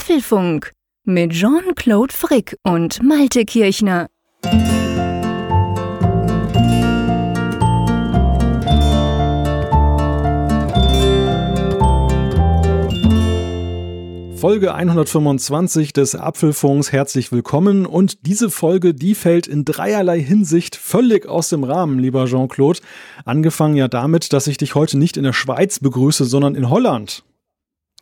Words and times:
Apfelfunk 0.00 0.72
mit 1.04 1.32
Jean-Claude 1.32 2.14
Frick 2.14 2.56
und 2.62 3.02
Malte 3.02 3.44
Kirchner. 3.44 4.06
Folge 14.34 14.74
125 14.74 15.92
des 15.92 16.14
Apfelfunks 16.14 16.92
herzlich 16.92 17.30
willkommen 17.30 17.84
und 17.84 18.24
diese 18.26 18.48
Folge, 18.48 18.94
die 18.94 19.14
fällt 19.14 19.46
in 19.46 19.66
dreierlei 19.66 20.18
Hinsicht 20.18 20.76
völlig 20.76 21.28
aus 21.28 21.50
dem 21.50 21.62
Rahmen, 21.62 21.98
lieber 21.98 22.24
Jean-Claude. 22.24 22.80
Angefangen 23.26 23.76
ja 23.76 23.86
damit, 23.86 24.32
dass 24.32 24.46
ich 24.46 24.56
dich 24.56 24.74
heute 24.74 24.96
nicht 24.96 25.18
in 25.18 25.24
der 25.24 25.34
Schweiz 25.34 25.78
begrüße, 25.78 26.24
sondern 26.24 26.54
in 26.54 26.70
Holland. 26.70 27.22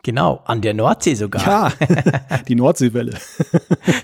Genau, 0.01 0.41
an 0.45 0.61
der 0.61 0.73
Nordsee 0.73 1.13
sogar. 1.13 1.45
Ja, 1.45 1.73
die 2.47 2.55
Nordseewelle. 2.55 3.17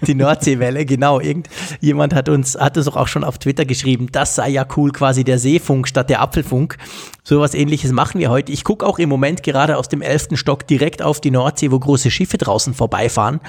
die 0.06 0.14
Nordseewelle, 0.14 0.86
genau. 0.86 1.22
Irgendjemand 1.22 2.14
hat 2.14 2.28
uns, 2.28 2.56
hat 2.60 2.76
es 2.76 2.90
auch 2.90 3.08
schon 3.08 3.24
auf 3.24 3.38
Twitter 3.38 3.64
geschrieben, 3.64 4.10
das 4.12 4.36
sei 4.36 4.50
ja 4.50 4.68
cool, 4.76 4.92
quasi 4.92 5.24
der 5.24 5.40
Seefunk 5.40 5.88
statt 5.88 6.10
der 6.10 6.20
Apfelfunk. 6.20 6.78
So 7.24 7.40
was 7.40 7.54
ähnliches 7.54 7.94
machen 7.94 8.20
wir 8.20 8.30
heute. 8.30 8.52
Ich 8.52 8.66
gucke 8.66 8.86
auch 8.86 9.00
im 9.00 9.08
Moment 9.08 9.42
gerade 9.42 9.78
aus 9.78 9.88
dem 9.88 10.02
elften 10.02 10.36
Stock 10.36 10.68
direkt 10.68 11.02
auf 11.02 11.22
die 11.22 11.32
Nordsee, 11.32 11.72
wo 11.72 11.80
große 11.80 12.12
Schiffe 12.12 12.38
draußen 12.38 12.74
vorbeifahren. 12.74 13.40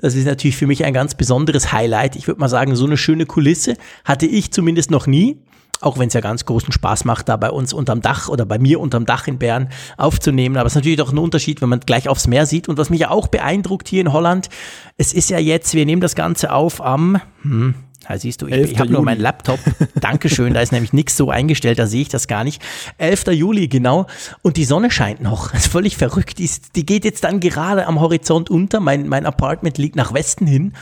Das 0.00 0.14
ist 0.14 0.24
natürlich 0.24 0.56
für 0.56 0.68
mich 0.68 0.84
ein 0.84 0.94
ganz 0.94 1.16
besonderes 1.16 1.72
Highlight. 1.72 2.14
Ich 2.14 2.28
würde 2.28 2.40
mal 2.40 2.48
sagen, 2.48 2.76
so 2.76 2.86
eine 2.86 2.96
schöne 2.96 3.26
Kulisse 3.26 3.74
hatte 4.04 4.26
ich 4.26 4.52
zumindest 4.52 4.92
noch 4.92 5.08
nie 5.08 5.38
auch 5.80 5.98
wenn 5.98 6.08
es 6.08 6.14
ja 6.14 6.20
ganz 6.20 6.44
großen 6.44 6.72
Spaß 6.72 7.04
macht, 7.04 7.28
da 7.28 7.36
bei 7.36 7.50
uns 7.50 7.72
unterm 7.72 8.00
Dach 8.00 8.28
oder 8.28 8.44
bei 8.44 8.58
mir 8.58 8.80
unterm 8.80 9.06
Dach 9.06 9.26
in 9.26 9.38
Bern 9.38 9.68
aufzunehmen. 9.96 10.56
Aber 10.56 10.66
es 10.66 10.72
ist 10.72 10.76
natürlich 10.76 10.98
doch 10.98 11.12
ein 11.12 11.18
Unterschied, 11.18 11.60
wenn 11.62 11.68
man 11.68 11.80
gleich 11.80 12.08
aufs 12.08 12.26
Meer 12.26 12.46
sieht. 12.46 12.68
Und 12.68 12.78
was 12.78 12.90
mich 12.90 13.00
ja 13.00 13.10
auch 13.10 13.28
beeindruckt 13.28 13.88
hier 13.88 14.00
in 14.00 14.12
Holland, 14.12 14.48
es 14.96 15.12
ist 15.12 15.30
ja 15.30 15.38
jetzt, 15.38 15.74
wir 15.74 15.86
nehmen 15.86 16.02
das 16.02 16.14
Ganze 16.14 16.52
auf 16.52 16.80
am, 16.80 17.20
hm, 17.42 17.74
da 18.08 18.18
siehst 18.18 18.40
du, 18.40 18.46
ich, 18.46 18.72
ich 18.72 18.78
habe 18.78 18.90
nur 18.90 19.02
meinen 19.02 19.20
Laptop. 19.20 19.60
Dankeschön, 20.00 20.54
da 20.54 20.60
ist 20.60 20.72
nämlich 20.72 20.92
nichts 20.92 21.16
so 21.16 21.30
eingestellt, 21.30 21.78
da 21.78 21.86
sehe 21.86 22.02
ich 22.02 22.08
das 22.08 22.26
gar 22.26 22.42
nicht. 22.42 22.62
11. 22.96 23.26
Juli, 23.32 23.68
genau. 23.68 24.06
Und 24.42 24.56
die 24.56 24.64
Sonne 24.64 24.90
scheint 24.90 25.20
noch. 25.20 25.50
Das 25.50 25.66
ist 25.66 25.72
völlig 25.72 25.96
verrückt. 25.96 26.38
Die, 26.38 26.48
die 26.74 26.86
geht 26.86 27.04
jetzt 27.04 27.24
dann 27.24 27.40
gerade 27.40 27.86
am 27.86 28.00
Horizont 28.00 28.50
unter. 28.50 28.80
Mein, 28.80 29.08
mein 29.08 29.26
Apartment 29.26 29.78
liegt 29.78 29.96
nach 29.96 30.14
Westen 30.14 30.46
hin. 30.46 30.72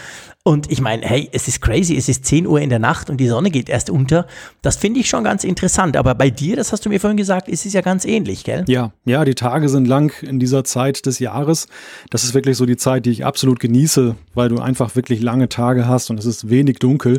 Und 0.47 0.70
ich 0.70 0.80
meine, 0.80 1.05
hey, 1.05 1.28
es 1.33 1.48
ist 1.48 1.61
crazy, 1.61 1.97
es 1.97 2.08
ist 2.08 2.25
10 2.25 2.47
Uhr 2.47 2.61
in 2.61 2.70
der 2.70 2.78
Nacht 2.78 3.11
und 3.11 3.16
die 3.16 3.27
Sonne 3.27 3.50
geht 3.50 3.69
erst 3.69 3.91
unter. 3.91 4.28
Das 4.62 4.77
finde 4.77 5.00
ich 5.00 5.08
schon 5.08 5.25
ganz 5.25 5.42
interessant. 5.42 5.97
Aber 5.97 6.14
bei 6.14 6.30
dir, 6.30 6.55
das 6.55 6.70
hast 6.70 6.86
du 6.86 6.88
mir 6.88 7.00
vorhin 7.00 7.16
gesagt, 7.16 7.48
ist 7.48 7.66
es 7.66 7.72
ja 7.72 7.80
ganz 7.80 8.05
ähnlich, 8.05 8.44
gell? 8.44 8.64
Ja, 8.69 8.92
ja, 9.05 9.25
die 9.25 9.34
Tage 9.34 9.69
sind 9.69 9.88
lang 9.88 10.12
in 10.22 10.38
dieser 10.38 10.62
Zeit 10.62 11.05
des 11.05 11.19
Jahres. 11.19 11.66
Das 12.11 12.22
ist 12.22 12.33
wirklich 12.33 12.56
so 12.56 12.64
die 12.64 12.77
Zeit, 12.77 13.06
die 13.06 13.11
ich 13.11 13.25
absolut 13.25 13.58
genieße, 13.58 14.14
weil 14.34 14.48
du 14.48 14.61
einfach 14.61 14.94
wirklich 14.94 15.20
lange 15.20 15.48
Tage 15.48 15.88
hast 15.88 16.11
und 16.11 16.20
es 16.20 16.27
ist 16.27 16.48
wenig 16.48 16.78
dunkel. 16.78 17.19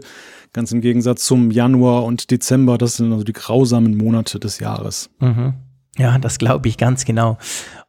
Ganz 0.54 0.72
im 0.72 0.80
Gegensatz 0.80 1.26
zum 1.26 1.52
Januar 1.52 2.06
und 2.06 2.32
Dezember, 2.32 2.78
das 2.78 2.96
sind 2.96 3.12
also 3.12 3.26
die 3.26 3.34
grausamen 3.34 3.98
Monate 3.98 4.40
des 4.40 4.62
Jahres. 4.62 5.10
Mhm. 5.20 5.54
Ja, 5.98 6.18
das 6.18 6.38
glaube 6.38 6.70
ich 6.70 6.78
ganz 6.78 7.06
genau. 7.06 7.38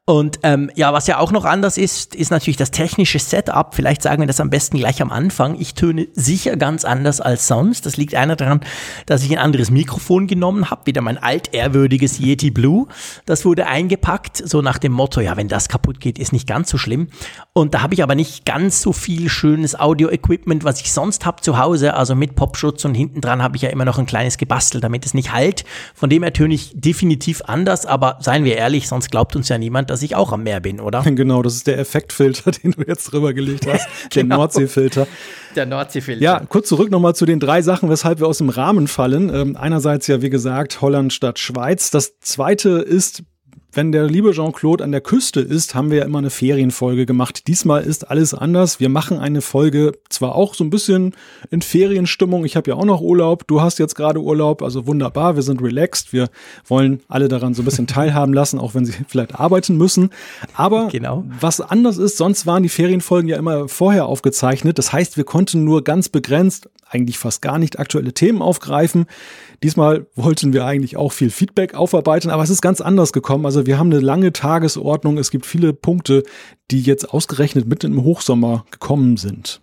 Und 0.09 0.41
ähm, 0.43 0.71
ja, 0.75 0.95
was 0.95 1.07
ja 1.07 1.19
auch 1.19 1.33
noch 1.33 1.45
anders 1.45 1.77
ist, 1.77 2.15
ist 2.15 2.31
natürlich 2.31 2.57
das 2.57 2.71
technische 2.71 3.19
Setup. 3.19 3.75
Vielleicht 3.75 4.01
sagen 4.01 4.23
wir 4.23 4.27
das 4.27 4.41
am 4.41 4.49
besten 4.49 4.79
gleich 4.79 5.03
am 5.03 5.13
Anfang. 5.13 5.61
Ich 5.61 5.75
töne 5.75 6.09
sicher 6.15 6.57
ganz 6.57 6.87
anders 6.87 7.21
als 7.21 7.47
sonst. 7.47 7.85
Das 7.85 7.99
liegt 7.99 8.15
einer 8.15 8.35
daran, 8.35 8.61
dass 9.05 9.23
ich 9.23 9.31
ein 9.33 9.39
anderes 9.39 9.71
Mikrofon 9.71 10.27
genommen 10.27 10.71
habe, 10.71 10.87
wieder 10.87 11.03
mein 11.03 11.19
altehrwürdiges 11.19 12.21
Yeti 12.21 12.51
Blue. 12.51 12.87
Das 13.27 13.45
wurde 13.45 13.67
eingepackt, 13.67 14.39
so 14.39 14.63
nach 14.63 14.79
dem 14.79 14.93
Motto, 14.93 15.21
ja, 15.21 15.37
wenn 15.37 15.49
das 15.49 15.69
kaputt 15.69 16.01
geht, 16.01 16.19
ist 16.19 16.33
nicht 16.33 16.47
ganz 16.47 16.71
so 16.71 16.79
schlimm. 16.79 17.09
Und 17.53 17.75
da 17.75 17.83
habe 17.83 17.93
ich 17.93 18.03
aber 18.03 18.15
nicht 18.15 18.47
ganz 18.47 18.81
so 18.81 18.95
viel 18.95 19.29
schönes 19.29 19.79
Audio-Equipment, 19.79 20.65
was 20.65 20.81
ich 20.81 20.91
sonst 20.91 21.27
habe 21.27 21.43
zu 21.43 21.59
Hause. 21.59 21.93
Also 21.93 22.15
mit 22.15 22.35
Popschutz 22.35 22.87
und 22.87 22.95
hinten 22.95 23.21
dran 23.21 23.43
habe 23.43 23.57
ich 23.57 23.63
ja 23.63 23.69
immer 23.69 23.85
noch 23.85 23.99
ein 23.99 24.07
kleines 24.07 24.39
gebastelt, 24.39 24.83
damit 24.83 25.05
es 25.05 25.13
nicht 25.13 25.35
halt. 25.35 25.67
Von 25.95 26.09
dem 26.09 26.23
her 26.23 26.33
töne 26.33 26.55
ich 26.55 26.73
definitiv 26.75 27.43
anders, 27.45 27.85
aber 27.85 28.17
seien 28.23 28.45
wir 28.45 28.57
ehrlich, 28.57 28.89
sonst 28.89 29.11
glaubt 29.11 29.37
uns 29.37 29.51
ja 29.51 29.59
niemand, 29.59 29.91
dass 29.91 29.98
dass 29.99 30.05
ich 30.05 30.15
auch 30.15 30.33
am 30.33 30.45
Meer 30.45 30.61
bin, 30.61 30.81
oder? 30.81 31.05
Genau, 31.19 31.43
das 31.43 31.57
ist 31.57 31.67
der 31.67 31.79
Effektfilter, 31.79 32.51
den 32.63 32.73
du 32.73 32.83
jetzt 32.87 33.07
drüber 33.07 33.33
gelegt 33.35 33.67
hast. 33.67 33.89
Der 34.15 34.23
genau. 34.23 34.37
Nordseefilter. 34.37 35.09
Der 35.57 35.67
Nordseefilter. 35.67 36.23
Ja, 36.23 36.41
kurz 36.49 36.69
zurück 36.69 36.91
nochmal 36.91 37.17
zu 37.17 37.27
den 37.27 37.41
drei 37.41 37.61
Sachen, 37.63 37.91
weshalb 37.91 38.21
wir 38.21 38.29
aus 38.29 38.39
dem 38.39 38.51
Rahmen 38.51 38.87
fallen. 38.87 39.35
Ähm, 39.35 39.57
einerseits 39.57 40.07
ja, 40.07 40.23
wie 40.23 40.31
gesagt, 40.31 40.81
Holland 40.81 41.13
statt 41.13 41.41
Schweiz. 41.41 41.91
Das 41.91 42.21
zweite 42.21 42.71
ist 42.71 43.25
wenn 43.73 43.93
der 43.93 44.05
liebe 44.05 44.33
Jean-Claude 44.33 44.83
an 44.83 44.93
der 44.93 45.03
Küste 45.03 45.41
ist, 45.41 45.75
haben 45.75 45.91
wir 45.91 45.99
ja 45.99 46.05
immer 46.05 46.19
eine 46.19 46.31
Ferienfolge 46.31 47.05
gemacht. 47.05 47.47
Diesmal 47.49 47.83
ist 47.83 48.11
alles 48.11 48.33
anders. 48.33 48.81
Wir 48.81 48.89
machen 48.89 49.19
eine 49.19 49.43
Folge 49.43 49.93
zwar 50.09 50.35
auch 50.35 50.55
so 50.55 50.65
ein 50.65 50.71
bisschen 50.71 51.15
in 51.51 51.61
Ferienstimmung. 51.61 52.47
Ich 52.47 52.57
habe 52.57 52.71
ja 52.71 52.77
auch 52.77 52.87
noch 52.87 53.03
Urlaub. 53.03 53.47
Du 53.47 53.61
hast 53.61 53.79
jetzt 53.79 53.95
gerade 53.95 54.21
Urlaub. 54.23 54.63
Also 54.63 54.87
wunderbar. 54.87 55.37
Wir 55.37 55.43
sind 55.43 55.61
relaxed. 55.61 56.15
Wir 56.15 56.31
wollen 56.67 57.01
alle 57.09 57.29
daran 57.29 57.53
so 57.53 57.63
ein 57.63 57.67
bisschen 57.67 57.87
teilhaben 57.87 58.33
lassen, 58.33 58.59
auch 58.59 58.75
wenn 58.75 58.87
sie 58.87 58.95
vielleicht 59.07 59.39
arbeiten 59.39 59.77
müssen. 59.77 60.11
Aber 60.55 60.89
genau. 60.89 61.25
was 61.39 61.61
anders 61.61 61.99
ist, 61.99 62.17
sonst 62.17 62.47
waren 62.47 62.63
die 62.63 62.69
Ferienfolgen 62.71 63.29
ja 63.29 63.37
immer 63.37 63.69
vorher 63.69 64.07
aufgezeichnet. 64.07 64.79
Das 64.79 64.93
heißt, 64.93 65.19
wir 65.19 65.25
konnten 65.25 65.65
nur 65.65 65.85
ganz 65.85 66.09
begrenzt, 66.09 66.71
eigentlich 66.89 67.19
fast 67.19 67.43
gar 67.43 67.59
nicht 67.59 67.79
aktuelle 67.79 68.13
Themen 68.13 68.43
aufgreifen. 68.43 69.07
Diesmal 69.63 70.07
wollten 70.15 70.53
wir 70.53 70.65
eigentlich 70.65 70.97
auch 70.97 71.13
viel 71.13 71.31
Feedback 71.31 71.75
aufarbeiten, 71.75 72.31
aber 72.31 72.43
es 72.43 72.51
ist 72.51 72.63
ganz 72.63 72.81
anders 72.81 73.13
gekommen. 73.13 73.47
Also 73.47 73.67
wir 73.67 73.79
haben 73.79 73.93
eine 73.93 74.01
lange 74.01 74.33
Tagesordnung. 74.33 75.19
Es 75.19 75.31
gibt 75.31 75.47
viele 75.47 75.73
Punkte, 75.73 76.23
die 76.71 76.81
jetzt 76.81 77.13
ausgerechnet 77.13 77.67
mitten 77.67 77.93
im 77.93 78.05
Hochsommer 78.05 78.65
gekommen 78.71 79.17
sind. 79.17 79.61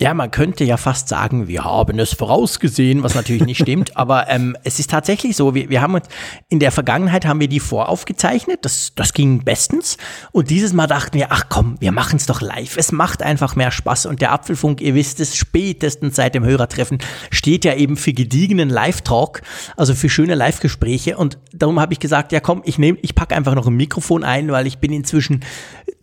Ja, 0.00 0.14
man 0.14 0.30
könnte 0.30 0.64
ja 0.64 0.78
fast 0.78 1.08
sagen, 1.08 1.46
wir 1.46 1.62
haben 1.64 1.98
es 1.98 2.14
vorausgesehen, 2.14 3.02
was 3.02 3.14
natürlich 3.14 3.44
nicht 3.44 3.60
stimmt, 3.60 3.96
aber 3.98 4.30
ähm, 4.30 4.56
es 4.64 4.78
ist 4.78 4.90
tatsächlich 4.90 5.36
so, 5.36 5.54
wir, 5.54 5.68
wir 5.68 5.82
haben 5.82 5.92
uns, 5.92 6.06
in 6.48 6.58
der 6.58 6.72
Vergangenheit 6.72 7.26
haben 7.26 7.38
wir 7.38 7.48
die 7.48 7.60
voraufgezeichnet, 7.60 8.60
das, 8.64 8.94
das 8.94 9.12
ging 9.12 9.44
bestens. 9.44 9.98
Und 10.32 10.48
dieses 10.48 10.72
Mal 10.72 10.86
dachten 10.86 11.18
wir, 11.18 11.26
ach 11.32 11.50
komm, 11.50 11.76
wir 11.80 11.92
machen 11.92 12.16
es 12.16 12.24
doch 12.24 12.40
live, 12.40 12.78
es 12.78 12.92
macht 12.92 13.22
einfach 13.22 13.56
mehr 13.56 13.70
Spaß. 13.70 14.06
Und 14.06 14.22
der 14.22 14.32
Apfelfunk, 14.32 14.80
ihr 14.80 14.94
wisst 14.94 15.20
es, 15.20 15.36
spätestens 15.36 16.16
seit 16.16 16.34
dem 16.34 16.46
Hörertreffen 16.46 16.96
steht 17.30 17.66
ja 17.66 17.74
eben 17.74 17.98
für 17.98 18.14
gediegenen 18.14 18.70
Live-Talk, 18.70 19.42
also 19.76 19.94
für 19.94 20.08
schöne 20.08 20.34
Live-Gespräche. 20.34 21.18
Und 21.18 21.36
darum 21.52 21.78
habe 21.78 21.92
ich 21.92 22.00
gesagt, 22.00 22.32
ja 22.32 22.40
komm, 22.40 22.62
ich 22.64 22.78
nehme, 22.78 22.96
ich 23.02 23.14
packe 23.14 23.36
einfach 23.36 23.54
noch 23.54 23.66
ein 23.66 23.76
Mikrofon 23.76 24.24
ein, 24.24 24.50
weil 24.50 24.66
ich 24.66 24.78
bin 24.78 24.94
inzwischen 24.94 25.44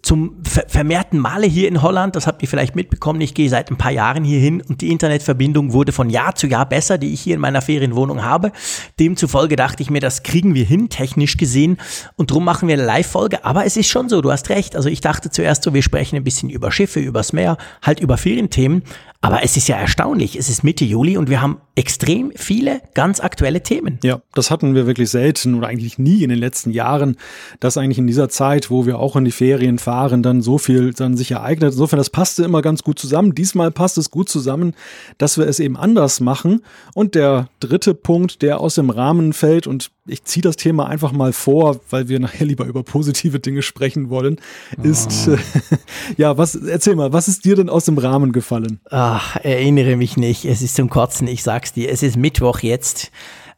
zum 0.07 0.37
vermehrten 0.69 1.19
Male 1.19 1.47
hier 1.47 1.67
in 1.67 1.81
Holland, 1.81 2.15
das 2.15 2.27
habt 2.27 2.41
ihr 2.41 2.47
vielleicht 2.47 2.77
mitbekommen, 2.77 3.19
ich 3.19 3.33
gehe 3.33 3.49
seit 3.49 3.69
ein 3.69 3.77
paar 3.77 3.91
Jahren 3.91 4.23
hier 4.23 4.39
hin 4.39 4.61
und 4.61 4.79
die 4.79 4.89
Internetverbindung 4.89 5.73
wurde 5.73 5.91
von 5.91 6.09
Jahr 6.09 6.33
zu 6.33 6.47
Jahr 6.47 6.65
besser, 6.65 6.97
die 6.97 7.11
ich 7.11 7.19
hier 7.19 7.35
in 7.35 7.41
meiner 7.41 7.61
Ferienwohnung 7.61 8.23
habe. 8.23 8.53
Demzufolge 9.01 9.57
dachte 9.57 9.83
ich 9.83 9.89
mir, 9.89 9.99
das 9.99 10.23
kriegen 10.23 10.55
wir 10.55 10.63
hin, 10.63 10.87
technisch 10.87 11.35
gesehen 11.35 11.75
und 12.15 12.31
drum 12.31 12.45
machen 12.45 12.69
wir 12.69 12.75
eine 12.75 12.85
Live-Folge, 12.85 13.43
aber 13.43 13.65
es 13.65 13.75
ist 13.75 13.89
schon 13.89 14.07
so, 14.07 14.21
du 14.21 14.31
hast 14.31 14.47
recht, 14.47 14.77
also 14.77 14.87
ich 14.87 15.01
dachte 15.01 15.29
zuerst 15.29 15.63
so, 15.63 15.73
wir 15.73 15.81
sprechen 15.81 16.15
ein 16.15 16.23
bisschen 16.23 16.49
über 16.49 16.71
Schiffe, 16.71 17.01
übers 17.01 17.33
Meer, 17.33 17.57
halt 17.81 17.99
über 17.99 18.15
Ferienthemen, 18.15 18.83
aber 19.21 19.43
es 19.43 19.57
ist 19.57 19.67
ja 19.67 19.77
erstaunlich. 19.77 20.35
Es 20.35 20.49
ist 20.49 20.63
Mitte 20.63 20.85
Juli 20.85 21.17
und 21.17 21.29
wir 21.29 21.41
haben 21.41 21.57
extrem 21.75 22.31
viele 22.35 22.81
ganz 22.93 23.19
aktuelle 23.19 23.61
Themen. 23.61 23.99
Ja, 24.03 24.21
das 24.33 24.51
hatten 24.51 24.75
wir 24.75 24.87
wirklich 24.87 25.09
selten 25.09 25.55
oder 25.55 25.67
eigentlich 25.67 25.97
nie 25.97 26.23
in 26.23 26.29
den 26.29 26.39
letzten 26.39 26.71
Jahren, 26.71 27.17
dass 27.59 27.77
eigentlich 27.77 27.97
in 27.97 28.07
dieser 28.07 28.29
Zeit, 28.29 28.69
wo 28.69 28.85
wir 28.85 28.99
auch 28.99 29.15
in 29.15 29.25
die 29.25 29.31
Ferien 29.31 29.79
fahren, 29.79 30.23
dann 30.23 30.41
so 30.41 30.57
viel 30.57 30.93
dann 30.93 31.17
sich 31.17 31.31
ereignet. 31.31 31.73
Insofern, 31.73 31.97
das 31.97 32.09
passte 32.09 32.43
immer 32.43 32.61
ganz 32.61 32.83
gut 32.83 32.99
zusammen. 32.99 33.35
Diesmal 33.35 33.71
passt 33.71 33.97
es 33.97 34.11
gut 34.11 34.29
zusammen, 34.29 34.73
dass 35.17 35.37
wir 35.37 35.47
es 35.47 35.59
eben 35.59 35.77
anders 35.77 36.19
machen. 36.19 36.61
Und 36.93 37.15
der 37.15 37.49
dritte 37.59 37.93
Punkt, 37.93 38.41
der 38.41 38.59
aus 38.59 38.75
dem 38.75 38.89
Rahmen 38.89 39.33
fällt 39.33 39.67
und 39.67 39.91
ich 40.07 40.23
ziehe 40.23 40.41
das 40.41 40.55
Thema 40.55 40.87
einfach 40.87 41.11
mal 41.11 41.33
vor, 41.33 41.81
weil 41.89 42.07
wir 42.07 42.19
nachher 42.19 42.45
lieber 42.45 42.65
über 42.65 42.83
positive 42.83 43.39
Dinge 43.39 43.61
sprechen 43.61 44.09
wollen, 44.09 44.37
ist, 44.81 45.27
oh. 45.27 45.37
ja, 46.17 46.37
was, 46.37 46.55
erzähl 46.55 46.95
mal, 46.95 47.13
was 47.13 47.27
ist 47.27 47.45
dir 47.45 47.55
denn 47.55 47.69
aus 47.69 47.85
dem 47.85 47.97
Rahmen 47.97 48.31
gefallen? 48.31 48.79
Ach, 49.09 49.37
erinnere 49.41 49.95
mich 49.95 50.17
nicht, 50.17 50.43
es 50.43 50.61
ist 50.61 50.75
zum 50.75 50.89
Kotzen, 50.89 51.29
ich 51.29 51.41
sag's 51.41 51.71
dir, 51.71 51.89
es 51.89 52.03
ist 52.03 52.17
Mittwoch 52.17 52.59
jetzt. 52.59 53.09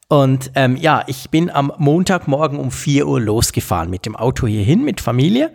Und 0.07 0.51
ähm, 0.53 0.75
ja, 0.75 1.03
ich 1.07 1.31
bin 1.31 1.49
am 1.49 1.73
Montagmorgen 1.79 2.59
um 2.59 2.69
4 2.69 3.07
Uhr 3.07 3.19
losgefahren 3.19 3.89
mit 3.89 4.05
dem 4.05 4.15
Auto 4.15 4.45
hierhin, 4.45 4.85
mit 4.85 5.01
Familie. 5.01 5.51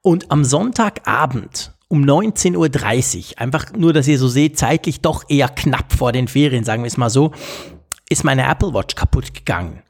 Und 0.00 0.30
am 0.30 0.46
Sonntagabend 0.46 1.74
um 1.88 2.04
19.30 2.04 2.56
Uhr, 2.56 3.38
einfach 3.38 3.70
nur, 3.74 3.92
dass 3.92 4.08
ihr 4.08 4.18
so 4.18 4.28
seht, 4.28 4.58
zeitlich 4.58 5.02
doch 5.02 5.24
eher 5.28 5.50
knapp 5.50 5.92
vor 5.92 6.12
den 6.12 6.26
Ferien, 6.26 6.64
sagen 6.64 6.82
wir 6.82 6.88
es 6.88 6.96
mal 6.96 7.10
so, 7.10 7.32
ist 8.08 8.24
meine 8.24 8.48
Apple 8.50 8.72
Watch 8.72 8.94
kaputt 8.94 9.34
gegangen. 9.34 9.82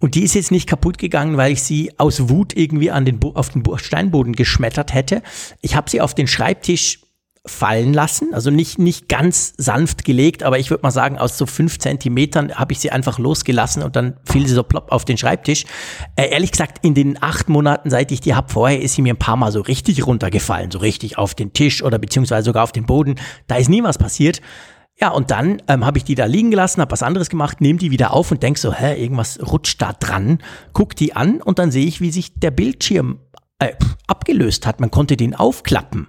Und 0.00 0.16
die 0.16 0.24
ist 0.24 0.34
jetzt 0.34 0.50
nicht 0.50 0.68
kaputt 0.68 0.98
gegangen, 0.98 1.36
weil 1.36 1.52
ich 1.52 1.62
sie 1.62 1.92
aus 1.96 2.28
Wut 2.28 2.56
irgendwie 2.56 2.90
an 2.90 3.04
den 3.04 3.22
auf 3.22 3.50
den 3.50 3.62
Steinboden 3.78 4.32
geschmettert 4.32 4.92
hätte. 4.92 5.22
Ich 5.60 5.76
habe 5.76 5.88
sie 5.88 6.00
auf 6.00 6.12
den 6.12 6.26
Schreibtisch 6.26 7.05
fallen 7.46 7.92
lassen, 7.94 8.34
also 8.34 8.50
nicht, 8.50 8.78
nicht 8.78 9.08
ganz 9.08 9.54
sanft 9.56 10.04
gelegt, 10.04 10.42
aber 10.42 10.58
ich 10.58 10.70
würde 10.70 10.82
mal 10.82 10.90
sagen, 10.90 11.18
aus 11.18 11.38
so 11.38 11.46
fünf 11.46 11.78
Zentimetern 11.78 12.52
habe 12.54 12.72
ich 12.72 12.80
sie 12.80 12.90
einfach 12.90 13.18
losgelassen 13.18 13.82
und 13.82 13.96
dann 13.96 14.16
fiel 14.24 14.46
sie 14.46 14.54
so 14.54 14.62
plopp 14.62 14.92
auf 14.92 15.04
den 15.04 15.16
Schreibtisch. 15.16 15.64
Äh, 16.16 16.30
ehrlich 16.30 16.52
gesagt, 16.52 16.84
in 16.84 16.94
den 16.94 17.22
acht 17.22 17.48
Monaten, 17.48 17.90
seit 17.90 18.12
ich 18.12 18.20
die 18.20 18.34
habe, 18.34 18.52
vorher 18.52 18.80
ist 18.80 18.94
sie 18.94 19.02
mir 19.02 19.14
ein 19.14 19.18
paar 19.18 19.36
Mal 19.36 19.52
so 19.52 19.60
richtig 19.60 20.06
runtergefallen, 20.06 20.70
so 20.70 20.78
richtig 20.78 21.18
auf 21.18 21.34
den 21.34 21.52
Tisch 21.52 21.82
oder 21.82 21.98
beziehungsweise 21.98 22.46
sogar 22.46 22.64
auf 22.64 22.72
den 22.72 22.86
Boden. 22.86 23.16
Da 23.46 23.56
ist 23.56 23.68
nie 23.68 23.82
was 23.82 23.98
passiert. 23.98 24.40
Ja, 24.98 25.10
und 25.10 25.30
dann 25.30 25.60
ähm, 25.68 25.84
habe 25.84 25.98
ich 25.98 26.04
die 26.04 26.14
da 26.14 26.24
liegen 26.24 26.50
gelassen, 26.50 26.80
habe 26.80 26.90
was 26.90 27.02
anderes 27.02 27.28
gemacht, 27.28 27.60
nehme 27.60 27.78
die 27.78 27.90
wieder 27.90 28.14
auf 28.14 28.30
und 28.30 28.42
denk 28.42 28.56
so, 28.56 28.72
hä, 28.72 29.00
irgendwas 29.00 29.38
rutscht 29.40 29.80
da 29.82 29.92
dran, 29.92 30.38
guck 30.72 30.96
die 30.96 31.14
an 31.14 31.42
und 31.42 31.58
dann 31.58 31.70
sehe 31.70 31.84
ich, 31.84 32.00
wie 32.00 32.10
sich 32.10 32.34
der 32.34 32.50
Bildschirm 32.50 33.20
äh, 33.58 33.72
abgelöst 34.06 34.66
hat. 34.66 34.80
Man 34.80 34.90
konnte 34.90 35.18
den 35.18 35.34
aufklappen. 35.34 36.08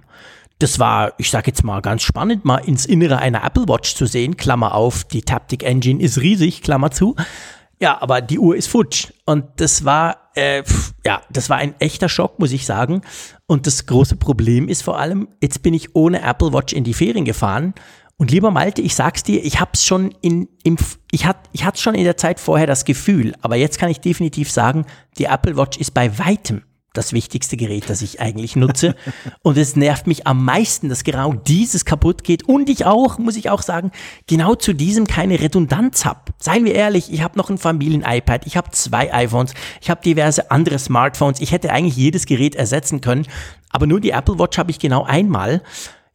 Das 0.58 0.78
war, 0.78 1.12
ich 1.18 1.30
sage 1.30 1.48
jetzt 1.48 1.62
mal 1.62 1.80
ganz 1.80 2.02
spannend, 2.02 2.44
mal 2.44 2.58
ins 2.58 2.84
Innere 2.84 3.18
einer 3.18 3.44
Apple 3.44 3.68
Watch 3.68 3.94
zu 3.94 4.06
sehen. 4.06 4.36
Klammer 4.36 4.74
auf, 4.74 5.04
die 5.04 5.22
Taptic 5.22 5.62
Engine 5.62 6.02
ist 6.02 6.20
riesig, 6.20 6.62
Klammer 6.62 6.90
zu. 6.90 7.14
Ja, 7.80 8.02
aber 8.02 8.20
die 8.20 8.40
Uhr 8.40 8.56
ist 8.56 8.66
futsch. 8.66 9.12
Und 9.24 9.44
das 9.56 9.84
war, 9.84 10.30
äh, 10.34 10.64
ja, 11.06 11.22
das 11.30 11.48
war 11.48 11.58
ein 11.58 11.74
echter 11.78 12.08
Schock, 12.08 12.40
muss 12.40 12.50
ich 12.50 12.66
sagen. 12.66 13.02
Und 13.46 13.68
das 13.68 13.86
große 13.86 14.16
Problem 14.16 14.68
ist 14.68 14.82
vor 14.82 14.98
allem, 14.98 15.28
jetzt 15.40 15.62
bin 15.62 15.74
ich 15.74 15.94
ohne 15.94 16.22
Apple 16.22 16.52
Watch 16.52 16.72
in 16.72 16.82
die 16.82 16.94
Ferien 16.94 17.24
gefahren. 17.24 17.74
Und 18.16 18.32
lieber 18.32 18.50
Malte, 18.50 18.82
ich 18.82 18.96
sag's 18.96 19.22
dir, 19.22 19.44
ich 19.44 19.60
hab's 19.60 19.84
schon 19.84 20.12
in, 20.22 20.48
im, 20.64 20.76
ich 21.12 21.24
hat, 21.24 21.36
ich 21.52 21.64
hatte 21.64 21.80
schon 21.80 21.94
in 21.94 22.02
der 22.02 22.16
Zeit 22.16 22.40
vorher 22.40 22.66
das 22.66 22.84
Gefühl, 22.84 23.34
aber 23.42 23.54
jetzt 23.54 23.78
kann 23.78 23.90
ich 23.90 24.00
definitiv 24.00 24.50
sagen, 24.50 24.86
die 25.18 25.26
Apple 25.26 25.56
Watch 25.56 25.78
ist 25.78 25.94
bei 25.94 26.18
weitem 26.18 26.64
das 26.98 27.12
wichtigste 27.12 27.56
Gerät, 27.56 27.88
das 27.88 28.02
ich 28.02 28.20
eigentlich 28.20 28.56
nutze. 28.56 28.94
Und 29.42 29.56
es 29.56 29.76
nervt 29.76 30.06
mich 30.06 30.26
am 30.26 30.44
meisten, 30.44 30.88
dass 30.88 31.04
genau 31.04 31.32
dieses 31.32 31.84
kaputt 31.84 32.24
geht. 32.24 32.46
Und 32.48 32.68
ich 32.68 32.84
auch, 32.84 33.18
muss 33.18 33.36
ich 33.36 33.48
auch 33.50 33.62
sagen, 33.62 33.92
genau 34.26 34.56
zu 34.56 34.74
diesem 34.74 35.06
keine 35.06 35.40
Redundanz 35.40 36.04
habe. 36.04 36.20
Seien 36.38 36.64
wir 36.64 36.74
ehrlich, 36.74 37.12
ich 37.12 37.22
habe 37.22 37.38
noch 37.38 37.50
ein 37.50 37.58
Familien-iPad, 37.58 38.46
ich 38.46 38.56
habe 38.56 38.70
zwei 38.72 39.14
iPhones, 39.14 39.54
ich 39.80 39.90
habe 39.90 40.02
diverse 40.02 40.50
andere 40.50 40.78
Smartphones. 40.78 41.40
Ich 41.40 41.52
hätte 41.52 41.70
eigentlich 41.72 41.96
jedes 41.96 42.26
Gerät 42.26 42.56
ersetzen 42.56 43.00
können. 43.00 43.26
Aber 43.70 43.86
nur 43.86 44.00
die 44.00 44.10
Apple 44.10 44.38
Watch 44.38 44.58
habe 44.58 44.70
ich 44.70 44.78
genau 44.78 45.04
einmal. 45.04 45.62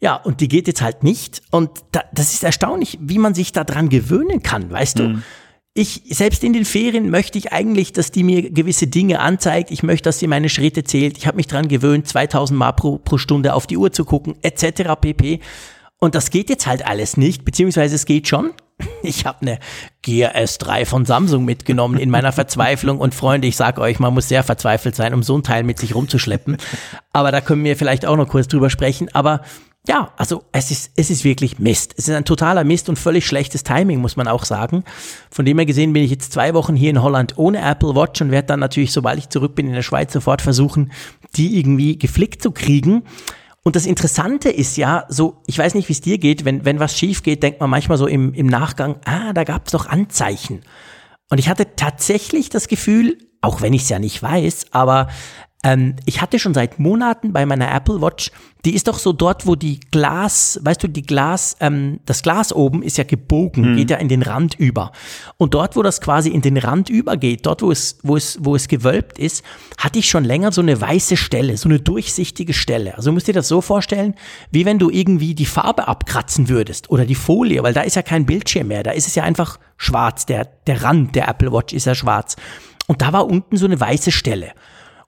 Ja, 0.01 0.15
und 0.15 0.41
die 0.41 0.49
geht 0.49 0.67
jetzt 0.67 0.81
halt 0.81 1.03
nicht. 1.03 1.41
Und 1.49 1.69
da, 1.93 2.03
das 2.13 2.33
ist 2.33 2.43
erstaunlich, 2.43 2.99
wie 3.01 3.19
man 3.19 3.33
sich 3.33 3.53
daran 3.53 3.87
gewöhnen 3.87 4.43
kann, 4.43 4.69
weißt 4.69 4.99
du? 4.99 5.21
Ich, 5.75 6.03
selbst 6.09 6.43
in 6.43 6.53
den 6.53 6.65
Ferien 6.65 7.09
möchte 7.09 7.39
ich 7.39 7.51
eigentlich, 7.51 7.93
dass 7.93 8.11
die 8.11 8.23
mir 8.23 8.51
gewisse 8.51 8.85
Dinge 8.85 9.19
anzeigt. 9.19 9.71
Ich 9.71 9.81
möchte, 9.81 10.03
dass 10.03 10.19
sie 10.19 10.27
meine 10.27 10.49
Schritte 10.49 10.83
zählt. 10.83 11.17
Ich 11.17 11.25
habe 11.25 11.37
mich 11.37 11.47
dran 11.47 11.67
gewöhnt, 11.67 12.07
2000 12.07 12.57
Mal 12.57 12.73
pro, 12.73 12.99
pro 12.99 13.17
Stunde 13.17 13.55
auf 13.55 13.65
die 13.65 13.77
Uhr 13.77 13.91
zu 13.91 14.05
gucken, 14.05 14.35
etc. 14.43 14.91
pp. 15.01 15.39
Und 15.97 16.13
das 16.13 16.29
geht 16.29 16.49
jetzt 16.49 16.67
halt 16.67 16.85
alles 16.85 17.17
nicht, 17.17 17.43
beziehungsweise 17.43 17.95
es 17.95 18.05
geht 18.05 18.27
schon. 18.27 18.51
Ich 19.01 19.25
habe 19.25 19.41
eine 19.41 19.59
Gear 20.01 20.35
S3 20.35 20.85
von 20.85 21.05
Samsung 21.05 21.45
mitgenommen 21.45 21.97
in 21.97 22.09
meiner 22.09 22.31
Verzweiflung 22.31 22.99
und 22.99 23.13
Freunde, 23.13 23.47
ich 23.47 23.55
sag 23.55 23.79
euch, 23.79 23.99
man 23.99 24.13
muss 24.13 24.27
sehr 24.27 24.43
verzweifelt 24.43 24.95
sein, 24.95 25.13
um 25.13 25.23
so 25.23 25.37
ein 25.37 25.43
Teil 25.43 25.63
mit 25.63 25.77
sich 25.79 25.95
rumzuschleppen. 25.95 26.57
Aber 27.11 27.31
da 27.31 27.41
können 27.41 27.63
wir 27.63 27.77
vielleicht 27.77 28.05
auch 28.05 28.17
noch 28.17 28.27
kurz 28.27 28.47
drüber 28.47 28.69
sprechen. 28.69 29.09
Aber 29.13 29.41
ja, 29.85 30.13
also 30.15 30.43
es 30.53 30.71
ist, 30.71 30.91
es 30.95 31.09
ist 31.09 31.25
wirklich 31.25 31.59
Mist. 31.59 31.93
Es 31.97 32.07
ist 32.07 32.15
ein 32.15 32.23
totaler 32.23 32.63
Mist 32.63 32.87
und 32.87 32.97
völlig 32.97 33.27
schlechtes 33.27 33.63
Timing, 33.63 33.99
muss 33.99 34.15
man 34.15 34.29
auch 34.29 34.45
sagen. 34.45 34.85
Von 35.29 35.43
dem 35.43 35.57
her 35.57 35.65
gesehen 35.65 35.91
bin 35.91 36.03
ich 36.03 36.11
jetzt 36.11 36.31
zwei 36.31 36.53
Wochen 36.53 36.75
hier 36.75 36.89
in 36.89 37.01
Holland 37.01 37.37
ohne 37.37 37.59
Apple 37.59 37.93
Watch 37.93 38.21
und 38.21 38.31
werde 38.31 38.47
dann 38.47 38.61
natürlich, 38.61 38.93
sobald 38.93 39.19
ich 39.19 39.27
zurück 39.27 39.55
bin 39.55 39.67
in 39.67 39.73
der 39.73 39.81
Schweiz, 39.81 40.13
sofort 40.13 40.41
versuchen, 40.41 40.93
die 41.35 41.59
irgendwie 41.59 41.99
geflickt 41.99 42.41
zu 42.41 42.51
kriegen. 42.51 43.03
Und 43.63 43.75
das 43.75 43.85
Interessante 43.85 44.49
ist 44.49 44.77
ja, 44.77 45.05
so, 45.09 45.41
ich 45.47 45.57
weiß 45.57 45.73
nicht, 45.75 45.89
wie 45.89 45.93
es 45.93 46.01
dir 46.01 46.17
geht, 46.17 46.45
wenn, 46.45 46.63
wenn 46.63 46.79
was 46.79 46.97
schief 46.97 47.21
geht, 47.21 47.43
denkt 47.43 47.59
man 47.59 47.69
manchmal 47.69 47.97
so 47.97 48.07
im, 48.07 48.33
im 48.33 48.47
Nachgang, 48.47 48.97
ah, 49.03 49.33
da 49.33 49.43
gab 49.43 49.65
es 49.65 49.73
doch 49.73 49.87
Anzeichen. 49.87 50.61
Und 51.29 51.39
ich 51.39 51.49
hatte 51.49 51.75
tatsächlich 51.75 52.49
das 52.49 52.69
Gefühl, 52.69 53.17
auch 53.41 53.61
wenn 53.61 53.73
ich 53.73 53.83
es 53.83 53.89
ja 53.89 53.99
nicht 53.99 54.21
weiß, 54.23 54.67
aber 54.71 55.07
ähm, 55.63 55.95
ich 56.05 56.21
hatte 56.21 56.39
schon 56.39 56.53
seit 56.53 56.77
Monaten 56.77 57.31
bei 57.31 57.45
meiner 57.45 57.73
Apple 57.73 58.01
Watch, 58.01 58.31
die 58.65 58.75
ist 58.75 58.87
doch 58.87 58.97
so 58.97 59.11
dort, 59.11 59.45
wo 59.45 59.55
die 59.55 59.79
Glas, 59.79 60.59
weißt 60.63 60.83
du, 60.83 60.87
die 60.87 61.01
Glas, 61.01 61.57
ähm, 61.59 61.99
das 62.05 62.21
Glas 62.21 62.53
oben 62.53 62.81
ist 62.81 62.97
ja 62.97 63.03
gebogen, 63.03 63.63
hm. 63.65 63.75
geht 63.77 63.89
ja 63.89 63.97
in 63.97 64.07
den 64.07 64.21
Rand 64.21 64.55
über. 64.55 64.91
Und 65.37 65.53
dort, 65.53 65.75
wo 65.75 65.81
das 65.81 66.01
quasi 66.01 66.29
in 66.29 66.41
den 66.41 66.57
Rand 66.57 66.89
übergeht, 66.89 67.45
dort, 67.45 67.61
wo 67.61 67.71
es, 67.71 67.97
wo 68.03 68.15
es, 68.15 68.37
wo 68.41 68.55
es 68.55 68.67
gewölbt 68.67 69.19
ist, 69.19 69.43
hatte 69.77 69.99
ich 69.99 70.09
schon 70.09 70.23
länger 70.23 70.51
so 70.51 70.61
eine 70.61 70.79
weiße 70.79 71.17
Stelle, 71.17 71.57
so 71.57 71.67
eine 71.67 71.79
durchsichtige 71.79 72.53
Stelle. 72.53 72.95
Also 72.95 73.11
musst 73.11 73.27
dir 73.27 73.33
das 73.33 73.47
so 73.47 73.61
vorstellen, 73.61 74.15
wie 74.51 74.65
wenn 74.65 74.79
du 74.79 74.89
irgendwie 74.89 75.35
die 75.35 75.45
Farbe 75.45 75.87
abkratzen 75.87 76.49
würdest 76.49 76.89
oder 76.89 77.05
die 77.05 77.15
Folie, 77.15 77.63
weil 77.63 77.73
da 77.73 77.81
ist 77.81 77.95
ja 77.95 78.01
kein 78.01 78.25
Bildschirm 78.25 78.67
mehr, 78.67 78.83
da 78.83 78.91
ist 78.91 79.07
es 79.07 79.15
ja 79.15 79.23
einfach 79.23 79.59
schwarz, 79.77 80.25
der, 80.25 80.45
der 80.67 80.83
Rand 80.83 81.15
der 81.15 81.27
Apple 81.27 81.51
Watch 81.51 81.73
ist 81.73 81.85
ja 81.85 81.95
schwarz. 81.95 82.35
Und 82.87 83.01
da 83.01 83.13
war 83.13 83.27
unten 83.27 83.57
so 83.57 83.65
eine 83.65 83.79
weiße 83.79 84.11
Stelle. 84.11 84.51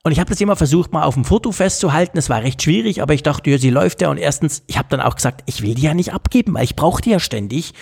Und 0.05 0.11
ich 0.11 0.19
habe 0.19 0.29
das 0.29 0.39
immer 0.39 0.55
versucht, 0.55 0.93
mal 0.93 1.01
auf 1.01 1.15
dem 1.15 1.25
Foto 1.25 1.51
festzuhalten. 1.51 2.19
Es 2.19 2.29
war 2.29 2.43
recht 2.43 2.61
schwierig, 2.61 3.01
aber 3.01 3.15
ich 3.15 3.23
dachte, 3.23 3.49
ja, 3.49 3.57
sie 3.57 3.71
läuft 3.71 4.03
ja. 4.03 4.11
Und 4.11 4.19
erstens, 4.19 4.61
ich 4.67 4.77
habe 4.77 4.87
dann 4.91 5.01
auch 5.01 5.15
gesagt, 5.15 5.41
ich 5.47 5.63
will 5.63 5.73
die 5.73 5.81
ja 5.81 5.95
nicht 5.95 6.13
abgeben, 6.13 6.53
weil 6.53 6.63
ich 6.63 6.75
brauche 6.75 7.01
die 7.01 7.09
ja 7.09 7.19
ständig. 7.19 7.73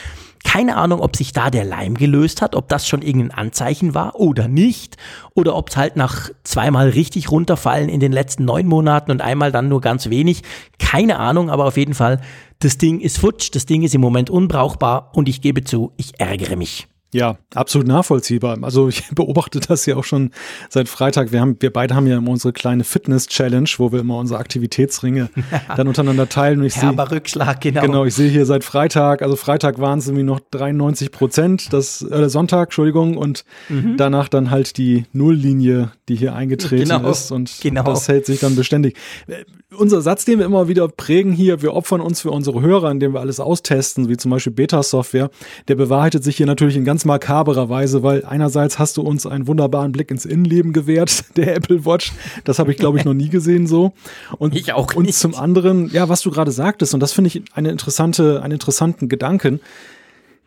Keine 0.45 0.77
Ahnung, 0.77 1.01
ob 1.01 1.17
sich 1.17 1.33
da 1.33 1.49
der 1.49 1.65
Leim 1.65 1.95
gelöst 1.95 2.41
hat, 2.41 2.55
ob 2.55 2.69
das 2.69 2.87
schon 2.87 3.01
irgendein 3.01 3.37
Anzeichen 3.37 3.93
war 3.93 4.15
oder 4.21 4.47
nicht. 4.47 4.95
Oder 5.35 5.53
ob 5.53 5.69
es 5.69 5.75
halt 5.75 5.97
nach 5.97 6.29
zweimal 6.45 6.87
richtig 6.87 7.29
runterfallen 7.29 7.89
in 7.89 7.99
den 7.99 8.13
letzten 8.13 8.45
neun 8.45 8.67
Monaten 8.67 9.11
und 9.11 9.21
einmal 9.21 9.51
dann 9.51 9.67
nur 9.67 9.81
ganz 9.81 10.09
wenig. 10.09 10.43
Keine 10.79 11.19
Ahnung, 11.19 11.49
aber 11.49 11.65
auf 11.65 11.75
jeden 11.75 11.93
Fall, 11.93 12.21
das 12.59 12.77
Ding 12.77 13.01
ist 13.01 13.17
futsch, 13.17 13.49
das 13.51 13.65
Ding 13.65 13.83
ist 13.83 13.95
im 13.95 14.01
Moment 14.01 14.29
unbrauchbar 14.29 15.11
und 15.13 15.27
ich 15.27 15.41
gebe 15.41 15.65
zu, 15.65 15.91
ich 15.97 16.21
ärgere 16.21 16.55
mich. 16.55 16.87
Ja, 17.13 17.37
absolut 17.53 17.87
nachvollziehbar. 17.87 18.57
Also 18.61 18.89
ich 18.89 19.07
beobachte 19.15 19.59
das 19.59 19.85
ja 19.85 19.95
auch 19.95 20.03
schon 20.03 20.31
seit 20.69 20.89
Freitag. 20.89 21.31
Wir 21.31 21.39
haben, 21.39 21.57
wir 21.59 21.71
beide 21.71 21.95
haben 21.95 22.07
ja 22.07 22.17
immer 22.17 22.31
unsere 22.31 22.53
kleine 22.53 22.83
Fitness-Challenge, 22.83 23.69
wo 23.77 23.91
wir 23.91 23.99
immer 23.99 24.17
unsere 24.17 24.39
Aktivitätsringe 24.39 25.29
dann 25.77 25.87
untereinander 25.87 26.27
teilen. 26.27 26.59
Und 26.59 26.65
ich 26.65 26.73
sehe, 26.73 26.91
Rückschlag, 27.11 27.61
genau. 27.61 27.81
Genau, 27.81 28.05
ich 28.05 28.15
sehe 28.15 28.29
hier 28.29 28.45
seit 28.45 28.63
Freitag, 28.63 29.21
also 29.21 29.35
Freitag 29.35 29.79
waren 29.79 29.99
es 29.99 30.07
irgendwie 30.07 30.23
noch 30.23 30.39
93 30.51 31.11
Prozent, 31.11 31.71
das, 31.71 32.01
äh, 32.01 32.29
Sonntag, 32.29 32.67
Entschuldigung, 32.67 33.15
und 33.17 33.45
mhm. 33.69 33.95
danach 33.97 34.27
dann 34.27 34.49
halt 34.49 34.77
die 34.77 35.05
Nulllinie, 35.13 35.91
die 36.09 36.15
hier 36.15 36.33
eingetreten 36.33 36.89
genau. 36.89 37.09
ist. 37.09 37.31
Und 37.31 37.59
genau. 37.61 37.83
das 37.83 38.07
hält 38.07 38.25
sich 38.25 38.39
dann 38.39 38.55
beständig. 38.55 38.97
Äh, 39.27 39.43
unser 39.77 40.01
Satz, 40.01 40.25
den 40.25 40.39
wir 40.39 40.45
immer 40.45 40.67
wieder 40.67 40.87
prägen 40.87 41.31
hier, 41.31 41.61
wir 41.61 41.73
opfern 41.73 42.01
uns 42.01 42.21
für 42.21 42.31
unsere 42.31 42.61
Hörer, 42.61 42.91
indem 42.91 43.13
wir 43.13 43.19
alles 43.19 43.39
austesten, 43.39 44.09
wie 44.09 44.17
zum 44.17 44.31
Beispiel 44.31 44.53
Beta-Software, 44.53 45.29
der 45.67 45.75
bewahrheitet 45.75 46.23
sich 46.23 46.37
hier 46.37 46.45
natürlich 46.45 46.75
in 46.75 46.85
ganz 46.85 47.02
makaberer 47.05 47.69
Weise, 47.69 48.03
weil 48.03 48.25
einerseits 48.25 48.79
hast 48.79 48.97
du 48.97 49.01
uns 49.01 49.25
einen 49.25 49.47
wunderbaren 49.47 49.91
Blick 49.91 50.11
ins 50.11 50.25
Innenleben 50.25 50.73
gewährt, 50.73 51.25
der 51.35 51.55
Apple 51.55 51.85
Watch. 51.85 52.11
Das 52.43 52.59
habe 52.59 52.71
ich, 52.71 52.77
glaube 52.77 52.97
ich, 52.97 53.05
noch 53.05 53.13
nie 53.13 53.29
gesehen 53.29 53.67
so. 53.67 53.93
Und, 54.37 54.55
ich 54.55 54.73
auch 54.73 54.87
nicht. 54.87 54.97
Und 54.97 55.13
zum 55.13 55.35
anderen, 55.35 55.89
ja, 55.91 56.09
was 56.09 56.21
du 56.21 56.31
gerade 56.31 56.51
sagtest, 56.51 56.93
und 56.93 56.99
das 56.99 57.13
finde 57.13 57.29
ich 57.29 57.43
eine 57.53 57.69
interessante, 57.69 58.41
einen 58.41 58.53
interessanten 58.53 59.09
Gedanken, 59.09 59.59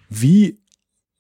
wie 0.09 0.59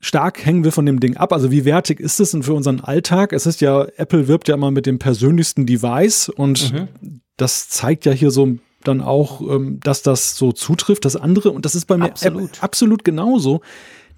stark 0.00 0.45
hängen 0.45 0.64
wir 0.64 0.73
von 0.73 0.87
dem 0.87 1.00
Ding 1.00 1.16
ab? 1.16 1.33
Also 1.33 1.50
wie 1.50 1.64
wertig 1.64 2.00
ist 2.00 2.21
es 2.21 2.31
denn 2.31 2.43
für 2.43 2.55
unseren 2.55 2.81
Alltag? 2.81 3.33
Es 3.33 3.47
ist 3.47 3.61
ja, 3.61 3.87
Apple 3.97 4.28
wirbt 4.28 4.49
ja 4.49 4.55
immer 4.55 4.71
mit 4.71 4.87
dem 4.87 4.99
persönlichsten 4.99 5.66
Device 5.66 6.28
und 6.28 6.73
mhm 6.73 7.21
das 7.37 7.69
zeigt 7.69 8.07
ja 8.07 8.12
hier 8.12 8.31
so 8.31 8.57
dann 8.85 9.00
auch, 9.00 9.40
ähm, 9.40 9.81
dass 9.83 10.02
das 10.02 10.37
so 10.37 10.52
zutrifft, 10.52 11.05
das 11.05 11.16
andere. 11.16 11.50
Und 11.50 11.64
das 11.64 11.75
ist 11.75 11.87
bei 11.87 11.97
mir 11.97 12.07
absolut, 12.07 12.62
absolut 12.62 13.05
genauso. 13.05 13.61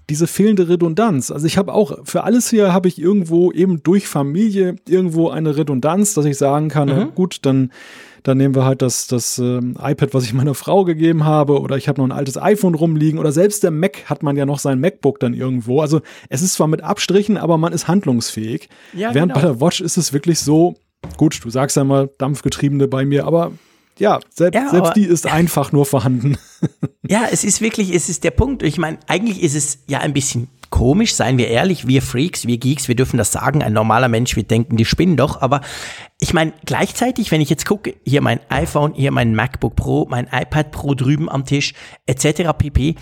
Diese 0.09 0.27
fehlende 0.27 0.67
Redundanz. 0.67 1.31
Also 1.31 1.45
ich 1.45 1.57
habe 1.57 1.73
auch 1.73 1.99
für 2.03 2.23
alles 2.23 2.49
hier 2.49 2.73
habe 2.73 2.87
ich 2.87 2.99
irgendwo 2.99 3.51
eben 3.51 3.83
durch 3.83 4.07
Familie 4.07 4.75
irgendwo 4.87 5.29
eine 5.29 5.55
Redundanz, 5.55 6.13
dass 6.13 6.25
ich 6.25 6.37
sagen 6.37 6.69
kann, 6.69 6.89
mhm. 6.89 7.15
gut, 7.15 7.39
dann 7.43 7.71
dann 8.23 8.37
nehmen 8.37 8.53
wir 8.53 8.65
halt 8.65 8.81
das, 8.81 9.07
das 9.07 9.37
ähm, 9.39 9.77
iPad, 9.81 10.13
was 10.13 10.25
ich 10.25 10.33
meiner 10.33 10.53
Frau 10.53 10.83
gegeben 10.83 11.23
habe, 11.23 11.61
oder 11.61 11.77
ich 11.77 11.87
habe 11.87 12.01
noch 12.01 12.07
ein 12.07 12.11
altes 12.11 12.37
iPhone 12.37 12.75
rumliegen, 12.75 13.17
oder 13.17 13.31
selbst 13.31 13.63
der 13.63 13.71
Mac 13.71 14.09
hat 14.09 14.23
man 14.23 14.35
ja 14.35 14.45
noch 14.45 14.59
sein 14.59 14.81
MacBook 14.81 15.21
dann 15.21 15.33
irgendwo. 15.33 15.79
Also 15.79 16.01
es 16.27 16.41
ist 16.41 16.55
zwar 16.55 16.67
mit 16.67 16.83
Abstrichen, 16.83 17.37
aber 17.37 17.57
man 17.57 17.71
ist 17.71 17.87
handlungsfähig. 17.87 18.67
Ja, 18.91 19.13
Während 19.13 19.33
genau. 19.33 19.35
bei 19.35 19.53
der 19.53 19.61
Watch 19.61 19.79
ist 19.79 19.95
es 19.95 20.11
wirklich 20.11 20.39
so, 20.39 20.75
Gut, 21.17 21.39
du 21.43 21.49
sagst 21.49 21.77
ja 21.77 21.83
mal 21.83 22.09
Dampfgetriebene 22.17 22.87
bei 22.87 23.05
mir, 23.05 23.25
aber 23.25 23.51
ja, 23.99 24.19
selbst, 24.29 24.55
ja, 24.55 24.69
selbst 24.69 24.95
die 24.95 25.05
ist 25.05 25.27
einfach 25.27 25.71
nur 25.71 25.85
vorhanden. 25.85 26.37
Ja, 27.07 27.23
es 27.31 27.43
ist 27.43 27.59
wirklich, 27.59 27.91
es 27.95 28.07
ist 28.07 28.23
der 28.23 28.29
Punkt. 28.29 28.61
Ich 28.61 28.77
meine, 28.77 28.99
eigentlich 29.07 29.41
ist 29.41 29.55
es 29.55 29.79
ja 29.87 29.97
ein 29.97 30.13
bisschen 30.13 30.47
komisch, 30.69 31.15
seien 31.15 31.39
wir 31.39 31.47
ehrlich, 31.47 31.87
wir 31.87 32.03
Freaks, 32.03 32.45
wir 32.45 32.57
Geeks, 32.57 32.87
wir 32.87 32.95
dürfen 32.95 33.17
das 33.17 33.31
sagen, 33.31 33.63
ein 33.63 33.73
normaler 33.73 34.07
Mensch, 34.07 34.35
wir 34.35 34.43
denken, 34.43 34.77
die 34.77 34.85
spinnen 34.85 35.17
doch, 35.17 35.41
aber 35.41 35.61
ich 36.19 36.33
meine, 36.33 36.53
gleichzeitig, 36.65 37.31
wenn 37.31 37.41
ich 37.41 37.49
jetzt 37.49 37.65
gucke, 37.65 37.95
hier 38.05 38.21
mein 38.21 38.39
iPhone, 38.49 38.93
hier 38.93 39.11
mein 39.11 39.33
MacBook 39.33 39.75
Pro, 39.75 40.05
mein 40.07 40.27
iPad 40.31 40.71
Pro 40.71 40.93
drüben 40.93 41.29
am 41.29 41.45
Tisch, 41.45 41.73
etc. 42.05 42.51
pp. 42.55 42.95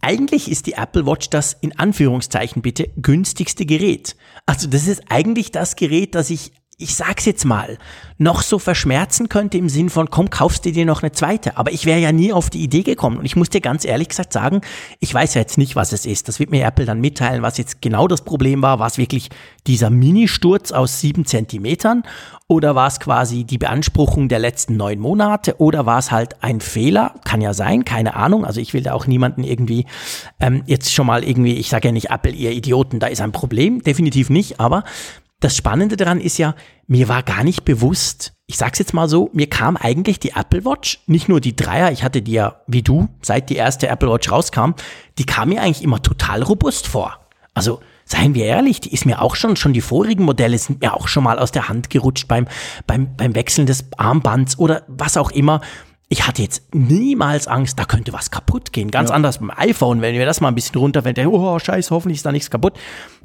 Eigentlich 0.00 0.50
ist 0.50 0.66
die 0.66 0.72
Apple 0.72 1.06
Watch 1.06 1.30
das 1.30 1.52
in 1.52 1.78
Anführungszeichen 1.78 2.60
bitte 2.60 2.90
günstigste 2.96 3.64
Gerät. 3.64 4.16
Also 4.46 4.68
das 4.68 4.88
ist 4.88 5.04
eigentlich 5.08 5.52
das 5.52 5.76
Gerät, 5.76 6.16
das 6.16 6.30
ich 6.30 6.52
ich 6.82 6.94
sag's 6.94 7.24
jetzt 7.24 7.44
mal, 7.44 7.78
noch 8.18 8.42
so 8.42 8.58
verschmerzen 8.58 9.28
könnte 9.28 9.58
im 9.58 9.68
Sinn 9.68 9.90
von, 9.90 10.10
komm, 10.10 10.30
kaufst 10.30 10.64
du 10.64 10.72
dir 10.72 10.86
noch 10.86 11.02
eine 11.02 11.12
zweite. 11.12 11.56
Aber 11.56 11.72
ich 11.72 11.86
wäre 11.86 11.98
ja 11.98 12.12
nie 12.12 12.32
auf 12.32 12.50
die 12.50 12.62
Idee 12.62 12.82
gekommen. 12.82 13.18
Und 13.18 13.24
ich 13.24 13.36
muss 13.36 13.50
dir 13.50 13.60
ganz 13.60 13.84
ehrlich 13.84 14.08
gesagt 14.08 14.32
sagen, 14.32 14.60
ich 15.00 15.12
weiß 15.12 15.34
ja 15.34 15.40
jetzt 15.40 15.58
nicht, 15.58 15.76
was 15.76 15.92
es 15.92 16.06
ist. 16.06 16.28
Das 16.28 16.38
wird 16.38 16.50
mir 16.50 16.64
Apple 16.64 16.86
dann 16.86 17.00
mitteilen, 17.00 17.42
was 17.42 17.58
jetzt 17.58 17.82
genau 17.82 18.08
das 18.08 18.22
Problem 18.22 18.62
war. 18.62 18.78
War 18.78 18.86
es 18.86 18.98
wirklich 18.98 19.30
dieser 19.66 19.90
Mini-Sturz 19.90 20.72
aus 20.72 21.00
sieben 21.00 21.24
Zentimetern? 21.24 22.04
Oder 22.48 22.74
war 22.74 22.86
es 22.86 23.00
quasi 23.00 23.44
die 23.44 23.58
Beanspruchung 23.58 24.28
der 24.28 24.38
letzten 24.38 24.76
neun 24.76 24.98
Monate? 24.98 25.58
Oder 25.58 25.86
war 25.86 25.98
es 25.98 26.10
halt 26.10 26.42
ein 26.42 26.60
Fehler? 26.60 27.14
Kann 27.24 27.40
ja 27.40 27.54
sein, 27.54 27.84
keine 27.84 28.14
Ahnung. 28.14 28.44
Also 28.44 28.60
ich 28.60 28.74
will 28.74 28.82
da 28.82 28.92
auch 28.92 29.06
niemanden 29.06 29.42
irgendwie 29.42 29.86
ähm, 30.38 30.62
jetzt 30.66 30.92
schon 30.92 31.06
mal 31.06 31.24
irgendwie, 31.24 31.54
ich 31.54 31.70
sage 31.70 31.88
ja 31.88 31.92
nicht 31.92 32.10
Apple, 32.10 32.32
ihr 32.32 32.52
Idioten, 32.52 33.00
da 33.00 33.06
ist 33.06 33.20
ein 33.20 33.32
Problem. 33.32 33.82
Definitiv 33.82 34.28
nicht. 34.28 34.60
Aber 34.60 34.84
das 35.42 35.56
Spannende 35.56 35.96
daran 35.96 36.20
ist 36.20 36.38
ja, 36.38 36.54
mir 36.86 37.08
war 37.08 37.22
gar 37.22 37.42
nicht 37.42 37.64
bewusst, 37.64 38.32
ich 38.46 38.56
sag's 38.56 38.78
jetzt 38.78 38.94
mal 38.94 39.08
so, 39.08 39.28
mir 39.32 39.48
kam 39.48 39.76
eigentlich 39.76 40.20
die 40.20 40.30
Apple 40.30 40.64
Watch, 40.64 41.00
nicht 41.06 41.28
nur 41.28 41.40
die 41.40 41.56
Dreier, 41.56 41.90
ich 41.90 42.04
hatte 42.04 42.22
die 42.22 42.32
ja 42.32 42.60
wie 42.66 42.82
du, 42.82 43.08
seit 43.22 43.50
die 43.50 43.56
erste 43.56 43.88
Apple 43.88 44.10
Watch 44.10 44.30
rauskam, 44.30 44.72
die 45.18 45.26
kam 45.26 45.48
mir 45.48 45.62
eigentlich 45.62 45.82
immer 45.82 46.00
total 46.00 46.42
robust 46.42 46.86
vor. 46.86 47.18
Also, 47.54 47.80
seien 48.04 48.34
wir 48.34 48.44
ehrlich, 48.44 48.80
die 48.80 48.92
ist 48.92 49.04
mir 49.04 49.20
auch 49.20 49.34
schon, 49.34 49.56
schon 49.56 49.72
die 49.72 49.80
vorigen 49.80 50.24
Modelle 50.24 50.56
sind 50.58 50.80
mir 50.80 50.94
auch 50.94 51.08
schon 51.08 51.24
mal 51.24 51.38
aus 51.38 51.50
der 51.50 51.68
Hand 51.68 51.90
gerutscht 51.90 52.28
beim, 52.28 52.46
beim, 52.86 53.16
beim 53.16 53.34
Wechseln 53.34 53.66
des 53.66 53.86
Armbands 53.96 54.58
oder 54.58 54.84
was 54.86 55.16
auch 55.16 55.30
immer. 55.32 55.60
Ich 56.08 56.26
hatte 56.26 56.42
jetzt 56.42 56.74
niemals 56.74 57.48
Angst, 57.48 57.78
da 57.78 57.84
könnte 57.84 58.12
was 58.12 58.30
kaputt 58.30 58.72
gehen. 58.72 58.90
Ganz 58.90 59.08
ja. 59.08 59.16
anders 59.16 59.38
beim 59.38 59.50
iPhone, 59.56 60.02
wenn 60.02 60.14
wir 60.14 60.26
das 60.26 60.40
mal 60.40 60.48
ein 60.48 60.54
bisschen 60.54 60.78
runterfällt, 60.78 61.18
oh 61.26 61.58
scheiße, 61.58 61.90
hoffentlich 61.90 62.18
ist 62.18 62.26
da 62.26 62.32
nichts 62.32 62.50
kaputt. 62.50 62.74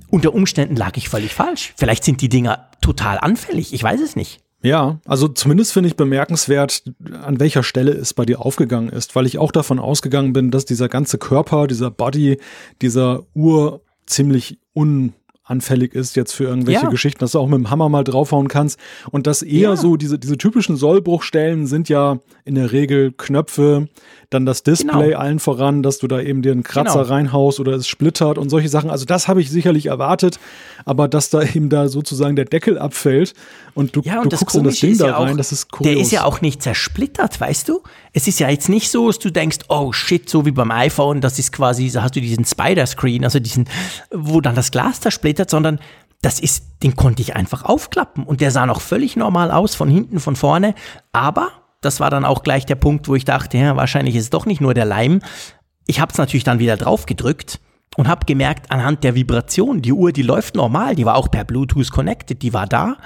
Unter 0.09 0.33
Umständen 0.33 0.75
lag 0.75 0.95
ich 0.95 1.09
völlig 1.09 1.33
falsch. 1.33 1.73
Vielleicht 1.75 2.03
sind 2.03 2.21
die 2.21 2.29
Dinger 2.29 2.69
total 2.81 3.17
anfällig. 3.19 3.73
Ich 3.73 3.83
weiß 3.83 4.01
es 4.01 4.15
nicht. 4.15 4.41
Ja, 4.63 4.99
also 5.05 5.27
zumindest 5.27 5.73
finde 5.73 5.87
ich 5.87 5.95
bemerkenswert, 5.95 6.83
an 7.21 7.39
welcher 7.39 7.63
Stelle 7.63 7.91
es 7.91 8.13
bei 8.13 8.25
dir 8.25 8.41
aufgegangen 8.41 8.89
ist, 8.89 9.15
weil 9.15 9.27
ich 9.27 9.37
auch 9.37 9.51
davon 9.51 9.79
ausgegangen 9.79 10.33
bin, 10.33 10.49
dass 10.49 10.65
dieser 10.65 10.89
ganze 10.89 11.17
Körper, 11.17 11.67
dieser 11.67 11.91
Body, 11.91 12.39
dieser 12.81 13.23
Uhr 13.35 13.81
ziemlich 14.07 14.59
un 14.73 15.13
anfällig 15.47 15.95
ist 15.95 16.15
jetzt 16.15 16.33
für 16.33 16.43
irgendwelche 16.43 16.83
ja. 16.83 16.89
Geschichten, 16.89 17.19
dass 17.19 17.31
du 17.31 17.39
auch 17.39 17.47
mit 17.47 17.57
dem 17.57 17.69
Hammer 17.69 17.87
mal 17.89 18.03
draufhauen 18.03 18.47
kannst. 18.47 18.79
Und 19.11 19.27
das 19.27 19.41
eher 19.41 19.69
ja. 19.69 19.75
so, 19.77 19.95
diese, 19.95 20.19
diese 20.19 20.37
typischen 20.37 20.75
Sollbruchstellen 20.75 21.67
sind 21.67 21.87
ja 21.89 22.19
in 22.43 22.55
der 22.55 22.71
Regel 22.71 23.13
Knöpfe, 23.13 23.87
dann 24.29 24.45
das 24.45 24.63
Display 24.63 25.09
genau. 25.09 25.19
allen 25.19 25.39
voran, 25.39 25.83
dass 25.83 25.99
du 25.99 26.07
da 26.07 26.19
eben 26.19 26.41
dir 26.41 26.51
einen 26.51 26.63
Kratzer 26.63 27.03
genau. 27.03 27.13
reinhaust 27.13 27.59
oder 27.61 27.73
es 27.73 27.87
splittert 27.87 28.37
und 28.37 28.49
solche 28.49 28.67
Sachen. 28.67 28.89
Also 28.89 29.05
das 29.05 29.29
habe 29.29 29.39
ich 29.41 29.49
sicherlich 29.49 29.85
erwartet, 29.85 30.39
aber 30.83 31.07
dass 31.07 31.29
da 31.29 31.43
eben 31.55 31.69
da 31.69 31.87
sozusagen 31.87 32.35
der 32.35 32.45
Deckel 32.45 32.77
abfällt 32.77 33.33
und 33.73 33.95
du, 33.95 34.01
ja, 34.01 34.21
und 34.21 34.33
du 34.33 34.37
guckst 34.37 34.55
in 34.55 34.63
das 34.65 34.79
Ding 34.79 34.97
da 34.97 35.17
rein, 35.17 35.33
auch, 35.33 35.37
das 35.37 35.51
ist 35.53 35.71
kurios. 35.71 35.93
Der 35.93 36.01
ist 36.01 36.11
ja 36.11 36.25
auch 36.25 36.41
nicht 36.41 36.61
zersplittert, 36.61 37.39
weißt 37.39 37.69
du? 37.69 37.81
Es 38.11 38.27
ist 38.27 38.39
ja 38.39 38.49
jetzt 38.49 38.67
nicht 38.67 38.91
so, 38.91 39.07
dass 39.07 39.19
du 39.19 39.31
denkst, 39.31 39.59
oh 39.69 39.93
shit, 39.93 40.29
so 40.29 40.45
wie 40.45 40.51
beim 40.51 40.71
iPhone, 40.71 41.21
das 41.21 41.39
ist 41.39 41.53
quasi, 41.53 41.89
da 41.89 42.03
hast 42.03 42.15
du 42.15 42.21
diesen 42.21 42.43
Spider-Screen, 42.43 43.23
also 43.23 43.39
diesen, 43.39 43.69
wo 44.11 44.41
dann 44.41 44.55
das 44.55 44.71
Glas 44.71 44.99
zersplittert, 44.99 45.49
sondern 45.49 45.79
das 46.21 46.39
ist, 46.39 46.63
den 46.83 46.95
konnte 46.95 47.21
ich 47.21 47.35
einfach 47.35 47.63
aufklappen 47.63 48.23
und 48.23 48.41
der 48.41 48.51
sah 48.51 48.65
noch 48.65 48.81
völlig 48.81 49.15
normal 49.15 49.51
aus, 49.51 49.75
von 49.75 49.89
hinten, 49.89 50.19
von 50.19 50.35
vorne, 50.35 50.73
aber 51.13 51.51
das 51.87 51.99
war 51.99 52.09
dann 52.09 52.25
auch 52.25 52.43
gleich 52.43 52.65
der 52.65 52.75
Punkt, 52.75 53.07
wo 53.07 53.15
ich 53.15 53.25
dachte, 53.25 53.57
ja, 53.57 53.75
wahrscheinlich 53.75 54.15
ist 54.15 54.23
es 54.25 54.29
doch 54.29 54.45
nicht 54.45 54.61
nur 54.61 54.73
der 54.73 54.85
Leim. 54.85 55.21
Ich 55.87 55.99
habe 55.99 56.11
es 56.11 56.17
natürlich 56.17 56.43
dann 56.43 56.59
wieder 56.59 56.77
drauf 56.77 57.05
gedrückt 57.05 57.59
und 57.95 58.07
habe 58.07 58.25
gemerkt, 58.25 58.71
anhand 58.71 59.03
der 59.03 59.15
Vibration, 59.15 59.81
die 59.81 59.93
Uhr, 59.93 60.11
die 60.11 60.21
läuft 60.21 60.55
normal, 60.55 60.95
die 60.95 61.05
war 61.05 61.15
auch 61.15 61.31
per 61.31 61.45
Bluetooth 61.45 61.89
connected, 61.91 62.41
die 62.41 62.53
war 62.53 62.67
da, 62.67 62.97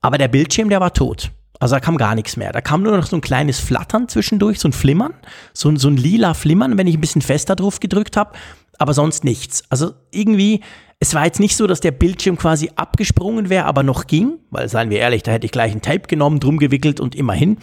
aber 0.00 0.18
der 0.18 0.28
Bildschirm, 0.28 0.68
der 0.68 0.80
war 0.80 0.92
tot. 0.92 1.30
Also 1.58 1.76
da 1.76 1.80
kam 1.80 1.96
gar 1.96 2.14
nichts 2.14 2.36
mehr. 2.36 2.52
Da 2.52 2.60
kam 2.60 2.82
nur 2.82 2.96
noch 2.96 3.06
so 3.06 3.16
ein 3.16 3.22
kleines 3.22 3.60
Flattern 3.60 4.08
zwischendurch, 4.08 4.58
so 4.58 4.68
ein 4.68 4.72
Flimmern, 4.72 5.14
so, 5.54 5.74
so 5.76 5.88
ein 5.88 5.96
lila 5.96 6.34
Flimmern, 6.34 6.76
wenn 6.76 6.86
ich 6.86 6.96
ein 6.96 7.00
bisschen 7.00 7.22
fester 7.22 7.56
drauf 7.56 7.80
gedrückt 7.80 8.16
habe, 8.16 8.32
aber 8.78 8.92
sonst 8.92 9.24
nichts. 9.24 9.64
Also 9.70 9.92
irgendwie, 10.10 10.60
es 10.98 11.14
war 11.14 11.24
jetzt 11.24 11.40
nicht 11.40 11.56
so, 11.56 11.66
dass 11.66 11.80
der 11.80 11.92
Bildschirm 11.92 12.36
quasi 12.36 12.70
abgesprungen 12.76 13.48
wäre, 13.48 13.64
aber 13.66 13.82
noch 13.82 14.06
ging, 14.06 14.38
weil 14.50 14.68
seien 14.68 14.90
wir 14.90 14.98
ehrlich, 14.98 15.22
da 15.22 15.32
hätte 15.32 15.46
ich 15.46 15.52
gleich 15.52 15.72
ein 15.72 15.82
Tape 15.82 16.08
genommen, 16.08 16.40
drum 16.40 16.58
gewickelt 16.58 17.00
und 17.00 17.14
immerhin. 17.14 17.58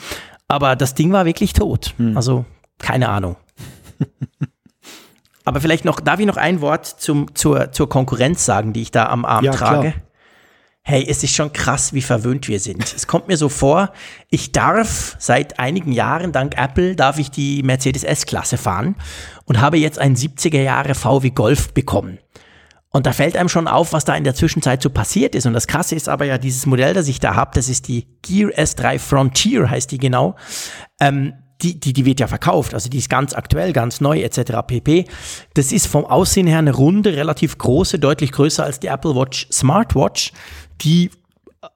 Aber 0.48 0.76
das 0.76 0.94
Ding 0.94 1.12
war 1.12 1.26
wirklich 1.26 1.54
tot. 1.54 1.94
Hm. 1.98 2.16
Also 2.16 2.46
keine 2.80 3.10
Ahnung. 3.10 3.38
Aber 5.46 5.60
vielleicht 5.60 5.86
noch, 5.86 6.00
darf 6.00 6.20
ich 6.20 6.26
noch 6.26 6.38
ein 6.38 6.62
Wort 6.62 6.86
zum, 6.86 7.34
zur, 7.36 7.72
zur 7.72 7.90
Konkurrenz 7.90 8.46
sagen, 8.46 8.72
die 8.74 8.82
ich 8.82 8.92
da 8.92 9.08
am 9.08 9.26
Arm 9.26 9.44
ja, 9.44 9.52
trage? 9.52 9.92
Klar. 9.92 10.04
Hey, 10.86 11.06
es 11.08 11.24
ist 11.24 11.34
schon 11.34 11.54
krass, 11.54 11.94
wie 11.94 12.02
verwöhnt 12.02 12.50
wir 12.50 12.60
sind. 12.60 12.94
Es 12.94 13.08
kommt 13.08 13.30
mir 13.30 13.38
so 13.38 13.48
vor, 13.48 13.94
ich 14.30 14.52
darf 14.52 15.16
seit 15.18 15.58
einigen 15.58 15.94
Jahren, 15.94 16.34
dank 16.34 16.58
Apple, 16.58 16.96
darf 16.96 17.20
ich 17.20 17.32
die 17.32 17.64
Mercedes 17.64 18.04
S-Klasse 18.04 18.58
fahren 18.58 18.96
und 19.46 19.62
habe 19.62 19.78
jetzt 19.78 19.98
einen 19.98 20.18
70er 20.18 20.62
Jahre 20.62 20.94
VW 20.94 21.30
Golf 21.30 21.74
bekommen. 21.74 22.20
Und 22.96 23.08
da 23.08 23.12
fällt 23.12 23.36
einem 23.36 23.50
schon 23.50 23.68
auf, 23.68 23.92
was 23.92 24.06
da 24.06 24.16
in 24.16 24.24
der 24.24 24.36
Zwischenzeit 24.36 24.82
so 24.82 24.92
passiert 24.92 25.34
ist. 25.34 25.48
Und 25.48 25.54
das 25.54 25.66
Krasse 25.66 25.96
ist 25.96 26.08
aber 26.08 26.26
ja, 26.26 26.38
dieses 26.38 26.68
Modell, 26.68 26.94
das 26.94 27.08
ich 27.08 27.20
da 27.20 27.36
habe, 27.36 27.52
das 27.56 27.68
ist 27.68 27.88
die 27.88 28.06
Gear 28.22 28.52
S3 28.52 29.00
Frontier, 29.00 29.70
heißt 29.70 29.92
die 29.92 29.98
genau. 29.98 30.36
Ähm, 31.02 31.34
die, 31.64 31.80
die, 31.80 31.94
die 31.94 32.06
wird 32.06 32.20
ja 32.20 32.28
verkauft, 32.28 32.74
also 32.74 32.90
die 32.90 32.98
ist 32.98 33.10
ganz 33.10 33.34
aktuell, 33.34 33.74
ganz 33.74 34.02
neu 34.02 34.20
etc. 34.20 34.52
pp. 34.68 35.06
Das 35.54 35.72
ist 35.72 35.88
vom 35.88 36.06
Aussehen 36.06 36.46
her 36.46 36.60
eine 36.60 36.74
runde, 36.74 37.16
relativ 37.16 37.58
große, 37.58 38.00
deutlich 38.00 38.32
größer 38.32 38.64
als 38.64 38.80
die 38.80 38.88
Apple 38.88 39.16
Watch 39.16 39.48
Smartwatch, 39.52 40.34
die 40.82 41.10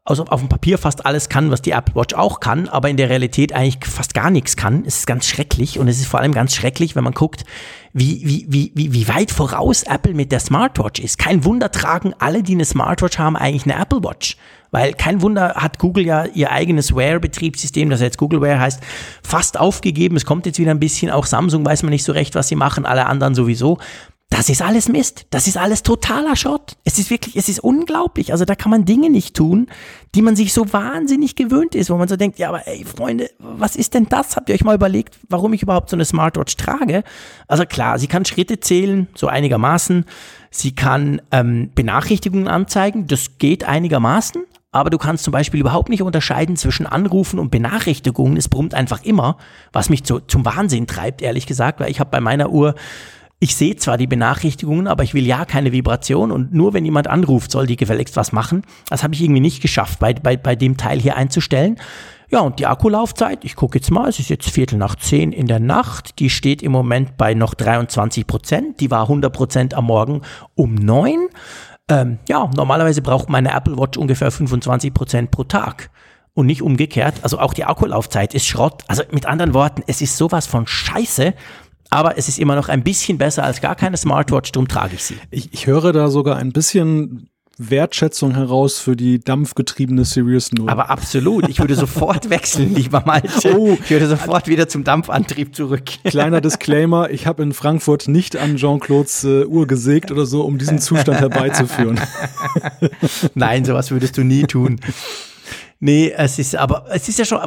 also 0.04 0.26
auf 0.26 0.42
dem 0.42 0.50
Papier 0.50 0.78
fast 0.78 1.06
alles 1.06 1.30
kann, 1.30 1.52
was 1.52 1.62
die 1.62 1.72
Apple 1.72 1.96
Watch 1.96 2.14
auch 2.14 2.40
kann, 2.40 2.68
aber 2.68 2.90
in 2.90 2.98
der 2.98 3.10
Realität 3.10 3.54
eigentlich 3.54 3.90
fast 3.90 4.14
gar 4.14 4.30
nichts 4.30 4.58
kann. 4.58 4.84
Es 4.86 5.00
ist 5.00 5.08
ganz 5.08 5.26
schrecklich 5.26 5.80
und 5.80 5.88
es 5.88 6.00
ist 6.00 6.08
vor 6.08 6.20
allem 6.20 6.34
ganz 6.34 6.56
schrecklich, 6.56 6.96
wenn 6.96 7.04
man 7.04 7.14
guckt, 7.14 7.46
wie, 7.98 8.46
wie, 8.48 8.72
wie, 8.76 8.94
wie, 8.94 9.08
weit 9.08 9.32
voraus 9.32 9.82
Apple 9.84 10.14
mit 10.14 10.32
der 10.32 10.40
Smartwatch 10.40 11.00
ist. 11.00 11.18
Kein 11.18 11.44
Wunder 11.46 11.72
tragen 11.72 12.14
alle, 12.20 12.44
die 12.44 12.54
eine 12.54 12.66
Smartwatch 12.66 13.18
haben, 13.18 13.36
eigentlich 13.36 13.66
eine 13.66 13.82
Apple 13.82 14.04
Watch. 14.04 14.38
Weil 14.70 14.94
kein 14.94 15.22
Wunder 15.22 15.56
hat 15.56 15.80
Google 15.80 16.06
ja 16.06 16.26
ihr 16.26 16.52
eigenes 16.52 16.96
Wear-Betriebssystem, 16.96 17.90
das 17.90 18.02
jetzt 18.02 18.18
Google 18.18 18.42
Wear 18.42 18.60
heißt, 18.60 18.82
fast 19.24 19.60
aufgegeben. 19.60 20.16
Es 20.16 20.26
kommt 20.26 20.46
jetzt 20.46 20.60
wieder 20.60 20.72
ein 20.72 20.80
bisschen, 20.80 21.10
auch 21.10 21.26
Samsung 21.26 21.66
weiß 21.66 21.84
man 21.84 21.90
nicht 21.90 22.04
so 22.04 22.12
recht, 22.12 22.36
was 22.36 22.50
sie 22.50 22.56
machen, 22.56 22.86
alle 22.86 23.08
anderen 23.08 23.34
sowieso. 23.34 23.80
Das 24.30 24.50
ist 24.50 24.62
alles 24.62 24.90
Mist. 24.90 25.26
Das 25.30 25.48
ist 25.48 25.58
alles 25.58 25.84
totaler 25.84 26.36
Schrott. 26.36 26.76
Es 26.84 27.00
ist 27.00 27.10
wirklich, 27.10 27.38
es 27.38 27.48
ist 27.48 27.60
unglaublich. 27.60 28.34
Also 28.34 28.44
da 28.44 28.56
kann 28.56 28.70
man 28.70 28.84
Dinge 28.84 29.10
nicht 29.10 29.36
tun, 29.36 29.68
die 30.16 30.22
man 30.22 30.36
sich 30.36 30.54
so 30.54 30.74
wahnsinnig 30.74 31.36
gewöhnt 31.36 31.76
ist, 31.76 31.90
wo 31.90 31.96
man 31.96 32.10
so 32.10 32.18
denkt, 32.18 32.38
ja, 32.38 32.50
aber 32.50 32.68
ey, 32.68 32.84
Freunde, 32.84 33.30
was 33.40 33.78
ist 33.78 33.94
denn 33.94 34.10
das? 34.10 34.36
Habt 34.36 34.50
ihr 34.50 34.56
euch 34.56 34.66
mal 34.66 34.76
überlegt, 34.76 35.18
warum 35.30 35.54
ich 35.54 35.64
überhaupt 35.64 35.90
so 35.90 35.96
eine 35.96 36.04
Smartwatch 36.04 36.58
trage? 36.58 37.04
Also 37.48 37.66
klar, 37.66 38.00
sie 38.00 38.08
kann 38.08 38.26
Schritte 38.26 38.60
zählen, 38.60 39.08
so 39.16 39.28
einigermaßen. 39.28 40.06
Sie 40.52 40.76
kann 40.76 41.22
ähm, 41.32 41.72
Benachrichtigungen 41.74 42.50
anzeigen, 42.50 43.08
das 43.08 43.38
geht 43.38 43.64
einigermaßen. 43.64 44.44
Aber 44.72 44.90
du 44.90 44.98
kannst 44.98 45.24
zum 45.24 45.32
Beispiel 45.32 45.62
überhaupt 45.62 45.90
nicht 45.90 46.02
unterscheiden 46.02 46.58
zwischen 46.58 46.86
Anrufen 46.86 47.40
und 47.40 47.50
Benachrichtigungen. 47.50 48.36
Es 48.36 48.50
brummt 48.50 48.74
einfach 48.74 49.04
immer, 49.04 49.38
was 49.72 49.90
mich 49.90 50.04
zu, 50.04 50.20
zum 50.20 50.46
Wahnsinn 50.46 50.86
treibt, 50.86 51.22
ehrlich 51.22 51.48
gesagt, 51.48 51.80
weil 51.80 51.90
ich 51.90 52.02
habe 52.02 52.12
bei 52.12 52.20
meiner 52.20 52.52
Uhr 52.52 52.76
ich 53.40 53.56
sehe 53.56 53.76
zwar 53.76 53.98
die 53.98 54.08
Benachrichtigungen, 54.08 54.88
aber 54.88 55.04
ich 55.04 55.14
will 55.14 55.26
ja 55.26 55.46
keine 55.46 55.72
Vibration 55.72 56.32
und 56.32 56.54
nur 56.54 56.74
wenn 56.74 56.86
jemand 56.86 57.08
anruft, 57.08 57.52
soll 57.52 57.68
die 57.68 57.76
gefälligst 57.76 58.16
was 58.16 58.32
machen. 58.32 58.64
Das 58.90 59.04
habe 59.04 59.14
ich 59.14 59.22
irgendwie 59.22 59.42
nicht 59.42 59.62
geschafft, 59.62 60.00
bei, 60.00 60.14
bei, 60.14 60.38
bei 60.38 60.56
dem 60.56 60.76
Teil 60.78 61.00
hier 61.00 61.16
einzustellen. 61.16 61.78
Ja, 62.30 62.40
und 62.40 62.60
die 62.60 62.66
Akkulaufzeit, 62.66 63.46
ich 63.46 63.56
gucke 63.56 63.78
jetzt 63.78 63.92
mal, 63.92 64.10
es 64.10 64.20
ist 64.20 64.30
jetzt 64.30 64.50
Viertel 64.50 64.78
nach 64.78 64.96
zehn 64.96 65.32
in 65.32 65.46
der 65.46 65.60
Nacht, 65.60 66.20
die 66.20 66.30
steht 66.30 66.62
im 66.62 66.72
Moment 66.72 67.16
bei 67.16 67.36
noch 67.36 67.54
23 67.54 68.26
Prozent, 68.26 68.80
die 68.82 68.92
war 68.92 69.04
100 69.04 69.32
Prozent 69.32 69.74
am 69.76 69.86
Morgen 69.86 70.24
um 70.56 70.76
neun. 70.76 71.28
Ähm, 71.90 72.18
ja, 72.28 72.50
normalerweise 72.56 73.02
braucht 73.02 73.30
meine 73.30 73.54
Apple 73.54 73.78
Watch 73.78 73.98
ungefähr 73.98 74.32
25 74.32 74.94
Prozent 74.94 75.32
pro 75.32 75.46
Tag 75.46 75.90
und 76.34 76.48
nicht 76.48 76.62
umgekehrt. 76.62 77.16
Also 77.22 77.40
auch 77.40 77.54
die 77.54 77.64
Akkulaufzeit 77.64 78.34
ist 78.34 78.46
Schrott. 78.46 78.84
Also 78.88 79.04
mit 79.12 79.26
anderen 79.26 79.54
Worten, 79.54 79.84
es 79.88 80.02
ist 80.02 80.18
sowas 80.18 80.48
von 80.48 80.68
Scheiße, 80.68 81.34
aber 81.90 82.18
es 82.18 82.28
ist 82.28 82.40
immer 82.40 82.56
noch 82.56 82.70
ein 82.70 82.84
bisschen 82.84 83.18
besser 83.18 83.44
als 83.44 83.62
gar 83.62 83.76
keine 83.76 83.98
Smartwatch, 83.98 84.52
darum 84.52 84.68
trage 84.68 84.96
ich 84.96 85.04
sie. 85.04 85.18
Ich, 85.32 85.54
ich 85.54 85.68
höre 85.68 85.94
da 85.94 86.10
sogar 86.10 86.38
ein 86.38 86.52
bisschen 86.52 87.30
Wertschätzung 87.58 88.36
heraus 88.36 88.78
für 88.78 88.96
die 88.96 89.20
dampfgetriebene 89.20 90.06
Sirius 90.06 90.52
0. 90.52 90.70
Aber 90.70 90.90
absolut. 90.92 91.50
Ich 91.50 91.60
würde 91.60 91.76
sofort 91.76 92.30
wechseln, 92.30 92.76
lieber 92.76 93.04
Malte. 93.06 93.58
Oh. 93.58 93.78
Ich 93.84 93.90
würde 93.90 94.08
sofort 94.08 94.48
wieder 94.48 94.68
zum 94.68 94.84
Dampfantrieb 94.84 95.56
zurück. 95.56 95.84
Kleiner 96.04 96.40
Disclaimer, 96.40 97.10
ich 97.10 97.26
habe 97.26 97.42
in 97.42 97.54
Frankfurt 97.54 98.08
nicht 98.08 98.36
an 98.38 98.58
Jean-Claudes 98.58 99.24
äh, 99.24 99.46
Uhr 99.46 99.66
gesägt 99.66 100.12
oder 100.12 100.26
so, 100.26 100.44
um 100.44 100.60
diesen 100.60 100.80
Zustand 100.80 101.20
herbeizuführen. 101.20 102.00
Nein, 103.34 103.66
sowas 103.66 103.90
würdest 103.90 104.18
du 104.18 104.24
nie 104.24 104.44
tun. 104.44 104.80
Nee, 105.80 106.12
es 106.16 106.40
ist 106.40 106.56
aber, 106.56 106.86
es 106.90 107.08
ist 107.08 107.20
ja 107.20 107.26
schon, 107.26 107.40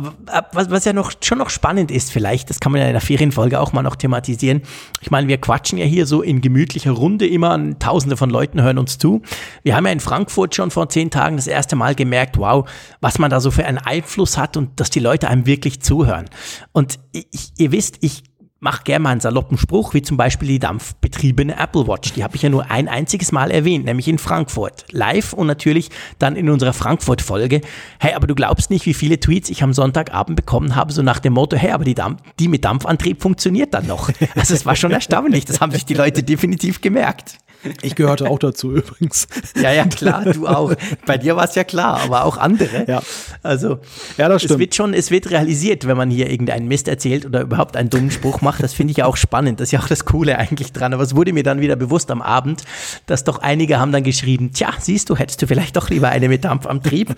was, 0.52 0.70
was 0.70 0.84
ja 0.84 0.92
noch, 0.92 1.10
schon 1.20 1.38
noch 1.38 1.50
spannend 1.50 1.90
ist 1.90 2.12
vielleicht, 2.12 2.48
das 2.48 2.60
kann 2.60 2.70
man 2.70 2.80
ja 2.80 2.86
in 2.86 2.92
der 2.92 3.00
Ferienfolge 3.00 3.58
auch 3.58 3.72
mal 3.72 3.82
noch 3.82 3.96
thematisieren. 3.96 4.62
Ich 5.00 5.10
meine, 5.10 5.26
wir 5.26 5.38
quatschen 5.38 5.78
ja 5.78 5.84
hier 5.84 6.06
so 6.06 6.22
in 6.22 6.40
gemütlicher 6.40 6.92
Runde 6.92 7.26
immer, 7.26 7.58
tausende 7.80 8.16
von 8.16 8.30
Leuten 8.30 8.62
hören 8.62 8.78
uns 8.78 8.98
zu. 8.98 9.22
Wir 9.64 9.74
haben 9.74 9.84
ja 9.84 9.92
in 9.92 9.98
Frankfurt 9.98 10.54
schon 10.54 10.70
vor 10.70 10.88
zehn 10.88 11.10
Tagen 11.10 11.36
das 11.36 11.48
erste 11.48 11.74
Mal 11.74 11.96
gemerkt, 11.96 12.38
wow, 12.38 12.68
was 13.00 13.18
man 13.18 13.30
da 13.30 13.40
so 13.40 13.50
für 13.50 13.66
einen 13.66 13.78
Einfluss 13.78 14.38
hat 14.38 14.56
und 14.56 14.78
dass 14.78 14.90
die 14.90 15.00
Leute 15.00 15.28
einem 15.28 15.46
wirklich 15.46 15.82
zuhören. 15.82 16.26
Und 16.70 17.00
ich, 17.10 17.52
ihr 17.56 17.72
wisst, 17.72 17.96
ich 18.00 18.29
mach 18.60 18.84
gerne 18.84 19.02
mal 19.02 19.10
einen 19.10 19.20
saloppen 19.20 19.58
Spruch, 19.58 19.94
wie 19.94 20.02
zum 20.02 20.16
Beispiel 20.16 20.48
die 20.48 20.58
dampfbetriebene 20.58 21.58
Apple 21.58 21.88
Watch. 21.88 22.12
Die 22.12 22.22
habe 22.22 22.36
ich 22.36 22.42
ja 22.42 22.50
nur 22.50 22.70
ein 22.70 22.88
einziges 22.88 23.32
Mal 23.32 23.50
erwähnt, 23.50 23.86
nämlich 23.86 24.06
in 24.06 24.18
Frankfurt. 24.18 24.84
Live 24.90 25.32
und 25.32 25.46
natürlich 25.46 25.88
dann 26.18 26.36
in 26.36 26.48
unserer 26.50 26.74
Frankfurt-Folge. 26.74 27.62
Hey, 27.98 28.12
aber 28.12 28.26
du 28.26 28.34
glaubst 28.34 28.70
nicht, 28.70 28.84
wie 28.86 28.94
viele 28.94 29.18
Tweets 29.18 29.48
ich 29.48 29.62
am 29.62 29.72
Sonntagabend 29.72 30.36
bekommen 30.36 30.76
habe, 30.76 30.92
so 30.92 31.02
nach 31.02 31.18
dem 31.18 31.32
Motto, 31.32 31.56
hey, 31.56 31.70
aber 31.70 31.84
die, 31.84 31.94
Dampf 31.94 32.22
die 32.38 32.48
mit 32.48 32.64
Dampfantrieb 32.64 33.22
funktioniert 33.22 33.74
dann 33.74 33.86
noch. 33.86 34.10
Also 34.36 34.54
es 34.54 34.66
war 34.66 34.76
schon 34.76 34.92
erstaunlich, 34.92 35.44
das 35.44 35.60
haben 35.60 35.72
sich 35.72 35.84
die 35.84 35.94
Leute 35.94 36.22
definitiv 36.22 36.80
gemerkt. 36.80 37.38
Ich 37.82 37.94
gehörte 37.94 38.28
auch 38.28 38.38
dazu 38.38 38.72
übrigens. 38.72 39.28
Ja, 39.60 39.72
ja, 39.72 39.84
klar, 39.84 40.24
du 40.24 40.46
auch. 40.46 40.74
Bei 41.06 41.18
dir 41.18 41.36
war 41.36 41.44
es 41.44 41.54
ja 41.54 41.64
klar, 41.64 42.00
aber 42.00 42.24
auch 42.24 42.36
andere. 42.36 42.86
Ja. 42.88 43.02
Also, 43.42 43.80
ja, 44.16 44.28
das 44.28 44.42
stimmt. 44.42 44.52
es 44.52 44.58
wird 44.58 44.74
schon, 44.74 44.94
es 44.94 45.10
wird 45.10 45.30
realisiert, 45.30 45.86
wenn 45.86 45.96
man 45.96 46.10
hier 46.10 46.30
irgendeinen 46.30 46.68
Mist 46.68 46.88
erzählt 46.88 47.26
oder 47.26 47.42
überhaupt 47.42 47.76
einen 47.76 47.90
dummen 47.90 48.10
Spruch 48.10 48.40
macht. 48.40 48.62
Das 48.62 48.72
finde 48.72 48.92
ich 48.92 48.98
ja 48.98 49.06
auch 49.06 49.16
spannend. 49.16 49.60
Das 49.60 49.68
ist 49.68 49.72
ja 49.72 49.80
auch 49.80 49.88
das 49.88 50.04
Coole 50.04 50.38
eigentlich 50.38 50.72
dran. 50.72 50.94
Aber 50.94 51.02
es 51.02 51.14
wurde 51.14 51.32
mir 51.32 51.42
dann 51.42 51.60
wieder 51.60 51.76
bewusst 51.76 52.10
am 52.10 52.22
Abend, 52.22 52.64
dass 53.06 53.24
doch 53.24 53.38
einige 53.38 53.78
haben 53.78 53.92
dann 53.92 54.04
geschrieben, 54.04 54.52
tja, 54.52 54.72
siehst 54.78 55.10
du, 55.10 55.16
hättest 55.16 55.42
du 55.42 55.46
vielleicht 55.46 55.76
doch 55.76 55.90
lieber 55.90 56.08
eine 56.08 56.28
mit 56.28 56.44
Dampf 56.44 56.66
am 56.66 56.82
Trieb. 56.82 57.14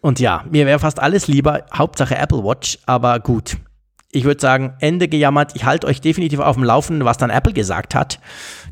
Und 0.00 0.20
ja, 0.20 0.44
mir 0.50 0.64
wäre 0.64 0.78
fast 0.78 1.00
alles 1.00 1.26
lieber, 1.26 1.64
Hauptsache 1.74 2.16
Apple 2.16 2.44
Watch, 2.44 2.78
aber 2.86 3.18
gut 3.20 3.56
ich 4.10 4.24
würde 4.24 4.40
sagen, 4.40 4.72
Ende 4.80 5.06
gejammert. 5.06 5.52
Ich 5.54 5.64
halte 5.64 5.86
euch 5.86 6.00
definitiv 6.00 6.38
auf 6.40 6.56
dem 6.56 6.64
Laufenden, 6.64 7.04
was 7.04 7.18
dann 7.18 7.28
Apple 7.28 7.52
gesagt 7.52 7.94
hat. 7.94 8.20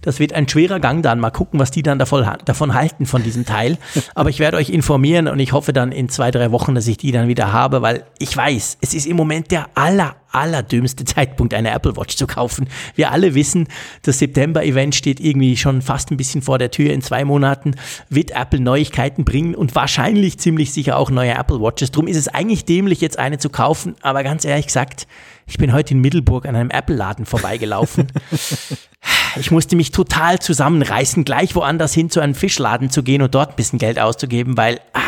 Das 0.01 0.19
wird 0.19 0.33
ein 0.33 0.49
schwerer 0.49 0.81
Gang 0.81 1.03
dann. 1.03 1.21
Mal 1.21 1.31
gucken, 1.31 1.61
was 1.61 1.71
die 1.71 1.83
dann 1.83 1.99
davon, 1.99 2.27
davon 2.47 2.73
halten 2.73 3.05
von 3.05 3.23
diesem 3.23 3.45
Teil. 3.45 3.77
Aber 4.15 4.31
ich 4.31 4.39
werde 4.39 4.57
euch 4.57 4.71
informieren 4.71 5.29
und 5.29 5.39
ich 5.39 5.53
hoffe 5.53 5.75
dann 5.75 5.93
in 5.93 6.09
zwei, 6.09 6.31
drei 6.31 6.53
Wochen, 6.53 6.75
dass 6.75 6.87
ich 6.87 6.97
die 6.97 7.13
dann 7.13 7.29
wieder 7.29 7.53
habe, 7.53 7.83
weil 7.83 8.05
ich 8.19 8.35
weiß, 8.35 8.79
es 8.81 8.95
ist 8.95 9.07
im 9.07 9.17
Moment 9.17 9.51
der 9.51 9.67
aller, 9.75 10.17
allerdümmste 10.37 11.05
Zeitpunkt, 11.05 11.55
eine 11.55 11.71
Apple 11.71 11.97
Watch 11.97 12.17
zu 12.17 12.27
kaufen. 12.27 12.69
Wir 12.95 13.11
alle 13.11 13.35
wissen, 13.35 13.69
das 14.03 14.19
September-Event 14.19 14.95
steht 14.95 15.21
irgendwie 15.21 15.57
schon 15.57 15.83
fast 15.83 16.11
ein 16.11 16.17
bisschen 16.17 16.43
vor 16.43 16.59
der 16.59 16.71
Tür. 16.71 16.93
In 16.93 17.03
zwei 17.03 17.25
Monaten 17.25 17.75
wird 18.09 18.31
Apple 18.33 18.61
Neuigkeiten 18.61 19.25
bringen 19.25 19.55
und 19.55 19.75
wahrscheinlich 19.75 20.39
ziemlich 20.39 20.73
sicher 20.73 20.97
auch 20.97 21.11
neue 21.11 21.35
Apple 21.35 21.61
Watches. 21.61 21.91
Drum 21.91 22.07
ist 22.07 22.17
es 22.17 22.29
eigentlich 22.29 22.65
dämlich, 22.65 23.01
jetzt 23.01 23.19
eine 23.19 23.39
zu 23.39 23.51
kaufen. 23.51 23.97
Aber 24.03 24.23
ganz 24.23 24.45
ehrlich 24.45 24.67
gesagt, 24.67 25.07
ich 25.47 25.59
bin 25.59 25.73
heute 25.73 25.95
in 25.95 26.01
Middelburg 26.01 26.47
an 26.47 26.57
einem 26.57 26.71
Apple-Laden 26.71 27.27
vorbeigelaufen. 27.27 28.13
Ich 29.39 29.51
musste 29.51 29.77
mich 29.77 29.93
total 29.93 30.39
zusammenreißen, 30.39 31.25
gleich 31.25 31.55
woanders 31.55 31.93
hin 31.93 32.11
zu 32.11 32.21
einem 32.21 32.35
Fischladen 32.35 32.91
zu 32.91 33.03
gehen 33.03 33.23
und 33.23 33.35
dort 33.35 33.51
ein 33.51 33.57
bisschen 33.57 33.79
Geld 33.79 33.99
auszugeben, 33.99 34.57
weil 34.57 34.81
ah, 34.95 35.01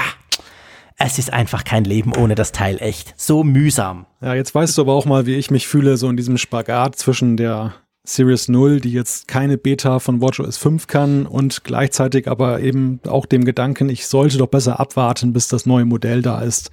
es 0.98 1.18
ist 1.18 1.32
einfach 1.32 1.64
kein 1.64 1.84
Leben 1.84 2.12
ohne 2.14 2.34
das 2.34 2.52
Teil 2.52 2.78
echt. 2.80 3.14
So 3.16 3.44
mühsam. 3.44 4.06
Ja, 4.20 4.34
jetzt 4.34 4.54
weißt 4.54 4.76
du 4.76 4.82
aber 4.82 4.94
auch 4.94 5.06
mal, 5.06 5.26
wie 5.26 5.36
ich 5.36 5.50
mich 5.50 5.68
fühle, 5.68 5.96
so 5.96 6.10
in 6.10 6.16
diesem 6.16 6.36
Spagat 6.36 6.96
zwischen 6.96 7.36
der 7.36 7.74
Series 8.04 8.48
0, 8.48 8.80
die 8.80 8.92
jetzt 8.92 9.28
keine 9.28 9.58
Beta 9.58 10.00
von 10.00 10.20
WatchOS 10.20 10.56
5 10.56 10.86
kann 10.86 11.26
und 11.26 11.62
gleichzeitig 11.62 12.26
aber 12.26 12.60
eben 12.60 13.00
auch 13.06 13.26
dem 13.26 13.44
Gedanken, 13.44 13.90
ich 13.90 14.06
sollte 14.06 14.38
doch 14.38 14.48
besser 14.48 14.80
abwarten, 14.80 15.32
bis 15.32 15.48
das 15.48 15.66
neue 15.66 15.84
Modell 15.84 16.22
da 16.22 16.40
ist 16.40 16.70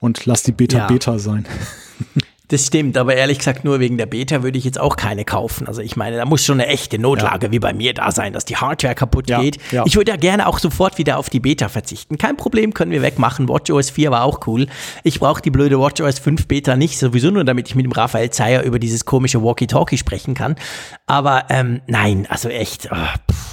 und 0.00 0.26
lass 0.26 0.42
die 0.42 0.52
Beta 0.52 0.78
ja. 0.78 0.86
Beta 0.86 1.18
sein. 1.18 1.46
Das 2.48 2.66
stimmt, 2.66 2.96
aber 2.96 3.14
ehrlich 3.14 3.38
gesagt, 3.38 3.64
nur 3.64 3.78
wegen 3.78 3.98
der 3.98 4.06
Beta 4.06 4.42
würde 4.42 4.56
ich 4.56 4.64
jetzt 4.64 4.80
auch 4.80 4.96
keine 4.96 5.26
kaufen. 5.26 5.68
Also 5.68 5.82
ich 5.82 5.96
meine, 5.96 6.16
da 6.16 6.24
muss 6.24 6.42
schon 6.42 6.58
eine 6.58 6.66
echte 6.70 6.98
Notlage 6.98 7.46
ja. 7.46 7.52
wie 7.52 7.58
bei 7.58 7.74
mir 7.74 7.92
da 7.92 8.10
sein, 8.10 8.32
dass 8.32 8.46
die 8.46 8.56
Hardware 8.56 8.94
kaputt 8.94 9.28
ja, 9.28 9.42
geht. 9.42 9.58
Ja. 9.70 9.84
Ich 9.86 9.96
würde 9.96 10.12
ja 10.12 10.16
gerne 10.16 10.46
auch 10.46 10.58
sofort 10.58 10.96
wieder 10.96 11.18
auf 11.18 11.28
die 11.28 11.40
Beta 11.40 11.68
verzichten. 11.68 12.16
Kein 12.16 12.38
Problem, 12.38 12.72
können 12.72 12.90
wir 12.90 13.02
wegmachen. 13.02 13.50
WatchOS 13.50 13.90
4 13.90 14.10
war 14.10 14.24
auch 14.24 14.46
cool. 14.46 14.66
Ich 15.04 15.20
brauche 15.20 15.42
die 15.42 15.50
blöde 15.50 15.78
WatchOS 15.78 16.20
5 16.20 16.46
Beta 16.46 16.74
nicht, 16.76 16.98
sowieso 16.98 17.30
nur, 17.30 17.44
damit 17.44 17.68
ich 17.68 17.74
mit 17.74 17.84
dem 17.84 17.92
Raphael 17.92 18.30
Zeyer 18.30 18.62
über 18.62 18.78
dieses 18.78 19.04
komische 19.04 19.42
Walkie-Talkie 19.42 19.98
sprechen 19.98 20.32
kann. 20.32 20.56
Aber 21.06 21.44
ähm, 21.50 21.82
nein, 21.86 22.26
also 22.30 22.48
echt, 22.48 22.88
oh, 22.90 22.96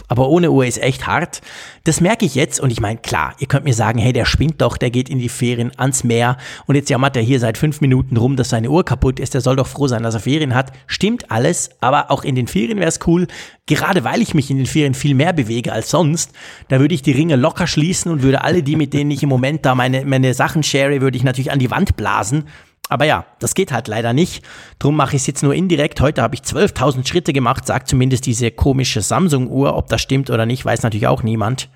aber 0.07 0.29
ohne 0.29 0.51
Uhr 0.51 0.65
ist 0.65 0.81
echt 0.81 1.05
hart. 1.05 1.41
Das 1.85 2.01
merke 2.01 2.25
ich 2.25 2.33
jetzt 2.33 2.59
und 2.59 2.71
ich 2.71 2.81
meine, 2.81 2.97
klar, 2.97 3.35
ihr 3.37 3.45
könnt 3.45 3.63
mir 3.63 3.73
sagen, 3.75 3.99
hey, 3.99 4.11
der 4.11 4.25
spinnt 4.25 4.59
doch, 4.59 4.75
der 4.75 4.89
geht 4.89 5.07
in 5.07 5.19
die 5.19 5.29
Ferien 5.29 5.71
ans 5.77 6.03
Meer 6.03 6.37
und 6.65 6.73
jetzt 6.73 6.89
jammert 6.89 7.15
er 7.15 7.21
hier 7.21 7.39
seit 7.39 7.59
fünf 7.59 7.79
Minuten 7.79 8.17
rum, 8.17 8.35
dass 8.35 8.49
seine 8.49 8.71
Uhr 8.71 8.83
kaputt 8.83 9.19
ist, 9.19 9.35
der 9.35 9.41
soll 9.41 9.55
doch 9.55 9.67
froh 9.67 9.87
sein, 9.87 10.01
dass 10.01 10.15
er 10.15 10.19
Ferien 10.19 10.55
hat. 10.55 10.71
Stimmt 10.87 11.29
alles, 11.29 11.69
aber 11.81 12.09
auch 12.09 12.23
in 12.23 12.33
den 12.33 12.47
Ferien 12.47 12.79
wäre 12.79 12.89
es 12.89 13.01
cool, 13.05 13.27
gerade 13.67 14.03
weil 14.03 14.23
ich 14.23 14.33
mich 14.33 14.49
in 14.49 14.57
den 14.57 14.65
Ferien 14.65 14.95
viel 14.95 15.13
mehr 15.13 15.31
bewege 15.31 15.73
als 15.73 15.91
sonst, 15.91 16.31
da 16.69 16.79
würde 16.79 16.95
ich 16.95 17.03
die 17.03 17.11
Ringe 17.11 17.35
locker 17.35 17.67
schließen 17.67 18.11
und 18.11 18.23
würde 18.23 18.43
alle 18.43 18.63
die, 18.63 18.77
mit 18.77 18.91
denen 18.93 19.11
ich 19.11 19.21
im 19.21 19.29
Moment 19.29 19.63
da 19.63 19.75
meine, 19.75 20.05
meine 20.05 20.33
Sachen 20.33 20.63
share, 20.63 21.01
würde 21.01 21.17
ich 21.17 21.23
natürlich 21.23 21.51
an 21.51 21.59
die 21.59 21.69
Wand 21.69 21.95
blasen 21.95 22.45
aber 22.89 23.05
ja, 23.05 23.25
das 23.39 23.55
geht 23.55 23.71
halt 23.71 23.87
leider 23.87 24.13
nicht. 24.13 24.43
Drum 24.79 24.95
mache 24.95 25.15
ich 25.15 25.23
es 25.23 25.27
jetzt 25.27 25.43
nur 25.43 25.53
indirekt. 25.53 26.01
Heute 26.01 26.21
habe 26.21 26.35
ich 26.35 26.41
12.000 26.41 27.07
Schritte 27.07 27.33
gemacht, 27.33 27.65
sagt 27.65 27.87
zumindest 27.87 28.25
diese 28.25 28.51
komische 28.51 29.01
Samsung-Uhr. 29.01 29.75
Ob 29.75 29.87
das 29.87 30.01
stimmt 30.01 30.29
oder 30.29 30.45
nicht, 30.45 30.63
weiß 30.63 30.83
natürlich 30.83 31.07
auch 31.07 31.23
niemand. 31.23 31.69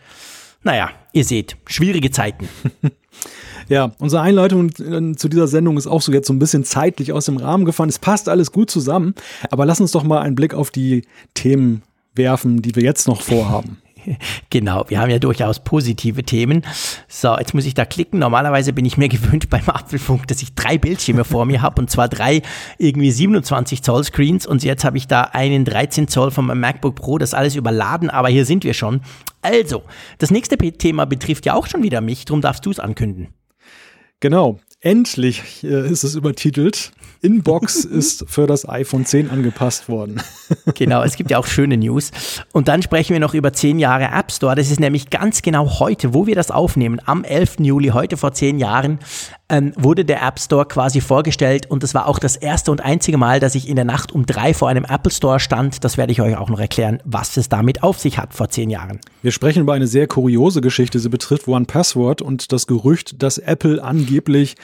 Naja, 0.63 0.89
ihr 1.13 1.24
seht, 1.24 1.58
schwierige 1.67 2.12
Zeiten. 2.12 2.48
Ja, 3.69 3.91
unsere 4.00 4.24
Einleitung 4.24 4.72
äh, 4.80 5.15
zu 5.15 5.30
dieser 5.30 5.48
Sendung 5.48 5.78
ist 5.78 5.86
auch 5.86 6.02
so 6.02 6.12
jetzt 6.12 6.28
so 6.28 6.34
ein 6.34 6.39
bisschen 6.39 6.63
zeitlich 6.63 7.13
aus 7.13 7.26
dem 7.26 7.38
Rahmen 7.38 7.65
gefallen. 7.65 7.89
Es 7.89 8.00
passt 8.00 8.28
alles 8.28 8.52
gut 8.52 8.72
zusammen, 8.72 9.13
aber 9.52 9.67
lass 9.67 9.80
uns 9.80 9.91
doch 9.91 10.04
mal 10.04 10.22
einen 10.22 10.34
Blick 10.36 10.56
auf 10.56 10.72
die 10.72 11.04
Themen 11.36 11.84
werfen, 12.15 12.63
die 12.63 12.76
wir 12.76 12.82
jetzt 12.82 13.08
noch 13.08 13.22
vorhaben. 13.22 13.78
Genau, 14.50 14.86
wir 14.88 15.00
haben 15.00 15.12
ja 15.12 15.20
durchaus 15.20 15.64
positive 15.64 16.24
Themen. 16.24 16.66
So, 17.08 17.38
jetzt 17.38 17.54
muss 17.54 17.66
ich 17.66 17.74
da 17.74 17.86
klicken. 17.86 18.20
Normalerweise 18.20 18.74
bin 18.74 18.86
ich 18.86 18.98
mir 18.98 19.10
gewöhnt 19.10 19.50
beim 19.50 19.68
Apfelfunk, 19.68 20.28
dass 20.28 20.42
ich 20.42 20.56
drei 20.56 20.78
Bildschirme 20.78 21.24
vor 21.24 21.46
mir 21.46 21.62
habe 21.62 21.82
und 21.82 21.90
zwar 21.90 22.08
drei 22.08 22.42
irgendwie 22.78 23.12
27 23.12 23.84
Zoll 23.84 24.04
Screens 24.04 24.46
und 24.46 24.64
jetzt 24.64 24.84
habe 24.84 24.98
ich 24.98 25.08
da 25.08 25.22
einen 25.22 25.66
13 25.66 26.08
Zoll 26.08 26.32
von 26.32 26.46
meinem 26.46 26.62
MacBook 26.62 26.96
Pro, 26.96 27.18
das 27.18 27.34
alles 27.34 27.56
überladen, 27.56 28.10
aber 28.10 28.30
hier 28.30 28.46
sind 28.46 28.64
wir 28.64 28.74
schon. 28.74 29.02
Also, 29.42 29.84
das 30.18 30.32
nächste 30.32 30.58
Thema 30.58 31.06
betrifft 31.06 31.46
ja 31.46 31.54
auch 31.54 31.68
schon 31.68 31.84
wieder 31.84 32.02
mich, 32.02 32.26
darum 32.26 32.42
darfst 32.42 32.66
du 32.66 32.72
es 32.72 32.80
ankündigen. 32.80 33.34
Genau, 34.20 34.60
endlich 34.82 35.63
äh, 35.63 35.89
ist 35.89 36.04
es 36.04 36.15
übertitelt. 36.15 36.92
Inbox 37.22 37.84
ist 37.86 38.26
für 38.28 38.48
das 38.48 38.68
iPhone 38.68 39.06
10 39.06 39.30
angepasst 39.30 39.89
worden. 39.89 40.22
genau, 40.76 41.04
es 41.04 41.15
gibt 41.15 41.32
ja 41.32 41.38
auch 41.38 41.48
schöne 41.48 41.78
News. 41.78 42.12
Und 42.54 42.68
dann 42.68 42.82
sprechen 42.82 43.13
wir 43.13 43.20
noch 43.20 43.34
über 43.34 43.52
10 43.52 43.80
Jahre 43.80 44.06
App 44.06 44.32
Store. 44.32 44.56
Das 44.56 44.72
ist 44.72 44.80
nämlich 44.80 45.10
ganz 45.10 45.42
genau 45.42 45.80
heute, 45.80 46.13
wo 46.13 46.28
wir 46.28 46.36
das 46.36 46.52
aufnehmen, 46.52 47.02
am 47.06 47.24
11. 47.24 47.58
Juli, 47.60 47.89
heute 47.89 48.15
vor 48.15 48.34
10 48.34 48.60
Jahren, 48.60 49.00
ähm, 49.50 49.74
wurde 49.76 50.06
der 50.06 50.22
App 50.22 50.40
Store 50.40 50.66
quasi 50.66 51.02
vorgestellt 51.02 51.70
und 51.70 51.84
das 51.84 51.94
war 51.94 52.08
auch 52.08 52.20
das 52.20 52.36
erste 52.36 52.72
und 52.72 52.82
einzige 52.82 53.18
Mal, 53.18 53.40
dass 53.40 53.56
ich 53.56 53.68
in 53.68 53.76
der 53.76 53.86
Nacht 53.86 54.12
um 54.12 54.26
drei 54.26 54.54
vor 54.54 54.70
einem 54.70 54.86
Apple 54.86 55.12
Store 55.12 55.40
stand. 55.40 55.84
Das 55.84 55.98
werde 55.98 56.12
ich 56.12 56.22
euch 56.22 56.38
auch 56.38 56.50
noch 56.50 56.60
erklären, 56.60 57.02
was 57.06 57.36
es 57.38 57.50
damit 57.50 57.84
auf 57.84 58.00
sich 58.00 58.18
hat 58.18 58.34
vor 58.34 58.50
10 58.50 58.70
Jahren. 58.70 59.00
Wir 59.22 59.32
sprechen 59.32 59.62
über 59.62 59.74
eine 59.74 59.88
sehr 59.88 60.08
kuriose 60.08 60.62
Geschichte. 60.62 61.00
Sie 61.00 61.10
betrifft 61.10 61.48
One 61.48 61.66
Password 61.66 62.22
und 62.22 62.52
das 62.52 62.68
Gerücht, 62.68 63.22
dass 63.22 63.38
Apple 63.38 63.84
angeblich 63.84 64.56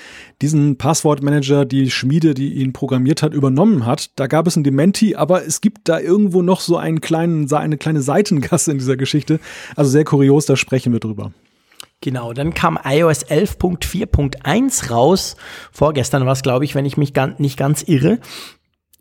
diesen 0.42 0.78
Passwortmanager, 0.78 1.66
die 1.66 1.92
Schmiede, 1.92 2.34
die 2.34 2.54
ihn 2.54 2.74
programmiert 2.74 3.24
hat, 3.24 3.34
übernommen 3.34 3.86
hat. 3.86 4.12
Da 4.16 4.28
gab 4.28 4.48
es 4.48 4.56
ein 4.56 4.64
Dementi, 4.64 5.16
aber 5.16 5.46
es 5.46 5.62
gibt 5.62 5.90
da 5.90 6.00
irgendwo 6.00 6.42
noch 6.42 6.60
so 6.60 6.78
einen 6.78 7.02
kleinen, 7.02 7.52
eine 7.52 7.78
kleine 7.78 8.02
Seitengasse 8.02 8.72
in 8.72 8.78
dieser 8.78 8.98
Geschichte. 8.98 9.40
Also 9.76 9.92
sehr 9.92 10.04
kurios, 10.04 10.46
da 10.46 10.56
sprechen 10.56 10.94
wir 10.94 11.00
drüber. 11.00 11.32
Genau, 12.06 12.34
dann 12.34 12.54
kam 12.54 12.78
iOS 12.86 13.26
11.4.1 13.26 14.92
raus. 14.92 15.36
Vorgestern 15.72 16.24
war 16.28 16.34
es, 16.34 16.44
glaube 16.44 16.64
ich, 16.64 16.76
wenn 16.76 16.86
ich 16.86 16.98
mich 16.98 17.14
nicht 17.40 17.58
ganz 17.58 17.82
irre. 17.82 18.20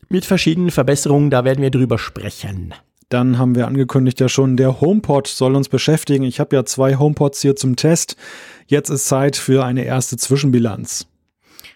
Mit 0.08 0.24
verschiedenen 0.24 0.70
Verbesserungen, 0.70 1.28
da 1.28 1.44
werden 1.44 1.60
wir 1.60 1.70
drüber 1.70 1.98
sprechen. 1.98 2.72
Dann 3.10 3.36
haben 3.36 3.56
wir 3.56 3.66
angekündigt 3.66 4.20
ja 4.20 4.30
schon, 4.30 4.56
der 4.56 4.80
HomePod 4.80 5.26
soll 5.26 5.54
uns 5.54 5.68
beschäftigen. 5.68 6.24
Ich 6.24 6.40
habe 6.40 6.56
ja 6.56 6.64
zwei 6.64 6.96
HomePods 6.96 7.42
hier 7.42 7.56
zum 7.56 7.76
Test. 7.76 8.16
Jetzt 8.68 8.88
ist 8.88 9.04
Zeit 9.06 9.36
für 9.36 9.66
eine 9.66 9.84
erste 9.84 10.16
Zwischenbilanz. 10.16 11.06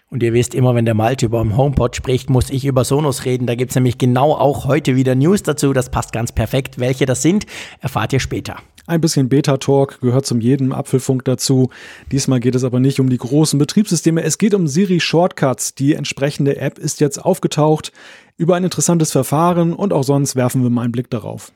Und 0.09 0.23
ihr 0.23 0.33
wisst 0.33 0.55
immer, 0.55 0.73
wenn 0.73 0.85
der 0.85 0.95
Malte 0.95 1.27
über 1.27 1.43
den 1.43 1.55
HomePod 1.55 1.95
spricht, 1.95 2.31
muss 2.31 2.49
ich 2.49 2.65
über 2.65 2.83
Sonos 2.83 3.25
reden. 3.25 3.45
Da 3.45 3.53
gibt 3.53 3.69
es 3.69 3.75
nämlich 3.75 3.99
genau 3.99 4.33
auch 4.33 4.65
heute 4.65 4.95
wieder 4.95 5.13
News 5.13 5.43
dazu. 5.43 5.73
Das 5.73 5.91
passt 5.91 6.11
ganz 6.11 6.31
perfekt. 6.31 6.79
Welche 6.79 7.05
das 7.05 7.21
sind, 7.21 7.45
erfahrt 7.81 8.13
ihr 8.13 8.19
später. 8.19 8.57
Ein 8.89 9.01
bisschen 9.01 9.29
Beta-Talk 9.29 10.01
gehört 10.01 10.25
zum 10.25 10.41
jedem 10.41 10.71
Apfelfunk 10.71 11.23
dazu. 11.23 11.69
Diesmal 12.11 12.39
geht 12.39 12.55
es 12.55 12.63
aber 12.63 12.79
nicht 12.79 12.99
um 12.99 13.07
die 13.07 13.19
großen 13.19 13.59
Betriebssysteme. 13.59 14.23
Es 14.23 14.39
geht 14.39 14.55
um 14.55 14.67
Siri 14.67 14.99
Shortcuts. 14.99 15.75
Die 15.75 15.93
entsprechende 15.93 16.57
App 16.57 16.79
ist 16.79 16.99
jetzt 16.99 17.23
aufgetaucht 17.23 17.91
über 18.35 18.55
ein 18.55 18.63
interessantes 18.63 19.11
Verfahren 19.11 19.73
und 19.73 19.93
auch 19.93 20.01
sonst 20.01 20.35
werfen 20.35 20.63
wir 20.63 20.71
mal 20.71 20.81
einen 20.81 20.91
Blick 20.91 21.11
darauf. 21.11 21.51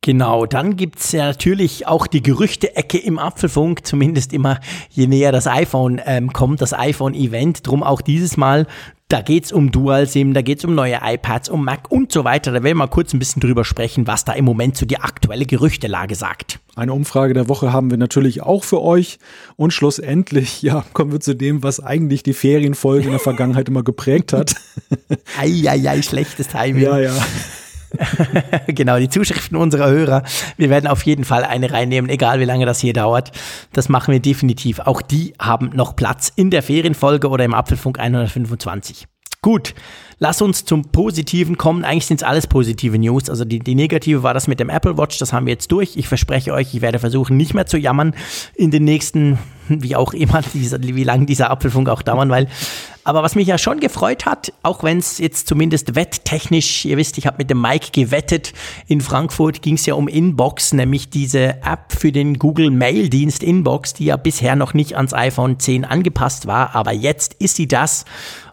Genau, 0.00 0.46
dann 0.46 0.76
gibt's 0.76 1.12
ja 1.12 1.26
natürlich 1.26 1.86
auch 1.86 2.06
die 2.06 2.22
Gerüchte-Ecke 2.22 2.96
im 2.96 3.18
Apfelfunk, 3.18 3.84
zumindest 3.84 4.32
immer 4.32 4.58
je 4.88 5.06
näher 5.06 5.32
das 5.32 5.46
iPhone 5.46 6.00
ähm, 6.06 6.32
kommt, 6.32 6.62
das 6.62 6.72
iPhone-Event. 6.72 7.66
Drum 7.66 7.82
auch 7.82 8.00
dieses 8.00 8.38
Mal 8.38 8.66
da 9.08 9.22
geht's 9.22 9.52
um 9.52 9.72
Dual-SIM, 9.72 10.34
da 10.34 10.42
geht's 10.42 10.66
um 10.66 10.74
neue 10.74 10.98
iPads, 11.02 11.48
um 11.48 11.64
Mac 11.64 11.90
und 11.90 12.12
so 12.12 12.24
weiter. 12.24 12.50
Da 12.50 12.56
werden 12.56 12.64
wir 12.64 12.74
mal 12.74 12.88
kurz 12.88 13.14
ein 13.14 13.18
bisschen 13.18 13.40
drüber 13.40 13.64
sprechen, 13.64 14.06
was 14.06 14.26
da 14.26 14.34
im 14.34 14.44
Moment 14.44 14.76
so 14.76 14.84
die 14.84 14.98
aktuelle 14.98 15.46
Gerüchtelage 15.46 16.14
sagt. 16.14 16.60
Eine 16.76 16.92
Umfrage 16.92 17.32
der 17.32 17.48
Woche 17.48 17.72
haben 17.72 17.90
wir 17.90 17.96
natürlich 17.96 18.42
auch 18.42 18.64
für 18.64 18.82
euch. 18.82 19.18
Und 19.56 19.72
schlussendlich, 19.72 20.60
ja, 20.60 20.84
kommen 20.92 21.10
wir 21.10 21.20
zu 21.20 21.34
dem, 21.34 21.62
was 21.62 21.80
eigentlich 21.80 22.22
die 22.22 22.34
Ferienfolge 22.34 23.06
in 23.06 23.12
der 23.12 23.18
Vergangenheit 23.18 23.68
immer 23.68 23.82
geprägt 23.82 24.34
hat. 24.34 24.54
Eieiei, 25.38 26.02
schlechtes 26.02 26.48
Timing. 26.48 26.82
Ja, 26.82 26.98
ja. 26.98 27.14
genau, 28.66 28.98
die 28.98 29.08
Zuschriften 29.08 29.56
unserer 29.56 29.90
Hörer. 29.90 30.22
Wir 30.56 30.70
werden 30.70 30.86
auf 30.86 31.02
jeden 31.04 31.24
Fall 31.24 31.44
eine 31.44 31.72
reinnehmen, 31.72 32.10
egal 32.10 32.40
wie 32.40 32.44
lange 32.44 32.66
das 32.66 32.80
hier 32.80 32.92
dauert. 32.92 33.32
Das 33.72 33.88
machen 33.88 34.12
wir 34.12 34.20
definitiv. 34.20 34.80
Auch 34.80 35.02
die 35.02 35.34
haben 35.38 35.70
noch 35.74 35.96
Platz 35.96 36.32
in 36.34 36.50
der 36.50 36.62
Ferienfolge 36.62 37.28
oder 37.28 37.44
im 37.44 37.54
Apfelfunk 37.54 37.98
125. 37.98 39.06
Gut, 39.40 39.74
lass 40.18 40.42
uns 40.42 40.64
zum 40.64 40.84
Positiven 40.84 41.56
kommen. 41.56 41.84
Eigentlich 41.84 42.06
sind 42.06 42.22
es 42.22 42.22
alles 42.22 42.46
positive 42.46 42.98
News. 42.98 43.30
Also 43.30 43.44
die, 43.44 43.58
die 43.60 43.74
negative 43.74 44.22
war 44.22 44.34
das 44.34 44.48
mit 44.48 44.60
dem 44.60 44.68
Apple 44.68 44.98
Watch, 44.98 45.18
das 45.18 45.32
haben 45.32 45.46
wir 45.46 45.52
jetzt 45.52 45.70
durch. 45.72 45.96
Ich 45.96 46.08
verspreche 46.08 46.52
euch, 46.52 46.74
ich 46.74 46.80
werde 46.80 46.98
versuchen, 46.98 47.36
nicht 47.36 47.54
mehr 47.54 47.66
zu 47.66 47.78
jammern 47.78 48.14
in 48.54 48.70
den 48.70 48.84
nächsten, 48.84 49.38
wie 49.68 49.96
auch 49.96 50.12
immer, 50.12 50.42
dieser, 50.54 50.82
wie 50.82 51.04
lange 51.04 51.26
dieser 51.26 51.50
Apfelfunk 51.50 51.88
auch 51.88 52.02
dauern, 52.02 52.30
weil 52.30 52.48
aber 53.04 53.22
was 53.22 53.36
mich 53.36 53.48
ja 53.48 53.56
schon 53.56 53.80
gefreut 53.80 54.26
hat, 54.26 54.52
auch 54.62 54.82
wenn 54.82 54.98
es 54.98 55.16
jetzt 55.16 55.48
zumindest 55.48 55.94
wetttechnisch, 55.94 56.84
ihr 56.84 56.98
wisst, 56.98 57.16
ich 57.16 57.26
habe 57.26 57.38
mit 57.38 57.48
dem 57.48 57.58
Mike 57.58 57.88
gewettet, 57.90 58.52
in 58.86 59.00
Frankfurt 59.00 59.62
ging 59.62 59.76
es 59.76 59.86
ja 59.86 59.94
um 59.94 60.08
Inbox, 60.08 60.74
nämlich 60.74 61.08
diese 61.08 61.62
App 61.62 61.90
für 61.98 62.12
den 62.12 62.38
Google 62.38 62.70
Mail 62.70 63.08
Dienst 63.08 63.42
Inbox, 63.42 63.94
die 63.94 64.04
ja 64.04 64.18
bisher 64.18 64.56
noch 64.56 64.74
nicht 64.74 64.96
ans 64.96 65.14
iPhone 65.14 65.58
10 65.58 65.86
angepasst 65.86 66.46
war, 66.46 66.74
aber 66.76 66.92
jetzt 66.92 67.32
ist 67.38 67.56
sie 67.56 67.66
das. 67.66 68.04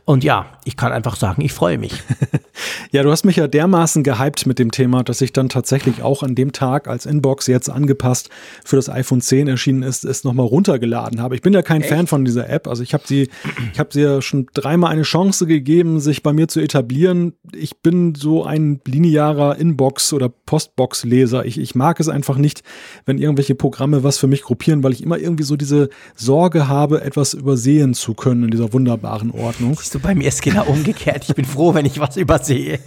Und 0.06 0.24
ja, 0.24 0.46
ich 0.66 0.78
kann 0.78 0.92
einfach 0.92 1.16
sagen, 1.16 1.42
ich 1.42 1.54
freue 1.54 1.78
mich. 1.78 2.04
ja, 2.92 3.04
du 3.04 3.12
hast 3.12 3.24
mich 3.24 3.38
ja 3.38 3.48
dermaßen 3.48 4.04
gehypt 4.04 4.46
mit 4.46 4.60
dem 4.60 4.72
Thema, 4.72 5.04
dass 5.04 5.22
ich 5.22 5.34
dann 5.34 5.50
tatsächlich 5.50 6.02
auch 6.02 6.22
an 6.22 6.36
dem 6.36 6.52
Tag, 6.52 6.88
als 6.88 7.06
Inbox 7.06 7.48
jetzt 7.48 7.70
angepasst 7.70 8.30
für 8.64 8.76
das 8.76 8.90
iPhone 8.90 9.22
10 9.22 9.48
erschienen 9.48 9.84
ist, 9.84 10.06
es 10.06 10.24
nochmal 10.24 10.46
runtergeladen 10.46 11.22
habe. 11.22 11.36
Ich 11.36 11.42
bin 11.42 11.54
ja 11.54 11.62
kein 11.62 11.82
Echt? 11.82 11.90
Fan 11.90 12.08
von 12.08 12.26
dieser 12.26 12.50
App. 12.50 12.68
Also 12.68 12.84
ich 12.84 12.94
habe 12.94 13.04
sie, 13.08 13.30
ich 13.74 13.80
habe 13.80 13.90
sie 13.92 14.02
ja 14.02 14.22
schon 14.22 14.48
dreimal 14.54 14.92
eine 14.92 15.04
Chance 15.04 15.48
gegeben, 15.48 16.00
sich 16.00 16.22
bei 16.22 16.34
mir 16.34 16.48
zu 16.48 16.60
etablieren. 16.60 17.34
Ich 17.54 17.78
bin 17.78 18.14
so 18.16 18.44
ein 18.44 18.82
linearer 18.86 19.58
Inbox- 19.58 20.14
oder 20.14 20.30
Postbox-Leser. 20.30 21.46
Ich, 21.46 21.60
ich 21.60 21.76
mag 21.76 22.00
es 22.00 22.10
einfach 22.10 22.38
nicht, 22.38 22.64
wenn 23.06 23.18
irgendwelche 23.18 23.56
Programme 23.56 24.04
was 24.04 24.18
für 24.18 24.28
mich 24.28 24.44
gruppieren, 24.44 24.84
weil 24.84 24.94
ich 24.94 25.04
immer 25.04 25.18
irgendwie 25.18 25.44
so 25.44 25.56
diese 25.56 25.90
Sorge 26.16 26.68
habe, 26.68 27.02
etwas 27.02 27.34
übersehen 27.34 27.94
zu 27.94 28.14
können 28.14 28.44
in 28.44 28.52
dieser 28.52 28.72
wunderbaren 28.72 29.32
Ordnung 29.32 29.78
du, 29.96 30.00
bei 30.00 30.14
mir 30.14 30.28
ist 30.28 30.42
genau 30.56 30.72
umgekehrt. 30.72 31.26
Ich 31.28 31.36
bin 31.36 31.46
froh, 31.46 31.74
wenn 31.74 31.86
ich 31.86 32.00
was 32.00 32.18
übersehe. 32.18 32.80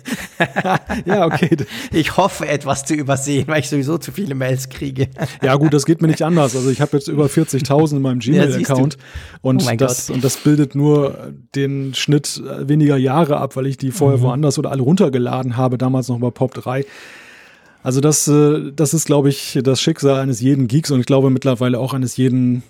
ja, 1.05 1.27
okay. 1.27 1.57
Ich 1.93 2.17
hoffe, 2.17 2.49
etwas 2.49 2.85
zu 2.85 2.95
übersehen, 2.95 3.47
weil 3.49 3.61
ich 3.61 3.69
sowieso 3.69 3.99
zu 3.99 4.13
viele 4.13 4.35
Mails 4.35 4.69
kriege. 4.69 5.09
ja, 5.43 5.55
gut, 5.57 5.75
das 5.75 5.85
geht 5.87 6.03
mir 6.03 6.09
nicht 6.09 6.23
anders. 6.23 6.57
Also 6.57 6.71
ich 6.71 6.81
habe 6.81 6.97
jetzt 6.97 7.09
über 7.09 7.27
40.000 7.27 7.97
in 7.97 8.03
meinem 8.03 8.21
Gmail-Account 8.21 8.95
ja, 8.95 9.01
und, 9.43 9.67
oh 9.67 9.77
das, 9.77 10.11
und 10.11 10.25
das 10.25 10.37
bildet 10.39 10.75
nur 10.75 11.33
den 11.55 11.95
Schnitt 11.95 12.43
weniger 12.61 12.97
Jahre 12.97 13.39
ab, 13.39 13.57
weil 13.57 13.67
ich 13.67 13.77
die 13.77 13.91
vorher 13.91 14.19
mhm. 14.19 14.23
woanders 14.23 14.59
oder 14.59 14.71
alle 14.71 14.83
runtergeladen 14.83 15.57
habe, 15.57 15.79
damals 15.79 16.09
noch 16.09 16.19
bei 16.19 16.31
Pop 16.31 16.55
3. 16.55 16.85
Also 17.83 18.01
das, 18.01 18.27
äh, 18.29 18.73
das 18.75 18.93
ist, 18.93 19.07
glaube 19.07 19.29
ich, 19.29 19.59
das 19.63 19.81
Schicksal 19.81 20.19
eines 20.19 20.41
jeden 20.41 20.69
Geeks 20.69 20.91
und 20.91 21.01
ich 21.01 21.07
glaube 21.07 21.31
mittlerweile 21.31 21.79
auch 21.79 21.95
eines 21.95 22.17
jeden 22.17 22.63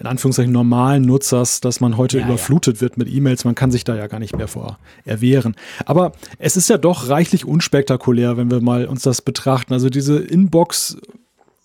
in 0.00 0.06
Anführungszeichen 0.06 0.50
normalen 0.50 1.02
Nutzers, 1.02 1.60
dass 1.60 1.80
man 1.80 1.98
heute 1.98 2.18
ja, 2.18 2.24
überflutet 2.24 2.76
ja. 2.76 2.80
wird 2.80 2.96
mit 2.96 3.08
E-Mails. 3.08 3.44
Man 3.44 3.54
kann 3.54 3.70
sich 3.70 3.84
da 3.84 3.94
ja 3.94 4.06
gar 4.06 4.18
nicht 4.18 4.36
mehr 4.36 4.48
vor 4.48 4.78
erwehren. 5.04 5.54
Aber 5.84 6.12
es 6.38 6.56
ist 6.56 6.70
ja 6.70 6.78
doch 6.78 7.10
reichlich 7.10 7.44
unspektakulär, 7.44 8.38
wenn 8.38 8.50
wir 8.50 8.62
mal 8.62 8.86
uns 8.86 9.02
das 9.02 9.20
betrachten. 9.20 9.74
Also 9.74 9.90
diese 9.90 10.18
Inbox 10.18 10.96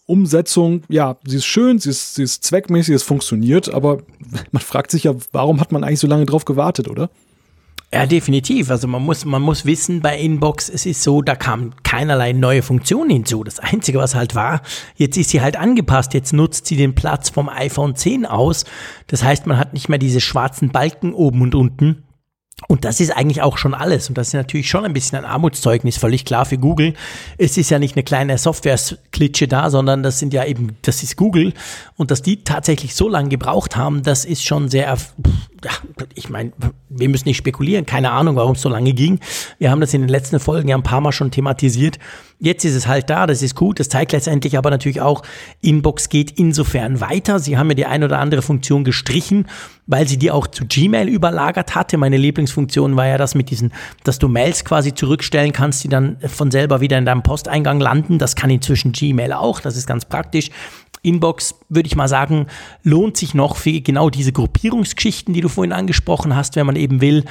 Umsetzung, 0.08 0.84
ja, 0.88 1.18
sie 1.26 1.38
ist 1.38 1.46
schön, 1.46 1.80
sie 1.80 1.90
ist, 1.90 2.14
sie 2.14 2.24
ist 2.24 2.44
zweckmäßig, 2.44 2.94
es 2.94 3.04
funktioniert, 3.04 3.74
aber 3.74 4.04
man 4.52 4.62
fragt 4.62 4.92
sich 4.92 5.06
ja, 5.06 5.16
warum 5.32 5.60
hat 5.60 5.72
man 5.72 5.84
eigentlich 5.84 6.00
so 6.00 6.08
lange 6.08 6.28
drauf 6.28 6.46
gewartet, 6.46 6.88
oder? 6.88 7.10
Ja, 7.94 8.06
definitiv. 8.06 8.72
Also 8.72 8.88
man 8.88 9.04
muss, 9.04 9.24
man 9.24 9.42
muss 9.42 9.66
wissen, 9.66 10.02
bei 10.02 10.20
Inbox, 10.20 10.70
es 10.70 10.86
ist 10.86 11.02
so, 11.02 11.22
da 11.22 11.36
kam 11.36 11.72
keinerlei 11.84 12.34
neue 12.34 12.62
Funktion 12.62 13.10
hinzu. 13.10 13.44
Das 13.44 13.60
Einzige, 13.60 14.00
was 14.00 14.16
halt 14.16 14.36
war, 14.36 14.62
jetzt 14.96 15.18
ist 15.18 15.30
sie 15.30 15.42
halt 15.42 15.56
angepasst. 15.56 16.14
Jetzt 16.14 16.34
nutzt 16.34 16.66
sie 16.66 16.76
den 16.76 16.96
Platz 16.96 17.30
vom 17.30 17.48
iPhone 17.48 17.96
10 17.96 18.26
aus. 18.26 18.66
Das 19.08 19.24
heißt, 19.24 19.48
man 19.48 19.58
hat 19.58 19.74
nicht 19.74 19.88
mehr 19.88 20.00
diese 20.00 20.20
schwarzen 20.20 20.72
Balken 20.72 21.14
oben 21.14 21.42
und 21.42 21.56
unten, 21.56 22.04
und 22.70 22.86
das 22.86 23.02
ist 23.02 23.12
eigentlich 23.12 23.42
auch 23.42 23.58
schon 23.58 23.74
alles. 23.74 24.08
Und 24.08 24.18
das 24.18 24.30
ist 24.30 24.34
natürlich 24.34 24.70
schon 24.70 24.86
ein 24.86 24.94
bisschen 24.94 25.18
ein 25.18 25.26
Armutszeugnis, 25.26 25.98
völlig 25.98 26.24
klar 26.24 26.46
für 26.46 26.58
Google. 26.58 26.94
Es 27.38 27.58
ist 27.58 27.70
ja 27.70 27.80
nicht 27.80 27.98
eine 27.98 28.04
kleine 28.04 28.38
Software-Klitsche 28.38 29.50
da, 29.50 29.70
sondern 29.70 30.04
das 30.04 30.20
sind 30.20 30.34
ja 30.34 30.46
eben, 30.46 30.78
das 30.82 31.04
ist 31.04 31.18
Google. 31.18 31.54
Und 31.98 32.12
dass 32.12 32.22
die 32.22 32.46
tatsächlich 32.46 32.96
so 32.96 33.10
lange 33.10 33.28
gebraucht 33.28 33.76
haben, 33.76 34.04
das 34.04 34.24
ist 34.24 34.46
schon 34.46 34.70
sehr, 34.70 34.86
ja, 34.86 35.72
ich 36.14 36.30
meine, 36.30 36.54
wir 36.88 37.10
müssen 37.10 37.28
nicht 37.28 37.38
spekulieren, 37.38 37.86
keine 37.86 38.12
Ahnung, 38.12 38.38
warum 38.38 38.54
es 38.54 38.62
so 38.62 38.70
lange 38.70 38.94
ging. 38.94 39.20
Wir 39.60 39.70
haben 39.70 39.82
das 39.82 39.94
in 39.94 40.02
den 40.02 40.10
letzten 40.10 40.40
Folgen 40.40 40.70
ja 40.70 40.78
ein 40.78 40.84
paar 40.84 41.02
Mal 41.02 41.12
schon 41.12 41.32
thematisiert. 41.32 42.00
Jetzt 42.40 42.66
ist 42.66 42.76
es 42.76 42.86
halt 42.86 43.10
da, 43.10 43.28
das 43.28 43.42
ist 43.42 43.56
gut. 43.56 43.80
Das 43.80 43.88
zeigt 43.88 44.12
letztendlich 44.12 44.58
aber 44.58 44.70
natürlich 44.70 45.00
auch, 45.00 45.22
Inbox 45.62 46.10
geht 46.10 46.32
insofern 46.38 47.00
weiter. 47.00 47.40
Sie 47.40 47.58
haben 47.58 47.70
ja 47.70 47.76
die 47.76 47.86
ein 47.86 48.04
oder 48.04 48.20
andere 48.20 48.42
Funktion 48.42 48.84
gestrichen, 48.84 49.48
weil 49.88 50.08
sie 50.08 50.18
die 50.18 50.32
auch 50.32 50.48
zu 50.48 50.66
Gmail 50.66 51.08
überlagert 51.08 51.76
hatte. 51.76 51.98
Meine 51.98 52.18
Lieblingsfunktion 52.18 52.98
war 52.98 53.08
ja 53.08 53.18
das 53.18 53.36
mit 53.36 53.52
diesen, 53.52 53.72
dass 54.04 54.20
du 54.20 54.28
Mails 54.28 54.66
quasi 54.66 54.94
zurückstellen 54.94 55.54
kannst, 55.54 55.84
die 55.84 55.90
dann 55.90 56.18
von 56.28 56.52
selber 56.52 56.82
wieder 56.82 56.98
in 56.98 57.06
deinem 57.06 57.24
Posteingang 57.24 57.80
landen. 57.80 58.20
Das 58.20 58.36
kann 58.36 58.50
inzwischen 58.50 58.92
Gmail 58.92 59.32
auch. 59.32 59.62
Das 59.62 59.78
ist 59.78 59.88
ganz 59.88 60.04
praktisch. 60.04 60.50
Inbox, 61.06 61.56
würde 61.70 61.88
ich 61.88 61.96
mal 61.96 62.08
sagen, 62.08 62.48
lohnt 62.84 63.16
sich 63.16 63.34
noch 63.34 63.56
für 63.58 63.80
genau 63.82 64.10
diese 64.10 64.32
Gruppierungsgeschichten, 64.32 65.34
die 65.34 65.42
du 65.42 65.50
vorhin 65.50 65.72
angesprochen 65.72 66.36
hast, 66.36 66.56
wenn 66.56 66.66
man 66.66 66.76
eben 66.76 67.00
will, 67.00 67.26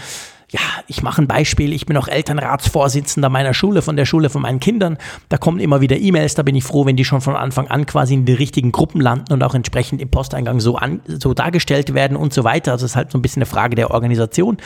ja, 0.55 0.61
ich 0.87 1.03
mache 1.03 1.21
ein 1.21 1.27
Beispiel, 1.27 1.73
ich 1.73 1.85
bin 1.85 1.97
auch 1.97 2.07
Elternratsvorsitzender 2.07 3.29
meiner 3.29 3.55
Schule, 3.55 3.83
von 3.83 3.97
der 3.97 4.05
Schule 4.05 4.31
von 4.31 4.43
meinen 4.43 4.61
Kindern. 4.61 4.99
Da 5.29 5.37
kommen 5.37 5.59
immer 5.59 5.81
wieder 5.81 5.97
E-Mails, 5.97 6.37
da 6.37 6.45
bin 6.45 6.55
ich 6.55 6.63
froh, 6.63 6.87
wenn 6.87 6.95
die 6.95 7.05
schon 7.05 7.21
von 7.21 7.35
Anfang 7.35 7.67
an 7.67 7.87
quasi 7.87 8.15
in 8.15 8.25
die 8.25 8.35
richtigen 8.35 8.71
Gruppen 8.71 9.01
landen 9.01 9.33
und 9.33 9.43
auch 9.43 9.57
entsprechend 9.57 10.01
im 10.01 10.11
Posteingang 10.11 10.61
so, 10.61 10.77
an, 10.77 11.01
so 11.09 11.35
dargestellt 11.35 11.93
werden 11.93 12.17
und 12.17 12.33
so 12.33 12.45
weiter. 12.45 12.71
Also 12.71 12.85
es 12.85 12.93
ist 12.93 12.97
halt 12.97 13.11
so 13.11 13.19
ein 13.19 13.23
bisschen 13.23 13.43
eine 13.43 13.47
Frage 13.47 13.75
der 13.75 13.91
Organisation. 13.91 14.59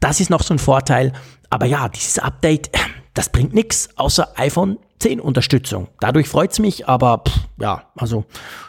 Das 0.00 0.18
ist 0.18 0.30
noch 0.30 0.42
so 0.42 0.54
ein 0.54 0.58
Vorteil. 0.58 1.12
Aber 1.50 1.66
ja, 1.66 1.90
dieses 1.90 2.18
Update, 2.18 2.70
das 3.12 3.28
bringt 3.28 3.52
nichts 3.52 3.90
außer 3.96 4.28
iPhone 4.36 4.78
10 5.00 5.20
Unterstützung. 5.20 5.88
Dadurch 6.00 6.26
freut 6.26 6.52
es 6.52 6.58
mich, 6.58 6.88
aber 6.88 7.22
pff, 7.28 7.40
ja, 7.60 7.82
also 7.96 8.24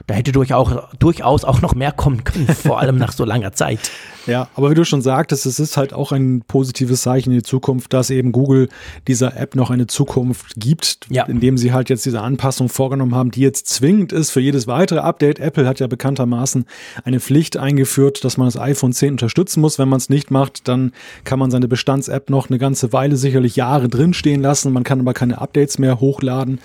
da 0.07 0.15
hätte 0.15 0.33
durchaus, 0.33 0.73
durchaus 0.99 1.45
auch 1.45 1.61
noch 1.61 1.73
mehr 1.73 1.93
kommen 1.93 2.25
können, 2.25 2.47
vor 2.47 2.81
allem 2.81 2.97
nach 2.97 3.13
so 3.13 3.23
langer 3.23 3.53
Zeit. 3.53 3.79
Ja, 4.27 4.47
aber 4.55 4.71
wie 4.71 4.75
du 4.75 4.83
schon 4.83 5.01
sagtest, 5.01 5.45
es 5.45 5.59
ist 5.59 5.77
halt 5.77 5.93
auch 5.93 6.11
ein 6.11 6.41
positives 6.41 7.01
Zeichen 7.01 7.31
in 7.31 7.37
die 7.37 7.43
Zukunft, 7.43 7.93
dass 7.93 8.09
eben 8.09 8.31
Google 8.31 8.69
dieser 9.07 9.37
App 9.37 9.55
noch 9.55 9.69
eine 9.69 9.87
Zukunft 9.87 10.53
gibt, 10.57 10.99
ja. 11.09 11.25
indem 11.25 11.57
sie 11.57 11.73
halt 11.73 11.89
jetzt 11.89 12.05
diese 12.05 12.21
Anpassung 12.21 12.69
vorgenommen 12.69 13.15
haben, 13.15 13.31
die 13.31 13.41
jetzt 13.41 13.67
zwingend 13.67 14.11
ist 14.11 14.31
für 14.31 14.39
jedes 14.39 14.67
weitere 14.67 14.99
Update. 14.99 15.39
Apple 15.39 15.67
hat 15.67 15.79
ja 15.79 15.87
bekanntermaßen 15.87 16.65
eine 17.03 17.19
Pflicht 17.19 17.57
eingeführt, 17.57 18.23
dass 18.23 18.37
man 18.37 18.47
das 18.47 18.57
iPhone 18.57 18.93
10 18.93 19.11
unterstützen 19.11 19.61
muss. 19.61 19.77
Wenn 19.79 19.89
man 19.89 19.97
es 19.97 20.09
nicht 20.09 20.31
macht, 20.31 20.67
dann 20.67 20.91
kann 21.23 21.39
man 21.39 21.51
seine 21.51 21.67
Bestands-App 21.67 22.29
noch 22.29 22.49
eine 22.49 22.59
ganze 22.59 22.93
Weile, 22.93 23.17
sicherlich 23.17 23.55
Jahre 23.55 23.89
drinstehen 23.89 24.41
lassen. 24.41 24.73
Man 24.73 24.83
kann 24.83 24.99
aber 24.99 25.13
keine 25.13 25.39
Updates 25.39 25.77
mehr 25.77 25.99
hochladen. 25.99 26.59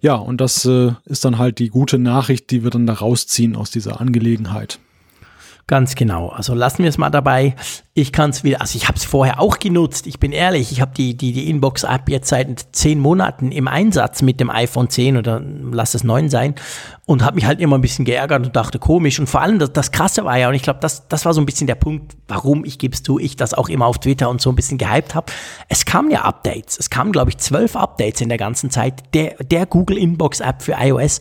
Ja, 0.00 0.14
und 0.14 0.40
das 0.40 0.64
äh, 0.64 0.92
ist 1.04 1.24
dann 1.24 1.38
halt 1.38 1.58
die 1.58 1.68
gute 1.68 1.98
Nachricht, 1.98 2.50
die 2.50 2.62
wir 2.62 2.70
dann 2.70 2.86
da 2.86 2.94
rausziehen 2.94 3.54
aus 3.54 3.70
dieser 3.70 4.00
Angelegenheit. 4.00 4.78
Ganz 5.70 5.94
genau. 5.94 6.30
Also 6.30 6.52
lassen 6.52 6.82
wir 6.82 6.88
es 6.88 6.98
mal 6.98 7.10
dabei. 7.10 7.54
Ich 7.94 8.12
kann 8.12 8.30
es 8.30 8.42
wieder, 8.42 8.60
also 8.60 8.76
ich 8.76 8.88
habe 8.88 8.98
es 8.98 9.04
vorher 9.04 9.38
auch 9.38 9.60
genutzt. 9.60 10.08
Ich 10.08 10.18
bin 10.18 10.32
ehrlich, 10.32 10.72
ich 10.72 10.80
habe 10.80 10.90
die, 10.96 11.16
die, 11.16 11.30
die 11.30 11.48
Inbox-App 11.48 12.08
jetzt 12.08 12.28
seit 12.28 12.66
zehn 12.72 12.98
Monaten 12.98 13.52
im 13.52 13.68
Einsatz 13.68 14.20
mit 14.20 14.40
dem 14.40 14.50
iPhone 14.50 14.90
10 14.90 15.16
oder 15.16 15.40
lass 15.70 15.94
es 15.94 16.02
9 16.02 16.28
sein 16.28 16.56
und 17.06 17.22
habe 17.24 17.36
mich 17.36 17.46
halt 17.46 17.60
immer 17.60 17.78
ein 17.78 17.82
bisschen 17.82 18.04
geärgert 18.04 18.44
und 18.44 18.56
dachte 18.56 18.80
komisch. 18.80 19.20
Und 19.20 19.28
vor 19.28 19.42
allem 19.42 19.60
das, 19.60 19.72
das 19.72 19.92
Krasse 19.92 20.24
war 20.24 20.36
ja, 20.36 20.48
und 20.48 20.54
ich 20.56 20.62
glaube, 20.62 20.80
das, 20.80 21.06
das 21.06 21.24
war 21.24 21.34
so 21.34 21.40
ein 21.40 21.46
bisschen 21.46 21.68
der 21.68 21.76
Punkt, 21.76 22.16
warum 22.26 22.64
ich 22.64 22.80
gibst 22.80 23.06
du, 23.06 23.20
ich 23.20 23.36
das 23.36 23.54
auch 23.54 23.68
immer 23.68 23.86
auf 23.86 23.98
Twitter 23.98 24.28
und 24.28 24.40
so 24.40 24.50
ein 24.50 24.56
bisschen 24.56 24.76
gehypt 24.76 25.14
habe. 25.14 25.32
Es 25.68 25.84
kamen 25.84 26.10
ja 26.10 26.22
Updates. 26.22 26.80
Es 26.80 26.90
kamen, 26.90 27.12
glaube 27.12 27.30
ich, 27.30 27.38
zwölf 27.38 27.76
Updates 27.76 28.20
in 28.20 28.28
der 28.28 28.38
ganzen 28.38 28.70
Zeit 28.70 29.04
der, 29.14 29.36
der 29.40 29.66
Google 29.66 29.98
Inbox-App 29.98 30.62
für 30.62 30.72
iOS 30.80 31.20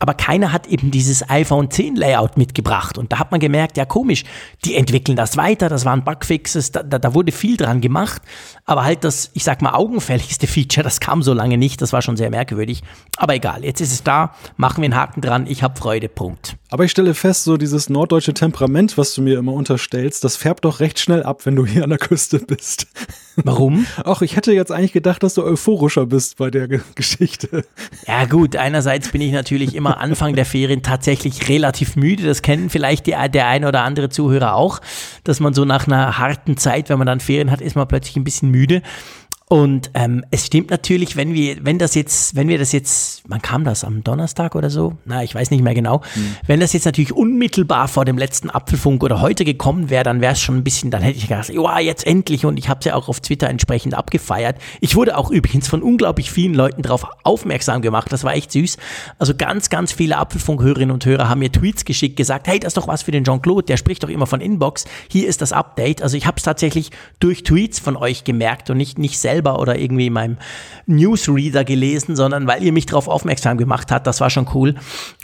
aber 0.00 0.14
keiner 0.14 0.52
hat 0.52 0.66
eben 0.66 0.90
dieses 0.90 1.28
iPhone 1.28 1.70
10 1.70 1.94
Layout 1.94 2.38
mitgebracht. 2.38 2.96
Und 2.96 3.12
da 3.12 3.18
hat 3.18 3.30
man 3.30 3.38
gemerkt, 3.38 3.76
ja 3.76 3.84
komisch, 3.84 4.24
die 4.64 4.74
entwickeln 4.74 5.14
das 5.14 5.36
weiter, 5.36 5.68
das 5.68 5.84
waren 5.84 6.04
Bugfixes, 6.04 6.72
da, 6.72 6.82
da, 6.82 6.98
da 6.98 7.14
wurde 7.14 7.32
viel 7.32 7.58
dran 7.58 7.82
gemacht, 7.82 8.22
Aber 8.70 8.84
halt 8.84 9.02
das, 9.02 9.32
ich 9.34 9.42
sag 9.42 9.62
mal, 9.62 9.72
augenfälligste 9.72 10.46
Feature, 10.46 10.84
das 10.84 11.00
kam 11.00 11.24
so 11.24 11.34
lange 11.34 11.58
nicht, 11.58 11.82
das 11.82 11.92
war 11.92 12.02
schon 12.02 12.16
sehr 12.16 12.30
merkwürdig. 12.30 12.84
Aber 13.16 13.34
egal, 13.34 13.64
jetzt 13.64 13.80
ist 13.80 13.90
es 13.90 14.04
da, 14.04 14.32
machen 14.56 14.82
wir 14.82 14.84
einen 14.84 14.94
Haken 14.94 15.20
dran, 15.22 15.48
ich 15.48 15.64
habe 15.64 15.76
Freude, 15.76 16.08
Punkt. 16.08 16.56
Aber 16.70 16.84
ich 16.84 16.92
stelle 16.92 17.14
fest, 17.14 17.42
so 17.42 17.56
dieses 17.56 17.90
norddeutsche 17.90 18.32
Temperament, 18.32 18.96
was 18.96 19.12
du 19.14 19.22
mir 19.22 19.38
immer 19.40 19.54
unterstellst, 19.54 20.22
das 20.22 20.36
färbt 20.36 20.64
doch 20.64 20.78
recht 20.78 21.00
schnell 21.00 21.24
ab, 21.24 21.44
wenn 21.46 21.56
du 21.56 21.66
hier 21.66 21.82
an 21.82 21.90
der 21.90 21.98
Küste 21.98 22.38
bist. 22.38 22.86
Warum? 23.36 23.86
Ach, 24.04 24.22
ich 24.22 24.36
hätte 24.36 24.52
jetzt 24.52 24.70
eigentlich 24.70 24.92
gedacht, 24.92 25.22
dass 25.24 25.34
du 25.34 25.42
euphorischer 25.42 26.06
bist 26.06 26.36
bei 26.36 26.50
der 26.50 26.68
G 26.68 26.78
Geschichte. 26.94 27.64
Ja 28.06 28.24
gut, 28.26 28.54
einerseits 28.54 29.10
bin 29.10 29.20
ich 29.20 29.32
natürlich 29.32 29.74
immer 29.74 29.98
Anfang 29.98 30.34
der 30.34 30.44
Ferien 30.44 30.82
tatsächlich 30.82 31.48
relativ 31.48 31.96
müde. 31.96 32.24
Das 32.24 32.42
kennen 32.42 32.70
vielleicht 32.70 33.06
die, 33.06 33.16
der 33.32 33.46
ein 33.48 33.64
oder 33.64 33.82
andere 33.82 34.08
Zuhörer 34.08 34.54
auch, 34.54 34.80
dass 35.24 35.40
man 35.40 35.54
so 35.54 35.64
nach 35.64 35.86
einer 35.86 36.18
harten 36.18 36.56
Zeit, 36.56 36.88
wenn 36.88 36.98
man 36.98 37.06
dann 37.06 37.20
Ferien 37.20 37.50
hat, 37.50 37.60
ist 37.60 37.74
man 37.74 37.88
plötzlich 37.88 38.16
ein 38.16 38.24
bisschen 38.24 38.50
müde 38.50 38.59
müde. 38.60 38.82
Und 39.52 39.90
ähm, 39.94 40.24
es 40.30 40.46
stimmt 40.46 40.70
natürlich, 40.70 41.16
wenn 41.16 41.34
wir, 41.34 41.64
wenn 41.64 41.76
das 41.76 41.96
jetzt, 41.96 42.36
wenn 42.36 42.46
wir 42.46 42.56
das 42.56 42.70
jetzt, 42.70 43.24
wann 43.26 43.42
kam 43.42 43.64
das? 43.64 43.82
Am 43.82 44.04
Donnerstag 44.04 44.54
oder 44.54 44.70
so? 44.70 44.96
Na, 45.06 45.24
ich 45.24 45.34
weiß 45.34 45.50
nicht 45.50 45.64
mehr 45.64 45.74
genau. 45.74 46.02
Mhm. 46.14 46.36
Wenn 46.46 46.60
das 46.60 46.72
jetzt 46.72 46.84
natürlich 46.84 47.12
unmittelbar 47.12 47.88
vor 47.88 48.04
dem 48.04 48.16
letzten 48.16 48.48
Apfelfunk 48.48 49.02
oder 49.02 49.20
heute 49.20 49.44
gekommen 49.44 49.90
wäre, 49.90 50.04
dann 50.04 50.20
wäre 50.20 50.34
es 50.34 50.40
schon 50.40 50.58
ein 50.58 50.62
bisschen, 50.62 50.92
dann 50.92 51.02
hätte 51.02 51.18
ich 51.18 51.26
gedacht, 51.26 51.48
ja, 51.48 51.80
jetzt 51.80 52.06
endlich. 52.06 52.46
Und 52.46 52.60
ich 52.60 52.68
habe 52.68 52.78
es 52.78 52.84
ja 52.84 52.94
auch 52.94 53.08
auf 53.08 53.18
Twitter 53.18 53.48
entsprechend 53.48 53.94
abgefeiert. 53.94 54.56
Ich 54.80 54.94
wurde 54.94 55.18
auch 55.18 55.32
übrigens 55.32 55.66
von 55.66 55.82
unglaublich 55.82 56.30
vielen 56.30 56.54
Leuten 56.54 56.82
darauf 56.82 57.04
aufmerksam 57.24 57.82
gemacht. 57.82 58.12
Das 58.12 58.22
war 58.22 58.34
echt 58.34 58.52
süß. 58.52 58.76
Also 59.18 59.34
ganz, 59.34 59.68
ganz 59.68 59.90
viele 59.90 60.18
Apfelfunk-Hörerinnen 60.18 60.92
und 60.92 61.04
Hörer 61.04 61.28
haben 61.28 61.40
mir 61.40 61.50
Tweets 61.50 61.84
geschickt, 61.84 62.14
gesagt, 62.14 62.46
hey, 62.46 62.60
das 62.60 62.68
ist 62.68 62.76
doch 62.76 62.86
was 62.86 63.02
für 63.02 63.10
den 63.10 63.24
Jean-Claude, 63.24 63.66
der 63.66 63.78
spricht 63.78 64.04
doch 64.04 64.10
immer 64.10 64.28
von 64.28 64.40
Inbox. 64.40 64.84
Hier 65.10 65.26
ist 65.26 65.42
das 65.42 65.52
Update. 65.52 66.02
Also 66.02 66.16
ich 66.16 66.28
habe 66.28 66.36
es 66.36 66.44
tatsächlich 66.44 66.92
durch 67.18 67.42
Tweets 67.42 67.80
von 67.80 67.96
euch 67.96 68.22
gemerkt 68.22 68.70
und 68.70 68.76
nicht, 68.76 68.96
nicht 68.96 69.18
selber 69.18 69.39
selber 69.40 69.58
oder 69.58 69.78
irgendwie 69.78 70.06
in 70.06 70.12
meinem 70.12 70.36
Newsreader 70.86 71.64
gelesen, 71.64 72.16
sondern 72.16 72.46
weil 72.46 72.62
ihr 72.62 72.72
mich 72.72 72.86
darauf 72.86 73.08
aufmerksam 73.08 73.56
gemacht 73.56 73.90
habt. 73.90 74.06
Das 74.06 74.20
war 74.20 74.28
schon 74.28 74.46
cool. 74.54 74.74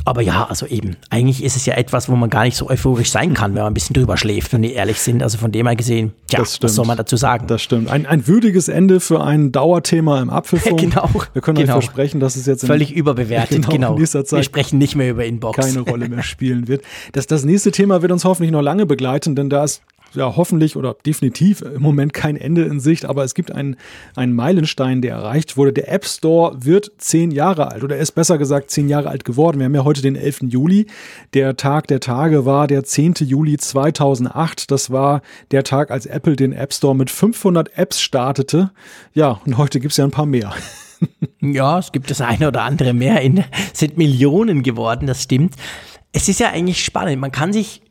Aber 0.05 0.22
ja, 0.22 0.46
also 0.48 0.66
eben, 0.66 0.96
eigentlich 1.11 1.42
ist 1.42 1.57
es 1.57 1.66
ja 1.66 1.74
etwas, 1.74 2.09
wo 2.09 2.16
man 2.16 2.31
gar 2.31 2.44
nicht 2.44 2.57
so 2.57 2.68
euphorisch 2.70 3.11
sein 3.11 3.35
kann, 3.35 3.55
wenn 3.55 3.62
man 3.62 3.72
ein 3.72 3.74
bisschen 3.74 3.94
drüber 3.94 4.16
schläft, 4.16 4.52
wenn 4.52 4.62
die 4.62 4.72
ehrlich 4.72 5.00
sind. 5.00 5.22
Also 5.22 5.38
von 5.38 5.52
dem 5.52 5.66
her 5.66 5.76
gesehen, 5.76 6.12
ja, 6.31 6.40
was 6.40 6.74
soll 6.74 6.87
man 6.87 6.96
dazu 6.96 7.16
sagen? 7.16 7.46
Das 7.46 7.62
stimmt. 7.62 7.90
Ein, 7.90 8.07
ein 8.07 8.26
würdiges 8.26 8.68
Ende 8.68 9.00
für 9.00 9.22
ein 9.22 9.52
Dauerthema 9.52 10.20
im 10.22 10.31
Apfelfunk. 10.31 10.81
genau. 10.81 11.11
Wir 11.33 11.42
können 11.42 11.59
genau. 11.59 11.76
euch 11.76 11.85
versprechen, 11.85 12.20
dass 12.20 12.37
es 12.37 12.46
jetzt 12.46 12.66
völlig 12.66 12.92
überbewertet. 12.92 13.57
Genau. 13.66 13.96
genau. 13.96 13.98
Wir 13.98 14.42
sprechen 14.42 14.79
nicht 14.79 14.96
mehr 14.96 15.11
über 15.11 15.24
Inbox. 15.24 15.57
Keine 15.57 15.81
Rolle 15.81 16.09
mehr 16.09 16.22
spielen 16.37 16.68
wird. 16.68 16.83
Das, 17.12 17.26
das 17.26 17.44
nächste 17.44 17.72
Thema 17.72 18.00
wird 18.00 18.12
uns 18.12 18.24
hoffentlich 18.24 18.52
noch 18.52 18.62
lange 18.62 18.87
begleiten, 18.87 19.35
denn 19.35 19.50
da 19.50 19.64
ist 19.64 19.83
ja 20.14 20.37
hoffentlich 20.37 20.77
oder 20.77 20.97
definitiv 21.05 21.62
im 21.62 21.83
Moment 21.83 22.12
kein 22.12 22.37
Ende 22.37 22.64
in 22.64 22.81
Sicht, 22.81 23.05
aber 23.05 23.25
es 23.25 23.35
gibt 23.35 23.53
einen, 23.53 23.77
einen 24.14 24.35
Meilenstein, 24.35 25.03
der 25.03 25.14
erreicht 25.14 25.57
wurde. 25.57 25.73
Der 25.73 25.92
App 25.92 26.05
Store 26.05 26.57
wird 26.61 26.92
zehn 26.99 27.31
Jahre 27.31 27.71
alt 27.71 27.85
oder 27.85 27.97
ist 27.97 28.12
besser 28.12 28.38
gesagt 28.38 28.71
zehn 28.71 28.88
Jahre 28.88 29.09
alt 29.09 29.25
geworden. 29.25 29.59
Wir 29.59 29.66
haben 29.66 29.75
ja 29.75 29.85
heute 29.85 30.03
den 30.03 30.16
11. 30.16 30.42
Juli. 30.49 30.87
Der 31.35 31.57
Tag 31.57 31.87
der 31.88 32.01
Tage 32.01 32.45
war 32.45 32.66
der 32.66 32.85
10. 32.85 33.14
Juli 33.21 33.59
2008. 33.59 34.71
Das 34.71 34.90
war 34.90 35.23
der 35.51 35.64
Tag, 35.64 35.90
als 35.90 36.07
Apple 36.07 36.37
den 36.37 36.53
App 36.53 36.73
Store 36.73 36.97
mit 36.97 37.11
500 37.11 37.77
Apps 37.77 38.01
startete. 38.01 38.71
Ja, 39.12 39.40
und 39.45 39.59
heute 39.59 39.81
gibt 39.81 39.92
es 39.92 39.97
ja 39.99 40.05
ein 40.05 40.11
paar 40.11 40.27
mehr. 40.27 40.53
Ja, 41.40 41.79
es 41.79 41.92
gibt 41.92 42.11
das 42.11 42.23
eine 42.23 42.49
oder 42.49 42.62
andere 42.62 42.95
mehr. 42.95 43.21
In, 43.21 43.45
sind 43.73 43.99
Millionen 43.99 44.62
geworden, 44.62 45.07
das 45.07 45.23
stimmt. 45.23 45.55
Es 46.12 46.29
ist 46.29 46.40
ja 46.40 46.51
eigentlich 46.51 46.83
spannend. 46.83 47.21
Man 47.21 47.33
kann 47.33 47.53
sich 47.53 47.83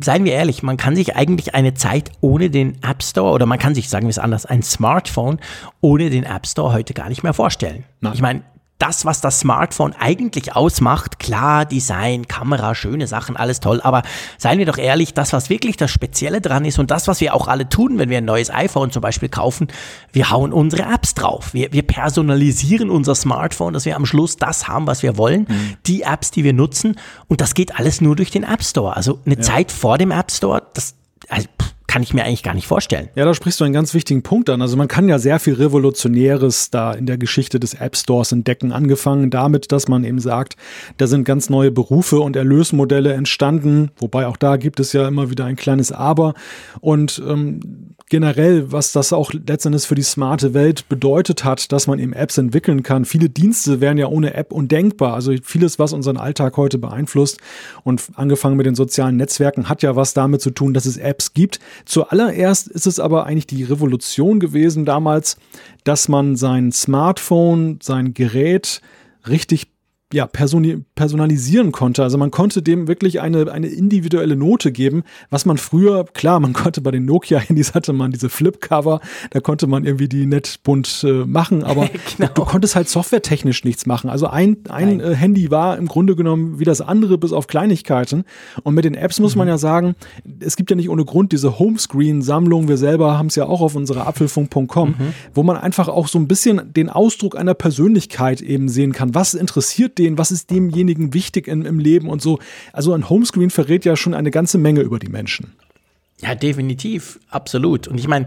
seien 0.00 0.24
wir 0.24 0.32
ehrlich, 0.32 0.62
man 0.62 0.76
kann 0.76 0.96
sich 0.96 1.16
eigentlich 1.16 1.54
eine 1.54 1.74
Zeit 1.74 2.10
ohne 2.20 2.50
den 2.50 2.82
App 2.82 3.02
Store 3.02 3.32
oder 3.32 3.46
man 3.46 3.58
kann 3.58 3.74
sich, 3.74 3.88
sagen 3.88 4.06
wir 4.06 4.10
es 4.10 4.18
anders, 4.18 4.46
ein 4.46 4.62
Smartphone 4.62 5.38
ohne 5.80 6.10
den 6.10 6.24
App 6.24 6.46
Store 6.46 6.72
heute 6.72 6.94
gar 6.94 7.08
nicht 7.08 7.22
mehr 7.22 7.34
vorstellen. 7.34 7.84
Nein. 8.00 8.12
Ich 8.14 8.22
meine, 8.22 8.42
das, 8.80 9.04
was 9.04 9.20
das 9.20 9.40
Smartphone 9.40 9.94
eigentlich 9.98 10.56
ausmacht, 10.56 11.18
klar, 11.18 11.66
Design, 11.66 12.26
Kamera, 12.26 12.74
schöne 12.74 13.06
Sachen, 13.06 13.36
alles 13.36 13.60
toll, 13.60 13.80
aber 13.82 14.02
seien 14.38 14.58
wir 14.58 14.66
doch 14.66 14.78
ehrlich, 14.78 15.14
das, 15.14 15.32
was 15.32 15.50
wirklich 15.50 15.76
das 15.76 15.90
Spezielle 15.90 16.40
dran 16.40 16.64
ist 16.64 16.78
und 16.78 16.90
das, 16.90 17.06
was 17.06 17.20
wir 17.20 17.34
auch 17.34 17.46
alle 17.46 17.68
tun, 17.68 17.98
wenn 17.98 18.08
wir 18.08 18.18
ein 18.18 18.24
neues 18.24 18.50
iPhone 18.50 18.90
zum 18.90 19.02
Beispiel 19.02 19.28
kaufen, 19.28 19.68
wir 20.12 20.30
hauen 20.30 20.52
unsere 20.52 20.82
Apps 20.82 21.14
drauf. 21.14 21.52
Wir, 21.52 21.72
wir 21.72 21.82
personalisieren 21.82 22.90
unser 22.90 23.14
Smartphone, 23.14 23.74
dass 23.74 23.84
wir 23.84 23.96
am 23.96 24.06
Schluss 24.06 24.36
das 24.36 24.66
haben, 24.66 24.86
was 24.86 25.02
wir 25.02 25.18
wollen, 25.18 25.46
mhm. 25.48 25.76
die 25.86 26.02
Apps, 26.02 26.30
die 26.30 26.42
wir 26.42 26.54
nutzen 26.54 26.96
und 27.28 27.40
das 27.40 27.54
geht 27.54 27.78
alles 27.78 28.00
nur 28.00 28.16
durch 28.16 28.30
den 28.30 28.44
App 28.44 28.64
Store. 28.64 28.96
Also 28.96 29.20
eine 29.26 29.36
ja. 29.36 29.42
Zeit 29.42 29.70
vor 29.70 29.98
dem 29.98 30.10
App 30.10 30.30
Store, 30.30 30.62
das, 30.72 30.94
also, 31.28 31.46
pff, 31.60 31.74
kann 31.90 32.04
ich 32.04 32.14
mir 32.14 32.24
eigentlich 32.24 32.44
gar 32.44 32.54
nicht 32.54 32.68
vorstellen. 32.68 33.08
Ja, 33.16 33.24
da 33.24 33.34
sprichst 33.34 33.58
du 33.58 33.64
einen 33.64 33.74
ganz 33.74 33.94
wichtigen 33.94 34.22
Punkt 34.22 34.48
an. 34.48 34.62
Also 34.62 34.76
man 34.76 34.86
kann 34.86 35.08
ja 35.08 35.18
sehr 35.18 35.40
viel 35.40 35.54
Revolutionäres 35.54 36.70
da 36.70 36.92
in 36.92 37.04
der 37.04 37.18
Geschichte 37.18 37.58
des 37.58 37.74
App 37.74 37.96
Stores 37.96 38.30
entdecken. 38.30 38.70
Angefangen 38.70 39.28
damit, 39.28 39.72
dass 39.72 39.88
man 39.88 40.04
eben 40.04 40.20
sagt, 40.20 40.54
da 40.98 41.08
sind 41.08 41.24
ganz 41.24 41.50
neue 41.50 41.72
Berufe 41.72 42.20
und 42.20 42.36
Erlösmodelle 42.36 43.12
entstanden. 43.14 43.90
Wobei 43.98 44.28
auch 44.28 44.36
da 44.36 44.56
gibt 44.56 44.78
es 44.78 44.92
ja 44.92 45.08
immer 45.08 45.30
wieder 45.30 45.46
ein 45.46 45.56
kleines 45.56 45.90
Aber. 45.90 46.34
Und 46.80 47.20
ähm, 47.28 47.96
generell, 48.10 48.70
was 48.72 48.92
das 48.92 49.12
auch 49.12 49.32
letztendlich 49.32 49.86
für 49.86 49.94
die 49.94 50.02
smarte 50.02 50.52
Welt 50.52 50.88
bedeutet 50.88 51.44
hat, 51.44 51.72
dass 51.72 51.86
man 51.86 51.98
eben 51.98 52.12
Apps 52.12 52.36
entwickeln 52.36 52.82
kann. 52.82 53.04
Viele 53.04 53.30
Dienste 53.30 53.80
wären 53.80 53.96
ja 53.96 54.08
ohne 54.08 54.34
App 54.34 54.52
undenkbar. 54.52 55.14
Also 55.14 55.32
vieles, 55.42 55.78
was 55.78 55.92
unseren 55.92 56.16
Alltag 56.16 56.56
heute 56.56 56.78
beeinflusst 56.78 57.38
und 57.84 58.02
angefangen 58.16 58.56
mit 58.56 58.66
den 58.66 58.74
sozialen 58.74 59.16
Netzwerken, 59.16 59.68
hat 59.68 59.82
ja 59.82 59.96
was 59.96 60.12
damit 60.12 60.42
zu 60.42 60.50
tun, 60.50 60.74
dass 60.74 60.86
es 60.86 60.96
Apps 60.96 61.34
gibt. 61.34 61.60
Zuallererst 61.86 62.68
ist 62.68 62.86
es 62.86 63.00
aber 63.00 63.26
eigentlich 63.26 63.46
die 63.46 63.64
Revolution 63.64 64.40
gewesen 64.40 64.84
damals, 64.84 65.36
dass 65.84 66.08
man 66.08 66.34
sein 66.34 66.72
Smartphone, 66.72 67.78
sein 67.80 68.12
Gerät 68.12 68.82
richtig 69.28 69.68
ja, 70.12 70.26
personalisieren 70.26 71.70
konnte. 71.70 72.02
Also 72.02 72.18
man 72.18 72.32
konnte 72.32 72.62
dem 72.62 72.88
wirklich 72.88 73.20
eine, 73.20 73.50
eine 73.52 73.68
individuelle 73.68 74.34
Note 74.34 74.72
geben, 74.72 75.04
was 75.30 75.46
man 75.46 75.56
früher, 75.56 76.04
klar, 76.04 76.40
man 76.40 76.52
konnte 76.60 76.80
bei 76.80 76.90
den 76.90 77.04
Nokia-Handys 77.04 77.74
hatte 77.74 77.92
man 77.92 78.10
diese 78.10 78.28
Flip-Cover, 78.28 79.00
da 79.30 79.40
konnte 79.40 79.68
man 79.68 79.84
irgendwie 79.84 80.08
die 80.08 80.26
nett 80.26 80.60
bunt 80.64 81.04
äh, 81.04 81.24
machen, 81.24 81.62
aber 81.70 81.88
genau. 82.16 82.28
du, 82.34 82.42
du, 82.42 82.44
konntest 82.44 82.74
halt 82.74 82.88
softwaretechnisch 82.88 83.64
nichts 83.64 83.86
machen. 83.86 84.10
Also 84.10 84.26
ein, 84.26 84.56
ein 84.68 84.98
äh, 84.98 85.14
Handy 85.14 85.50
war 85.52 85.78
im 85.78 85.86
Grunde 85.86 86.16
genommen 86.16 86.58
wie 86.58 86.64
das 86.64 86.80
andere, 86.80 87.16
bis 87.16 87.32
auf 87.32 87.46
Kleinigkeiten. 87.46 88.24
Und 88.64 88.74
mit 88.74 88.84
den 88.84 88.94
Apps 88.94 89.20
muss 89.20 89.36
mhm. 89.36 89.40
man 89.40 89.48
ja 89.48 89.58
sagen, 89.58 89.94
es 90.40 90.56
gibt 90.56 90.70
ja 90.70 90.76
nicht 90.76 90.88
ohne 90.88 91.04
Grund 91.04 91.30
diese 91.30 91.60
Homescreen-Sammlung, 91.60 92.66
wir 92.66 92.78
selber 92.78 93.16
haben 93.16 93.26
es 93.26 93.36
ja 93.36 93.46
auch 93.46 93.60
auf 93.60 93.76
unserer 93.76 94.08
apfelfunk.com, 94.08 94.88
mhm. 94.88 94.94
wo 95.34 95.44
man 95.44 95.56
einfach 95.56 95.88
auch 95.88 96.08
so 96.08 96.18
ein 96.18 96.26
bisschen 96.26 96.72
den 96.72 96.88
Ausdruck 96.88 97.38
einer 97.38 97.54
Persönlichkeit 97.54 98.40
eben 98.40 98.68
sehen 98.68 98.92
kann. 98.92 99.14
Was 99.14 99.34
interessiert 99.34 99.99
stehen, 100.00 100.16
was 100.16 100.30
ist 100.30 100.50
demjenigen 100.50 101.12
wichtig 101.12 101.46
in, 101.46 101.66
im 101.66 101.78
Leben 101.78 102.08
und 102.08 102.22
so. 102.22 102.38
Also 102.72 102.94
ein 102.94 103.10
Homescreen 103.10 103.50
verrät 103.50 103.84
ja 103.84 103.96
schon 103.96 104.14
eine 104.14 104.30
ganze 104.30 104.56
Menge 104.56 104.80
über 104.80 104.98
die 104.98 105.08
Menschen. 105.08 105.52
Ja, 106.22 106.34
definitiv, 106.34 107.20
absolut. 107.28 107.86
Und 107.86 107.98
ich 107.98 108.08
meine, 108.08 108.26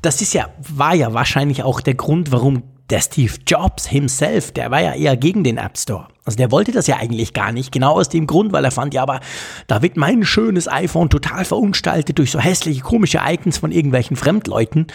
das 0.00 0.22
ist 0.22 0.32
ja, 0.32 0.48
war 0.66 0.94
ja 0.94 1.12
wahrscheinlich 1.12 1.62
auch 1.62 1.82
der 1.82 1.94
Grund, 1.94 2.32
warum 2.32 2.62
der 2.90 3.00
Steve 3.00 3.34
Jobs 3.46 3.86
himself, 3.86 4.52
der 4.52 4.70
war 4.70 4.82
ja 4.82 4.94
eher 4.94 5.16
gegen 5.16 5.44
den 5.44 5.58
App 5.58 5.78
Store. 5.78 6.08
Also 6.24 6.36
der 6.36 6.50
wollte 6.50 6.70
das 6.70 6.86
ja 6.86 6.96
eigentlich 6.96 7.32
gar 7.32 7.50
nicht, 7.50 7.72
genau 7.72 7.94
aus 7.94 8.08
dem 8.08 8.26
Grund, 8.26 8.52
weil 8.52 8.64
er 8.64 8.70
fand, 8.70 8.94
ja, 8.94 9.02
aber 9.02 9.20
da 9.66 9.82
wird 9.82 9.96
mein 9.96 10.24
schönes 10.24 10.68
iPhone 10.68 11.08
total 11.08 11.44
verunstaltet 11.44 12.18
durch 12.18 12.30
so 12.30 12.38
hässliche, 12.38 12.82
komische 12.82 13.20
Icons 13.26 13.58
von 13.58 13.72
irgendwelchen 13.72 14.16
Fremdleuten. 14.16 14.86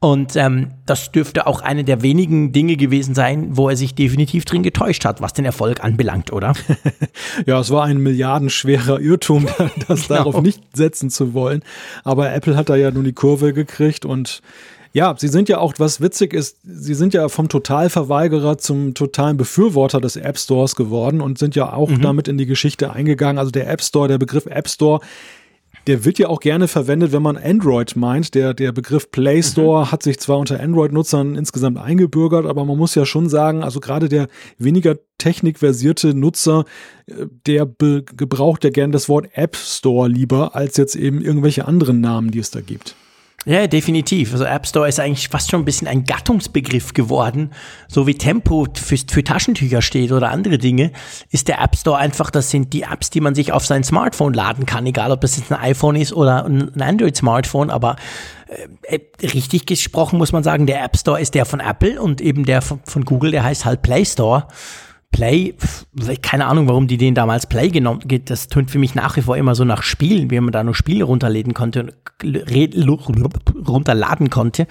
Und 0.00 0.36
ähm, 0.36 0.68
das 0.86 1.10
dürfte 1.10 1.46
auch 1.46 1.60
eine 1.60 1.82
der 1.82 2.02
wenigen 2.02 2.52
Dinge 2.52 2.76
gewesen 2.76 3.14
sein, 3.14 3.56
wo 3.56 3.68
er 3.68 3.76
sich 3.76 3.96
definitiv 3.96 4.44
drin 4.44 4.62
getäuscht 4.62 5.04
hat, 5.04 5.20
was 5.20 5.32
den 5.32 5.44
Erfolg 5.44 5.82
anbelangt, 5.82 6.32
oder? 6.32 6.52
ja, 7.46 7.58
es 7.58 7.70
war 7.70 7.84
ein 7.84 7.98
milliardenschwerer 7.98 9.00
Irrtum, 9.00 9.48
das 9.88 10.06
genau. 10.06 10.24
darauf 10.24 10.40
nicht 10.40 10.62
setzen 10.74 11.10
zu 11.10 11.34
wollen. 11.34 11.62
Aber 12.04 12.32
Apple 12.32 12.56
hat 12.56 12.68
da 12.68 12.76
ja 12.76 12.92
nun 12.92 13.04
die 13.04 13.12
Kurve 13.12 13.52
gekriegt 13.52 14.04
und 14.04 14.40
ja, 14.92 15.14
sie 15.16 15.28
sind 15.28 15.48
ja 15.48 15.58
auch, 15.58 15.74
was 15.78 16.00
witzig 16.00 16.32
ist, 16.32 16.58
sie 16.62 16.94
sind 16.94 17.14
ja 17.14 17.28
vom 17.28 17.48
Totalverweigerer 17.48 18.58
zum 18.58 18.94
totalen 18.94 19.36
Befürworter 19.36 20.00
des 20.00 20.16
App 20.16 20.38
Stores 20.38 20.76
geworden 20.76 21.20
und 21.20 21.38
sind 21.38 21.54
ja 21.54 21.72
auch 21.72 21.90
mhm. 21.90 22.00
damit 22.00 22.28
in 22.28 22.38
die 22.38 22.46
Geschichte 22.46 22.92
eingegangen. 22.92 23.38
Also 23.38 23.50
der 23.50 23.68
App 23.70 23.82
Store, 23.82 24.08
der 24.08 24.18
Begriff 24.18 24.46
App 24.46 24.68
Store, 24.68 25.00
der 25.86 26.04
wird 26.04 26.18
ja 26.18 26.28
auch 26.28 26.40
gerne 26.40 26.68
verwendet, 26.68 27.12
wenn 27.12 27.22
man 27.22 27.36
Android 27.36 27.96
meint. 27.96 28.34
Der, 28.34 28.52
der 28.54 28.72
Begriff 28.72 29.10
Play 29.10 29.42
Store 29.42 29.86
mhm. 29.86 29.92
hat 29.92 30.02
sich 30.02 30.18
zwar 30.20 30.38
unter 30.38 30.60
Android-Nutzern 30.60 31.34
insgesamt 31.34 31.78
eingebürgert, 31.78 32.46
aber 32.46 32.64
man 32.64 32.76
muss 32.76 32.94
ja 32.94 33.06
schon 33.06 33.28
sagen, 33.28 33.62
also 33.62 33.80
gerade 33.80 34.08
der 34.08 34.28
weniger 34.58 34.96
technikversierte 35.18 36.14
Nutzer, 36.14 36.64
äh, 37.06 37.26
der 37.46 37.66
gebraucht 37.66 38.64
ja 38.64 38.70
gerne 38.70 38.92
das 38.92 39.08
Wort 39.08 39.28
App 39.32 39.56
Store 39.56 40.08
lieber 40.08 40.54
als 40.54 40.76
jetzt 40.76 40.96
eben 40.96 41.20
irgendwelche 41.20 41.66
anderen 41.66 42.00
Namen, 42.00 42.30
die 42.30 42.38
es 42.38 42.50
da 42.50 42.60
gibt. 42.60 42.94
Ja, 43.48 43.66
definitiv. 43.66 44.32
Also 44.32 44.44
App 44.44 44.66
Store 44.66 44.86
ist 44.86 45.00
eigentlich 45.00 45.30
fast 45.30 45.50
schon 45.50 45.62
ein 45.62 45.64
bisschen 45.64 45.88
ein 45.88 46.04
Gattungsbegriff 46.04 46.92
geworden. 46.92 47.52
So 47.88 48.06
wie 48.06 48.14
Tempo 48.14 48.66
für, 48.74 48.98
für 49.10 49.24
Taschentücher 49.24 49.80
steht 49.80 50.12
oder 50.12 50.30
andere 50.30 50.58
Dinge, 50.58 50.92
ist 51.30 51.48
der 51.48 51.62
App 51.62 51.74
Store 51.74 51.96
einfach, 51.96 52.30
das 52.30 52.50
sind 52.50 52.74
die 52.74 52.82
Apps, 52.82 53.08
die 53.08 53.22
man 53.22 53.34
sich 53.34 53.50
auf 53.52 53.64
sein 53.64 53.84
Smartphone 53.84 54.34
laden 54.34 54.66
kann, 54.66 54.84
egal 54.84 55.12
ob 55.12 55.22
das 55.22 55.38
jetzt 55.38 55.50
ein 55.50 55.58
iPhone 55.60 55.96
ist 55.96 56.12
oder 56.12 56.44
ein 56.44 56.78
Android-Smartphone, 56.78 57.70
aber 57.70 57.96
äh, 58.84 58.98
äh, 58.98 59.26
richtig 59.26 59.64
gesprochen 59.64 60.18
muss 60.18 60.32
man 60.32 60.42
sagen, 60.42 60.66
der 60.66 60.84
App 60.84 60.98
Store 60.98 61.18
ist 61.18 61.34
der 61.34 61.46
von 61.46 61.60
Apple 61.60 62.02
und 62.02 62.20
eben 62.20 62.44
der 62.44 62.60
von, 62.60 62.80
von 62.84 63.06
Google, 63.06 63.30
der 63.30 63.44
heißt 63.44 63.64
halt 63.64 63.80
Play 63.80 64.04
Store. 64.04 64.46
Play, 65.10 65.54
keine 66.22 66.46
Ahnung, 66.46 66.68
warum 66.68 66.86
die 66.86 66.96
den 66.96 67.14
damals 67.14 67.46
Play 67.46 67.70
genommen, 67.70 68.00
das 68.26 68.48
tönt 68.48 68.70
für 68.70 68.78
mich 68.78 68.94
nach 68.94 69.16
wie 69.16 69.22
vor 69.22 69.36
immer 69.36 69.54
so 69.54 69.64
nach 69.64 69.82
Spielen, 69.82 70.30
wie 70.30 70.38
man 70.38 70.52
da 70.52 70.62
nur 70.62 70.74
Spiele 70.74 71.04
runterladen 71.04 71.54
konnte, 71.54 71.94
runterladen 73.66 74.30
konnte. 74.30 74.66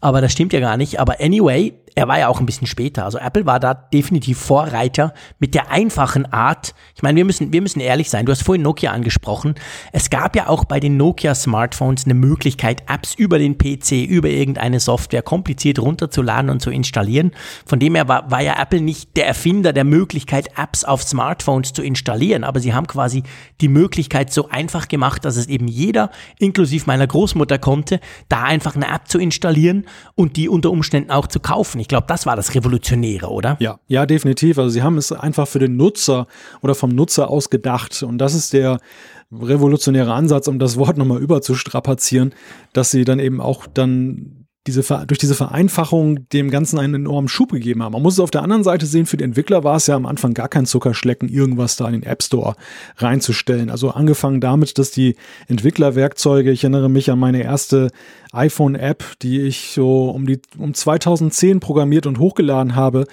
Aber 0.00 0.20
das 0.20 0.32
stimmt 0.32 0.52
ja 0.52 0.60
gar 0.60 0.76
nicht. 0.76 0.98
Aber 0.98 1.20
anyway, 1.20 1.74
er 1.94 2.08
war 2.08 2.18
ja 2.18 2.28
auch 2.28 2.40
ein 2.40 2.46
bisschen 2.46 2.66
später. 2.66 3.04
Also 3.04 3.18
Apple 3.18 3.44
war 3.44 3.60
da 3.60 3.74
definitiv 3.74 4.38
Vorreiter 4.38 5.12
mit 5.38 5.54
der 5.54 5.70
einfachen 5.70 6.32
Art. 6.32 6.74
Ich 6.94 7.02
meine, 7.02 7.16
wir 7.16 7.24
müssen, 7.24 7.52
wir 7.52 7.60
müssen 7.60 7.80
ehrlich 7.80 8.08
sein. 8.08 8.24
Du 8.24 8.32
hast 8.32 8.42
vorhin 8.42 8.62
Nokia 8.62 8.92
angesprochen. 8.92 9.56
Es 9.92 10.08
gab 10.08 10.34
ja 10.34 10.48
auch 10.48 10.64
bei 10.64 10.80
den 10.80 10.96
Nokia 10.96 11.34
Smartphones 11.34 12.04
eine 12.06 12.14
Möglichkeit, 12.14 12.84
Apps 12.88 13.14
über 13.14 13.38
den 13.38 13.58
PC, 13.58 14.06
über 14.08 14.28
irgendeine 14.28 14.80
Software 14.80 15.22
kompliziert 15.22 15.80
runterzuladen 15.80 16.50
und 16.50 16.62
zu 16.62 16.70
installieren. 16.70 17.32
Von 17.66 17.78
dem 17.78 17.94
her 17.94 18.08
war, 18.08 18.30
war 18.30 18.40
ja 18.40 18.60
Apple 18.60 18.80
nicht 18.80 19.16
der 19.16 19.26
Erfinder 19.26 19.74
der 19.74 19.84
Möglichkeit, 19.84 20.48
Apps 20.56 20.84
auf 20.84 21.02
Smartphones 21.02 21.74
zu 21.74 21.82
installieren. 21.82 22.44
Aber 22.44 22.60
sie 22.60 22.72
haben 22.72 22.86
quasi 22.86 23.22
die 23.60 23.68
Möglichkeit 23.68 24.32
so 24.32 24.48
einfach 24.48 24.88
gemacht, 24.88 25.26
dass 25.26 25.36
es 25.36 25.46
eben 25.46 25.68
jeder, 25.68 26.10
inklusive 26.38 26.84
meiner 26.86 27.06
Großmutter, 27.06 27.58
konnte, 27.58 28.00
da 28.30 28.44
einfach 28.44 28.76
eine 28.76 28.88
App 28.88 29.08
zu 29.08 29.18
installieren 29.18 29.84
und 30.14 30.36
die 30.36 30.48
unter 30.48 30.70
Umständen 30.70 31.10
auch 31.10 31.26
zu 31.26 31.38
kaufen. 31.38 31.81
Ich 31.82 31.88
glaube, 31.88 32.06
das 32.06 32.26
war 32.26 32.36
das 32.36 32.54
Revolutionäre, 32.54 33.26
oder? 33.28 33.56
Ja, 33.58 33.80
ja, 33.88 34.06
definitiv. 34.06 34.56
Also 34.56 34.70
sie 34.70 34.84
haben 34.84 34.98
es 34.98 35.10
einfach 35.10 35.48
für 35.48 35.58
den 35.58 35.76
Nutzer 35.76 36.28
oder 36.60 36.76
vom 36.76 36.90
Nutzer 36.90 37.28
aus 37.28 37.50
gedacht. 37.50 38.04
Und 38.04 38.18
das 38.18 38.34
ist 38.34 38.52
der 38.52 38.78
revolutionäre 39.32 40.12
Ansatz, 40.12 40.46
um 40.46 40.60
das 40.60 40.76
Wort 40.76 40.96
nochmal 40.96 41.20
überzustrapazieren, 41.20 42.34
dass 42.72 42.92
sie 42.92 43.04
dann 43.04 43.18
eben 43.18 43.40
auch 43.40 43.66
dann 43.66 44.46
diese, 44.68 44.84
durch 45.08 45.18
diese 45.18 45.34
Vereinfachung 45.34 46.28
dem 46.28 46.48
Ganzen 46.48 46.78
einen 46.78 46.94
enormen 46.94 47.26
Schub 47.26 47.50
gegeben 47.50 47.82
haben. 47.82 47.94
Man 47.94 48.02
muss 48.02 48.14
es 48.14 48.20
auf 48.20 48.30
der 48.30 48.42
anderen 48.42 48.62
Seite 48.62 48.86
sehen, 48.86 49.06
für 49.06 49.16
die 49.16 49.24
Entwickler 49.24 49.64
war 49.64 49.74
es 49.74 49.88
ja 49.88 49.96
am 49.96 50.06
Anfang 50.06 50.34
gar 50.34 50.48
kein 50.48 50.66
Zuckerschlecken, 50.66 51.28
irgendwas 51.28 51.76
da 51.76 51.86
in 51.88 51.94
den 51.94 52.02
App 52.04 52.22
Store 52.22 52.54
reinzustellen. 52.96 53.70
Also 53.70 53.90
angefangen 53.90 54.40
damit, 54.40 54.78
dass 54.78 54.92
die 54.92 55.16
Entwicklerwerkzeuge, 55.48 56.52
ich 56.52 56.62
erinnere 56.62 56.88
mich 56.88 57.10
an 57.10 57.18
meine 57.18 57.42
erste 57.42 57.90
iPhone-App, 58.32 59.04
die 59.20 59.42
ich 59.42 59.72
so 59.72 60.08
um 60.08 60.26
die 60.26 60.40
um 60.56 60.72
2010 60.72 61.60
programmiert 61.60 62.06
und 62.06 62.18
hochgeladen 62.18 62.74
habe. 62.74 63.06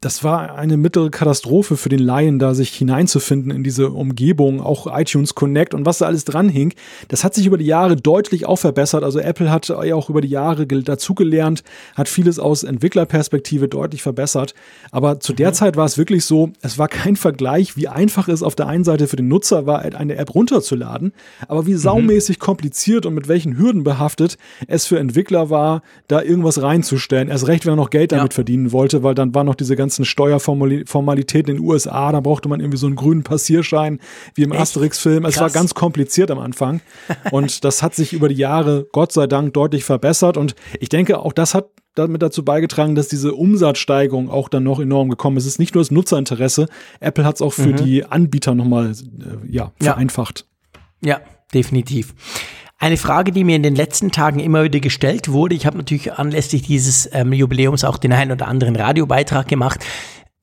Das 0.00 0.22
war 0.22 0.54
eine 0.54 0.76
mittlere 0.76 1.10
Katastrophe 1.10 1.76
für 1.76 1.88
den 1.88 1.98
Laien, 1.98 2.38
da 2.38 2.54
sich 2.54 2.70
hineinzufinden 2.70 3.50
in 3.50 3.64
diese 3.64 3.90
Umgebung, 3.90 4.60
auch 4.60 4.86
iTunes 4.96 5.34
Connect 5.34 5.74
und 5.74 5.84
was 5.84 5.98
da 5.98 6.06
alles 6.06 6.24
dran 6.24 6.48
hing. 6.48 6.74
Das 7.08 7.24
hat 7.24 7.34
sich 7.34 7.46
über 7.46 7.58
die 7.58 7.66
Jahre 7.66 7.96
deutlich 7.96 8.46
auch 8.46 8.56
verbessert. 8.56 9.02
Also 9.02 9.18
Apple 9.18 9.50
hat 9.50 9.68
ja 9.68 9.94
auch 9.96 10.08
über 10.08 10.20
die 10.20 10.28
Jahre 10.28 10.66
dazugelernt, 10.66 11.64
hat 11.96 12.08
vieles 12.08 12.38
aus 12.38 12.62
Entwicklerperspektive 12.62 13.66
deutlich 13.66 14.02
verbessert. 14.02 14.54
Aber 14.92 15.18
zu 15.18 15.32
der 15.32 15.48
mhm. 15.48 15.54
Zeit 15.54 15.76
war 15.76 15.86
es 15.86 15.98
wirklich 15.98 16.24
so, 16.24 16.52
es 16.60 16.78
war 16.78 16.86
kein 16.86 17.16
Vergleich, 17.16 17.76
wie 17.76 17.88
einfach 17.88 18.28
es 18.28 18.44
auf 18.44 18.54
der 18.54 18.68
einen 18.68 18.84
Seite 18.84 19.08
für 19.08 19.16
den 19.16 19.26
Nutzer 19.26 19.66
war, 19.66 19.80
eine 19.82 20.16
App 20.16 20.34
runterzuladen, 20.36 21.12
aber 21.48 21.66
wie 21.66 21.72
mhm. 21.72 21.78
saumäßig 21.78 22.38
kompliziert 22.38 23.06
und 23.06 23.14
mit 23.14 23.26
welchen 23.26 23.58
Hürden 23.58 23.82
behaftet 23.82 24.38
es 24.66 24.86
für 24.86 24.98
Entwickler 24.98 25.50
war, 25.50 25.82
da 26.08 26.22
irgendwas 26.22 26.62
reinzustellen. 26.62 27.28
Erst 27.28 27.46
recht, 27.48 27.66
wenn 27.66 27.74
er 27.74 27.76
noch 27.76 27.90
Geld 27.90 28.12
damit 28.12 28.32
ja. 28.32 28.34
verdienen 28.34 28.72
wollte, 28.72 29.02
weil 29.02 29.14
dann 29.14 29.34
waren 29.34 29.46
noch 29.46 29.54
diese 29.54 29.76
ganzen 29.76 30.04
Steuerformalitäten 30.04 31.50
in 31.50 31.62
den 31.62 31.68
USA, 31.68 32.12
da 32.12 32.20
brauchte 32.20 32.48
man 32.48 32.60
irgendwie 32.60 32.78
so 32.78 32.86
einen 32.86 32.96
grünen 32.96 33.22
Passierschein, 33.22 34.00
wie 34.34 34.42
im 34.42 34.52
Asterix-Film. 34.52 35.24
Es 35.24 35.40
war 35.40 35.50
ganz 35.50 35.74
kompliziert 35.74 36.30
am 36.30 36.38
Anfang. 36.38 36.80
Und 37.30 37.64
das 37.64 37.82
hat 37.82 37.94
sich 37.94 38.12
über 38.12 38.28
die 38.28 38.36
Jahre, 38.36 38.86
Gott 38.92 39.12
sei 39.12 39.26
Dank, 39.26 39.54
deutlich 39.54 39.84
verbessert. 39.84 40.36
Und 40.36 40.54
ich 40.80 40.88
denke, 40.88 41.18
auch 41.18 41.32
das 41.32 41.54
hat 41.54 41.66
damit 41.94 42.22
dazu 42.22 42.44
beigetragen, 42.44 42.94
dass 42.94 43.08
diese 43.08 43.34
Umsatzsteigerung 43.34 44.30
auch 44.30 44.48
dann 44.48 44.62
noch 44.62 44.80
enorm 44.80 45.10
gekommen 45.10 45.36
ist. 45.36 45.44
Es 45.44 45.54
ist 45.54 45.58
nicht 45.58 45.74
nur 45.74 45.82
das 45.82 45.90
Nutzerinteresse, 45.90 46.66
Apple 47.00 47.24
hat 47.24 47.36
es 47.36 47.42
auch 47.42 47.52
für 47.52 47.68
mhm. 47.68 47.76
die 47.76 48.04
Anbieter 48.04 48.54
nochmal 48.54 48.92
äh, 48.92 49.50
ja, 49.50 49.72
vereinfacht. 49.80 50.46
Ja. 51.02 51.18
ja, 51.18 51.20
definitiv. 51.52 52.14
Eine 52.82 52.96
Frage, 52.96 53.30
die 53.30 53.44
mir 53.44 53.54
in 53.54 53.62
den 53.62 53.76
letzten 53.76 54.10
Tagen 54.10 54.40
immer 54.40 54.64
wieder 54.64 54.80
gestellt 54.80 55.30
wurde, 55.30 55.54
ich 55.54 55.66
habe 55.66 55.76
natürlich 55.76 56.14
anlässlich 56.14 56.62
dieses 56.62 57.08
ähm, 57.12 57.32
Jubiläums 57.32 57.84
auch 57.84 57.96
den 57.96 58.12
einen 58.12 58.32
oder 58.32 58.48
anderen 58.48 58.74
Radiobeitrag 58.74 59.46
gemacht. 59.46 59.86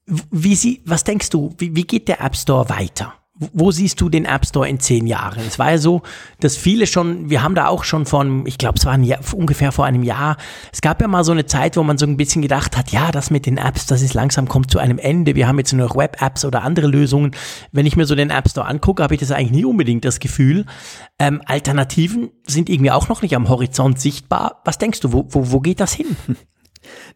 Wie 0.05 0.55
sie, 0.55 0.81
was 0.85 1.03
denkst 1.03 1.31
du, 1.31 1.53
wie, 1.57 1.75
wie 1.75 1.83
geht 1.83 2.07
der 2.07 2.21
App 2.21 2.37
Store 2.37 2.69
weiter? 2.69 3.13
Wo 3.53 3.71
siehst 3.71 4.01
du 4.01 4.09
den 4.09 4.25
App 4.25 4.45
Store 4.45 4.67
in 4.67 4.79
zehn 4.79 5.07
Jahren? 5.07 5.39
Es 5.47 5.57
war 5.59 5.71
ja 5.71 5.77
so, 5.77 6.01
dass 6.41 6.57
viele 6.57 6.85
schon, 6.87 7.29
wir 7.29 7.41
haben 7.41 7.55
da 7.55 7.67
auch 7.67 7.85
schon 7.85 8.05
von, 8.05 8.45
ich 8.45 8.57
glaube, 8.57 8.77
es 8.77 8.85
war 8.85 8.99
Jahr, 8.99 9.19
ungefähr 9.33 9.71
vor 9.71 9.85
einem 9.85 10.03
Jahr, 10.03 10.35
es 10.73 10.81
gab 10.81 11.01
ja 11.01 11.07
mal 11.07 11.23
so 11.23 11.31
eine 11.31 11.45
Zeit, 11.45 11.77
wo 11.77 11.83
man 11.83 11.97
so 11.97 12.05
ein 12.05 12.17
bisschen 12.17 12.41
gedacht 12.41 12.77
hat, 12.77 12.91
ja, 12.91 13.11
das 13.11 13.31
mit 13.31 13.45
den 13.45 13.57
Apps, 13.57 13.85
das 13.85 14.01
ist 14.01 14.13
langsam, 14.13 14.47
kommt 14.47 14.71
zu 14.71 14.79
einem 14.79 14.97
Ende. 14.97 15.35
Wir 15.35 15.47
haben 15.47 15.57
jetzt 15.57 15.71
nur 15.71 15.87
noch 15.87 15.95
Web-Apps 15.95 16.43
oder 16.43 16.63
andere 16.63 16.87
Lösungen. 16.87 17.31
Wenn 17.71 17.85
ich 17.85 17.95
mir 17.95 18.05
so 18.05 18.15
den 18.15 18.29
App 18.29 18.49
Store 18.49 18.67
angucke, 18.67 19.01
habe 19.01 19.13
ich 19.13 19.21
das 19.21 19.31
eigentlich 19.31 19.51
nie 19.51 19.65
unbedingt 19.65 20.03
das 20.03 20.19
Gefühl. 20.19 20.65
Ähm, 21.17 21.41
Alternativen 21.45 22.31
sind 22.45 22.69
irgendwie 22.69 22.91
auch 22.91 23.07
noch 23.07 23.21
nicht 23.21 23.35
am 23.35 23.47
Horizont 23.47 23.99
sichtbar. 23.99 24.61
Was 24.65 24.77
denkst 24.77 24.99
du, 24.99 25.13
wo, 25.13 25.25
wo, 25.29 25.51
wo 25.51 25.59
geht 25.61 25.79
das 25.79 25.93
hin? 25.93 26.17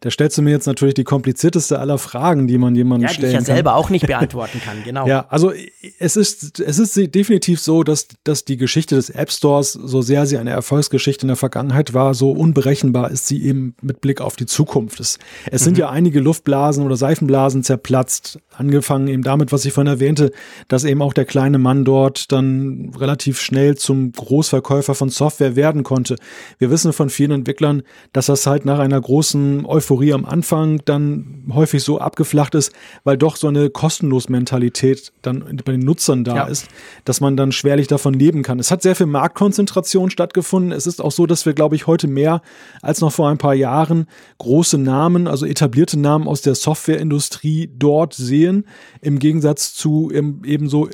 Da 0.04 0.10
stellst 0.10 0.36
du 0.36 0.42
mir 0.42 0.50
jetzt 0.50 0.66
natürlich 0.66 0.92
die 0.92 1.04
komplizierteste 1.04 1.78
aller 1.78 1.96
Fragen, 1.96 2.46
die 2.46 2.58
man 2.58 2.74
jemandem 2.74 3.08
ja, 3.08 3.14
stellen 3.14 3.32
kann. 3.32 3.38
Die 3.38 3.42
ich 3.42 3.48
ja 3.48 3.54
selber 3.54 3.74
auch 3.74 3.88
nicht 3.88 4.06
beantworten 4.06 4.60
kann, 4.62 4.84
genau. 4.84 5.06
ja, 5.06 5.24
also 5.30 5.50
es 5.98 6.16
ist, 6.18 6.60
es 6.60 6.78
ist 6.78 7.14
definitiv 7.14 7.58
so, 7.58 7.82
dass, 7.84 8.08
dass 8.22 8.44
die 8.44 8.58
Geschichte 8.58 8.96
des 8.96 9.08
App 9.08 9.32
Stores, 9.32 9.72
so 9.72 10.02
sehr 10.02 10.26
sie 10.26 10.36
eine 10.36 10.50
Erfolgsgeschichte 10.50 11.22
in 11.22 11.28
der 11.28 11.38
Vergangenheit 11.38 11.94
war, 11.94 12.12
so 12.12 12.32
unberechenbar 12.32 13.10
ist 13.10 13.28
sie 13.28 13.42
eben 13.44 13.76
mit 13.80 14.02
Blick 14.02 14.20
auf 14.20 14.36
die 14.36 14.44
Zukunft. 14.44 15.00
Es, 15.00 15.18
es 15.50 15.62
mhm. 15.62 15.64
sind 15.64 15.78
ja 15.78 15.88
einige 15.88 16.20
Luftblasen 16.20 16.84
oder 16.84 16.96
Seifenblasen 16.96 17.62
zerplatzt, 17.62 18.40
angefangen 18.54 19.08
eben 19.08 19.22
damit, 19.22 19.52
was 19.52 19.64
ich 19.64 19.72
vorhin 19.72 19.90
erwähnte, 19.90 20.32
dass 20.68 20.84
eben 20.84 21.00
auch 21.00 21.14
der 21.14 21.24
kleine 21.24 21.56
Mann 21.56 21.86
dort 21.86 22.30
dann 22.30 22.92
relativ 22.94 23.40
schnell 23.40 23.78
zum 23.78 24.12
Großverkäufer 24.12 24.94
von 24.94 25.08
Software 25.08 25.56
werden 25.56 25.82
konnte. 25.82 26.16
Wir 26.58 26.70
wissen 26.70 26.92
von 26.92 27.08
vielen 27.08 27.30
Entwicklern, 27.30 27.84
dass 28.12 28.26
das 28.26 28.46
halt 28.46 28.66
nach 28.66 28.80
einer 28.80 29.00
großen 29.00 29.64
Euphorie 29.64 29.93
am 30.12 30.24
Anfang 30.24 30.80
dann 30.84 31.44
häufig 31.52 31.82
so 31.82 31.98
abgeflacht 31.98 32.54
ist, 32.54 32.72
weil 33.04 33.16
doch 33.16 33.36
so 33.36 33.48
eine 33.48 33.70
kostenlos 33.70 34.28
Mentalität 34.28 35.12
dann 35.22 35.60
bei 35.64 35.72
den 35.72 35.80
Nutzern 35.80 36.24
da 36.24 36.36
ja. 36.36 36.44
ist, 36.44 36.68
dass 37.04 37.20
man 37.20 37.36
dann 37.36 37.52
schwerlich 37.52 37.86
davon 37.86 38.14
leben 38.14 38.42
kann. 38.42 38.58
Es 38.58 38.70
hat 38.70 38.82
sehr 38.82 38.96
viel 38.96 39.06
Marktkonzentration 39.06 40.10
stattgefunden. 40.10 40.72
Es 40.72 40.86
ist 40.86 41.02
auch 41.02 41.12
so, 41.12 41.26
dass 41.26 41.46
wir, 41.46 41.54
glaube 41.54 41.76
ich, 41.76 41.86
heute 41.86 42.08
mehr 42.08 42.42
als 42.82 43.00
noch 43.00 43.12
vor 43.12 43.28
ein 43.28 43.38
paar 43.38 43.54
Jahren 43.54 44.06
große 44.38 44.78
Namen, 44.78 45.26
also 45.28 45.46
etablierte 45.46 45.98
Namen 45.98 46.28
aus 46.28 46.42
der 46.42 46.54
Softwareindustrie 46.54 47.70
dort 47.76 48.14
sehen, 48.14 48.66
im 49.00 49.18
Gegensatz 49.18 49.74
zu 49.74 50.10
eben 50.10 50.68
so 50.68 50.88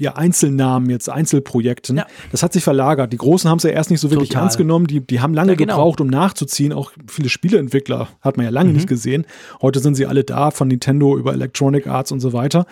ja, 0.00 0.14
Einzelnamen 0.14 0.90
jetzt, 0.90 1.08
Einzelprojekten. 1.08 1.96
Ja. 1.96 2.06
Das 2.30 2.42
hat 2.42 2.52
sich 2.52 2.64
verlagert. 2.64 3.12
Die 3.12 3.18
Großen 3.18 3.48
haben 3.48 3.58
es 3.58 3.64
ja 3.64 3.70
erst 3.70 3.90
nicht 3.90 4.00
so 4.00 4.10
wirklich 4.10 4.30
Total. 4.30 4.44
ernst 4.44 4.58
genommen. 4.58 4.86
Die, 4.86 5.00
die 5.00 5.20
haben 5.20 5.34
lange 5.34 5.52
ja, 5.52 5.56
genau. 5.56 5.76
gebraucht, 5.76 6.00
um 6.00 6.08
nachzuziehen. 6.08 6.72
Auch 6.72 6.92
viele 7.06 7.28
Spieleentwickler 7.28 8.08
hat 8.20 8.36
man 8.36 8.44
ja 8.44 8.50
lange 8.50 8.70
mhm. 8.70 8.76
nicht 8.76 8.88
gesehen. 8.88 9.26
Heute 9.60 9.80
sind 9.80 9.94
sie 9.94 10.06
alle 10.06 10.24
da, 10.24 10.50
von 10.50 10.68
Nintendo 10.68 11.16
über 11.16 11.32
Electronic 11.32 11.86
Arts 11.86 12.10
und 12.10 12.20
so 12.20 12.32
weiter. 12.32 12.66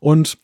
Und 0.00 0.38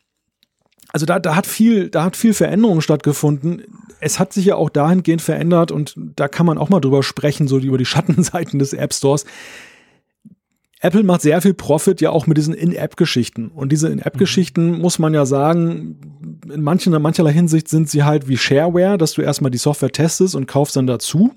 also 0.92 1.06
da, 1.06 1.18
da 1.18 1.36
hat 1.36 1.46
viel, 1.46 1.90
da 1.90 2.04
hat 2.04 2.16
viel 2.16 2.34
Veränderung 2.34 2.80
stattgefunden. 2.80 3.62
Es 4.00 4.18
hat 4.18 4.32
sich 4.32 4.46
ja 4.46 4.56
auch 4.56 4.70
dahingehend 4.70 5.20
verändert 5.20 5.70
und 5.70 5.94
da 5.96 6.28
kann 6.28 6.46
man 6.46 6.56
auch 6.56 6.70
mal 6.70 6.80
drüber 6.80 7.02
sprechen, 7.02 7.48
so 7.48 7.58
über 7.58 7.78
die 7.78 7.84
Schattenseiten 7.86 8.58
des 8.58 8.72
App 8.72 8.94
Stores. 8.94 9.24
Apple 10.80 11.02
macht 11.02 11.22
sehr 11.22 11.40
viel 11.42 11.54
Profit 11.54 12.00
ja 12.00 12.10
auch 12.10 12.26
mit 12.26 12.36
diesen 12.36 12.54
In-App-Geschichten. 12.54 13.48
Und 13.48 13.72
diese 13.72 13.88
In-App-Geschichten 13.88 14.72
mhm. 14.72 14.80
muss 14.80 14.98
man 14.98 15.12
ja 15.12 15.26
sagen, 15.26 16.40
in 16.52 16.62
manchen, 16.62 16.92
in 16.94 17.02
mancherlei 17.02 17.32
Hinsicht 17.32 17.68
sind 17.68 17.90
sie 17.90 18.04
halt 18.04 18.28
wie 18.28 18.36
Shareware, 18.36 18.98
dass 18.98 19.12
du 19.12 19.22
erstmal 19.22 19.50
die 19.50 19.58
Software 19.58 19.90
testest 19.90 20.34
und 20.34 20.46
kaufst 20.46 20.76
dann 20.76 20.86
dazu. 20.86 21.34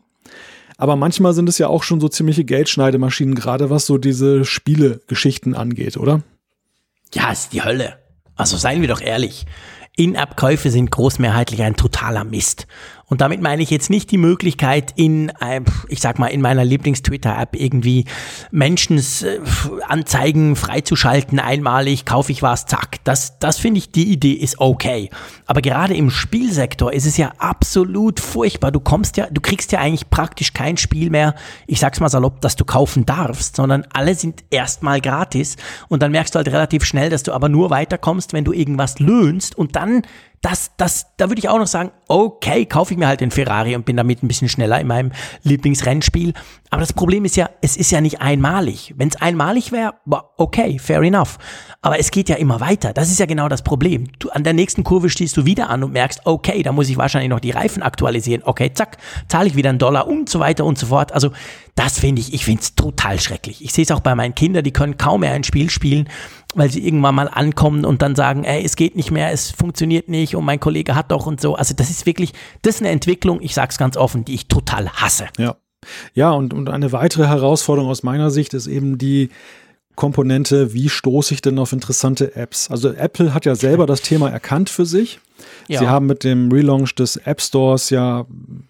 Aber 0.77 0.95
manchmal 0.95 1.33
sind 1.33 1.49
es 1.49 1.57
ja 1.57 1.67
auch 1.67 1.83
schon 1.83 1.99
so 1.99 2.07
ziemliche 2.07 2.43
Geldschneidemaschinen, 2.43 3.35
gerade 3.35 3.69
was 3.69 3.85
so 3.85 3.97
diese 3.97 4.45
Spiele-Geschichten 4.45 5.55
angeht, 5.55 5.97
oder? 5.97 6.23
Ja, 7.13 7.31
ist 7.31 7.53
die 7.53 7.63
Hölle. 7.63 7.97
Also 8.35 8.57
seien 8.57 8.81
wir 8.81 8.87
doch 8.87 9.01
ehrlich. 9.01 9.45
In-App-Käufe 9.97 10.71
sind 10.71 10.89
großmehrheitlich 10.89 11.61
ein 11.61 11.75
totaler 11.75 12.23
Mist. 12.23 12.65
Und 13.11 13.19
damit 13.19 13.41
meine 13.41 13.61
ich 13.61 13.69
jetzt 13.69 13.89
nicht 13.89 14.09
die 14.11 14.17
Möglichkeit 14.17 14.93
in, 14.95 15.33
ich 15.89 15.99
sag 15.99 16.17
mal, 16.17 16.27
in 16.27 16.39
meiner 16.39 16.63
Lieblings-Twitter-App 16.63 17.57
irgendwie 17.59 18.05
Menschens 18.51 19.21
äh, 19.21 19.41
freizuschalten, 20.55 21.37
einmalig, 21.37 22.05
kaufe 22.05 22.31
ich 22.31 22.41
was, 22.41 22.67
zack. 22.67 23.03
Das, 23.03 23.37
das 23.39 23.57
finde 23.57 23.79
ich, 23.79 23.91
die 23.91 24.13
Idee 24.13 24.31
ist 24.31 24.61
okay. 24.61 25.09
Aber 25.45 25.61
gerade 25.61 25.93
im 25.93 26.09
Spielsektor 26.09 26.93
ist 26.93 27.05
es 27.05 27.17
ja 27.17 27.33
absolut 27.37 28.21
furchtbar. 28.21 28.71
Du 28.71 28.79
kommst 28.79 29.17
ja, 29.17 29.27
du 29.29 29.41
kriegst 29.41 29.73
ja 29.73 29.79
eigentlich 29.79 30.09
praktisch 30.09 30.53
kein 30.53 30.77
Spiel 30.77 31.09
mehr, 31.09 31.35
ich 31.67 31.81
sag's 31.81 31.99
mal 31.99 32.07
salopp, 32.07 32.39
dass 32.39 32.55
du 32.55 32.63
kaufen 32.63 33.05
darfst, 33.05 33.57
sondern 33.57 33.85
alle 33.91 34.15
sind 34.15 34.45
erstmal 34.51 35.01
gratis. 35.01 35.57
Und 35.89 36.01
dann 36.01 36.13
merkst 36.13 36.33
du 36.33 36.37
halt 36.37 36.47
relativ 36.47 36.85
schnell, 36.85 37.09
dass 37.09 37.23
du 37.23 37.33
aber 37.33 37.49
nur 37.49 37.71
weiterkommst, 37.71 38.31
wenn 38.31 38.45
du 38.45 38.53
irgendwas 38.53 38.99
löhnst 38.99 39.57
und 39.57 39.75
dann 39.75 40.03
das, 40.41 40.71
das, 40.77 41.05
da 41.17 41.29
würde 41.29 41.39
ich 41.39 41.49
auch 41.49 41.59
noch 41.59 41.67
sagen, 41.67 41.91
okay, 42.07 42.65
kaufe 42.65 42.93
ich 42.93 42.99
mir 42.99 43.07
halt 43.07 43.21
den 43.21 43.29
Ferrari 43.29 43.75
und 43.75 43.85
bin 43.85 43.95
damit 43.95 44.23
ein 44.23 44.27
bisschen 44.27 44.49
schneller 44.49 44.79
in 44.79 44.87
meinem 44.87 45.11
Lieblingsrennspiel. 45.43 46.33
Aber 46.71 46.79
das 46.79 46.93
Problem 46.93 47.25
ist 47.25 47.35
ja, 47.35 47.49
es 47.61 47.77
ist 47.77 47.91
ja 47.91 48.01
nicht 48.01 48.21
einmalig. 48.21 48.93
Wenn 48.97 49.09
es 49.09 49.17
einmalig 49.17 49.71
wäre, 49.71 49.93
okay, 50.37 50.79
fair 50.79 51.01
enough. 51.01 51.37
Aber 51.81 51.99
es 51.99 52.09
geht 52.09 52.27
ja 52.27 52.37
immer 52.37 52.59
weiter. 52.59 52.93
Das 52.93 53.11
ist 53.11 53.19
ja 53.19 53.27
genau 53.27 53.49
das 53.49 53.61
Problem. 53.61 54.07
Du, 54.17 54.29
an 54.29 54.43
der 54.43 54.53
nächsten 54.53 54.83
Kurve 54.83 55.09
stehst 55.09 55.37
du 55.37 55.45
wieder 55.45 55.69
an 55.69 55.83
und 55.83 55.91
merkst, 55.91 56.21
okay, 56.25 56.63
da 56.63 56.71
muss 56.71 56.89
ich 56.89 56.97
wahrscheinlich 56.97 57.29
noch 57.29 57.39
die 57.39 57.51
Reifen 57.51 57.83
aktualisieren. 57.83 58.41
Okay, 58.43 58.71
zack, 58.73 58.97
zahle 59.27 59.47
ich 59.47 59.55
wieder 59.55 59.69
einen 59.69 59.79
Dollar 59.79 60.07
und 60.07 60.29
so 60.29 60.39
weiter 60.39 60.65
und 60.65 60.79
so 60.79 60.87
fort. 60.87 61.11
Also 61.11 61.31
das 61.75 61.99
finde 61.99 62.21
ich, 62.21 62.33
ich 62.33 62.45
finde 62.45 62.61
es 62.61 62.75
total 62.75 63.19
schrecklich. 63.19 63.63
Ich 63.63 63.73
sehe 63.73 63.83
es 63.83 63.91
auch 63.91 63.99
bei 63.99 64.15
meinen 64.15 64.35
Kindern, 64.35 64.63
die 64.63 64.71
können 64.71 64.97
kaum 64.97 65.21
mehr 65.21 65.33
ein 65.33 65.43
Spiel 65.43 65.69
spielen, 65.69 66.09
weil 66.55 66.71
sie 66.71 66.85
irgendwann 66.85 67.15
mal 67.15 67.27
ankommen 67.27 67.85
und 67.85 68.01
dann 68.01 68.15
sagen, 68.15 68.43
ey, 68.43 68.63
es 68.63 68.75
geht 68.75 68.95
nicht 68.95 69.11
mehr, 69.11 69.31
es 69.31 69.51
funktioniert 69.51 70.09
nicht 70.09 70.35
und 70.35 70.45
mein 70.45 70.59
Kollege 70.59 70.95
hat 70.95 71.11
doch 71.11 71.25
und 71.25 71.41
so. 71.41 71.55
Also 71.55 71.73
das 71.73 71.89
ist 71.89 72.05
wirklich, 72.05 72.33
das 72.61 72.75
ist 72.75 72.81
eine 72.81 72.89
Entwicklung, 72.89 73.41
ich 73.41 73.53
sage 73.53 73.69
es 73.71 73.77
ganz 73.77 73.97
offen, 73.97 74.25
die 74.25 74.33
ich 74.33 74.47
total 74.47 74.89
hasse. 74.89 75.27
Ja. 75.37 75.55
Ja, 76.13 76.29
und, 76.31 76.53
und 76.53 76.69
eine 76.69 76.91
weitere 76.91 77.25
Herausforderung 77.25 77.89
aus 77.89 78.03
meiner 78.03 78.29
Sicht 78.29 78.53
ist 78.53 78.67
eben 78.67 78.99
die 78.99 79.29
Komponente, 79.95 80.73
wie 80.73 80.89
stoße 80.89 81.33
ich 81.33 81.41
denn 81.41 81.57
auf 81.59 81.73
interessante 81.73 82.35
Apps? 82.35 82.69
Also 82.69 82.91
Apple 82.91 83.33
hat 83.33 83.45
ja 83.45 83.55
selber 83.55 83.85
das 83.87 84.01
Thema 84.01 84.29
erkannt 84.29 84.69
für 84.69 84.85
sich. 84.85 85.19
Ja. 85.67 85.79
Sie 85.79 85.87
haben 85.87 86.05
mit 86.05 86.23
dem 86.23 86.51
Relaunch 86.51 86.95
des 86.95 87.17
App 87.17 87.41
Stores 87.41 87.89
ja 87.89 88.25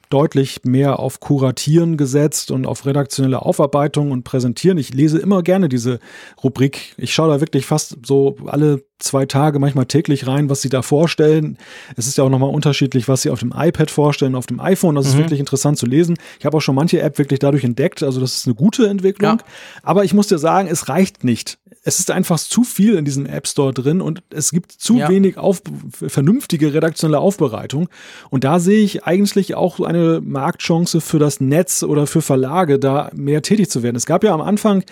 deutlich 0.10 0.62
mehr 0.64 1.00
auf 1.00 1.20
Kuratieren 1.20 1.98
gesetzt 1.98 2.52
und 2.52 2.66
auf 2.68 2.86
redaktionelle 2.86 3.42
Aufarbeitung 3.42 4.12
und 4.12 4.24
Präsentieren. 4.24 4.78
Ich 4.78 4.94
lese 4.94 5.18
immer 5.18 5.42
gerne 5.42 5.70
diese 5.70 6.00
Rubrik. 6.44 6.94
Ich 6.98 7.14
schaue 7.14 7.30
da 7.30 7.40
wirklich 7.40 7.66
fast 7.66 7.98
so 8.06 8.36
alle 8.46 8.84
zwei 9.00 9.26
Tage, 9.26 9.60
manchmal 9.60 9.86
täglich 9.86 10.28
rein, 10.28 10.50
was 10.50 10.62
sie 10.62 10.70
da 10.70 10.82
vorstellen. 10.82 11.58
Es 11.96 12.08
ist 12.08 12.18
ja 12.18 12.24
auch 12.24 12.30
nochmal 12.30 12.54
unterschiedlich, 12.54 13.08
was 13.08 13.24
sie 13.24 13.30
auf 13.30 13.40
dem 13.40 13.54
iPad 13.56 13.90
vorstellen, 13.90 14.36
auf 14.36 14.46
dem 14.46 14.60
iPhone. 14.60 14.96
Das 14.96 15.06
mhm. 15.06 15.12
ist 15.12 15.18
wirklich 15.18 15.40
interessant 15.40 15.78
zu 15.78 15.86
lesen. 15.86 16.18
Ich 16.40 16.46
habe 16.46 16.58
auch 16.58 16.62
schon 16.62 16.76
manche 16.76 17.02
App 17.02 17.18
wirklich 17.18 17.40
dadurch 17.40 17.64
entdeckt. 17.64 18.04
Also 18.04 18.20
das 18.20 18.36
ist 18.36 18.46
eine 18.46 18.56
gute 18.56 18.88
Entwicklung. 18.88 19.38
Ja. 19.40 19.46
Aber 19.84 20.04
ich 20.04 20.14
muss 20.14 20.28
dir 20.28 20.38
sagen, 20.38 20.68
es 20.70 20.90
reicht 20.90 21.24
nicht. 21.24 21.58
Es 21.84 22.00
ist 22.00 22.12
einfach 22.12 22.38
zu 22.40 22.64
viel 22.64 22.96
in 22.96 23.06
diesem 23.06 23.26
App 23.26 23.48
Store 23.48 23.74
drin 23.74 24.02
und 24.02 24.22
es 24.30 24.52
gibt 24.52 24.72
zu 24.72 24.98
ja. 24.98 25.10
wenig 25.10 25.38
auf, 25.38 25.64
vernünftige 25.92 26.61
redaktionelle 26.68 27.20
Aufbereitung. 27.20 27.90
Und 28.30 28.44
da 28.44 28.60
sehe 28.60 28.84
ich 28.84 29.04
eigentlich 29.04 29.56
auch 29.56 29.80
eine 29.80 30.22
Marktchance 30.22 31.02
für 31.02 31.20
das 31.20 31.42
Netz 31.42 31.84
oder 31.84 32.08
für 32.08 32.22
Verlage, 32.22 32.80
da 32.80 33.10
mehr 33.14 33.42
tätig 33.42 33.70
zu 33.70 33.84
werden. 33.84 33.96
Es 33.96 34.06
gab 34.06 34.24
ja 34.24 34.34
am 34.34 34.42
Anfang 34.42 34.84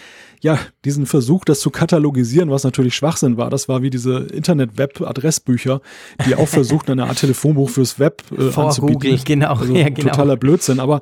ja, 0.41 0.57
diesen 0.85 1.05
Versuch, 1.05 1.43
das 1.43 1.59
zu 1.59 1.69
katalogisieren, 1.69 2.49
was 2.49 2.63
natürlich 2.63 2.95
Schwachsinn 2.95 3.37
war, 3.37 3.49
das 3.49 3.67
war 3.67 3.81
wie 3.81 3.89
diese 3.89 4.19
Internet-Web-Adressbücher, 4.19 5.81
die 6.25 6.35
auch 6.35 6.47
versuchten, 6.47 6.91
eine 6.91 7.07
Art 7.07 7.19
Telefonbuch 7.19 7.69
fürs 7.69 7.99
Web 7.99 8.23
äh, 8.31 8.49
Vor 8.49 8.67
anzubieten. 8.67 9.01
Google, 9.01 9.19
genau. 9.25 9.55
Also 9.55 9.73
ja, 9.75 9.89
genau. 9.89 10.09
Totaler 10.09 10.37
Blödsinn. 10.37 10.79
Aber 10.79 11.01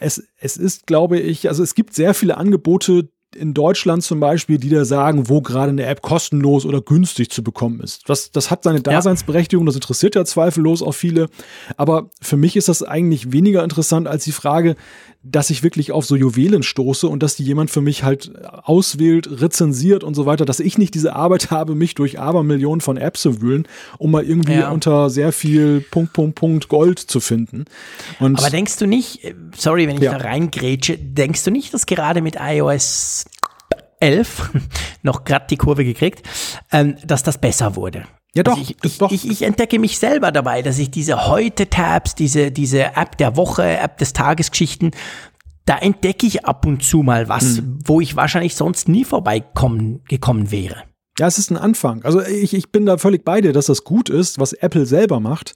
es, 0.00 0.24
es 0.38 0.56
ist, 0.56 0.86
glaube 0.86 1.18
ich, 1.20 1.48
also 1.48 1.62
es 1.62 1.74
gibt 1.74 1.94
sehr 1.94 2.14
viele 2.14 2.36
Angebote, 2.36 3.08
in 3.34 3.54
Deutschland 3.54 4.02
zum 4.02 4.20
Beispiel, 4.20 4.58
die 4.58 4.68
da 4.68 4.84
sagen, 4.84 5.28
wo 5.28 5.40
gerade 5.40 5.70
eine 5.70 5.84
App 5.86 6.02
kostenlos 6.02 6.64
oder 6.64 6.80
günstig 6.80 7.30
zu 7.30 7.42
bekommen 7.42 7.80
ist. 7.80 8.08
Das, 8.08 8.30
das 8.30 8.50
hat 8.50 8.64
seine 8.64 8.80
Daseinsberechtigung, 8.80 9.66
das 9.66 9.74
interessiert 9.74 10.14
ja 10.14 10.24
zweifellos 10.24 10.82
auch 10.82 10.92
viele. 10.92 11.28
Aber 11.76 12.10
für 12.20 12.36
mich 12.36 12.56
ist 12.56 12.68
das 12.68 12.82
eigentlich 12.82 13.32
weniger 13.32 13.64
interessant 13.64 14.08
als 14.08 14.24
die 14.24 14.32
Frage, 14.32 14.76
dass 15.24 15.50
ich 15.50 15.62
wirklich 15.62 15.92
auf 15.92 16.04
so 16.04 16.16
Juwelen 16.16 16.62
stoße 16.62 17.06
und 17.06 17.22
dass 17.22 17.36
die 17.36 17.44
jemand 17.44 17.70
für 17.70 17.80
mich 17.80 18.02
halt 18.02 18.32
auswählt, 18.64 19.40
rezensiert 19.40 20.02
und 20.02 20.14
so 20.14 20.26
weiter, 20.26 20.44
dass 20.44 20.58
ich 20.58 20.78
nicht 20.78 20.94
diese 20.94 21.14
Arbeit 21.14 21.50
habe, 21.50 21.74
mich 21.74 21.94
durch 21.94 22.18
Abermillionen 22.18 22.80
von 22.80 22.96
Apps 22.96 23.22
zu 23.22 23.40
wühlen, 23.40 23.68
um 23.98 24.10
mal 24.10 24.24
irgendwie 24.24 24.54
ja. 24.54 24.70
unter 24.70 25.10
sehr 25.10 25.32
viel 25.32 25.80
Punkt, 25.80 26.12
Punkt, 26.12 26.34
Punkt 26.34 26.68
Gold 26.68 26.98
zu 26.98 27.20
finden. 27.20 27.66
Und 28.18 28.38
Aber 28.38 28.50
denkst 28.50 28.78
du 28.78 28.86
nicht, 28.86 29.24
äh, 29.24 29.34
sorry, 29.56 29.86
wenn 29.86 29.96
ich 29.96 30.02
ja. 30.02 30.18
da 30.18 30.24
reingrätsche, 30.24 30.98
denkst 30.98 31.44
du 31.44 31.50
nicht, 31.50 31.72
dass 31.72 31.86
gerade 31.86 32.20
mit 32.20 32.36
iOS 32.40 33.26
11 34.00 34.50
noch 35.02 35.24
gerade 35.24 35.46
die 35.48 35.56
Kurve 35.56 35.84
gekriegt, 35.84 36.26
ähm, 36.72 36.96
dass 37.06 37.22
das 37.22 37.38
besser 37.38 37.76
wurde? 37.76 38.04
Ja 38.34 38.42
doch, 38.42 38.56
also 38.56 38.74
ich, 38.82 38.98
doch. 38.98 39.12
Ich, 39.12 39.28
ich, 39.28 39.42
entdecke 39.42 39.78
mich 39.78 39.98
selber 39.98 40.32
dabei, 40.32 40.62
dass 40.62 40.78
ich 40.78 40.90
diese 40.90 41.26
Heute-Tabs, 41.26 42.14
diese, 42.14 42.50
diese 42.50 42.96
App 42.96 43.18
der 43.18 43.36
Woche, 43.36 43.76
App 43.76 43.98
des 43.98 44.14
Tagesgeschichten, 44.14 44.92
da 45.66 45.78
entdecke 45.78 46.26
ich 46.26 46.44
ab 46.44 46.66
und 46.66 46.82
zu 46.82 47.02
mal 47.02 47.28
was, 47.28 47.60
mhm. 47.60 47.78
wo 47.84 48.00
ich 48.00 48.16
wahrscheinlich 48.16 48.54
sonst 48.54 48.88
nie 48.88 49.04
vorbeikommen 49.04 50.02
gekommen 50.08 50.50
wäre. 50.50 50.82
Ja, 51.18 51.26
es 51.26 51.38
ist 51.38 51.50
ein 51.50 51.58
Anfang. 51.58 52.02
Also 52.04 52.22
ich, 52.22 52.54
ich 52.54 52.72
bin 52.72 52.86
da 52.86 52.96
völlig 52.96 53.24
bei 53.24 53.42
dir, 53.42 53.52
dass 53.52 53.66
das 53.66 53.84
gut 53.84 54.08
ist, 54.08 54.38
was 54.38 54.54
Apple 54.54 54.86
selber 54.86 55.20
macht. 55.20 55.54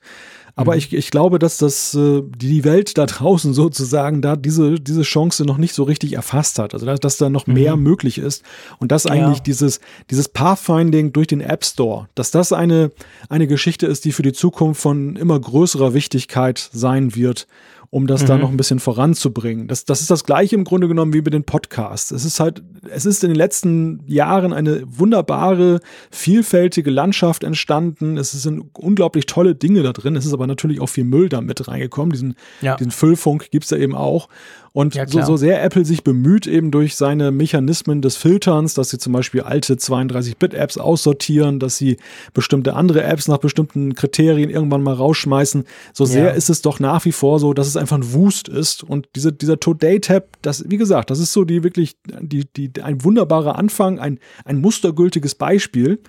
Aber 0.59 0.73
mhm. 0.73 0.79
ich, 0.79 0.93
ich 0.95 1.11
glaube, 1.11 1.39
dass 1.39 1.59
das 1.59 1.95
äh, 1.95 2.23
die 2.25 2.65
Welt 2.65 2.97
da 2.97 3.07
draußen 3.07 3.53
sozusagen 3.53 4.23
da 4.23 4.37
diese, 4.37 4.81
diese 4.81 5.03
Chance 5.03 5.45
noch 5.45 5.59
nicht 5.59 5.75
so 5.75 5.85
richtig 5.85 6.15
erfasst 6.15 6.59
hat. 6.59 6.73
Also 6.73 6.87
dass, 6.87 6.99
dass 6.99 7.19
da 7.19 7.29
noch 7.29 7.47
mehr 7.47 7.77
mhm. 7.77 7.83
möglich 7.83 8.19
ist. 8.19 8.43
Und 8.79 8.91
dass 8.91 9.07
eigentlich 9.07 9.39
ja. 9.39 9.45
dieses, 9.45 9.81
dieses 10.11 10.29
Pathfinding 10.29 11.13
durch 11.13 11.27
den 11.27 11.43
App 11.43 11.65
Store, 11.65 12.09
dass 12.15 12.31
das 12.31 12.53
eine, 12.53 12.91
eine 13.29 13.47
Geschichte 13.47 13.87
ist, 13.87 14.07
die 14.07 14.13
für 14.13 14.23
die 14.23 14.33
Zukunft 14.33 14.81
von 14.81 15.17
immer 15.17 15.39
größerer 15.39 15.93
Wichtigkeit 15.93 16.71
sein 16.73 17.15
wird 17.15 17.47
um 17.91 18.07
das 18.07 18.23
mhm. 18.23 18.27
da 18.27 18.39
noch 18.39 18.51
ein 18.51 18.57
bisschen 18.57 18.79
voranzubringen. 18.79 19.69
Das, 19.69 19.85
das 19.85 20.01
ist 20.01 20.11
das 20.11 20.25
gleiche 20.25 20.55
im 20.55 20.65
Grunde 20.65 20.89
genommen 20.89 21.13
wie 21.13 21.23
mit 21.23 21.33
den 21.33 21.45
Podcasts. 21.45 22.11
Es 22.11 22.25
ist 22.25 22.41
halt, 22.41 22.63
es 22.91 23.07
ist 23.07 23.23
in 23.25 23.31
den 23.31 23.37
letzten 23.37 24.03
Jahren 24.07 24.53
eine 24.53 24.83
wunderbare, 24.87 25.81
vielfältige 26.11 26.91
Landschaft 26.91 27.45
entstanden. 27.45 28.17
Es 28.17 28.33
sind 28.33 28.65
unglaublich 28.75 29.27
tolle 29.27 29.55
Dinge 29.55 29.83
da 29.83 29.93
drin. 29.93 30.17
Es 30.17 30.27
ist 30.27 30.33
aber 30.33 30.47
natürlich 30.47 30.81
auch 30.81 30.89
viel 30.89 31.05
Müll 31.05 31.29
da 31.29 31.41
mit 31.41 31.67
reingekommen. 31.67 32.13
Diesen, 32.13 32.35
ja. 32.61 32.77
diesen 32.77 32.93
Füllfunk 32.93 33.51
gibt's 33.51 33.69
da 33.69 33.77
eben 33.77 33.95
auch. 33.95 34.29
Und 34.77 34.95
ja, 34.95 35.09
so, 35.09 35.23
so 35.23 35.39
sehr 35.39 35.65
Apple 35.65 35.87
sich 35.87 36.05
bemüht, 36.05 36.47
eben 36.47 36.71
durch 36.71 36.97
seine 36.97 37.31
Mechanismen 37.31 38.03
des 38.03 38.19
Filterns, 38.19 38.75
dass 38.75 38.91
sie 38.91 38.99
zum 38.99 39.15
Beispiel 39.15 39.41
alte 39.41 39.77
32-Bit-Apps 39.77 40.77
aussortieren, 40.77 41.59
dass 41.59 41.79
sie 41.79 41.97
bestimmte 42.35 42.77
andere 42.77 43.03
Apps 43.03 43.27
nach 43.27 43.39
bestimmten 43.39 43.95
Kriterien 43.95 44.51
irgendwann 44.51 44.83
mal 44.83 44.93
rausschmeißen, 44.93 45.65
so 45.95 46.05
sehr 46.05 46.25
ja. 46.25 46.31
ist 46.33 46.51
es 46.51 46.61
doch 46.61 46.79
nach 46.79 47.07
wie 47.07 47.13
vor 47.13 47.41
so, 47.41 47.55
dass 47.55 47.69
es 47.69 47.79
einfach 47.79 47.97
ein 47.97 48.13
Wust 48.13 48.49
ist. 48.49 48.83
Und 48.83 49.09
diese, 49.17 49.33
dieser 49.33 49.59
Today-Tab, 49.59 50.25
das, 50.43 50.69
wie 50.69 50.77
gesagt, 50.77 51.09
das 51.09 51.21
ist 51.21 51.33
so 51.33 51.45
die 51.45 51.65
wirklich, 51.65 51.97
die, 52.21 52.45
die, 52.45 52.71
ein 52.83 53.03
wunderbarer 53.03 53.57
Anfang, 53.57 53.99
ein, 53.99 54.19
ein 54.45 54.61
mustergültiges 54.61 55.37
Beispiel. 55.37 56.01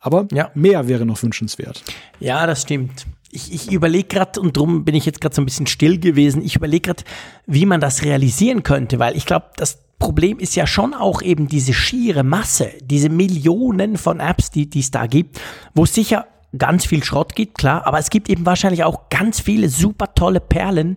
Aber 0.00 0.28
ja. 0.32 0.50
mehr 0.52 0.86
wäre 0.86 1.06
noch 1.06 1.22
wünschenswert. 1.22 1.82
Ja, 2.20 2.46
das 2.46 2.60
stimmt 2.60 3.06
ich, 3.32 3.52
ich 3.52 3.72
überlege 3.72 4.08
gerade, 4.08 4.40
und 4.40 4.56
darum 4.56 4.84
bin 4.84 4.94
ich 4.94 5.06
jetzt 5.06 5.20
gerade 5.20 5.34
so 5.34 5.42
ein 5.42 5.46
bisschen 5.46 5.66
still 5.66 5.98
gewesen, 5.98 6.42
ich 6.44 6.54
überlege 6.54 6.92
gerade, 6.92 7.02
wie 7.46 7.66
man 7.66 7.80
das 7.80 8.04
realisieren 8.04 8.62
könnte, 8.62 8.98
weil 8.98 9.16
ich 9.16 9.26
glaube, 9.26 9.46
das 9.56 9.78
Problem 9.98 10.38
ist 10.38 10.54
ja 10.54 10.66
schon 10.66 10.94
auch 10.94 11.22
eben 11.22 11.48
diese 11.48 11.72
schiere 11.72 12.24
Masse, 12.24 12.70
diese 12.82 13.08
Millionen 13.08 13.96
von 13.96 14.20
Apps, 14.20 14.50
die 14.50 14.68
es 14.74 14.90
da 14.90 15.06
gibt, 15.06 15.40
wo 15.74 15.86
sicher 15.86 16.26
ganz 16.56 16.86
viel 16.86 17.02
Schrott 17.02 17.34
gibt, 17.34 17.58
klar, 17.58 17.86
aber 17.86 17.98
es 17.98 18.10
gibt 18.10 18.28
eben 18.28 18.46
wahrscheinlich 18.46 18.84
auch 18.84 19.08
ganz 19.08 19.40
viele 19.40 19.68
super 19.68 20.14
tolle 20.14 20.40
Perlen, 20.40 20.96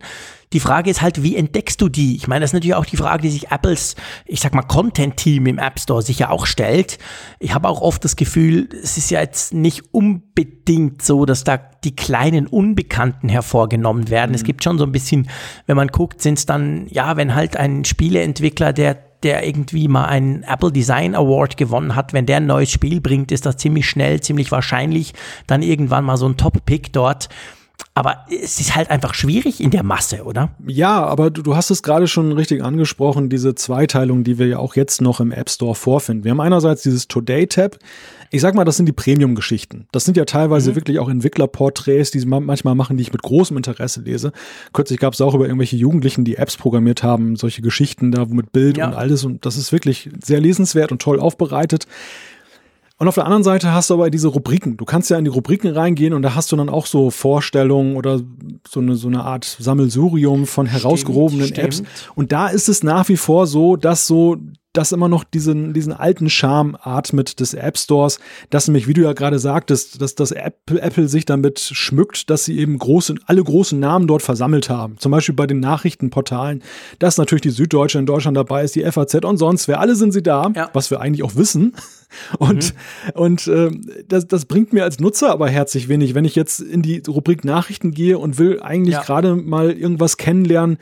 die 0.56 0.62
Frage 0.62 0.90
ist 0.90 1.02
halt, 1.02 1.22
wie 1.22 1.36
entdeckst 1.36 1.82
du 1.82 1.90
die? 1.90 2.16
Ich 2.16 2.30
meine, 2.30 2.42
das 2.42 2.52
ist 2.52 2.54
natürlich 2.54 2.76
auch 2.76 2.86
die 2.86 2.96
Frage, 2.96 3.24
die 3.24 3.30
sich 3.30 3.52
Apples, 3.52 3.96
ich 4.26 4.40
sag 4.40 4.54
mal, 4.54 4.62
Content-Team 4.62 5.48
im 5.48 5.58
App 5.60 5.80
Store 5.80 6.02
sicher 6.02 6.32
auch 6.32 6.46
stellt. 6.46 6.98
Ich 7.40 7.54
habe 7.54 7.68
auch 7.68 7.82
oft 7.82 8.06
das 8.06 8.16
Gefühl, 8.16 8.70
es 8.82 8.98
ist 8.98 9.12
ja 9.12 9.20
jetzt 9.20 9.54
nicht 9.54 9.94
unbedingt 9.94 11.02
so, 11.02 11.26
dass 11.26 11.44
da 11.44 11.58
die 11.58 11.96
kleinen 11.96 12.48
Unbekannten 12.48 13.28
hervorgenommen 13.28 14.10
werden. 14.10 14.32
Mhm. 14.32 14.36
Es 14.36 14.44
gibt 14.44 14.64
schon 14.64 14.78
so 14.78 14.86
ein 14.86 14.94
bisschen, 14.94 15.30
wenn 15.66 15.76
man 15.76 15.90
guckt, 15.90 16.22
sind 16.22 16.38
es 16.38 16.46
dann, 16.46 16.88
ja, 16.88 17.18
wenn 17.18 17.36
halt 17.36 17.58
ein 17.58 17.84
Spieleentwickler, 17.84 18.72
der 18.72 19.05
der 19.26 19.46
irgendwie 19.46 19.88
mal 19.88 20.06
einen 20.06 20.44
Apple 20.44 20.72
Design 20.72 21.16
Award 21.16 21.58
gewonnen 21.58 21.96
hat, 21.96 22.14
wenn 22.14 22.28
der 22.28 22.38
ein 22.38 22.46
neues 22.46 22.72
Spiel 22.72 23.02
bringt, 23.02 23.32
ist 23.32 23.46
das 23.46 23.58
ziemlich 23.58 23.90
schnell, 23.90 24.22
ziemlich 24.22 24.52
wahrscheinlich 24.52 25.14
dann 25.48 25.64
irgendwann 25.64 26.06
mal 26.06 26.16
so 26.16 26.28
ein 26.28 26.38
Top-Pick 26.38 26.94
dort 26.94 27.28
aber 27.98 28.26
es 28.30 28.60
ist 28.60 28.76
halt 28.76 28.92
einfach 28.92 29.14
schwierig 29.14 29.62
in 29.62 29.72
der 29.72 29.82
Masse, 29.82 30.26
oder? 30.26 30.50
Ja, 30.68 31.06
aber 31.06 31.32
du, 31.32 31.42
du 31.42 31.56
hast 31.56 31.70
es 31.70 31.82
gerade 31.82 32.08
schon 32.08 32.34
richtig 32.34 32.62
angesprochen, 32.62 33.30
diese 33.30 33.56
Zweiteilung, 33.56 34.26
die 34.26 34.38
wir 34.38 34.48
ja 34.48 34.60
auch 34.60 34.76
jetzt 34.76 35.02
noch 35.02 35.22
im 35.22 35.32
App 35.32 35.50
Store 35.50 35.76
vorfinden. 35.76 36.26
Wir 36.26 36.32
haben 36.32 36.42
einerseits 36.42 36.84
dieses 36.84 37.08
Today-Tab. 37.08 37.80
Ich 38.32 38.42
sag 38.42 38.54
mal, 38.54 38.66
das 38.66 38.76
sind 38.76 38.88
die 38.88 38.92
Premium-Geschichten. 38.92 39.88
Das 39.94 40.04
sind 40.04 40.18
ja 40.18 40.26
teilweise 40.26 40.72
mhm. 40.72 40.76
wirklich 40.76 41.00
auch 41.00 41.08
Entwicklerporträts, 41.08 42.12
die 42.12 42.20
sie 42.20 42.26
manchmal 42.26 42.76
machen, 42.76 42.98
die 42.98 43.04
ich 43.04 43.14
mit 43.14 43.22
großem 43.22 43.56
Interesse 43.56 44.02
lese. 44.02 44.34
Kürzlich 44.74 45.00
gab 45.00 45.14
es 45.14 45.22
auch 45.22 45.34
über 45.34 45.46
irgendwelche 45.46 45.78
Jugendlichen, 45.78 46.26
die 46.26 46.36
Apps 46.36 46.58
programmiert 46.58 47.02
haben, 47.02 47.38
solche 47.38 47.62
Geschichten 47.62 48.12
da 48.12 48.26
mit 48.26 48.52
Bild 48.52 48.76
ja. 48.76 48.88
und 48.88 48.94
alles. 48.94 49.24
Und 49.24 49.46
das 49.46 49.56
ist 49.56 49.72
wirklich 49.72 50.10
sehr 50.22 50.42
lesenswert 50.42 50.92
und 50.92 51.02
toll 51.02 51.22
aufbereitet. 51.22 51.88
Und 52.98 53.10
auf 53.10 53.16
der 53.16 53.26
anderen 53.26 53.44
Seite 53.44 53.74
hast 53.74 53.90
du 53.90 53.96
aber 53.96 54.10
diese 54.10 54.30
Rubriken. 54.30 54.78
Du 54.78 54.86
kannst 54.86 55.10
ja 55.10 55.18
in 55.18 55.26
die 55.26 55.30
Rubriken 55.30 55.70
reingehen 55.72 56.14
und 56.14 56.22
da 56.22 56.34
hast 56.34 56.52
du 56.52 56.56
dann 56.56 56.70
auch 56.70 56.86
so 56.86 57.10
Vorstellungen 57.10 57.98
oder 57.98 58.22
so 58.68 58.80
eine, 58.80 58.96
so 58.96 59.10
eine 59.10 59.24
Art 59.24 59.44
Sammelsurium 59.44 60.46
von 60.46 60.66
herausgehobenen 60.66 61.48
stimmt, 61.48 61.66
Apps. 61.66 61.84
Und 62.16 62.32
da 62.32 62.48
ist 62.48 62.70
es 62.70 62.84
nach 62.84 63.10
wie 63.10 63.18
vor 63.18 63.48
so, 63.48 63.76
dass 63.76 64.08
so 64.08 64.38
das 64.78 64.92
immer 64.92 65.10
noch 65.10 65.24
diesen, 65.24 65.74
diesen 65.74 65.94
alten 65.94 66.30
Charme 66.30 66.78
atmet 66.82 67.40
des 67.40 67.54
App 67.54 67.78
Stores, 67.78 68.20
dass 68.50 68.68
nämlich, 68.68 68.88
wie 68.88 68.94
du 68.94 69.02
ja 69.02 69.14
gerade 69.14 69.40
sagtest, 69.40 70.02
dass 70.02 70.16
das 70.16 70.32
Apple, 70.32 70.82
Apple 70.82 71.08
sich 71.08 71.26
damit 71.26 71.60
schmückt, 71.60 72.30
dass 72.30 72.46
sie 72.46 72.60
eben 72.60 72.78
große, 72.78 73.16
alle 73.26 73.44
großen 73.44 73.80
Namen 73.80 74.08
dort 74.08 74.22
versammelt 74.22 74.70
haben. 74.70 74.98
Zum 75.00 75.12
Beispiel 75.12 75.36
bei 75.36 75.48
den 75.48 75.60
Nachrichtenportalen, 75.60 76.62
dass 77.00 77.18
natürlich 77.18 77.44
die 77.44 77.50
Süddeutsche 77.50 78.00
in 78.00 78.06
Deutschland 78.06 78.38
dabei 78.38 78.64
ist, 78.64 78.76
die 78.76 78.84
FAZ 78.84 79.16
und 79.26 79.38
sonst 79.38 79.68
wer. 79.68 79.80
Alle 79.80 79.96
sind 79.96 80.12
sie 80.12 80.24
da, 80.24 80.52
ja. 80.56 80.70
was 80.74 80.92
wir 80.92 81.00
eigentlich 81.00 81.24
auch 81.24 81.36
wissen. 81.36 81.74
Und, 82.40 82.74
mhm. 82.74 83.12
und 83.14 83.48
äh, 83.48 83.72
das, 84.08 84.28
das 84.28 84.46
bringt 84.46 84.72
mir 84.72 84.84
als 84.84 85.00
Nutzer 85.00 85.32
aber 85.32 85.50
herzlich 85.50 85.90
wenig, 85.90 86.16
wenn 86.16 86.24
ich 86.24 86.36
jetzt 86.36 86.62
in 86.62 86.82
die 86.82 87.02
Rubrik 87.06 87.44
Nachrichten 87.44 87.92
gehe 87.92 88.18
und 88.18 88.38
will 88.38 88.62
eigentlich 88.62 88.94
ja. 88.94 89.02
gerade 89.04 89.36
mal 89.36 89.72
irgendwas 89.72 90.16
kennenlernen 90.16 90.78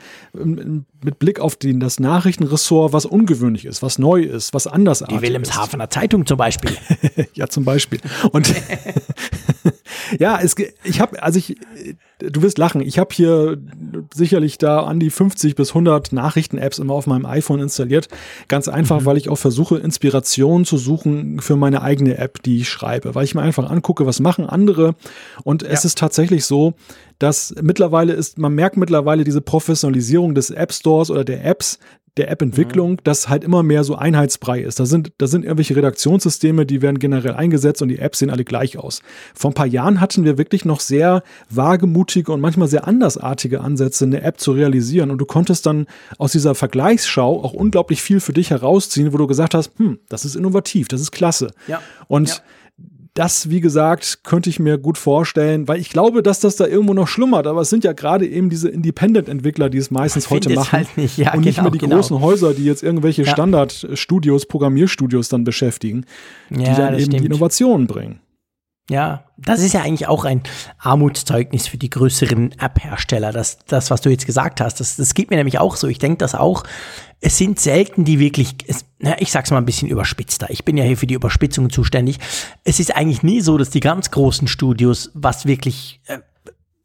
mit 1.04 1.18
Blick 1.18 1.38
auf 1.38 1.56
den, 1.56 1.80
das 1.80 2.00
Nachrichtenressort, 2.00 2.92
was 2.92 3.04
ungewöhnlich 3.04 3.66
ist, 3.66 3.82
was 3.82 3.98
neu 3.98 4.22
ist, 4.22 4.54
was 4.54 4.66
andersartig 4.66 5.14
ist. 5.14 5.20
Die 5.20 5.26
Wilhelmshavener 5.26 5.90
Zeitung 5.90 6.24
zum 6.26 6.38
Beispiel. 6.38 6.70
ja, 7.34 7.46
zum 7.46 7.64
Beispiel. 7.64 8.00
Und 8.32 8.52
ja, 10.18 10.40
es, 10.40 10.54
ich 10.82 11.00
habe, 11.00 11.22
also 11.22 11.38
ich, 11.38 11.56
du 12.18 12.42
wirst 12.42 12.56
lachen, 12.56 12.80
ich 12.80 12.98
habe 12.98 13.14
hier 13.14 13.58
sicherlich 14.14 14.56
da 14.56 14.80
an 14.80 14.98
die 14.98 15.10
50 15.10 15.54
bis 15.54 15.70
100 15.70 16.12
Nachrichten-Apps 16.12 16.78
immer 16.78 16.94
auf 16.94 17.06
meinem 17.06 17.26
iPhone 17.26 17.60
installiert. 17.60 18.08
Ganz 18.48 18.68
einfach, 18.68 19.02
mhm. 19.02 19.04
weil 19.04 19.16
ich 19.18 19.28
auch 19.28 19.36
versuche, 19.36 19.76
Inspiration 19.76 20.64
zu 20.64 20.78
suchen 20.78 21.40
für 21.40 21.56
meine 21.56 21.82
eigene 21.82 22.16
App, 22.16 22.42
die 22.42 22.60
ich 22.60 22.68
schreibe, 22.68 23.14
weil 23.14 23.24
ich 23.24 23.34
mir 23.34 23.42
einfach 23.42 23.70
angucke, 23.70 24.06
was 24.06 24.20
machen 24.20 24.46
andere. 24.46 24.94
Und 25.42 25.62
ja. 25.62 25.68
es 25.68 25.84
ist 25.84 25.98
tatsächlich 25.98 26.46
so, 26.46 26.74
dass 27.18 27.54
mittlerweile 27.60 28.12
ist, 28.12 28.38
man 28.38 28.54
merkt 28.54 28.76
mittlerweile 28.76 29.24
diese 29.24 29.40
Professionalisierung 29.40 30.34
des 30.34 30.50
App 30.50 30.72
Stores 30.72 31.10
oder 31.10 31.24
der 31.24 31.44
Apps, 31.44 31.78
der 32.16 32.30
App-Entwicklung, 32.30 32.92
mhm. 32.92 32.98
dass 33.02 33.28
halt 33.28 33.42
immer 33.42 33.62
mehr 33.62 33.82
so 33.82 33.96
Einheitsbrei 33.96 34.60
ist. 34.60 34.78
Da 34.78 34.86
sind, 34.86 35.12
da 35.18 35.26
sind 35.26 35.44
irgendwelche 35.44 35.74
Redaktionssysteme, 35.74 36.64
die 36.64 36.80
werden 36.80 36.98
generell 36.98 37.34
eingesetzt 37.34 37.82
und 37.82 37.88
die 37.88 37.98
Apps 37.98 38.20
sehen 38.20 38.30
alle 38.30 38.44
gleich 38.44 38.78
aus. 38.78 39.02
Vor 39.34 39.50
ein 39.50 39.54
paar 39.54 39.66
Jahren 39.66 40.00
hatten 40.00 40.24
wir 40.24 40.38
wirklich 40.38 40.64
noch 40.64 40.80
sehr 40.80 41.22
wagemutige 41.50 42.30
und 42.30 42.40
manchmal 42.40 42.68
sehr 42.68 42.86
andersartige 42.86 43.60
Ansätze, 43.60 44.04
eine 44.04 44.22
App 44.22 44.38
zu 44.38 44.52
realisieren. 44.52 45.10
Und 45.10 45.18
du 45.18 45.26
konntest 45.26 45.66
dann 45.66 45.86
aus 46.18 46.32
dieser 46.32 46.54
Vergleichsschau 46.54 47.42
auch 47.42 47.52
unglaublich 47.52 48.00
viel 48.00 48.20
für 48.20 48.32
dich 48.32 48.50
herausziehen, 48.50 49.12
wo 49.12 49.16
du 49.16 49.26
gesagt 49.26 49.54
hast, 49.54 49.72
hm, 49.78 49.98
das 50.08 50.24
ist 50.24 50.36
innovativ, 50.36 50.86
das 50.88 51.00
ist 51.00 51.10
klasse. 51.10 51.50
Ja. 51.66 51.82
Und 52.06 52.28
ja 52.28 52.36
das, 53.14 53.48
wie 53.48 53.60
gesagt, 53.60 54.24
könnte 54.24 54.50
ich 54.50 54.58
mir 54.58 54.76
gut 54.76 54.98
vorstellen, 54.98 55.68
weil 55.68 55.80
ich 55.80 55.88
glaube, 55.88 56.20
dass 56.20 56.40
das 56.40 56.56
da 56.56 56.66
irgendwo 56.66 56.94
noch 56.94 57.06
schlummert. 57.06 57.46
Aber 57.46 57.60
es 57.60 57.70
sind 57.70 57.84
ja 57.84 57.92
gerade 57.92 58.26
eben 58.26 58.50
diese 58.50 58.68
Independent-Entwickler, 58.68 59.70
die 59.70 59.78
es 59.78 59.92
meistens 59.92 60.30
heute 60.30 60.52
machen. 60.52 60.72
Halt 60.72 60.96
nicht. 60.96 61.16
Ja, 61.16 61.32
und 61.32 61.42
genau, 61.42 61.44
nicht 61.44 61.62
mehr 61.62 61.70
die 61.70 61.78
genau. 61.78 61.96
großen 61.96 62.20
Häuser, 62.20 62.54
die 62.54 62.64
jetzt 62.64 62.82
irgendwelche 62.82 63.22
ja. 63.22 63.30
Standardstudios, 63.30 64.46
Programmierstudios 64.46 65.28
dann 65.28 65.44
beschäftigen, 65.44 66.06
ja, 66.50 66.56
die 66.56 66.64
dann 66.64 66.94
eben 66.94 67.02
stimmt. 67.02 67.20
die 67.20 67.26
Innovationen 67.26 67.86
bringen. 67.86 68.18
Ja, 68.90 69.24
das 69.38 69.60
ist 69.60 69.72
ja 69.72 69.80
eigentlich 69.80 70.08
auch 70.08 70.26
ein 70.26 70.42
Armutszeugnis 70.78 71.68
für 71.68 71.78
die 71.78 71.88
größeren 71.88 72.52
App-Hersteller, 72.58 73.32
das, 73.32 73.58
das, 73.66 73.90
was 73.90 74.02
du 74.02 74.10
jetzt 74.10 74.26
gesagt 74.26 74.60
hast. 74.60 74.78
Das, 74.78 74.96
das 74.96 75.14
geht 75.14 75.30
mir 75.30 75.36
nämlich 75.36 75.58
auch 75.58 75.76
so. 75.76 75.88
Ich 75.88 75.98
denke 75.98 76.18
das 76.18 76.34
auch. 76.34 76.64
Es 77.26 77.38
sind 77.38 77.58
selten 77.58 78.04
die 78.04 78.18
wirklich, 78.18 78.54
es, 78.66 78.84
na, 78.98 79.18
ich 79.18 79.32
sag's 79.32 79.50
mal 79.50 79.56
ein 79.56 79.64
bisschen 79.64 79.88
überspitzter. 79.88 80.50
Ich 80.50 80.66
bin 80.66 80.76
ja 80.76 80.84
hier 80.84 80.98
für 80.98 81.06
die 81.06 81.14
Überspitzung 81.14 81.70
zuständig. 81.70 82.18
Es 82.64 82.80
ist 82.80 82.94
eigentlich 82.94 83.22
nie 83.22 83.40
so, 83.40 83.56
dass 83.56 83.70
die 83.70 83.80
ganz 83.80 84.10
großen 84.10 84.46
Studios 84.46 85.10
was 85.14 85.46
wirklich 85.46 86.02
äh, 86.06 86.18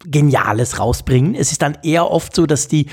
Geniales 0.06 0.80
rausbringen. 0.80 1.36
Es 1.36 1.52
ist 1.52 1.62
dann 1.62 1.78
eher 1.84 2.10
oft 2.10 2.34
so, 2.34 2.46
dass 2.46 2.70
die 2.70 2.86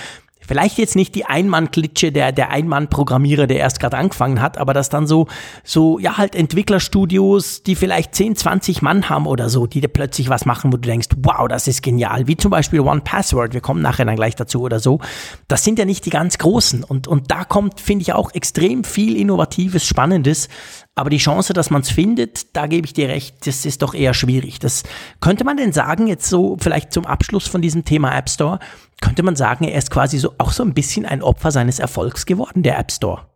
Vielleicht 0.47 0.78
jetzt 0.78 0.97
nicht 0.97 1.14
die 1.14 1.24
Einmann-Klitsche, 1.24 2.12
der, 2.12 2.32
der 2.32 2.51
Einmann-Programmierer, 2.51 3.47
der 3.47 3.59
erst 3.59 3.80
gerade 3.80 3.97
angefangen 3.97 4.40
hat, 4.40 4.59
aber 4.59 4.74
dass 4.74 4.88
dann 4.88 5.07
so, 5.07 5.26
so, 5.64 5.99
ja, 5.99 6.18
halt 6.18 6.34
Entwicklerstudios, 6.34 7.62
die 7.62 7.74
vielleicht 7.74 8.14
10, 8.14 8.36
20 8.36 8.82
Mann 8.82 9.09
haben 9.09 9.26
oder 9.26 9.49
so, 9.49 9.66
die 9.66 9.80
dir 9.80 9.88
plötzlich 9.88 10.28
was 10.28 10.47
machen, 10.47 10.72
wo 10.72 10.76
du 10.76 10.88
denkst, 10.88 11.09
wow, 11.18 11.49
das 11.49 11.68
ist 11.68 11.82
genial. 11.82 12.26
Wie 12.26 12.36
zum 12.36 12.51
Beispiel 12.51 12.80
One 12.80 13.01
Password, 13.01 13.55
wir 13.55 13.61
kommen 13.61 13.82
nachher 13.82 14.05
dann 14.05 14.16
gleich 14.16 14.36
dazu 14.36 14.62
oder 14.62 14.80
so. 14.80 15.01
Das 15.49 15.64
sind 15.64 15.78
ja 15.78 15.84
nicht 15.84 16.07
die 16.07 16.11
ganz 16.11 16.38
großen. 16.38 16.84
Und, 16.84 17.09
und 17.09 17.30
da 17.30 17.44
kommt, 17.44 17.80
finde 17.80 18.03
ich, 18.03 18.12
auch 18.12 18.32
extrem 18.34 18.84
viel 18.84 19.16
Innovatives, 19.16 19.84
Spannendes. 19.86 20.49
Aber 20.94 21.11
die 21.11 21.18
Chance, 21.18 21.53
dass 21.53 21.68
man 21.68 21.82
es 21.82 21.90
findet, 21.90 22.57
da 22.57 22.66
gebe 22.66 22.86
ich 22.86 22.94
dir 22.94 23.09
recht, 23.09 23.47
das 23.47 23.66
ist 23.66 23.82
doch 23.82 23.92
eher 23.92 24.14
schwierig. 24.14 24.59
Das 24.61 24.82
könnte 25.20 25.44
man 25.44 25.59
denn 25.59 25.72
sagen, 25.72 26.07
jetzt 26.07 26.26
so 26.26 26.57
vielleicht 26.59 26.90
zum 26.90 27.05
Abschluss 27.05 27.47
von 27.47 27.61
diesem 27.61 27.84
Thema 27.84 28.16
App 28.16 28.30
Store, 28.30 28.59
könnte 29.01 29.22
man 29.22 29.36
sagen, 29.36 29.64
er 29.64 29.78
ist 29.78 29.90
quasi 29.90 30.18
so 30.18 30.34
auch 30.38 30.53
so 30.53 30.62
ein 30.62 30.74
bisschen 30.74 31.07
ein 31.07 31.22
Opfer 31.22 31.51
seines 31.51 31.78
Erfolgs 31.78 32.26
geworden, 32.26 32.62
der 32.62 32.78
App 32.78 32.92
Store. 32.92 33.26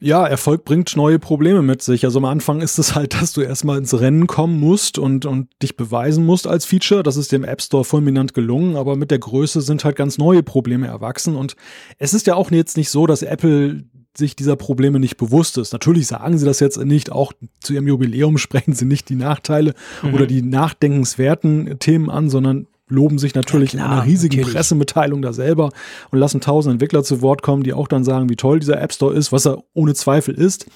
Ja, 0.00 0.24
Erfolg 0.24 0.64
bringt 0.64 0.94
neue 0.94 1.18
Probleme 1.18 1.60
mit 1.60 1.82
sich. 1.82 2.04
Also 2.04 2.20
am 2.20 2.24
Anfang 2.24 2.60
ist 2.60 2.78
es 2.78 2.94
halt, 2.94 3.20
dass 3.20 3.32
du 3.32 3.40
erstmal 3.40 3.78
ins 3.78 3.98
Rennen 3.98 4.28
kommen 4.28 4.60
musst 4.60 4.96
und, 4.96 5.26
und 5.26 5.48
dich 5.60 5.76
beweisen 5.76 6.24
musst 6.24 6.46
als 6.46 6.64
Feature. 6.64 7.02
Das 7.02 7.16
ist 7.16 7.32
dem 7.32 7.42
App 7.42 7.60
Store 7.60 7.84
fulminant 7.84 8.32
gelungen, 8.32 8.76
aber 8.76 8.94
mit 8.94 9.10
der 9.10 9.18
Größe 9.18 9.60
sind 9.60 9.84
halt 9.84 9.96
ganz 9.96 10.16
neue 10.16 10.44
Probleme 10.44 10.86
erwachsen. 10.86 11.34
Und 11.34 11.56
es 11.98 12.14
ist 12.14 12.28
ja 12.28 12.36
auch 12.36 12.52
jetzt 12.52 12.76
nicht 12.76 12.90
so, 12.90 13.08
dass 13.08 13.22
Apple 13.22 13.86
sich 14.16 14.36
dieser 14.36 14.54
Probleme 14.54 15.00
nicht 15.00 15.16
bewusst 15.16 15.58
ist. 15.58 15.72
Natürlich 15.72 16.06
sagen 16.06 16.38
sie 16.38 16.46
das 16.46 16.60
jetzt 16.60 16.78
nicht, 16.78 17.10
auch 17.10 17.32
zu 17.60 17.72
ihrem 17.72 17.88
Jubiläum 17.88 18.38
sprechen 18.38 18.74
sie 18.74 18.84
nicht 18.84 19.08
die 19.08 19.16
Nachteile 19.16 19.74
mhm. 20.02 20.14
oder 20.14 20.26
die 20.26 20.42
nachdenkenswerten 20.42 21.78
Themen 21.80 22.08
an, 22.08 22.30
sondern 22.30 22.68
loben 22.88 23.18
sich 23.18 23.34
natürlich 23.34 23.72
ja, 23.72 23.80
klar, 23.80 23.86
in 23.88 23.92
einer 23.92 24.06
riesigen 24.06 24.36
natürlich. 24.36 24.54
Pressemitteilung 24.54 25.22
da 25.22 25.32
selber 25.32 25.70
und 26.10 26.18
lassen 26.18 26.40
tausend 26.40 26.74
Entwickler 26.74 27.02
zu 27.02 27.22
Wort 27.22 27.42
kommen, 27.42 27.62
die 27.62 27.72
auch 27.72 27.88
dann 27.88 28.04
sagen, 28.04 28.28
wie 28.28 28.36
toll 28.36 28.60
dieser 28.60 28.80
App 28.80 28.92
Store 28.92 29.14
ist, 29.14 29.32
was 29.32 29.46
er 29.46 29.62
ohne 29.74 29.94
Zweifel 29.94 30.34
ist. 30.34 30.66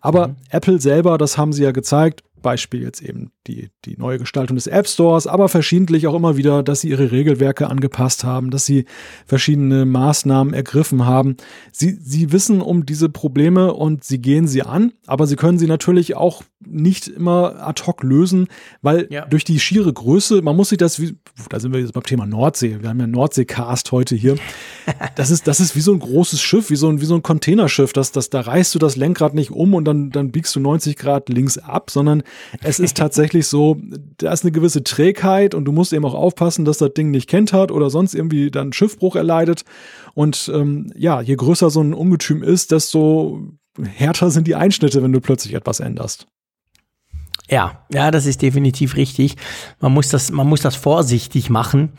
Aber 0.00 0.28
mhm. 0.28 0.36
Apple 0.50 0.80
selber, 0.80 1.18
das 1.18 1.38
haben 1.38 1.52
sie 1.52 1.62
ja 1.62 1.72
gezeigt, 1.72 2.22
Beispiel 2.42 2.82
jetzt 2.82 3.00
eben 3.00 3.30
die, 3.46 3.70
die 3.84 3.96
neue 3.96 4.18
Gestaltung 4.18 4.56
des 4.56 4.66
App 4.66 4.86
Stores, 4.86 5.26
aber 5.26 5.48
verschiedentlich 5.48 6.06
auch 6.06 6.14
immer 6.14 6.36
wieder, 6.36 6.62
dass 6.62 6.80
sie 6.80 6.90
ihre 6.90 7.10
Regelwerke 7.10 7.68
angepasst 7.68 8.24
haben, 8.24 8.50
dass 8.50 8.66
sie 8.66 8.84
verschiedene 9.26 9.84
Maßnahmen 9.84 10.54
ergriffen 10.54 11.06
haben. 11.06 11.36
Sie, 11.72 11.98
sie 12.00 12.32
wissen 12.32 12.60
um 12.60 12.86
diese 12.86 13.08
Probleme 13.08 13.72
und 13.72 14.04
sie 14.04 14.20
gehen 14.20 14.46
sie 14.46 14.62
an, 14.62 14.92
aber 15.06 15.26
sie 15.26 15.36
können 15.36 15.58
sie 15.58 15.66
natürlich 15.66 16.16
auch 16.16 16.42
nicht 16.66 17.08
immer 17.08 17.66
ad 17.66 17.82
hoc 17.86 18.02
lösen, 18.02 18.48
weil 18.82 19.06
ja. 19.10 19.26
durch 19.26 19.44
die 19.44 19.58
schiere 19.58 19.92
Größe, 19.92 20.42
man 20.42 20.56
muss 20.56 20.68
sich 20.68 20.78
das, 20.78 21.00
wie, 21.00 21.16
da 21.48 21.60
sind 21.60 21.72
wir 21.72 21.80
jetzt 21.80 21.92
beim 21.92 22.04
Thema 22.04 22.26
Nordsee, 22.26 22.78
wir 22.80 22.88
haben 22.88 23.00
ja 23.00 23.06
Nordsee-Cast 23.06 23.92
heute 23.92 24.14
hier, 24.14 24.36
das 25.16 25.30
ist, 25.30 25.46
das 25.48 25.60
ist 25.60 25.76
wie 25.76 25.80
so 25.80 25.92
ein 25.92 25.98
großes 25.98 26.40
Schiff, 26.40 26.70
wie 26.70 26.76
so 26.76 26.88
ein, 26.88 27.00
wie 27.00 27.04
so 27.04 27.14
ein 27.14 27.22
Containerschiff, 27.22 27.92
das, 27.92 28.12
das, 28.12 28.30
da 28.30 28.40
reißt 28.40 28.74
du 28.74 28.78
das 28.78 28.96
Lenkrad 28.96 29.34
nicht 29.34 29.50
um 29.50 29.74
und 29.74 29.84
dann, 29.84 30.10
dann 30.10 30.30
biegst 30.30 30.54
du 30.54 30.60
90 30.60 30.96
Grad 30.96 31.28
links 31.28 31.58
ab, 31.58 31.90
sondern 31.90 32.22
es 32.62 32.78
ist 32.78 32.96
tatsächlich 32.96 33.46
so, 33.46 33.78
da 34.18 34.32
ist 34.32 34.44
eine 34.44 34.52
gewisse 34.52 34.84
Trägheit 34.84 35.54
und 35.54 35.64
du 35.64 35.72
musst 35.72 35.92
eben 35.92 36.04
auch 36.04 36.14
aufpassen, 36.14 36.64
dass 36.64 36.78
das 36.78 36.94
Ding 36.94 37.10
nicht 37.10 37.28
kennt 37.28 37.52
hat 37.52 37.70
oder 37.70 37.90
sonst 37.90 38.14
irgendwie 38.14 38.50
dann 38.50 38.72
Schiffbruch 38.72 39.16
erleidet. 39.16 39.64
Und 40.14 40.50
ähm, 40.54 40.92
ja, 40.96 41.20
je 41.20 41.36
größer 41.36 41.70
so 41.70 41.80
ein 41.80 41.94
Ungetüm 41.94 42.42
ist, 42.42 42.72
desto 42.72 43.40
härter 43.82 44.30
sind 44.30 44.46
die 44.46 44.54
Einschnitte, 44.54 45.02
wenn 45.02 45.12
du 45.12 45.20
plötzlich 45.20 45.54
etwas 45.54 45.80
änderst. 45.80 46.26
Ja, 47.48 47.84
ja, 47.92 48.10
das 48.10 48.26
ist 48.26 48.40
definitiv 48.42 48.96
richtig. 48.96 49.36
Man 49.80 49.92
muss 49.92 50.08
das, 50.08 50.30
man 50.30 50.48
muss 50.48 50.60
das 50.60 50.76
vorsichtig 50.76 51.50
machen. 51.50 51.92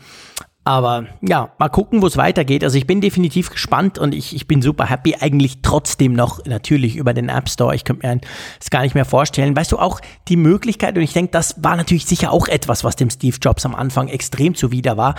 Aber 0.66 1.04
ja, 1.20 1.50
mal 1.58 1.68
gucken, 1.68 2.00
wo 2.00 2.06
es 2.06 2.16
weitergeht. 2.16 2.64
Also 2.64 2.78
ich 2.78 2.86
bin 2.86 3.02
definitiv 3.02 3.50
gespannt 3.50 3.98
und 3.98 4.14
ich, 4.14 4.34
ich 4.34 4.48
bin 4.48 4.62
super 4.62 4.88
happy 4.88 5.14
eigentlich 5.20 5.58
trotzdem 5.60 6.14
noch 6.14 6.44
natürlich 6.46 6.96
über 6.96 7.12
den 7.12 7.28
App 7.28 7.50
Store. 7.50 7.74
Ich 7.74 7.84
könnte 7.84 8.06
mir 8.06 8.20
das 8.58 8.70
gar 8.70 8.82
nicht 8.82 8.94
mehr 8.94 9.04
vorstellen. 9.04 9.54
Weißt 9.54 9.72
du, 9.72 9.78
auch 9.78 10.00
die 10.28 10.36
Möglichkeit, 10.36 10.96
und 10.96 11.02
ich 11.02 11.12
denke, 11.12 11.32
das 11.32 11.62
war 11.62 11.76
natürlich 11.76 12.06
sicher 12.06 12.32
auch 12.32 12.48
etwas, 12.48 12.82
was 12.82 12.96
dem 12.96 13.10
Steve 13.10 13.36
Jobs 13.40 13.66
am 13.66 13.74
Anfang 13.74 14.08
extrem 14.08 14.54
zuwider 14.54 14.96
war. 14.96 15.16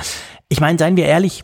Ich 0.49 0.59
meine, 0.59 0.79
seien 0.79 0.97
wir 0.97 1.05
ehrlich, 1.05 1.43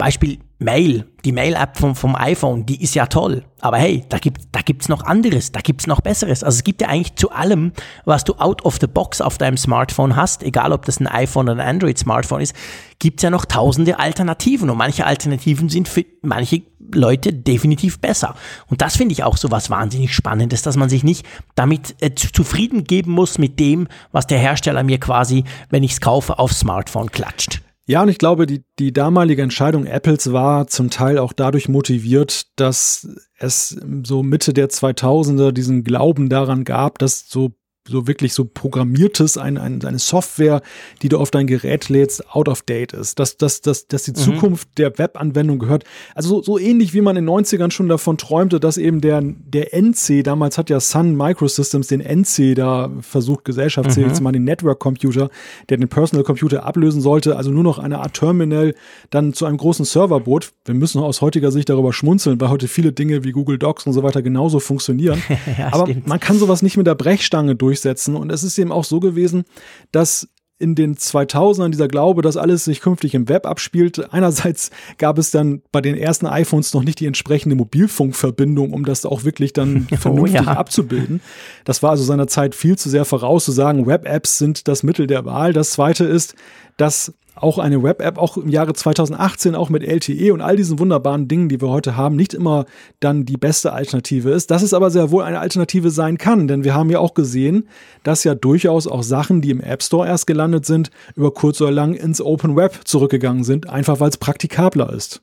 Beispiel 0.00 0.38
Mail, 0.58 1.06
die 1.26 1.32
Mail-App 1.32 1.76
vom, 1.76 1.94
vom 1.94 2.16
iPhone, 2.16 2.64
die 2.64 2.82
ist 2.82 2.94
ja 2.94 3.04
toll. 3.06 3.44
Aber 3.60 3.76
hey, 3.76 4.04
da 4.08 4.18
gibt 4.18 4.40
da 4.52 4.60
gibt's 4.62 4.88
noch 4.88 5.04
anderes, 5.04 5.52
da 5.52 5.60
gibt's 5.60 5.86
noch 5.86 6.00
Besseres. 6.00 6.42
Also 6.42 6.56
es 6.56 6.64
gibt 6.64 6.80
ja 6.80 6.88
eigentlich 6.88 7.16
zu 7.16 7.30
allem, 7.30 7.72
was 8.06 8.24
du 8.24 8.34
out 8.34 8.64
of 8.64 8.78
the 8.80 8.86
box 8.86 9.20
auf 9.20 9.36
deinem 9.36 9.58
Smartphone 9.58 10.16
hast, 10.16 10.42
egal 10.42 10.72
ob 10.72 10.86
das 10.86 11.00
ein 11.00 11.06
iPhone 11.06 11.50
oder 11.50 11.62
ein 11.62 11.76
Android-Smartphone 11.76 12.40
ist, 12.40 12.54
gibt's 12.98 13.22
ja 13.22 13.28
noch 13.28 13.44
tausende 13.44 13.98
Alternativen. 13.98 14.70
Und 14.70 14.78
manche 14.78 15.04
Alternativen 15.04 15.68
sind 15.68 15.86
für 15.86 16.06
manche 16.22 16.62
Leute 16.94 17.34
definitiv 17.34 18.00
besser. 18.00 18.34
Und 18.68 18.80
das 18.80 18.96
finde 18.96 19.12
ich 19.12 19.22
auch 19.22 19.36
so 19.36 19.50
was 19.50 19.68
wahnsinnig 19.68 20.14
Spannendes, 20.14 20.62
dass 20.62 20.76
man 20.76 20.88
sich 20.88 21.04
nicht 21.04 21.26
damit 21.54 21.96
äh, 22.00 22.14
zufrieden 22.14 22.84
geben 22.84 23.12
muss 23.12 23.36
mit 23.36 23.60
dem, 23.60 23.86
was 24.12 24.26
der 24.26 24.38
Hersteller 24.38 24.82
mir 24.82 24.98
quasi, 24.98 25.44
wenn 25.68 25.82
ich 25.82 25.92
es 25.92 26.00
kaufe, 26.00 26.38
aufs 26.38 26.60
Smartphone 26.60 27.12
klatscht. 27.12 27.60
Ja, 27.90 28.02
und 28.02 28.08
ich 28.08 28.18
glaube, 28.18 28.46
die, 28.46 28.62
die 28.78 28.92
damalige 28.92 29.42
Entscheidung 29.42 29.84
Apples 29.84 30.32
war 30.32 30.68
zum 30.68 30.90
Teil 30.90 31.18
auch 31.18 31.32
dadurch 31.32 31.68
motiviert, 31.68 32.46
dass 32.54 33.08
es 33.36 33.80
so 34.04 34.22
Mitte 34.22 34.54
der 34.54 34.70
2000er 34.70 35.50
diesen 35.50 35.82
Glauben 35.82 36.28
daran 36.28 36.62
gab, 36.62 37.00
dass 37.00 37.28
so 37.28 37.50
so 37.90 38.06
wirklich 38.06 38.32
so 38.32 38.44
programmiertes, 38.44 39.36
ein, 39.36 39.58
ein, 39.58 39.84
eine 39.84 39.98
Software, 39.98 40.62
die 41.02 41.08
du 41.08 41.18
auf 41.18 41.30
dein 41.30 41.46
Gerät 41.46 41.88
lädst, 41.88 42.28
out 42.30 42.48
of 42.48 42.62
date 42.62 42.92
ist. 42.92 43.18
Dass, 43.18 43.36
dass, 43.36 43.60
dass, 43.60 43.88
dass 43.88 44.04
die 44.04 44.12
mhm. 44.12 44.16
Zukunft 44.16 44.68
der 44.78 44.98
Webanwendung 44.98 45.58
gehört. 45.58 45.84
Also 46.14 46.36
so, 46.36 46.42
so 46.42 46.58
ähnlich 46.58 46.94
wie 46.94 47.00
man 47.00 47.16
in 47.16 47.26
den 47.26 47.34
90ern 47.34 47.70
schon 47.70 47.88
davon 47.88 48.16
träumte, 48.16 48.60
dass 48.60 48.76
eben 48.76 49.00
der, 49.00 49.20
der 49.22 49.74
NC, 49.74 50.22
damals 50.22 50.58
hat 50.58 50.70
ja 50.70 50.80
Sun 50.80 51.16
Microsystems 51.16 51.88
den 51.88 52.00
NC 52.00 52.54
da 52.54 52.90
versucht, 53.00 53.44
Gesellschaftsserie 53.44 54.10
mhm. 54.10 54.14
zu 54.14 54.22
machen, 54.22 54.34
den 54.34 54.44
Network 54.44 54.78
Computer, 54.78 55.30
der 55.68 55.76
den 55.76 55.88
Personal 55.88 56.24
Computer 56.24 56.64
ablösen 56.64 57.00
sollte, 57.00 57.36
also 57.36 57.50
nur 57.50 57.64
noch 57.64 57.78
eine 57.78 57.98
Art 57.98 58.14
Terminal 58.14 58.74
dann 59.10 59.32
zu 59.32 59.46
einem 59.46 59.56
großen 59.56 59.84
Server 59.84 60.20
bot. 60.20 60.52
Wir 60.64 60.74
müssen 60.74 61.00
aus 61.00 61.20
heutiger 61.20 61.50
Sicht 61.50 61.68
darüber 61.68 61.92
schmunzeln, 61.92 62.40
weil 62.40 62.50
heute 62.50 62.68
viele 62.68 62.92
Dinge 62.92 63.24
wie 63.24 63.32
Google 63.32 63.58
Docs 63.58 63.86
und 63.86 63.92
so 63.92 64.02
weiter 64.02 64.22
genauso 64.22 64.60
funktionieren. 64.60 65.22
ja, 65.58 65.72
Aber 65.72 65.86
stimmt. 65.86 66.06
man 66.06 66.20
kann 66.20 66.38
sowas 66.38 66.62
nicht 66.62 66.76
mit 66.76 66.86
der 66.86 66.94
Brechstange 66.94 67.56
durch 67.56 67.79
durchsetzen. 67.80 68.16
Und 68.16 68.30
es 68.30 68.42
ist 68.42 68.58
eben 68.58 68.72
auch 68.72 68.84
so 68.84 69.00
gewesen, 69.00 69.44
dass 69.92 70.28
in 70.58 70.74
den 70.74 70.94
2000ern 70.94 71.70
dieser 71.70 71.88
Glaube, 71.88 72.20
dass 72.20 72.36
alles 72.36 72.64
sich 72.64 72.82
künftig 72.82 73.14
im 73.14 73.30
Web 73.30 73.46
abspielt. 73.46 74.12
Einerseits 74.12 74.70
gab 74.98 75.16
es 75.16 75.30
dann 75.30 75.62
bei 75.72 75.80
den 75.80 75.96
ersten 75.96 76.26
iPhones 76.26 76.74
noch 76.74 76.82
nicht 76.82 77.00
die 77.00 77.06
entsprechende 77.06 77.56
Mobilfunkverbindung, 77.56 78.74
um 78.74 78.84
das 78.84 79.06
auch 79.06 79.24
wirklich 79.24 79.54
dann 79.54 79.88
vernünftig 79.98 80.42
oh, 80.42 80.44
ja. 80.44 80.56
abzubilden. 80.58 81.22
Das 81.64 81.82
war 81.82 81.92
also 81.92 82.04
seiner 82.04 82.26
Zeit 82.26 82.54
viel 82.54 82.76
zu 82.76 82.90
sehr 82.90 83.06
voraus 83.06 83.46
zu 83.46 83.52
sagen, 83.52 83.86
Web-Apps 83.86 84.36
sind 84.36 84.68
das 84.68 84.82
Mittel 84.82 85.06
der 85.06 85.24
Wahl. 85.24 85.54
Das 85.54 85.70
zweite 85.70 86.04
ist, 86.04 86.34
dass 86.76 87.14
auch 87.40 87.58
eine 87.58 87.82
Web-App, 87.82 88.18
auch 88.18 88.36
im 88.36 88.48
Jahre 88.48 88.72
2018, 88.72 89.54
auch 89.54 89.68
mit 89.68 89.82
LTE 89.82 90.32
und 90.32 90.40
all 90.40 90.56
diesen 90.56 90.78
wunderbaren 90.78 91.28
Dingen, 91.28 91.48
die 91.48 91.60
wir 91.60 91.68
heute 91.68 91.96
haben, 91.96 92.16
nicht 92.16 92.34
immer 92.34 92.66
dann 93.00 93.24
die 93.24 93.36
beste 93.36 93.72
Alternative 93.72 94.30
ist. 94.30 94.50
Dass 94.50 94.62
es 94.62 94.74
aber 94.74 94.90
sehr 94.90 95.10
wohl 95.10 95.22
eine 95.22 95.40
Alternative 95.40 95.90
sein 95.90 96.18
kann, 96.18 96.48
denn 96.48 96.64
wir 96.64 96.74
haben 96.74 96.90
ja 96.90 96.98
auch 96.98 97.14
gesehen, 97.14 97.68
dass 98.02 98.24
ja 98.24 98.34
durchaus 98.34 98.86
auch 98.86 99.02
Sachen, 99.02 99.40
die 99.40 99.50
im 99.50 99.60
App 99.60 99.82
Store 99.82 100.06
erst 100.06 100.26
gelandet 100.26 100.66
sind, 100.66 100.90
über 101.16 101.32
kurz 101.32 101.60
oder 101.60 101.70
lang 101.70 101.94
ins 101.94 102.20
Open 102.20 102.56
Web 102.56 102.80
zurückgegangen 102.84 103.44
sind, 103.44 103.68
einfach 103.68 104.00
weil 104.00 104.10
es 104.10 104.16
praktikabler 104.16 104.92
ist. 104.92 105.22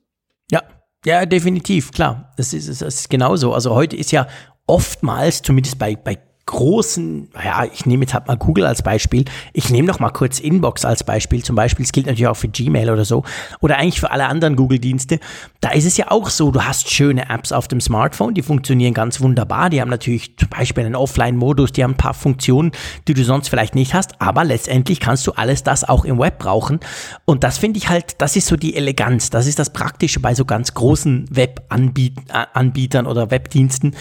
Ja, 0.52 0.64
ja, 1.06 1.26
definitiv, 1.26 1.92
klar. 1.92 2.34
Das 2.38 2.54
ist, 2.54 2.70
das 2.70 2.82
ist 2.82 3.10
genauso. 3.10 3.54
Also 3.54 3.74
heute 3.74 3.96
ist 3.96 4.12
ja 4.12 4.28
oftmals, 4.66 5.42
zumindest 5.42 5.80
bei, 5.80 5.96
bei 5.96 6.18
großen, 6.48 7.30
ja, 7.44 7.66
ich 7.66 7.86
nehme 7.86 8.04
jetzt 8.04 8.16
halt 8.16 8.28
mal 8.28 8.38
Google 8.38 8.66
als 8.66 8.82
Beispiel, 8.82 9.26
ich 9.54 9.70
nehme 9.70 9.88
noch 9.88 10.00
mal 10.00 10.10
kurz 10.10 10.40
Inbox 10.40 10.84
als 10.86 11.04
Beispiel, 11.04 11.44
zum 11.44 11.56
Beispiel, 11.56 11.86
es 11.86 11.92
gilt 11.92 12.08
natürlich 12.08 12.28
auch 12.28 12.36
für 12.36 12.48
Gmail 12.48 12.90
oder 12.90 13.06
so, 13.06 13.24
oder 13.60 13.78
eigentlich 13.78 14.00
für 14.00 14.10
alle 14.10 14.26
anderen 14.26 14.56
Google-Dienste, 14.56 15.20
da 15.62 15.70
ist 15.70 15.86
es 15.86 15.98
ja 15.98 16.10
auch 16.10 16.30
so, 16.30 16.50
du 16.52 16.64
hast 16.64 16.90
schöne 16.90 17.30
Apps 17.30 17.52
auf 17.52 17.68
dem 17.68 17.82
Smartphone, 17.82 18.34
die 18.34 18.42
funktionieren 18.42 18.94
ganz 18.94 19.22
wunderbar, 19.22 19.70
die 19.70 19.82
haben 19.82 19.90
natürlich 19.90 20.36
zum 20.38 20.50
Beispiel 20.50 20.86
einen 20.86 20.96
Offline-Modus, 20.96 21.74
die 21.74 21.84
haben 21.84 21.92
ein 21.92 21.98
paar 21.98 22.14
Funktionen, 22.14 22.72
die 23.08 23.14
du 23.14 23.24
sonst 23.24 23.50
vielleicht 23.50 23.76
nicht 23.76 23.94
hast, 23.94 24.22
aber 24.22 24.44
letztendlich 24.44 25.00
kannst 25.00 25.28
du 25.28 25.34
alles 25.34 25.64
das 25.64 25.84
auch 25.84 26.06
im 26.06 26.18
Web 26.18 26.40
brauchen. 26.40 26.80
Und 27.26 27.44
das 27.44 27.58
finde 27.58 27.78
ich 27.78 27.90
halt, 27.90 28.22
das 28.22 28.36
ist 28.38 28.48
so 28.48 28.56
die 28.56 28.76
Eleganz, 28.76 29.30
das 29.30 29.48
ist 29.48 29.60
das 29.60 29.74
Praktische 29.74 30.22
bei 30.22 30.34
so 30.34 30.46
ganz 30.46 30.74
großen 30.74 31.26
Web-Anbietern 31.30 33.06
oder 33.06 33.30
Webdiensten, 33.32 33.96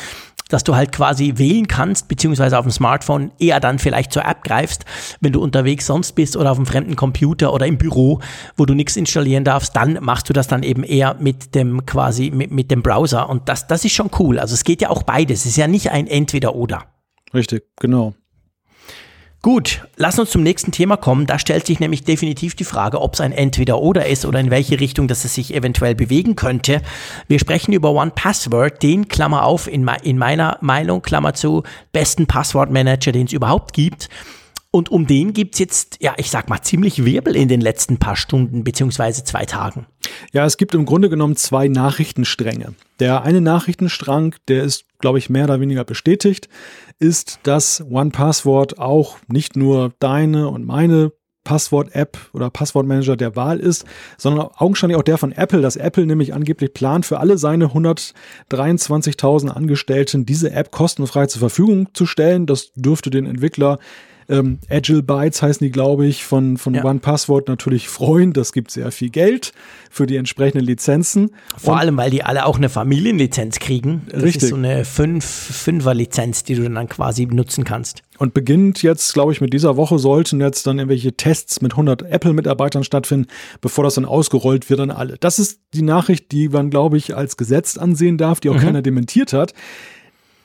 dass 0.49 0.65
du 0.65 0.77
halt 0.77 0.93
quasi 0.93 1.35
wählen 1.37 1.67
kannst, 1.67 2.09
beziehungsweise 2.09 2.59
auf 2.59 2.65
dem 2.65 2.71
Smartphone 2.71 3.33
eher 3.39 3.61
dann 3.61 3.79
vielleicht 3.79 4.13
zur 4.13 4.25
App 4.25 4.45
greifst, 4.45 4.85
wenn 5.21 5.33
du 5.33 5.43
unterwegs 5.43 5.87
sonst 5.87 6.13
bist 6.13 6.37
oder 6.37 6.53
auf 6.53 6.59
einem 6.59 6.67
fremden 6.67 6.97
Computer 6.97 7.53
oder 7.53 7.67
im 7.67 7.79
Büro, 7.79 8.21
wo 8.57 8.67
du 8.67 8.75
nichts 8.75 8.97
installieren 8.97 9.45
darfst, 9.45 9.75
dann 9.77 9.99
machst 10.03 10.29
du 10.29 10.33
das 10.33 10.47
dann 10.47 10.63
eben 10.63 10.85
eher 10.85 11.17
mit 11.19 11.55
dem 11.55 11.85
quasi 11.87 12.31
mit, 12.31 12.51
mit 12.51 12.71
dem 12.71 12.83
Browser 12.83 13.29
und 13.29 13.49
das, 13.49 13.67
das 13.67 13.85
ist 13.85 13.93
schon 13.93 14.11
cool. 14.19 14.39
Also 14.39 14.55
es 14.55 14.65
geht 14.65 14.83
ja 14.83 14.91
auch 14.91 15.03
beides. 15.03 15.41
Es 15.41 15.47
ist 15.47 15.57
ja 15.57 15.67
nicht 15.67 15.91
ein 15.91 16.07
Entweder-Oder. 16.07 16.85
Richtig, 17.35 17.65
genau. 17.81 18.15
Gut, 19.47 19.87
lass 19.95 20.19
uns 20.19 20.31
zum 20.31 20.43
nächsten 20.43 20.73
Thema 20.73 20.97
kommen. 20.97 21.29
Da 21.29 21.39
stellt 21.39 21.67
sich 21.67 21.79
nämlich 21.79 22.03
definitiv 22.03 22.57
die 22.57 22.65
Frage, 22.65 23.01
ob 23.01 23.15
es 23.15 23.21
ein 23.21 23.31
Entweder-Oder 23.31 24.07
ist 24.07 24.27
oder 24.27 24.41
in 24.41 24.51
welche 24.51 24.81
Richtung 24.81 25.07
das 25.07 25.25
es 25.25 25.37
sich 25.37 25.55
eventuell 25.55 25.95
bewegen 25.95 26.35
könnte. 26.35 26.83
Wir 27.29 27.39
sprechen 27.39 27.73
über 27.73 27.93
One 27.93 28.11
Password, 28.13 28.83
den, 28.83 29.07
Klammer 29.07 29.45
auf, 29.45 29.69
in, 29.69 29.89
in 30.03 30.19
meiner 30.19 30.59
Meinung, 30.63 31.01
Klammer 31.01 31.35
zu, 31.35 31.63
besten 31.93 32.27
Passwortmanager, 32.27 33.13
den 33.13 33.27
es 33.27 33.33
überhaupt 33.33 33.73
gibt. 33.73 34.09
Und 34.73 34.91
um 34.91 35.07
den 35.07 35.33
gibt's 35.33 35.61
jetzt, 35.61 35.99
ja, 36.01 36.15
ich 36.17 36.29
sag 36.29 36.49
mal, 36.49 36.63
ziemlich 36.63 37.05
Wirbel 37.05 37.37
in 37.37 37.47
den 37.47 37.61
letzten 37.61 37.99
paar 37.99 38.17
Stunden 38.17 38.65
beziehungsweise 38.65 39.23
zwei 39.23 39.45
Tagen. 39.45 39.87
Ja, 40.33 40.45
es 40.45 40.57
gibt 40.57 40.75
im 40.75 40.87
Grunde 40.87 41.09
genommen 41.09 41.37
zwei 41.37 41.69
Nachrichtenstränge. 41.69 42.75
Der 42.99 43.23
eine 43.23 43.41
Nachrichtenstrang, 43.41 44.35
der 44.49 44.65
ist, 44.65 44.85
glaube 44.99 45.19
ich, 45.19 45.31
mehr 45.31 45.45
oder 45.45 45.61
weniger 45.61 45.85
bestätigt, 45.85 46.49
ist, 46.99 47.41
dass 47.43 47.85
OnePassword 47.89 48.79
auch 48.79 49.19
nicht 49.29 49.57
nur 49.57 49.93
deine 49.99 50.49
und 50.49 50.65
meine 50.65 51.13
Passwort-App 51.47 52.19
oder 52.33 52.51
Passwortmanager 52.51 53.17
der 53.17 53.37
Wahl 53.37 53.61
ist, 53.61 53.85
sondern 54.19 54.49
augenscheinlich 54.57 54.99
auch 54.99 55.05
der 55.05 55.17
von 55.17 55.33
Apple, 55.33 55.63
dass 55.63 55.77
Apple 55.77 56.05
nämlich 56.05 56.35
angeblich 56.35 56.75
plant, 56.75 57.07
für 57.07 57.21
alle 57.21 57.39
seine 57.39 57.69
123.000 57.69 59.49
Angestellten 59.49 60.27
diese 60.27 60.51
App 60.51 60.73
kostenfrei 60.73 61.27
zur 61.27 61.41
Verfügung 61.41 61.95
zu 61.95 62.05
stellen. 62.05 62.47
Das 62.47 62.73
dürfte 62.75 63.11
den 63.11 63.27
Entwickler 63.27 63.79
ähm, 64.29 64.59
Agile 64.69 65.03
Bytes 65.03 65.43
heißen 65.43 65.65
die, 65.65 65.71
glaube 65.71 66.07
ich, 66.07 66.25
von, 66.25 66.57
von 66.57 66.75
ja. 66.75 66.85
One 66.85 66.99
Password 66.99 67.49
natürlich 67.49 67.89
freuen. 67.89 68.33
Das 68.33 68.53
gibt 68.53 68.71
sehr 68.71 68.91
viel 68.91 69.11
Geld 69.11 69.53
für 69.91 70.07
die 70.07 70.17
entsprechenden 70.17 70.65
Lizenzen. 70.65 71.31
Vor 71.57 71.75
Und 71.75 71.81
allem, 71.81 71.97
weil 71.97 72.11
die 72.11 72.23
alle 72.23 72.47
auch 72.47 72.57
eine 72.57 72.69
Familienlizenz 72.69 73.59
kriegen. 73.59 74.03
Das 74.11 74.23
richtig. 74.23 74.45
ist 74.45 74.49
so 74.51 74.57
eine 74.57 74.85
fünf, 74.85 75.25
Fünfer-Lizenz, 75.25 76.45
die 76.45 76.55
du 76.55 76.69
dann 76.69 76.89
quasi 76.89 77.27
nutzen 77.27 77.65
kannst. 77.65 78.03
Und 78.19 78.35
beginnt 78.35 78.83
jetzt, 78.83 79.13
glaube 79.13 79.33
ich, 79.33 79.41
mit 79.41 79.53
dieser 79.53 79.77
Woche 79.77 79.99
sollten 79.99 80.41
jetzt 80.41 80.67
dann 80.67 80.79
irgendwelche 80.79 81.13
Tests 81.17 81.61
mit 81.61 81.73
100 81.73 82.03
Apple-Mitarbeitern 82.03 82.83
stattfinden, 82.83 83.29
bevor 83.61 83.85
das 83.85 83.95
dann 83.95 84.07
ausgerollt 84.07 84.71
wird 84.71 84.81
an 84.81 84.91
alle. 84.91 85.19
Das 85.19 85.39
ist 85.39 85.61
die 85.75 85.83
Nachricht, 85.83 86.33
die 86.33 86.49
man, 86.49 86.71
glaube 86.71 86.97
ich, 86.97 87.15
als 87.15 87.37
Gesetz 87.37 87.77
ansehen 87.77 88.19
darf, 88.19 88.41
die 88.41 88.49
auch 88.49 88.55
mhm. 88.55 88.61
keiner 88.61 88.83
dementiert 88.83 89.33
hat. 89.33 89.53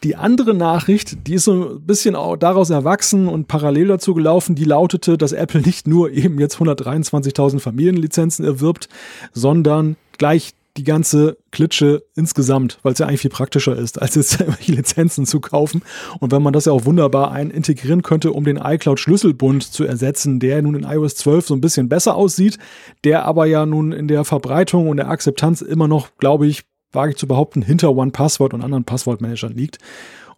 Die 0.04 0.16
andere 0.16 0.56
Nachricht, 0.56 1.28
die 1.28 1.36
ist 1.36 1.44
so 1.44 1.76
ein 1.76 1.82
bisschen 1.82 2.16
auch 2.16 2.36
daraus 2.36 2.72
erwachsen 2.72 3.28
und 3.28 3.48
parallel 3.48 3.88
dazu 3.88 4.16
gelaufen, 4.16 4.56
die 4.56 4.64
lautete, 4.64 5.16
dass 5.16 5.32
Apple 5.32 5.62
nicht 5.62 5.88
nur 5.88 6.10
eben 6.12 6.40
jetzt 6.40 6.58
123.000 6.58 7.60
Familienlizenzen 7.60 8.44
erwirbt, 8.44 8.90
sondern 9.32 9.98
gleich 10.18 10.54
die 10.78 10.84
ganze 10.84 11.38
Klitsche 11.52 12.04
insgesamt, 12.16 12.80
weil 12.82 12.94
es 12.94 13.00
ja 13.00 13.06
eigentlich 13.06 13.22
viel 13.22 13.30
praktischer 13.30 13.76
ist, 13.76 14.02
als 14.02 14.16
jetzt 14.16 14.34
irgendwelche 14.40 14.72
Lizenzen 14.72 15.26
zu 15.26 15.40
kaufen. 15.40 15.84
Und 16.20 16.32
wenn 16.32 16.42
man 16.42 16.54
das 16.54 16.66
ja 16.66 16.72
auch 16.72 16.86
wunderbar 16.86 17.32
ein 17.32 17.52
integrieren 17.52 18.02
könnte, 18.02 18.32
um 18.32 18.44
den 18.44 18.58
iCloud-Schlüsselbund 18.58 19.64
zu 19.64 19.84
ersetzen, 19.84 20.40
der 20.40 20.62
nun 20.62 20.76
in 20.76 20.84
iOS 20.84 21.16
12 21.16 21.48
so 21.48 21.54
ein 21.54 21.62
bisschen 21.62 21.90
besser 21.90 22.16
aussieht, 22.16 22.58
der 23.04 23.26
aber 23.26 23.46
ja 23.46 23.66
nun 23.66 23.92
in 23.92 24.08
der 24.08 24.24
Verbreitung 24.24 24.88
und 24.88 24.98
der 24.98 25.10
Akzeptanz 25.10 25.62
immer 25.62 25.88
noch, 25.88 26.10
glaube 26.18 26.48
ich, 26.48 26.64
wage 26.92 27.12
ich 27.12 27.18
zu 27.18 27.28
behaupten, 27.28 27.62
hinter 27.62 27.96
OnePassword 27.96 28.54
und 28.54 28.64
anderen 28.64 28.84
Passwortmanagern 28.84 29.54
liegt. 29.54 29.78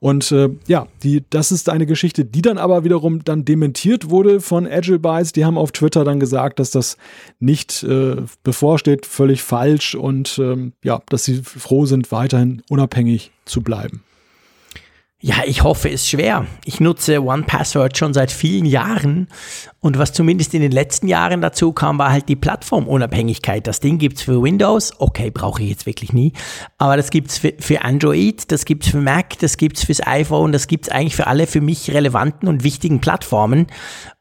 Und 0.04 0.34
äh, 0.34 0.50
ja, 0.68 0.88
die, 1.02 1.24
das 1.30 1.54
ist 1.54 1.70
eine 1.70 1.86
Geschichte, 1.86 2.26
die 2.26 2.42
dann 2.42 2.58
aber 2.58 2.84
wiederum 2.84 3.24
dann 3.24 3.46
dementiert 3.46 4.10
wurde 4.10 4.42
von 4.42 4.68
Agile 4.68 5.00
Bytes. 5.00 5.32
Die 5.32 5.46
haben 5.46 5.58
auf 5.58 5.72
Twitter 5.72 6.04
dann 6.04 6.20
gesagt, 6.20 6.60
dass 6.60 6.72
das 6.72 6.98
nicht 7.40 7.84
äh, 7.84 8.18
bevorsteht, 8.44 9.06
völlig 9.06 9.44
falsch 9.44 9.96
und 9.96 10.38
ähm, 10.40 10.74
ja, 10.84 11.02
dass 11.08 11.24
sie 11.24 11.42
froh 11.42 11.86
sind, 11.86 12.12
weiterhin 12.12 12.64
unabhängig 12.70 13.32
zu 13.46 13.62
bleiben. 13.62 14.04
Ja, 15.26 15.36
ich 15.46 15.64
hoffe 15.64 15.90
es 15.90 16.10
schwer. 16.10 16.48
Ich 16.66 16.82
nutze 16.82 17.24
OnePassword 17.24 17.98
schon 17.98 18.14
seit 18.14 18.30
vielen 18.30 18.66
Jahren 18.66 19.30
und 19.80 19.98
was 19.98 20.12
zumindest 20.12 20.54
in 20.54 20.62
den 20.62 20.74
letzten 20.74 21.08
Jahren 21.08 21.40
dazu 21.40 21.72
kam, 21.72 21.98
war 21.98 22.12
halt 22.12 22.28
die 22.28 22.36
Plattformunabhängigkeit. 22.36 23.66
Das 23.66 23.80
Ding 23.80 24.00
gibt's 24.00 24.22
für 24.22 24.44
Windows, 24.44 24.92
okay, 25.00 25.32
brauche 25.32 25.64
ich 25.64 25.70
jetzt 25.70 25.86
wirklich 25.86 26.12
nie, 26.12 26.34
aber 26.78 26.98
das 26.98 27.10
gibt's 27.10 27.38
für, 27.38 27.54
für 27.58 27.84
Android, 27.84 28.52
das 28.52 28.66
gibt's 28.66 28.90
für 28.90 28.98
Mac, 28.98 29.40
das 29.40 29.56
gibt's 29.56 29.86
fürs 29.86 30.06
iPhone, 30.06 30.52
das 30.52 30.68
gibt's 30.68 30.90
eigentlich 30.90 31.16
für 31.16 31.28
alle 31.28 31.48
für 31.48 31.62
mich 31.62 31.90
relevanten 31.92 32.50
und 32.50 32.66
wichtigen 32.66 33.00
Plattformen 33.00 33.68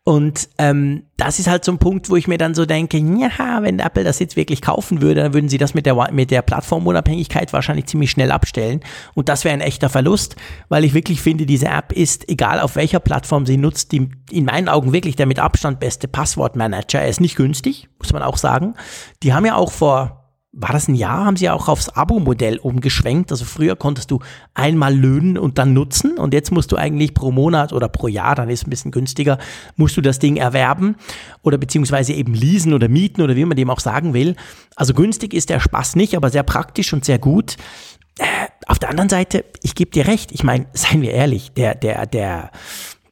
Und 0.05 0.49
ähm, 0.59 1.05
das 1.17 1.39
ist 1.39 1.47
halt 1.47 1.65
so 1.65 1.71
ein 1.71 1.79
Punkt, 1.79 2.11
wo 2.11 2.17
ich 2.17 2.27
mir 2.27 2.37
dann 2.37 2.55
so 2.55 2.67
denke, 2.67 2.99
ja, 2.99 3.63
wenn 3.63 3.79
Apple 3.79 4.03
das 4.03 4.19
jetzt 4.19 4.35
wirklich 4.35 4.61
kaufen 4.61 5.01
würde, 5.01 5.23
dann 5.23 5.33
würden 5.33 5.49
sie 5.49 5.59
das 5.59 5.75
mit 5.75 5.87
der, 5.87 6.11
mit 6.11 6.33
der 6.33 6.43
Plattformunabhängigkeit 6.43 7.53
wahrscheinlich 7.53 7.87
ziemlich 7.87 8.11
schnell 8.11 8.33
abstellen. 8.33 8.81
Und 9.15 9.29
das 9.29 9.45
wäre 9.45 9.55
ein 9.55 9.61
echter 9.61 9.89
Verlust, 9.89 10.35
weil 10.69 10.85
ich 10.85 10.93
wirklich 10.93 11.23
finde, 11.23 11.47
diese 11.47 11.69
App 11.69 11.93
ist, 11.93 12.29
egal 12.29 12.59
auf 12.59 12.75
welcher 12.75 12.99
Plattform 12.99 13.47
sie 13.47 13.57
nutzt, 13.57 13.93
die 13.93 14.09
in 14.31 14.45
meinen 14.45 14.69
Augen 14.69 14.93
wirklich 14.93 15.15
der 15.15 15.27
mit 15.27 15.39
Abstand 15.39 15.79
beste 15.79 16.09
Passwortmanager. 16.09 17.01
Er 17.01 17.09
ist 17.09 17.21
nicht 17.21 17.37
günstig, 17.37 17.89
muss 18.01 18.13
man 18.13 18.25
auch 18.25 18.39
sagen. 18.39 18.75
Die 19.23 19.33
haben 19.33 19.47
ja 19.47 19.55
auch 19.55 19.71
vor 19.71 20.22
war 20.55 20.73
das 20.73 20.87
ein 20.87 20.95
Jahr, 20.95 21.25
haben 21.25 21.37
sie 21.37 21.49
auch 21.49 21.69
aufs 21.69 21.89
Abo-Modell 21.89 22.59
umgeschwenkt. 22.59 23.31
Also 23.33 23.47
früher 23.47 23.75
konntest 23.75 24.11
du 24.11 24.21
einmal 24.53 24.95
löhnen 24.95 25.39
und 25.39 25.57
dann 25.57 25.73
nutzen 25.73 26.19
und 26.19 26.35
jetzt 26.35 26.53
musst 26.53 26.71
du 26.73 26.77
eigentlich 26.77 27.15
pro 27.15 27.33
Monat 27.33 27.73
oder 27.73 27.89
pro 27.89 28.07
Jahr, 28.07 28.35
dann 28.35 28.51
ist 28.51 28.61
es 28.61 28.67
ein 28.67 28.71
bisschen 28.71 28.91
günstiger, 28.91 29.39
musst 29.77 29.97
du 29.97 30.03
das 30.03 30.19
Ding 30.19 30.37
erwerben 30.37 30.97
oder 31.43 31.57
beziehungsweise 31.57 32.13
eben 32.13 32.35
leasen 32.35 32.75
oder 32.75 32.89
mieten 32.89 33.23
oder 33.23 33.35
wie 33.35 33.47
man 33.47 33.57
dem 33.57 33.71
auch 33.71 33.81
sagen 33.81 34.13
will. 34.13 34.37
Also 34.77 34.93
günstig 34.93 35.33
ist 35.33 35.49
der 35.49 35.59
Spaß 35.59 35.97
nicht, 35.97 36.17
aber 36.17 36.29
sehr 36.29 36.43
praktisch 36.43 36.93
und 36.93 37.05
sehr 37.07 37.19
gut. 37.19 37.57
Äh, 38.19 38.25
auf 38.67 38.79
der 38.79 38.91
anderen 38.91 39.09
Seite, 39.09 39.47
ich 39.63 39.75
gebe 39.75 39.91
dir 39.91 40.07
recht, 40.07 40.33
ich 40.33 40.45
meine, 40.45 40.67
seien 40.75 41.01
wir 41.01 41.13
ehrlich, 41.13 41.53
der, 41.53 41.75
der, 41.75 42.07
der, 42.07 42.51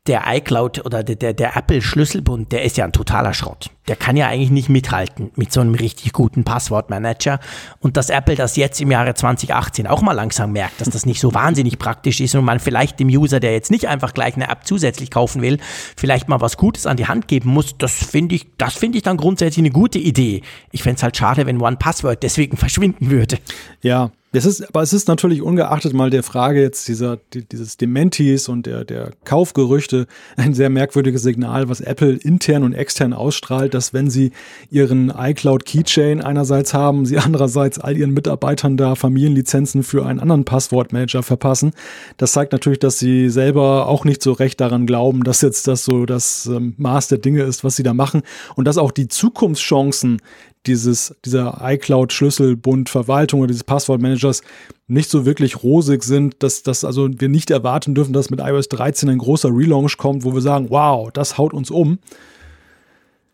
der 0.07 0.23
iCloud 0.27 0.85
oder 0.87 1.03
der, 1.03 1.17
der, 1.17 1.35
der 1.35 1.57
Apple-Schlüsselbund, 1.57 2.53
der 2.53 2.65
ist 2.65 2.79
ja 2.79 2.85
ein 2.87 2.93
totaler 2.93 3.35
Schrott. 3.35 3.71
Der 3.87 3.97
kann 3.97 4.17
ja 4.17 4.29
eigentlich 4.29 4.51
nicht 4.51 4.71
mithalten 4.71 5.31
mit 5.37 5.53
so 5.53 5.61
einem 5.61 5.75
richtig 5.75 6.13
guten 6.13 6.43
Passwortmanager. 6.43 7.39
Und 7.81 7.97
dass 7.97 8.09
Apple 8.09 8.35
das 8.35 8.57
jetzt 8.57 8.81
im 8.81 8.91
Jahre 8.91 9.15
2018 9.15 9.87
auch 9.87 10.01
mal 10.01 10.13
langsam 10.13 10.53
merkt, 10.53 10.81
dass 10.81 10.89
das 10.89 11.05
nicht 11.05 11.21
so 11.21 11.35
wahnsinnig 11.35 11.79
praktisch 11.79 12.21
ist 12.21 12.35
und 12.35 12.45
man 12.45 12.61
vielleicht 12.61 12.99
dem 12.99 13.09
User, 13.09 13.41
der 13.41 13.53
jetzt 13.53 13.71
nicht 13.71 13.89
einfach 13.89 14.15
gleich 14.15 14.37
eine 14.37 14.49
App 14.49 14.61
zusätzlich 14.65 15.11
kaufen 15.11 15.43
will, 15.43 15.59
vielleicht 15.97 16.29
mal 16.29 16.41
was 16.41 16.57
Gutes 16.57 16.87
an 16.87 16.97
die 16.97 17.07
Hand 17.07 17.29
geben 17.29 17.51
muss, 17.51 17.77
das 17.77 17.93
finde 17.93 18.37
ich, 18.37 18.47
das 18.57 18.75
finde 18.75 18.97
ich 18.99 19.03
dann 19.03 19.19
grundsätzlich 19.19 19.63
eine 19.63 19.71
gute 19.71 19.99
Idee. 19.99 20.41
Ich 20.71 20.83
fände 20.83 20.97
es 20.97 21.03
halt 21.03 21.17
schade, 21.17 21.45
wenn 21.45 21.61
One 21.61 21.77
Password 21.77 22.23
deswegen 22.23 22.57
verschwinden 22.57 23.11
würde. 23.11 23.39
Ja, 23.83 24.11
es 24.33 24.47
ist, 24.47 24.69
aber 24.69 24.83
es 24.83 24.93
ist 24.93 25.09
natürlich 25.09 25.43
ungeachtet 25.43 25.93
mal 25.93 26.09
der 26.09 26.23
Frage 26.23 26.61
jetzt 26.61 26.87
dieser, 26.87 27.19
die, 27.35 27.45
dieses 27.45 27.77
Dementis 27.77 28.49
und 28.49 28.65
der, 28.65 28.85
der 28.85 29.11
Kaufgerüchte 29.25 30.07
ein 30.37 30.55
sehr 30.55 30.71
merkwürdiges 30.71 31.23
Signal, 31.23 31.69
was 31.69 31.81
Apple 31.81 32.13
intern 32.13 32.63
und 32.63 32.73
extern 32.73 33.13
ausstrahlt, 33.13 33.75
dass 33.75 33.93
wenn 33.93 34.09
sie 34.09 34.31
ihren 34.71 35.13
iCloud 35.17 35.65
Keychain 35.65 36.23
einerseits 36.23 36.73
haben, 36.75 37.07
sie 37.07 37.19
andererseits 37.31 37.81
all 37.81 37.97
ihren 37.97 38.15
Mitarbeitern 38.15 38.77
da 38.77 38.95
Familienlizenzen 38.95 39.83
für 39.83 40.07
einen 40.07 40.21
anderen 40.21 40.45
Passwortmanager 40.45 41.25
verpassen. 41.25 41.73
Das 42.17 42.33
zeigt 42.33 42.53
natürlich, 42.53 42.79
dass 42.79 43.01
sie 43.01 43.31
selber 43.31 43.89
auch 43.89 44.05
nicht 44.05 44.23
so 44.23 44.33
recht 44.33 44.61
daran 44.61 44.87
glauben, 44.87 45.25
dass 45.25 45.41
jetzt 45.41 45.67
das 45.67 45.85
so 45.85 46.07
das 46.07 46.47
ähm, 46.47 46.75
Maß 46.77 47.09
der 47.09 47.19
Dinge 47.19 47.43
ist, 47.43 47.65
was 47.65 47.75
sie 47.75 47.83
da 47.83 47.95
machen 47.95 48.23
und 48.55 48.67
dass 48.67 48.79
auch 48.79 48.93
die 48.93 49.09
Zukunftschancen 49.09 50.19
dieses, 50.67 51.15
dieser 51.25 51.59
iCloud-Schlüsselbund 51.63 52.89
Verwaltung 52.89 53.41
oder 53.41 53.49
dieses 53.49 53.65
Passwortmanagers 53.65 54.43
nicht 54.89 55.09
so 55.09 55.25
wirklich 55.25 55.63
rosig 55.63 56.03
sind, 56.03 56.43
dass, 56.43 56.63
dass 56.63 56.85
also 56.85 57.09
wir 57.11 57.29
nicht 57.29 57.51
erwarten 57.51 57.95
dürfen, 57.95 58.13
dass 58.13 58.31
mit 58.31 58.41
iOS 58.41 58.69
13 58.69 59.09
ein 59.09 59.19
großer 59.19 59.49
Relaunch 59.49 59.97
kommt, 59.97 60.25
wo 60.25 60.35
wir 60.35 60.43
sagen, 60.43 60.67
wow, 60.69 61.11
das 61.13 61.39
haut 61.39 61.55
uns 61.55 61.71
um. 61.71 61.99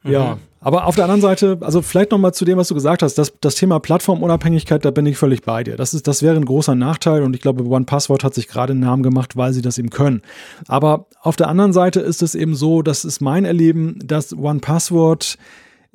Mhm. 0.02 0.12
Ja, 0.12 0.38
aber 0.60 0.86
auf 0.86 0.96
der 0.96 1.04
anderen 1.04 1.20
Seite, 1.20 1.58
also 1.60 1.80
vielleicht 1.80 2.10
nochmal 2.10 2.34
zu 2.34 2.44
dem, 2.44 2.58
was 2.58 2.66
du 2.66 2.74
gesagt 2.74 3.02
hast, 3.02 3.14
das, 3.18 3.32
das 3.40 3.54
Thema 3.54 3.78
Plattformunabhängigkeit, 3.78 4.84
da 4.84 4.90
bin 4.90 5.06
ich 5.06 5.16
völlig 5.16 5.42
bei 5.42 5.62
dir. 5.62 5.76
Das, 5.76 5.94
ist, 5.94 6.08
das 6.08 6.22
wäre 6.22 6.34
ein 6.34 6.44
großer 6.44 6.74
Nachteil 6.74 7.22
und 7.22 7.36
ich 7.36 7.40
glaube, 7.40 7.64
OnePassword 7.64 8.24
hat 8.24 8.34
sich 8.34 8.48
gerade 8.48 8.72
einen 8.72 8.80
Namen 8.80 9.04
gemacht, 9.04 9.36
weil 9.36 9.52
sie 9.52 9.62
das 9.62 9.78
eben 9.78 9.90
können. 9.90 10.22
Aber 10.66 11.06
auf 11.20 11.36
der 11.36 11.48
anderen 11.48 11.72
Seite 11.72 12.00
ist 12.00 12.20
es 12.20 12.34
eben 12.34 12.56
so, 12.56 12.82
das 12.82 13.04
ist 13.04 13.20
mein 13.20 13.44
Erleben, 13.44 13.98
dass 14.04 14.36
OnePassword 14.36 15.38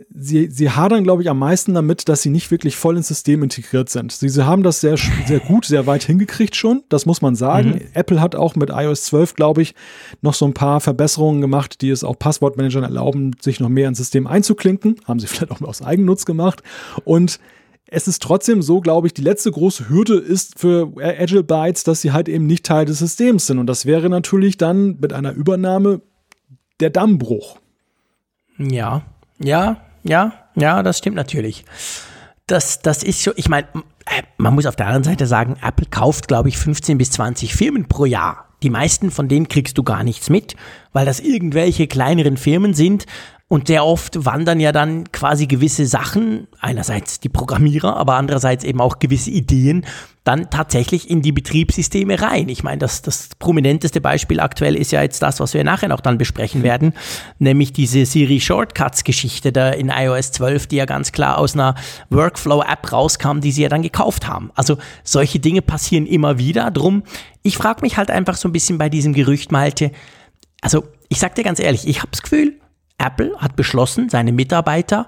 sie, 0.10 0.50
sie 0.50 0.70
hadern, 0.70 1.04
glaube 1.04 1.22
ich, 1.22 1.30
am 1.30 1.40
meisten 1.40 1.74
damit, 1.74 2.10
dass 2.10 2.22
sie 2.22 2.30
nicht 2.30 2.52
wirklich 2.52 2.76
voll 2.76 2.98
ins 2.98 3.08
System 3.08 3.44
integriert 3.44 3.90
sind. 3.90 4.12
Sie, 4.12 4.30
sie 4.30 4.46
haben 4.46 4.64
das 4.64 4.82
sehr, 4.82 4.98
sehr 5.26 5.40
gut, 5.40 5.66
sehr 5.66 5.88
weit 5.88 6.04
hingekriegt 6.04 6.56
schon, 6.56 6.84
das 6.90 7.06
muss 7.06 7.22
man 7.22 7.36
sagen. 7.36 7.70
Mhm. 7.70 7.82
Apple 7.94 8.22
hat 8.22 8.36
auch 8.36 8.56
mit 8.56 8.70
iOS 8.70 9.04
12, 9.06 9.36
glaube 9.36 9.62
ich, 9.62 9.76
noch 10.22 10.34
so 10.34 10.46
ein 10.46 10.54
paar 10.54 10.82
Verbesserungen 10.82 11.42
gemacht, 11.42 11.82
die 11.82 11.90
es 11.90 12.04
auch 12.04 12.18
Passwortmanagern 12.18 12.84
erlauben, 12.84 13.36
sich 13.42 13.60
noch 13.60 13.70
mehr 13.70 13.88
ins 13.88 13.98
System 13.98 14.28
einzuklinken. 14.28 14.96
Haben 15.06 15.20
sie 15.20 15.28
vielleicht 15.32 15.52
auch 15.52 15.62
aus 15.62 15.82
Eigennutz 15.82 16.26
gemacht. 16.26 16.64
Und 17.04 17.40
es 17.86 18.08
ist 18.08 18.24
trotzdem 18.24 18.62
so, 18.62 18.80
glaube 18.80 19.08
ich, 19.08 19.14
die 19.14 19.22
letzte 19.22 19.52
große 19.52 19.90
Hürde 19.90 20.16
ist 20.16 20.58
für 20.58 20.94
Agile 20.98 21.44
Bytes, 21.44 21.84
dass 21.84 22.02
sie 22.02 22.14
halt 22.14 22.30
eben 22.30 22.48
nicht 22.48 22.66
Teil 22.66 22.86
des 22.86 23.00
Systems 23.00 23.48
sind. 23.48 23.60
Und 23.60 23.68
das 23.68 23.86
wäre 23.86 24.10
natürlich 24.10 24.58
dann 24.58 24.98
mit 25.00 25.12
einer 25.12 25.34
Übernahme 25.34 26.02
der 26.80 26.90
Dammbruch. 26.90 27.58
Ja, 28.58 29.04
ja, 29.40 29.82
ja, 30.04 30.34
ja, 30.56 30.84
das 30.84 30.98
stimmt 30.98 31.16
natürlich. 31.16 31.66
Das, 32.48 32.82
das 32.82 33.04
ist 33.04 33.24
so, 33.24 33.32
ich 33.36 33.50
meine, 33.50 33.68
äh, 34.06 34.24
man 34.38 34.54
muss 34.54 34.66
auf 34.66 34.76
der 34.76 34.88
anderen 34.88 35.04
Seite 35.04 35.26
sagen, 35.28 35.58
Apple 35.62 35.88
kauft, 35.90 36.28
glaube 36.28 36.50
ich, 36.50 36.58
15 36.58 36.98
bis 36.98 37.12
20 37.12 37.54
Firmen 37.54 37.88
pro 37.88 38.06
Jahr. 38.06 38.48
Die 38.64 38.70
meisten 38.70 39.10
von 39.10 39.28
denen 39.28 39.48
kriegst 39.48 39.78
du 39.78 39.84
gar 39.84 40.04
nichts 40.04 40.30
mit, 40.30 40.56
weil 40.94 41.06
das 41.06 41.20
irgendwelche 41.20 41.88
kleineren 41.88 42.38
Firmen 42.38 42.74
sind, 42.74 43.06
und 43.52 43.68
sehr 43.68 43.86
oft 43.86 44.24
wandern 44.24 44.62
ja 44.62 44.72
dann 44.72 45.12
quasi 45.12 45.46
gewisse 45.46 45.86
Sachen, 45.86 46.48
einerseits 46.62 47.20
die 47.20 47.28
Programmierer, 47.28 47.98
aber 47.98 48.16
andererseits 48.16 48.64
eben 48.64 48.80
auch 48.80 49.00
gewisse 49.00 49.30
Ideen, 49.30 49.86
dann 50.24 50.50
tatsächlich 50.50 51.10
in 51.10 51.22
die 51.22 51.34
Betriebssysteme 51.34 52.22
rein. 52.22 52.48
Ich 52.48 52.64
meine, 52.64 52.78
das, 52.78 53.02
das 53.02 53.28
prominenteste 53.40 54.00
Beispiel 54.00 54.40
aktuell 54.40 54.78
ist 54.78 54.94
ja 54.94 55.02
jetzt 55.02 55.22
das, 55.22 55.42
was 55.42 55.54
wir 55.54 55.66
nachher 55.66 55.90
noch 55.90 56.00
dann 56.00 56.18
besprechen 56.18 56.64
werden, 56.64 56.94
nämlich 57.40 57.74
diese 57.74 58.06
Siri 58.06 58.40
Shortcuts 58.40 59.04
Geschichte 59.04 59.52
da 59.52 59.72
in 59.72 59.90
iOS 59.90 60.32
12, 60.32 60.68
die 60.68 60.78
ja 60.78 60.86
ganz 60.86 61.12
klar 61.12 61.38
aus 61.38 61.54
einer 61.54 61.76
Workflow-App 62.10 62.94
rauskam, 62.94 63.42
die 63.42 63.52
sie 63.52 63.64
ja 63.64 63.70
dann 63.70 63.82
gekauft 63.82 64.30
haben. 64.30 64.52
Also 64.56 64.78
solche 65.04 65.40
Dinge 65.40 65.62
passieren 65.62 66.06
immer 66.06 66.38
wieder. 66.38 66.72
Drum, 66.72 67.04
ich 67.44 67.58
frage 67.58 67.82
mich 67.82 67.98
halt 67.98 68.12
einfach 68.12 68.38
so 68.38 68.48
ein 68.48 68.54
bisschen 68.54 68.78
bei 68.78 68.88
diesem 68.88 69.12
Gerücht, 69.12 69.52
Malte, 69.52 69.92
also 70.62 70.86
ich 71.10 71.20
sag 71.20 71.36
dir 71.36 71.44
ganz 71.44 71.60
ehrlich, 71.60 71.86
ich 71.86 71.98
habe 72.00 72.12
das 72.12 72.22
Gefühl, 72.22 72.61
Apple 73.02 73.36
hat 73.38 73.56
beschlossen, 73.56 74.10
seine 74.10 74.32
Mitarbeiter 74.32 75.08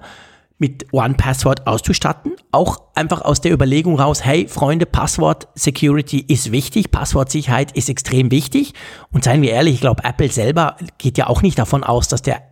mit 0.58 0.92
One-Password 0.92 1.66
auszustatten. 1.66 2.32
Auch 2.52 2.82
einfach 2.94 3.22
aus 3.22 3.40
der 3.40 3.52
Überlegung 3.52 3.98
raus, 3.98 4.24
hey 4.24 4.46
Freunde, 4.48 4.86
Passwort-Security 4.86 6.24
ist 6.28 6.52
wichtig, 6.52 6.90
Passwortsicherheit 6.90 7.72
ist 7.72 7.88
extrem 7.88 8.30
wichtig. 8.30 8.72
Und 9.12 9.24
seien 9.24 9.42
wir 9.42 9.50
ehrlich, 9.50 9.74
ich 9.74 9.80
glaube, 9.80 10.04
Apple 10.04 10.30
selber 10.30 10.76
geht 10.98 11.18
ja 11.18 11.26
auch 11.26 11.42
nicht 11.42 11.58
davon 11.58 11.82
aus, 11.82 12.08
dass 12.08 12.22
der, 12.22 12.42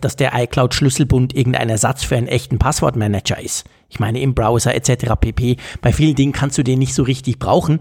dass 0.00 0.16
der 0.16 0.32
iCloud-Schlüsselbund 0.34 1.34
irgendein 1.34 1.70
Ersatz 1.70 2.04
für 2.04 2.16
einen 2.16 2.28
echten 2.28 2.58
Passwortmanager 2.58 3.40
ist. 3.40 3.64
Ich 3.88 4.00
meine, 4.00 4.20
im 4.20 4.34
Browser 4.34 4.74
etc. 4.74 5.14
pp. 5.18 5.56
Bei 5.80 5.92
vielen 5.92 6.14
Dingen 6.14 6.32
kannst 6.32 6.58
du 6.58 6.62
den 6.62 6.78
nicht 6.78 6.94
so 6.94 7.04
richtig 7.04 7.38
brauchen. 7.38 7.78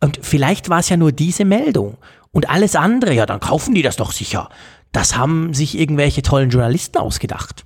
Und 0.00 0.18
vielleicht 0.20 0.68
war 0.68 0.80
es 0.80 0.90
ja 0.90 0.96
nur 0.98 1.12
diese 1.12 1.46
Meldung. 1.46 1.96
Und 2.32 2.50
alles 2.50 2.76
andere, 2.76 3.14
ja, 3.14 3.24
dann 3.24 3.40
kaufen 3.40 3.74
die 3.74 3.82
das 3.82 3.96
doch 3.96 4.12
sicher 4.12 4.50
das 4.92 5.16
haben 5.16 5.54
sich 5.54 5.78
irgendwelche 5.78 6.22
tollen 6.22 6.50
Journalisten 6.50 6.98
ausgedacht. 6.98 7.64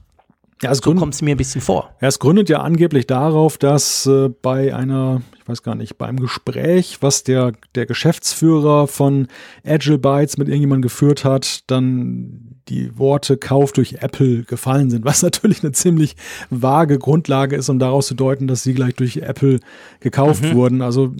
Ja, 0.62 0.75
so 0.75 0.95
kommt 0.95 1.14
es 1.14 1.23
mir 1.23 1.35
ein 1.35 1.39
bisschen 1.39 1.62
vor. 1.62 1.95
Ja, 2.03 2.09
es 2.09 2.18
gründet 2.18 2.51
ja 2.51 2.61
angeblich 2.61 3.07
darauf, 3.07 3.57
dass 3.57 4.05
äh, 4.05 4.29
bei 4.29 4.75
einer, 4.75 5.23
ich 5.39 5.49
weiß 5.49 5.62
gar 5.62 5.75
nicht, 5.75 5.97
beim 5.97 6.21
Gespräch, 6.21 6.99
was 7.01 7.25
der, 7.25 7.53
der 7.75 7.87
Geschäftsführer 7.87 8.87
von 8.87 9.29
Agile 9.64 9.97
Bytes 9.97 10.37
mit 10.37 10.49
irgendjemandem 10.49 10.83
geführt 10.83 11.25
hat, 11.25 11.71
dann 11.71 12.49
die 12.71 12.97
Worte 12.97 13.37
Kauf 13.37 13.73
durch 13.73 13.97
Apple 14.01 14.45
gefallen 14.45 14.91
sind, 14.91 15.05
was 15.05 15.23
natürlich 15.25 15.62
eine 15.62 15.73
ziemlich 15.73 16.16
vage 16.49 16.99
Grundlage 16.99 17.57
ist, 17.57 17.68
um 17.68 17.79
daraus 17.79 18.07
zu 18.07 18.14
deuten, 18.14 18.47
dass 18.47 18.62
sie 18.62 18.75
gleich 18.75 18.95
durch 18.95 19.18
Apple 19.18 19.61
gekauft 20.01 20.43
mhm. 20.45 20.55
wurden. 20.55 20.83
Also 20.83 21.12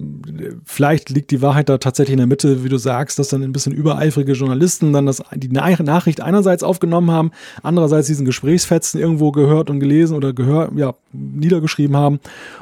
vielleicht 0.65 1.09
liegt 1.09 1.31
die 1.31 1.41
Wahrheit 1.41 1.69
da 1.69 1.77
tatsächlich 1.77 2.13
in 2.13 2.17
der 2.17 2.27
Mitte, 2.27 2.63
wie 2.63 2.69
du 2.69 2.77
sagst, 2.77 3.19
dass 3.19 3.29
dann 3.29 3.43
ein 3.43 3.51
bisschen 3.51 3.73
übereifrige 3.73 4.33
Journalisten 4.33 4.93
dann 4.93 5.05
das, 5.05 5.21
die 5.35 5.49
Nachricht 5.49 6.21
einerseits 6.21 6.63
aufgenommen 6.63 7.11
haben, 7.11 7.31
andererseits 7.61 8.07
diesen 8.07 8.25
Gesprächsfetzen 8.25 8.99
irgendwo 8.99 9.31
gehört 9.31 9.69
und 9.69 9.79
gelesen 9.79 10.15
oder 10.15 10.33
gehört, 10.33 10.71
ja, 10.75 10.95
niedergeschrieben 11.11 11.95
haben 11.97 12.19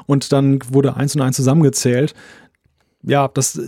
und 0.08 0.32
dann 0.32 0.60
wurde 0.72 0.96
eins 0.96 1.16
und 1.16 1.22
eins 1.22 1.36
zusammengezählt. 1.36 2.14
Ja, 3.04 3.28
das 3.28 3.62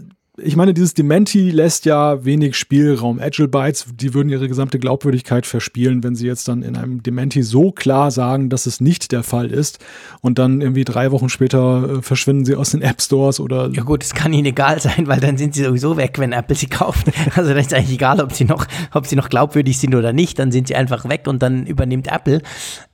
ich 0.43 0.55
meine, 0.55 0.73
dieses 0.73 0.93
Dementi 0.93 1.51
lässt 1.51 1.85
ja 1.85 2.23
wenig 2.25 2.55
Spielraum. 2.55 3.19
Agile 3.19 3.47
Bytes, 3.47 3.85
die 3.93 4.13
würden 4.13 4.29
ihre 4.29 4.47
gesamte 4.47 4.79
Glaubwürdigkeit 4.79 5.45
verspielen, 5.45 6.03
wenn 6.03 6.15
sie 6.15 6.27
jetzt 6.27 6.47
dann 6.47 6.63
in 6.63 6.75
einem 6.75 7.03
Dementi 7.03 7.43
so 7.43 7.71
klar 7.71 8.11
sagen, 8.11 8.49
dass 8.49 8.65
es 8.65 8.81
nicht 8.81 9.11
der 9.11 9.23
Fall 9.23 9.51
ist 9.51 9.79
und 10.21 10.39
dann 10.39 10.61
irgendwie 10.61 10.83
drei 10.83 11.11
Wochen 11.11 11.29
später 11.29 11.97
äh, 11.97 12.01
verschwinden 12.01 12.45
sie 12.45 12.55
aus 12.55 12.71
den 12.71 12.81
App 12.81 13.01
Stores 13.01 13.39
oder. 13.39 13.69
Ja 13.73 13.83
gut, 13.83 14.03
es 14.03 14.13
kann 14.13 14.33
ihnen 14.33 14.47
egal 14.47 14.79
sein, 14.81 15.07
weil 15.07 15.19
dann 15.19 15.37
sind 15.37 15.55
sie 15.55 15.63
sowieso 15.63 15.97
weg, 15.97 16.19
wenn 16.19 16.31
Apple 16.31 16.55
sie 16.55 16.67
kauft. 16.67 17.07
Also 17.35 17.49
dann 17.49 17.59
ist 17.59 17.73
eigentlich 17.73 17.93
egal, 17.95 18.19
ob 18.19 18.33
sie 18.33 18.45
noch, 18.45 18.65
ob 18.93 19.07
sie 19.07 19.15
noch 19.15 19.29
glaubwürdig 19.29 19.77
sind 19.77 19.95
oder 19.95 20.11
nicht, 20.11 20.37
dann 20.37 20.51
sind 20.51 20.67
sie 20.67 20.75
einfach 20.75 21.07
weg 21.07 21.27
und 21.27 21.41
dann 21.41 21.65
übernimmt 21.65 22.07
Apple. 22.07 22.41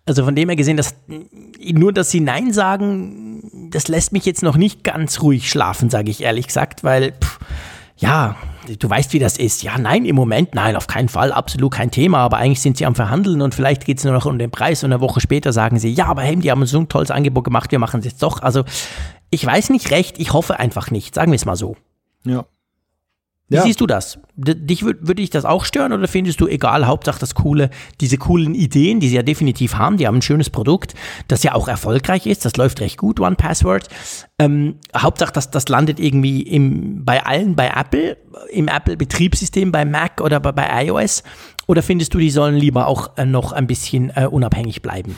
Also 0.08 0.24
von 0.24 0.36
dem 0.36 0.48
her 0.50 0.56
gesehen, 0.56 0.78
dass 0.78 0.96
nur, 1.60 1.92
dass 1.92 2.10
sie 2.10 2.22
Nein 2.22 2.54
sagen, 2.54 3.70
das 3.72 3.90
lässt 3.90 4.14
mich 4.14 4.26
jetzt 4.26 4.42
noch 4.42 4.56
nicht 4.56 4.84
ganz 4.84 5.22
ruhig 5.22 5.50
schlafen, 5.50 5.90
sage 5.90 6.10
ich 6.10 6.24
ehrlich 6.24 6.48
gesagt, 6.48 6.84
weil 6.84 7.12
pff, 7.12 7.40
ja, 7.98 8.36
du 8.80 8.90
weißt, 8.90 9.14
wie 9.14 9.20
das 9.20 9.38
ist. 9.38 9.64
Ja, 9.64 9.78
nein, 9.78 10.06
im 10.06 10.16
Moment, 10.16 10.56
nein, 10.56 10.76
auf 10.76 10.88
keinen 10.88 11.10
Fall, 11.10 11.32
absolut 11.32 11.74
kein 11.74 11.92
Thema. 11.92 12.20
Aber 12.20 12.38
eigentlich 12.38 12.62
sind 12.62 12.78
sie 12.78 12.86
am 12.86 12.96
Verhandeln 12.96 13.42
und 13.42 13.54
vielleicht 13.56 13.86
geht 13.86 13.98
es 13.98 14.04
nur 14.04 14.14
noch 14.14 14.26
um 14.26 14.40
den 14.40 14.52
Preis 14.52 14.84
und 14.84 14.94
eine 14.94 15.02
Woche 15.02 15.20
später 15.20 15.52
sagen 15.52 15.80
sie, 15.80 15.92
ja, 15.92 16.06
aber 16.06 16.22
hey, 16.22 16.36
die 16.38 16.52
haben 16.52 16.66
so 16.66 16.80
ein 16.80 16.90
tolles 16.90 17.12
Angebot 17.12 17.44
gemacht, 17.44 17.72
wir 17.72 17.80
machen 17.80 18.00
es 18.00 18.06
jetzt 18.06 18.24
doch. 18.24 18.42
Also 18.42 18.64
ich 19.30 19.46
weiß 19.46 19.72
nicht 19.72 19.92
recht, 19.92 20.20
ich 20.20 20.32
hoffe 20.32 20.60
einfach 20.60 20.92
nicht, 20.92 21.16
sagen 21.16 21.32
wir 21.32 21.36
es 21.38 21.46
mal 21.46 21.56
so. 21.56 21.76
Ja. 22.24 22.46
Wie 23.50 23.56
Ja. 23.56 23.62
siehst 23.64 23.80
du 23.80 23.88
das? 23.88 24.20
Dich 24.36 24.82
wür- 24.82 24.98
würde 25.00 25.16
dich 25.16 25.30
das 25.30 25.46
auch 25.46 25.64
stören 25.64 25.94
oder 25.94 26.08
findest 26.10 26.42
du 26.42 26.48
egal, 26.48 26.86
Hauptsache 26.86 27.20
das 27.20 27.34
coole, 27.34 27.70
diese 28.02 28.18
coolen 28.18 28.54
Ideen, 28.56 29.00
die 29.00 29.08
sie 29.08 29.16
ja 29.16 29.24
definitiv 29.24 29.76
haben, 29.76 29.96
die 29.98 30.06
haben 30.06 30.18
ein 30.18 30.22
schönes 30.22 30.50
Produkt, 30.50 30.96
das 31.30 31.44
ja 31.44 31.54
auch 31.56 31.68
erfolgreich 31.70 32.26
ist, 32.28 32.44
das 32.44 32.58
läuft 32.58 32.82
recht 32.82 32.98
gut, 32.98 33.20
One 33.22 33.36
Password. 33.38 33.88
Ähm, 34.40 34.76
Hauptsache, 34.96 35.32
das, 35.34 35.50
das 35.50 35.68
landet 35.68 36.00
irgendwie 36.00 36.44
im, 36.44 37.04
bei 37.04 37.26
allen, 37.26 37.56
bei 37.56 37.70
Apple, 37.76 38.18
im 38.52 38.68
Apple-Betriebssystem, 38.68 39.72
bei 39.72 39.84
Mac 39.84 40.22
oder 40.22 40.40
bei, 40.40 40.52
bei 40.52 40.86
iOS. 40.86 41.24
Oder 41.66 41.82
findest 41.82 42.14
du, 42.14 42.20
die 42.20 42.30
sollen 42.30 42.56
lieber 42.56 42.88
auch 42.88 43.18
äh, 43.18 43.26
noch 43.26 43.52
ein 43.52 43.68
bisschen 43.68 44.12
äh, 44.16 44.26
unabhängig 44.28 44.82
bleiben? 44.84 45.16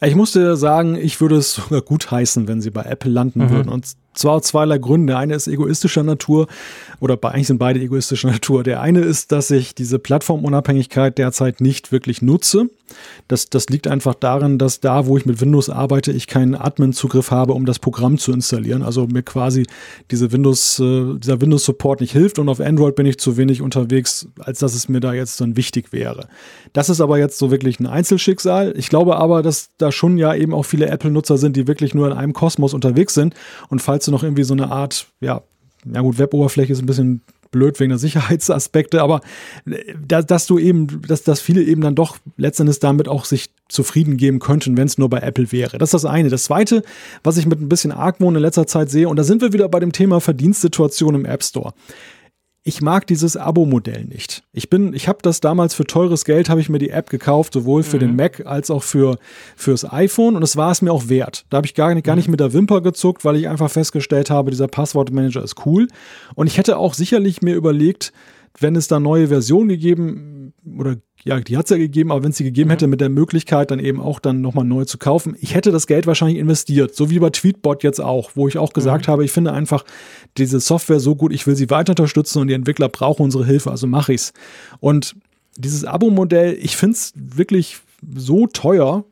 Ich 0.00 0.14
musste 0.14 0.56
sagen, 0.56 0.94
ich 0.94 1.20
würde 1.20 1.36
es 1.36 1.54
sogar 1.56 1.82
gut 1.82 2.10
heißen, 2.10 2.46
wenn 2.48 2.60
sie 2.62 2.70
bei 2.70 2.82
Apple 2.84 3.10
landen 3.10 3.50
würden. 3.50 3.68
Und 3.68 3.88
zwar 4.14 4.34
aus 4.36 4.44
zweierlei 4.44 4.78
Gründen. 4.78 5.08
Der 5.08 5.18
eine 5.18 5.34
ist 5.34 5.48
egoistischer 5.48 6.02
Natur, 6.02 6.46
oder 7.00 7.16
bei- 7.18 7.32
eigentlich 7.32 7.48
sind 7.48 7.58
beide 7.58 7.80
egoistischer 7.80 8.28
Natur. 8.32 8.62
Der 8.62 8.80
eine 8.80 9.00
ist, 9.00 9.32
dass 9.32 9.50
ich 9.50 9.74
diese 9.74 9.98
Plattformunabhängigkeit 9.98 11.18
derzeit 11.18 11.60
nicht 11.60 11.92
wirklich 11.92 12.22
nutze. 12.22 12.70
Das, 13.28 13.50
das 13.50 13.68
liegt 13.68 13.86
einfach 13.86 14.14
darin, 14.14 14.56
dass 14.58 14.80
da, 14.80 15.06
wo 15.06 15.18
ich 15.18 15.26
mit 15.26 15.42
Windows 15.42 15.68
arbeite, 15.68 16.12
ich 16.12 16.26
keinen 16.26 16.54
Admin-Zugriff 16.54 17.30
habe, 17.30 17.52
um 17.52 17.66
das 17.66 17.78
Programm 17.78 18.16
zu 18.16 18.32
installieren. 18.32 18.51
Also 18.82 19.06
mir 19.06 19.22
quasi 19.22 19.66
diese 20.10 20.32
Windows, 20.32 20.78
äh, 20.78 21.18
dieser 21.18 21.40
Windows-Support 21.40 22.00
nicht 22.00 22.12
hilft 22.12 22.38
und 22.38 22.48
auf 22.48 22.60
Android 22.60 22.94
bin 22.94 23.06
ich 23.06 23.18
zu 23.18 23.36
wenig 23.36 23.62
unterwegs, 23.62 24.28
als 24.38 24.58
dass 24.58 24.74
es 24.74 24.88
mir 24.88 25.00
da 25.00 25.12
jetzt 25.12 25.40
dann 25.40 25.56
wichtig 25.56 25.92
wäre. 25.92 26.28
Das 26.72 26.88
ist 26.88 27.00
aber 27.00 27.18
jetzt 27.18 27.38
so 27.38 27.50
wirklich 27.50 27.80
ein 27.80 27.86
Einzelschicksal. 27.86 28.74
Ich 28.76 28.88
glaube 28.88 29.16
aber, 29.16 29.42
dass 29.42 29.70
da 29.78 29.92
schon 29.92 30.18
ja 30.18 30.34
eben 30.34 30.54
auch 30.54 30.64
viele 30.64 30.86
Apple-Nutzer 30.86 31.38
sind, 31.38 31.56
die 31.56 31.66
wirklich 31.66 31.94
nur 31.94 32.06
in 32.06 32.12
einem 32.12 32.32
Kosmos 32.32 32.74
unterwegs 32.74 33.14
sind. 33.14 33.34
Und 33.68 33.80
falls 33.80 34.04
du 34.04 34.10
noch 34.10 34.22
irgendwie 34.22 34.44
so 34.44 34.54
eine 34.54 34.70
Art, 34.70 35.06
ja, 35.20 35.42
ja 35.92 36.00
gut, 36.00 36.18
Web-Oberfläche 36.18 36.72
ist 36.72 36.80
ein 36.80 36.86
bisschen 36.86 37.22
blöd 37.52 37.78
wegen 37.78 37.90
der 37.90 37.98
Sicherheitsaspekte, 37.98 39.00
aber 39.00 39.20
äh, 39.66 39.94
da, 40.06 40.22
dass 40.22 40.46
du 40.46 40.58
eben, 40.58 41.02
dass, 41.06 41.22
dass 41.22 41.40
viele 41.40 41.62
eben 41.62 41.82
dann 41.82 41.94
doch 41.94 42.16
letztendlich 42.36 42.80
damit 42.80 43.06
auch 43.06 43.24
sich 43.24 43.50
zufrieden 43.68 44.16
geben 44.16 44.40
könnten, 44.40 44.76
wenn 44.76 44.86
es 44.86 44.98
nur 44.98 45.08
bei 45.08 45.20
Apple 45.20 45.52
wäre. 45.52 45.78
Das 45.78 45.90
ist 45.90 45.94
das 45.94 46.04
eine. 46.04 46.28
Das 46.28 46.44
zweite, 46.44 46.82
was 47.22 47.36
ich 47.36 47.46
mit 47.46 47.60
ein 47.60 47.68
bisschen 47.68 47.92
Argwohn 47.92 48.34
in 48.34 48.42
letzter 48.42 48.66
Zeit 48.66 48.90
sehe, 48.90 49.08
und 49.08 49.16
da 49.16 49.24
sind 49.24 49.40
wir 49.40 49.52
wieder 49.52 49.68
bei 49.68 49.78
dem 49.78 49.92
Thema 49.92 50.20
Verdienstsituation 50.20 51.14
im 51.14 51.24
App 51.24 51.44
Store 51.44 51.72
ich 52.64 52.80
mag 52.80 53.06
dieses 53.08 53.36
Abo-Modell 53.36 54.04
nicht. 54.04 54.44
Ich 54.52 54.70
bin, 54.70 54.94
ich 54.94 55.08
habe 55.08 55.18
das 55.22 55.40
damals 55.40 55.74
für 55.74 55.84
teures 55.84 56.24
Geld 56.24 56.48
habe 56.48 56.60
ich 56.60 56.68
mir 56.68 56.78
die 56.78 56.90
App 56.90 57.10
gekauft, 57.10 57.54
sowohl 57.54 57.82
für 57.82 57.98
den 57.98 58.14
Mac 58.14 58.46
als 58.46 58.70
auch 58.70 58.84
für 58.84 59.18
fürs 59.56 59.90
iPhone 59.90 60.36
und 60.36 60.42
es 60.44 60.56
war 60.56 60.70
es 60.70 60.80
mir 60.80 60.92
auch 60.92 61.08
wert. 61.08 61.44
Da 61.50 61.56
habe 61.56 61.66
ich 61.66 61.74
gar 61.74 61.92
nicht, 61.92 62.04
gar 62.04 62.14
nicht 62.14 62.28
mit 62.28 62.38
der 62.38 62.52
Wimper 62.52 62.80
gezuckt, 62.80 63.24
weil 63.24 63.36
ich 63.36 63.48
einfach 63.48 63.70
festgestellt 63.70 64.30
habe, 64.30 64.52
dieser 64.52 64.68
Passwortmanager 64.68 65.42
ist 65.42 65.66
cool 65.66 65.88
und 66.36 66.46
ich 66.46 66.56
hätte 66.56 66.76
auch 66.76 66.94
sicherlich 66.94 67.42
mir 67.42 67.56
überlegt, 67.56 68.12
wenn 68.60 68.76
es 68.76 68.86
da 68.86 69.00
neue 69.00 69.28
Versionen 69.28 69.68
gegeben 69.68 70.54
oder 70.78 70.96
ja, 71.24 71.38
die 71.38 71.56
hat 71.56 71.66
es 71.66 71.70
ja 71.70 71.76
gegeben, 71.76 72.10
aber 72.10 72.24
wenn 72.24 72.30
es 72.30 72.36
sie 72.36 72.44
gegeben 72.44 72.70
hätte 72.70 72.88
mit 72.88 73.00
der 73.00 73.08
Möglichkeit, 73.08 73.70
dann 73.70 73.78
eben 73.78 74.00
auch 74.00 74.18
dann 74.18 74.40
nochmal 74.40 74.64
neu 74.64 74.84
zu 74.84 74.98
kaufen, 74.98 75.36
ich 75.40 75.54
hätte 75.54 75.70
das 75.70 75.86
Geld 75.86 76.06
wahrscheinlich 76.06 76.38
investiert, 76.38 76.96
so 76.96 77.10
wie 77.10 77.20
bei 77.20 77.30
Tweetbot 77.30 77.84
jetzt 77.84 78.00
auch, 78.00 78.32
wo 78.34 78.48
ich 78.48 78.58
auch 78.58 78.72
gesagt 78.72 79.06
habe, 79.06 79.24
ich 79.24 79.30
finde 79.30 79.52
einfach 79.52 79.84
diese 80.36 80.58
Software 80.58 80.98
so 80.98 81.14
gut, 81.14 81.32
ich 81.32 81.46
will 81.46 81.54
sie 81.54 81.70
weiter 81.70 81.92
unterstützen 81.92 82.40
und 82.40 82.48
die 82.48 82.54
Entwickler 82.54 82.88
brauchen 82.88 83.22
unsere 83.22 83.46
Hilfe, 83.46 83.70
also 83.70 83.86
mache 83.86 84.12
ich's. 84.12 84.32
Und 84.80 85.14
dieses 85.56 85.84
Abo-Modell, 85.84 86.58
ich 86.60 86.76
finde 86.76 86.94
es 86.94 87.12
wirklich 87.14 87.78
so 88.16 88.48
teuer, 88.48 89.04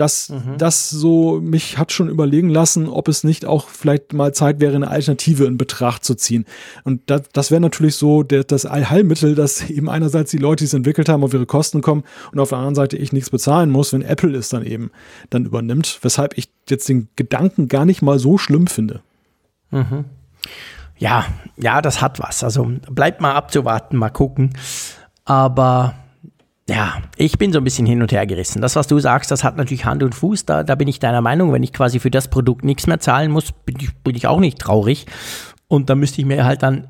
dass 0.00 0.32
das 0.58 0.88
so 0.88 1.40
mich 1.40 1.78
hat 1.78 1.92
schon 1.92 2.08
überlegen 2.08 2.48
lassen, 2.48 2.88
ob 2.88 3.08
es 3.08 3.22
nicht 3.24 3.44
auch 3.44 3.68
vielleicht 3.68 4.12
mal 4.12 4.32
Zeit 4.32 4.60
wäre, 4.60 4.74
eine 4.74 4.88
Alternative 4.88 5.44
in 5.44 5.58
Betracht 5.58 6.04
zu 6.04 6.14
ziehen. 6.14 6.46
Und 6.84 7.02
das, 7.06 7.22
das 7.32 7.50
wäre 7.50 7.60
natürlich 7.60 7.96
so 7.96 8.22
der, 8.22 8.44
das 8.44 8.64
Allheilmittel, 8.64 9.34
dass 9.34 9.68
eben 9.70 9.90
einerseits 9.90 10.30
die 10.30 10.38
Leute, 10.38 10.64
die 10.64 10.66
es 10.66 10.74
entwickelt 10.74 11.08
haben, 11.08 11.22
auf 11.22 11.34
ihre 11.34 11.46
Kosten 11.46 11.82
kommen 11.82 12.04
und 12.32 12.38
auf 12.40 12.48
der 12.48 12.58
anderen 12.58 12.74
Seite 12.74 12.96
ich 12.96 13.12
nichts 13.12 13.30
bezahlen 13.30 13.70
muss, 13.70 13.92
wenn 13.92 14.02
Apple 14.02 14.36
es 14.36 14.48
dann 14.48 14.64
eben 14.64 14.90
dann 15.28 15.44
übernimmt, 15.44 15.98
weshalb 16.02 16.38
ich 16.38 16.48
jetzt 16.68 16.88
den 16.88 17.08
Gedanken 17.16 17.68
gar 17.68 17.84
nicht 17.84 18.00
mal 18.00 18.18
so 18.18 18.38
schlimm 18.38 18.66
finde. 18.66 19.00
Ja, 20.96 21.26
ja, 21.56 21.82
das 21.82 22.00
hat 22.00 22.20
was. 22.20 22.42
Also 22.44 22.70
bleibt 22.90 23.20
mal 23.20 23.34
abzuwarten, 23.34 23.96
mal 23.96 24.10
gucken. 24.10 24.54
Aber 25.24 25.94
ja, 26.70 27.02
ich 27.16 27.36
bin 27.36 27.52
so 27.52 27.58
ein 27.58 27.64
bisschen 27.64 27.84
hin 27.84 28.00
und 28.00 28.12
her 28.12 28.26
gerissen. 28.26 28.62
Das, 28.62 28.76
was 28.76 28.86
du 28.86 29.00
sagst, 29.00 29.32
das 29.32 29.42
hat 29.42 29.56
natürlich 29.56 29.84
Hand 29.86 30.04
und 30.04 30.14
Fuß. 30.14 30.46
Da, 30.46 30.62
da 30.62 30.76
bin 30.76 30.86
ich 30.86 31.00
deiner 31.00 31.20
Meinung. 31.20 31.52
Wenn 31.52 31.64
ich 31.64 31.72
quasi 31.72 31.98
für 31.98 32.12
das 32.12 32.28
Produkt 32.28 32.64
nichts 32.64 32.86
mehr 32.86 33.00
zahlen 33.00 33.32
muss, 33.32 33.50
bin 33.50 33.76
ich, 33.80 33.92
bin 34.04 34.14
ich 34.14 34.28
auch 34.28 34.38
nicht 34.38 34.60
traurig. 34.60 35.06
Und 35.66 35.90
da 35.90 35.96
müsste 35.96 36.20
ich 36.20 36.28
mir 36.28 36.44
halt 36.44 36.62
dann 36.62 36.86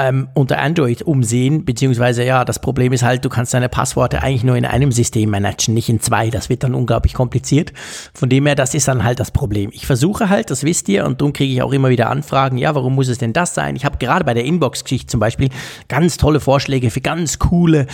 ähm, 0.00 0.28
unter 0.32 0.58
Android 0.58 1.02
umsehen, 1.02 1.66
beziehungsweise 1.66 2.24
ja, 2.24 2.46
das 2.46 2.58
Problem 2.58 2.92
ist 2.94 3.02
halt, 3.02 3.22
du 3.22 3.28
kannst 3.28 3.52
deine 3.52 3.68
Passworte 3.68 4.22
eigentlich 4.22 4.44
nur 4.44 4.56
in 4.56 4.64
einem 4.64 4.92
System 4.92 5.28
managen, 5.28 5.74
nicht 5.74 5.90
in 5.90 6.00
zwei. 6.00 6.30
Das 6.30 6.48
wird 6.48 6.64
dann 6.64 6.74
unglaublich 6.74 7.12
kompliziert. 7.12 7.74
Von 8.14 8.30
dem 8.30 8.46
her, 8.46 8.54
das 8.54 8.74
ist 8.74 8.88
dann 8.88 9.04
halt 9.04 9.20
das 9.20 9.30
Problem. 9.30 9.70
Ich 9.74 9.86
versuche 9.86 10.30
halt, 10.30 10.50
das 10.50 10.64
wisst 10.64 10.88
ihr, 10.88 11.04
und 11.04 11.20
darum 11.20 11.34
kriege 11.34 11.52
ich 11.52 11.60
auch 11.60 11.72
immer 11.72 11.90
wieder 11.90 12.08
Anfragen, 12.08 12.56
ja, 12.56 12.74
warum 12.74 12.94
muss 12.94 13.08
es 13.08 13.18
denn 13.18 13.34
das 13.34 13.54
sein? 13.54 13.76
Ich 13.76 13.84
habe 13.84 13.98
gerade 13.98 14.24
bei 14.24 14.32
der 14.32 14.44
Inbox-Geschichte 14.44 15.06
zum 15.06 15.20
Beispiel 15.20 15.50
ganz 15.88 16.16
tolle 16.16 16.40
Vorschläge 16.40 16.90
für 16.90 17.02
ganz 17.02 17.38
coole 17.38 17.86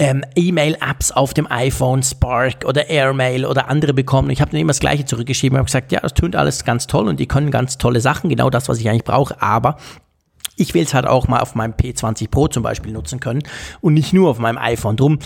ähm, 0.00 0.24
E-Mail-Apps 0.34 1.12
auf 1.12 1.32
dem 1.32 1.48
iPhone, 1.48 2.02
Spark 2.02 2.64
oder 2.64 2.90
Airmail 2.90 3.46
oder 3.46 3.68
andere 3.68 3.94
bekommen. 3.94 4.30
Ich 4.30 4.40
habe 4.40 4.50
dann 4.50 4.60
immer 4.60 4.70
das 4.70 4.80
Gleiche 4.80 5.04
zurückgeschrieben 5.04 5.54
und 5.54 5.58
habe 5.60 5.66
gesagt, 5.66 5.92
ja, 5.92 6.00
das 6.00 6.14
tönt 6.14 6.34
alles 6.34 6.64
ganz 6.64 6.88
toll 6.88 7.06
und 7.06 7.20
die 7.20 7.26
können 7.26 7.52
ganz 7.52 7.78
tolle 7.78 8.00
Sachen, 8.00 8.30
genau 8.30 8.50
das, 8.50 8.68
was 8.68 8.80
ich 8.80 8.88
eigentlich 8.88 9.04
brauche, 9.04 9.40
aber 9.40 9.76
ich 10.56 10.74
will 10.74 10.84
es 10.84 10.94
halt 10.94 11.06
auch 11.06 11.28
mal 11.28 11.40
auf 11.40 11.54
meinem 11.54 11.72
P20 11.72 12.30
Pro 12.30 12.48
zum 12.48 12.62
Beispiel 12.62 12.92
nutzen 12.92 13.20
können 13.20 13.42
und 13.80 13.94
nicht 13.94 14.12
nur 14.12 14.30
auf 14.30 14.38
meinem 14.38 14.58
iPhone 14.58 14.96
drum. 14.96 15.18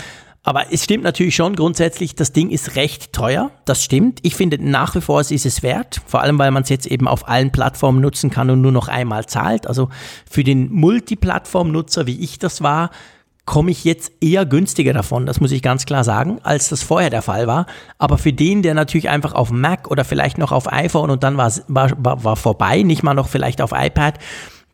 Aber 0.46 0.72
es 0.72 0.84
stimmt 0.84 1.02
natürlich 1.02 1.34
schon 1.34 1.56
grundsätzlich, 1.56 2.14
das 2.14 2.32
Ding 2.32 2.50
ist 2.50 2.76
recht 2.76 3.12
teuer. 3.12 3.50
Das 3.64 3.82
stimmt. 3.82 4.20
Ich 4.22 4.36
finde 4.36 4.58
nach 4.64 4.94
wie 4.94 5.00
vor, 5.00 5.20
es 5.20 5.32
ist 5.32 5.44
es 5.44 5.64
wert. 5.64 6.00
Vor 6.06 6.20
allem, 6.22 6.38
weil 6.38 6.52
man 6.52 6.62
es 6.62 6.68
jetzt 6.68 6.86
eben 6.86 7.08
auf 7.08 7.28
allen 7.28 7.50
Plattformen 7.50 8.00
nutzen 8.00 8.30
kann 8.30 8.48
und 8.50 8.60
nur 8.60 8.70
noch 8.70 8.86
einmal 8.86 9.26
zahlt. 9.26 9.66
Also 9.66 9.88
für 10.30 10.44
den 10.44 10.70
Multiplattform-Nutzer, 10.70 12.06
wie 12.06 12.20
ich 12.20 12.38
das 12.38 12.62
war, 12.62 12.90
komme 13.44 13.72
ich 13.72 13.84
jetzt 13.84 14.12
eher 14.20 14.44
günstiger 14.44 14.92
davon, 14.92 15.24
das 15.24 15.40
muss 15.40 15.52
ich 15.52 15.62
ganz 15.62 15.86
klar 15.86 16.04
sagen, 16.04 16.40
als 16.42 16.68
das 16.68 16.82
vorher 16.82 17.10
der 17.10 17.22
Fall 17.22 17.46
war. 17.46 17.66
Aber 17.96 18.18
für 18.18 18.32
den, 18.32 18.62
der 18.62 18.74
natürlich 18.74 19.08
einfach 19.08 19.32
auf 19.32 19.50
Mac 19.50 19.88
oder 19.90 20.04
vielleicht 20.04 20.36
noch 20.36 20.52
auf 20.52 20.72
iPhone 20.72 21.10
und 21.10 21.22
dann 21.22 21.36
war, 21.36 21.52
war, 21.68 22.24
war 22.24 22.36
vorbei, 22.36 22.82
nicht 22.82 23.04
mal 23.04 23.14
noch 23.14 23.28
vielleicht 23.28 23.62
auf 23.62 23.70
iPad, 23.72 24.18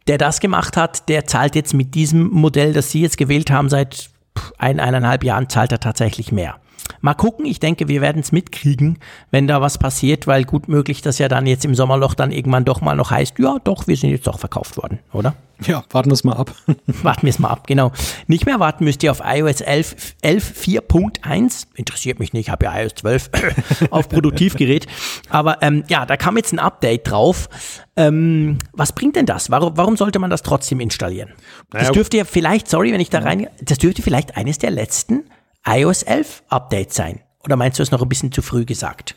der 0.07 0.19
das 0.19 0.41
gemacht 0.41 0.77
hat, 0.77 1.09
der 1.09 1.27
zahlt 1.27 1.55
jetzt 1.55 1.75
mit 1.75 1.95
diesem 1.95 2.29
Modell, 2.31 2.73
das 2.73 2.91
Sie 2.91 3.03
jetzt 3.03 3.19
gewählt 3.19 3.51
haben, 3.51 3.69
seit 3.69 4.11
ein, 4.59 4.81
eineinhalb 4.81 5.25
Jahren, 5.25 5.49
zahlt 5.49 5.73
er 5.73 5.81
tatsächlich 5.81 6.33
mehr. 6.33 6.57
Mal 7.03 7.15
gucken, 7.15 7.45
ich 7.47 7.59
denke, 7.59 7.89
wir 7.89 8.01
werden 8.01 8.21
es 8.21 8.31
mitkriegen, 8.31 8.99
wenn 9.33 9.49
da 9.49 9.61
was 9.61 9.77
passiert, 9.77 10.29
weil 10.29 10.45
gut 10.45 10.69
möglich, 10.69 11.03
dass 11.03 11.19
ja 11.19 11.29
dann 11.29 11.47
jetzt 11.49 11.65
im 11.65 11.75
Sommerloch 11.75 12.15
dann 12.15 12.31
irgendwann 12.31 12.65
doch 12.65 12.81
mal 12.81 12.95
noch 12.95 13.11
heißt, 13.11 13.39
ja 13.41 13.59
doch, 13.65 13.89
wir 13.89 13.97
sind 13.97 14.11
jetzt 14.11 14.27
doch 14.29 14.39
verkauft 14.39 14.77
worden, 14.77 15.01
oder? 15.13 15.35
Ja, 15.67 15.85
warten 15.91 16.11
wir 16.11 16.15
es 16.15 16.25
mal 16.25 16.37
ab. 16.37 16.55
warten 16.87 17.23
wir 17.23 17.31
es 17.31 17.39
mal 17.39 17.49
ab, 17.49 17.67
genau. 17.67 17.93
Nicht 18.27 18.47
mehr 18.47 18.61
warten 18.61 18.85
müsst 18.85 19.03
ihr 19.03 19.11
auf 19.11 19.21
iOS 19.25 19.61
11, 19.61 20.15
11 20.23 20.53
4.1. 20.63 21.67
Interessiert 21.75 22.19
mich 22.19 22.33
nicht, 22.33 22.51
habe 22.51 22.67
ja 22.67 22.81
iOS 22.81 22.95
12 22.97 23.31
auf 23.91 24.09
Produktivgerät. 24.09 24.87
Aber 25.29 25.63
ähm, 25.63 25.85
ja, 25.89 26.07
da 26.07 26.17
kam 26.17 26.37
jetzt 26.37 26.53
ein 26.53 26.59
Update 26.59 27.11
drauf. 27.11 27.49
Ähm, 27.97 28.59
was 28.73 28.93
bringt 28.93 29.17
denn 29.17 29.27
das? 29.27 29.51
Warum, 29.51 29.77
warum 29.77 29.97
sollte 29.97 30.19
man 30.19 30.31
das 30.31 30.43
trotzdem 30.43 30.81
installieren? 30.81 31.31
Das 31.71 31.91
dürfte 31.93 32.17
ja 32.17 32.25
vielleicht, 32.25 32.69
sorry, 32.69 32.93
wenn 32.93 33.01
ich 33.01 33.11
da 33.11 33.21
rein, 33.21 33.49
das 33.61 33.79
dürfte 33.79 34.03
vielleicht 34.03 34.37
eines 34.37 34.59
der 34.59 34.71
letzten 34.71 35.25
iOS 35.67 36.03
11 36.03 36.43
Updates 36.49 36.97
sein. 36.97 37.21
Oder 37.45 37.57
meinst 37.57 37.79
du 37.79 37.83
es 37.83 37.91
noch 37.91 38.03
ein 38.03 38.09
bisschen 38.09 38.33
zu 38.33 38.43
früh 38.43 38.65
gesagt? 38.65 39.17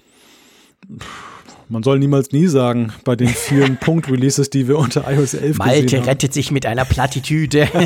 Man 1.68 1.82
soll 1.82 1.98
niemals 1.98 2.32
nie 2.32 2.46
sagen, 2.46 2.94
bei 3.04 3.16
den 3.16 3.28
vielen 3.28 3.78
Punkt-Releases, 3.80 4.52
die 4.52 4.68
wir 4.68 4.78
unter 4.78 5.12
iOS 5.12 5.34
11 5.34 5.58
Malte 5.58 5.82
gesehen 5.82 6.00
haben. 6.02 6.10
rettet 6.10 6.34
sich 6.34 6.52
mit 6.52 6.66
einer 6.66 6.86
Plattitüde. 6.86 7.68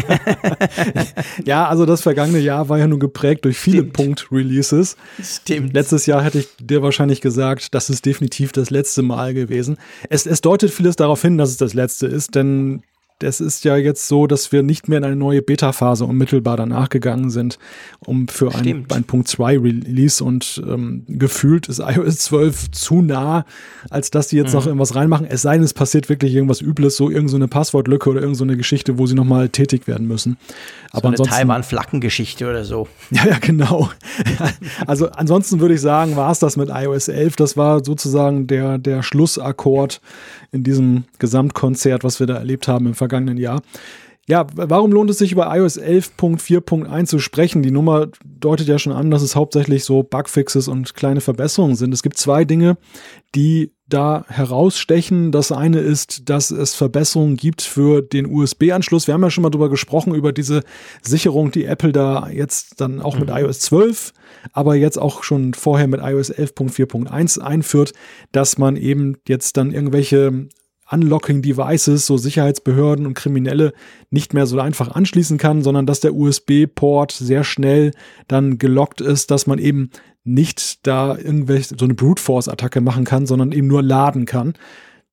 Ja, 1.45 1.67
also 1.67 1.85
das 1.85 2.01
vergangene 2.01 2.39
Jahr 2.39 2.69
war 2.69 2.77
ja 2.77 2.87
nun 2.87 2.99
geprägt 2.99 3.45
durch 3.45 3.57
viele. 3.57 3.83
Punkt-Releases. 3.83 4.97
Stimmt. 5.21 5.73
Letztes 5.73 6.05
Jahr 6.05 6.23
hätte 6.23 6.39
ich 6.39 6.47
dir 6.59 6.81
wahrscheinlich 6.81 7.21
gesagt, 7.21 7.73
das 7.73 7.89
ist 7.89 8.05
definitiv 8.05 8.51
das 8.51 8.69
letzte 8.69 9.01
Mal 9.01 9.33
gewesen. 9.33 9.77
Es, 10.09 10.25
es 10.25 10.41
deutet 10.41 10.71
vieles 10.71 10.95
darauf 10.95 11.21
hin, 11.21 11.37
dass 11.37 11.49
es 11.49 11.57
das 11.57 11.73
letzte 11.73 12.07
ist, 12.07 12.35
denn 12.35 12.83
es 13.23 13.41
ist 13.41 13.63
ja 13.65 13.75
jetzt 13.77 14.07
so, 14.07 14.27
dass 14.27 14.51
wir 14.51 14.63
nicht 14.63 14.87
mehr 14.87 14.99
in 14.99 15.03
eine 15.03 15.15
neue 15.15 15.41
Beta-Phase 15.41 16.05
unmittelbar 16.05 16.57
danach 16.57 16.89
gegangen 16.89 17.29
sind, 17.29 17.59
um 18.05 18.27
für 18.27 18.53
ein, 18.55 18.85
ein 18.89 19.03
Punkt 19.03 19.27
2 19.27 19.59
Release 19.59 20.23
und 20.23 20.61
ähm, 20.65 21.03
gefühlt 21.07 21.67
ist 21.67 21.79
iOS 21.79 22.17
12 22.19 22.71
zu 22.71 23.01
nah, 23.01 23.45
als 23.89 24.11
dass 24.11 24.27
die 24.27 24.37
jetzt 24.37 24.49
mhm. 24.49 24.59
noch 24.59 24.65
irgendwas 24.67 24.95
reinmachen. 24.95 25.27
Es 25.29 25.41
sei 25.41 25.55
denn, 25.55 25.63
es 25.63 25.73
passiert 25.73 26.09
wirklich 26.09 26.33
irgendwas 26.33 26.61
Übles, 26.61 26.95
so 26.95 27.09
irgendeine 27.09 27.45
so 27.45 27.49
Passwortlücke 27.49 28.09
oder 28.09 28.21
irgendeine 28.21 28.53
so 28.53 28.57
Geschichte, 28.57 28.97
wo 28.97 29.05
sie 29.05 29.15
nochmal 29.15 29.49
tätig 29.49 29.87
werden 29.87 30.07
müssen. 30.07 30.37
Aber 30.91 31.01
so 31.01 31.07
eine 31.07 31.13
ansonsten. 31.13 31.35
Taiwan-Flaggengeschichte 31.35 32.49
oder 32.49 32.63
so. 32.63 32.87
Ja, 33.11 33.25
ja, 33.25 33.39
genau. 33.39 33.89
also 34.87 35.09
ansonsten 35.09 35.59
würde 35.59 35.73
ich 35.73 35.81
sagen, 35.81 36.15
war 36.15 36.31
es 36.31 36.39
das 36.39 36.57
mit 36.57 36.69
iOS 36.69 37.07
11. 37.07 37.35
Das 37.37 37.57
war 37.57 37.83
sozusagen 37.83 38.45
der, 38.45 38.77
der 38.77 39.01
Schlussakkord 39.01 39.99
in 40.51 40.63
diesem 40.63 41.03
Gesamtkonzert, 41.17 42.03
was 42.03 42.19
wir 42.19 42.27
da 42.27 42.35
erlebt 42.35 42.67
haben 42.67 42.85
im 42.85 42.93
vergangenen 43.09 43.37
Jahr. 43.37 43.61
Ja, 44.29 44.45
warum 44.53 44.91
lohnt 44.91 45.09
es 45.09 45.17
sich 45.17 45.31
über 45.31 45.51
iOS 45.57 45.79
11.4.1 45.79 47.05
zu 47.05 47.17
sprechen? 47.17 47.63
Die 47.63 47.71
Nummer 47.71 48.09
deutet 48.23 48.67
ja 48.67 48.77
schon 48.77 48.93
an, 48.93 49.09
dass 49.09 49.23
es 49.23 49.35
hauptsächlich 49.35 49.83
so 49.83 50.03
Bugfixes 50.03 50.67
und 50.67 50.93
kleine 50.93 51.19
Verbesserungen 51.19 51.75
sind. 51.75 51.95
Es 51.95 52.03
gibt 52.03 52.15
zwei 52.15 52.45
Dinge, 52.45 52.77
die 53.33 53.71
da 53.87 54.25
herausstechen. 54.27 55.31
Das 55.31 55.51
eine 55.51 55.79
ist, 55.79 56.29
dass 56.29 56.51
es 56.51 56.75
Verbesserungen 56.75 57.37
gibt 57.37 57.63
für 57.63 58.03
den 58.03 58.27
USB-Anschluss. 58.27 59.07
Wir 59.07 59.15
haben 59.15 59.23
ja 59.23 59.31
schon 59.31 59.41
mal 59.41 59.49
drüber 59.49 59.71
gesprochen, 59.71 60.13
über 60.13 60.31
diese 60.31 60.61
Sicherung, 61.01 61.49
die 61.49 61.65
Apple 61.65 61.91
da 61.91 62.29
jetzt 62.29 62.79
dann 62.81 63.01
auch 63.01 63.17
mit 63.17 63.29
mhm. 63.29 63.35
iOS 63.35 63.61
12, 63.61 64.13
aber 64.53 64.75
jetzt 64.75 64.99
auch 64.99 65.23
schon 65.23 65.55
vorher 65.55 65.87
mit 65.87 66.01
iOS 66.03 66.31
11.4.1 66.31 67.39
einführt, 67.39 67.93
dass 68.31 68.59
man 68.59 68.75
eben 68.75 69.17
jetzt 69.27 69.57
dann 69.57 69.71
irgendwelche 69.71 70.49
Unlocking 70.91 71.41
Devices, 71.41 72.05
so 72.05 72.17
Sicherheitsbehörden 72.17 73.05
und 73.05 73.13
Kriminelle 73.13 73.73
nicht 74.09 74.33
mehr 74.33 74.45
so 74.45 74.59
einfach 74.59 74.91
anschließen 74.91 75.37
kann, 75.37 75.61
sondern 75.61 75.85
dass 75.85 75.99
der 75.99 76.13
USB-Port 76.13 77.11
sehr 77.11 77.43
schnell 77.43 77.91
dann 78.27 78.57
gelockt 78.57 79.01
ist, 79.01 79.31
dass 79.31 79.47
man 79.47 79.59
eben 79.59 79.91
nicht 80.23 80.85
da 80.87 81.17
irgendwelche 81.17 81.75
so 81.77 81.85
eine 81.85 81.93
Brute 81.93 82.21
Force 82.21 82.47
Attacke 82.47 82.81
machen 82.81 83.05
kann, 83.05 83.25
sondern 83.25 83.51
eben 83.51 83.67
nur 83.67 83.83
laden 83.83 84.25
kann. 84.25 84.53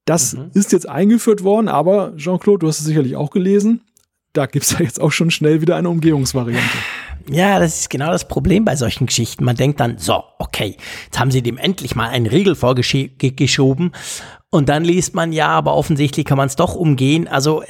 Das 0.05 0.35
mhm. 0.35 0.51
ist 0.55 0.73
jetzt 0.73 0.89
eingeführt 0.89 1.43
worden, 1.43 1.69
aber 1.69 2.15
Jean-Claude, 2.17 2.61
du 2.61 2.69
hast 2.69 2.81
es 2.81 2.87
sicherlich 2.87 3.17
auch 3.17 3.31
gelesen. 3.31 3.83
Da 4.33 4.47
gibt 4.47 4.65
es 4.65 4.73
ja 4.73 4.81
jetzt 4.81 5.01
auch 5.01 5.13
schon 5.13 5.31
schnell 5.31 5.61
wieder 5.61 5.77
eine 5.77 5.89
Umgehungsvariante. 5.89 6.79
Ja, 7.29 7.59
das 7.59 7.81
ist 7.81 7.91
genau 7.91 8.13
das 8.13 8.29
Problem 8.29 8.65
bei 8.65 8.77
solchen 8.77 9.07
Geschichten. 9.07 9.45
Man 9.45 9.57
denkt 9.57 9.81
dann, 9.81 9.99
so, 9.99 10.23
okay, 10.39 10.77
jetzt 11.07 11.19
haben 11.19 11.33
sie 11.33 11.43
dem 11.43 11.59
endlich 11.59 11.97
mal 11.97 12.09
einen 12.09 12.27
Riegel 12.27 12.55
vorgeschoben 12.55 13.93
und 14.51 14.69
dann 14.69 14.85
liest 14.85 15.15
man, 15.15 15.33
ja, 15.33 15.49
aber 15.49 15.75
offensichtlich 15.75 16.25
kann 16.25 16.39
man 16.39 16.47
es 16.47 16.57
doch 16.57 16.75
umgehen. 16.75 17.29
Also, 17.29 17.63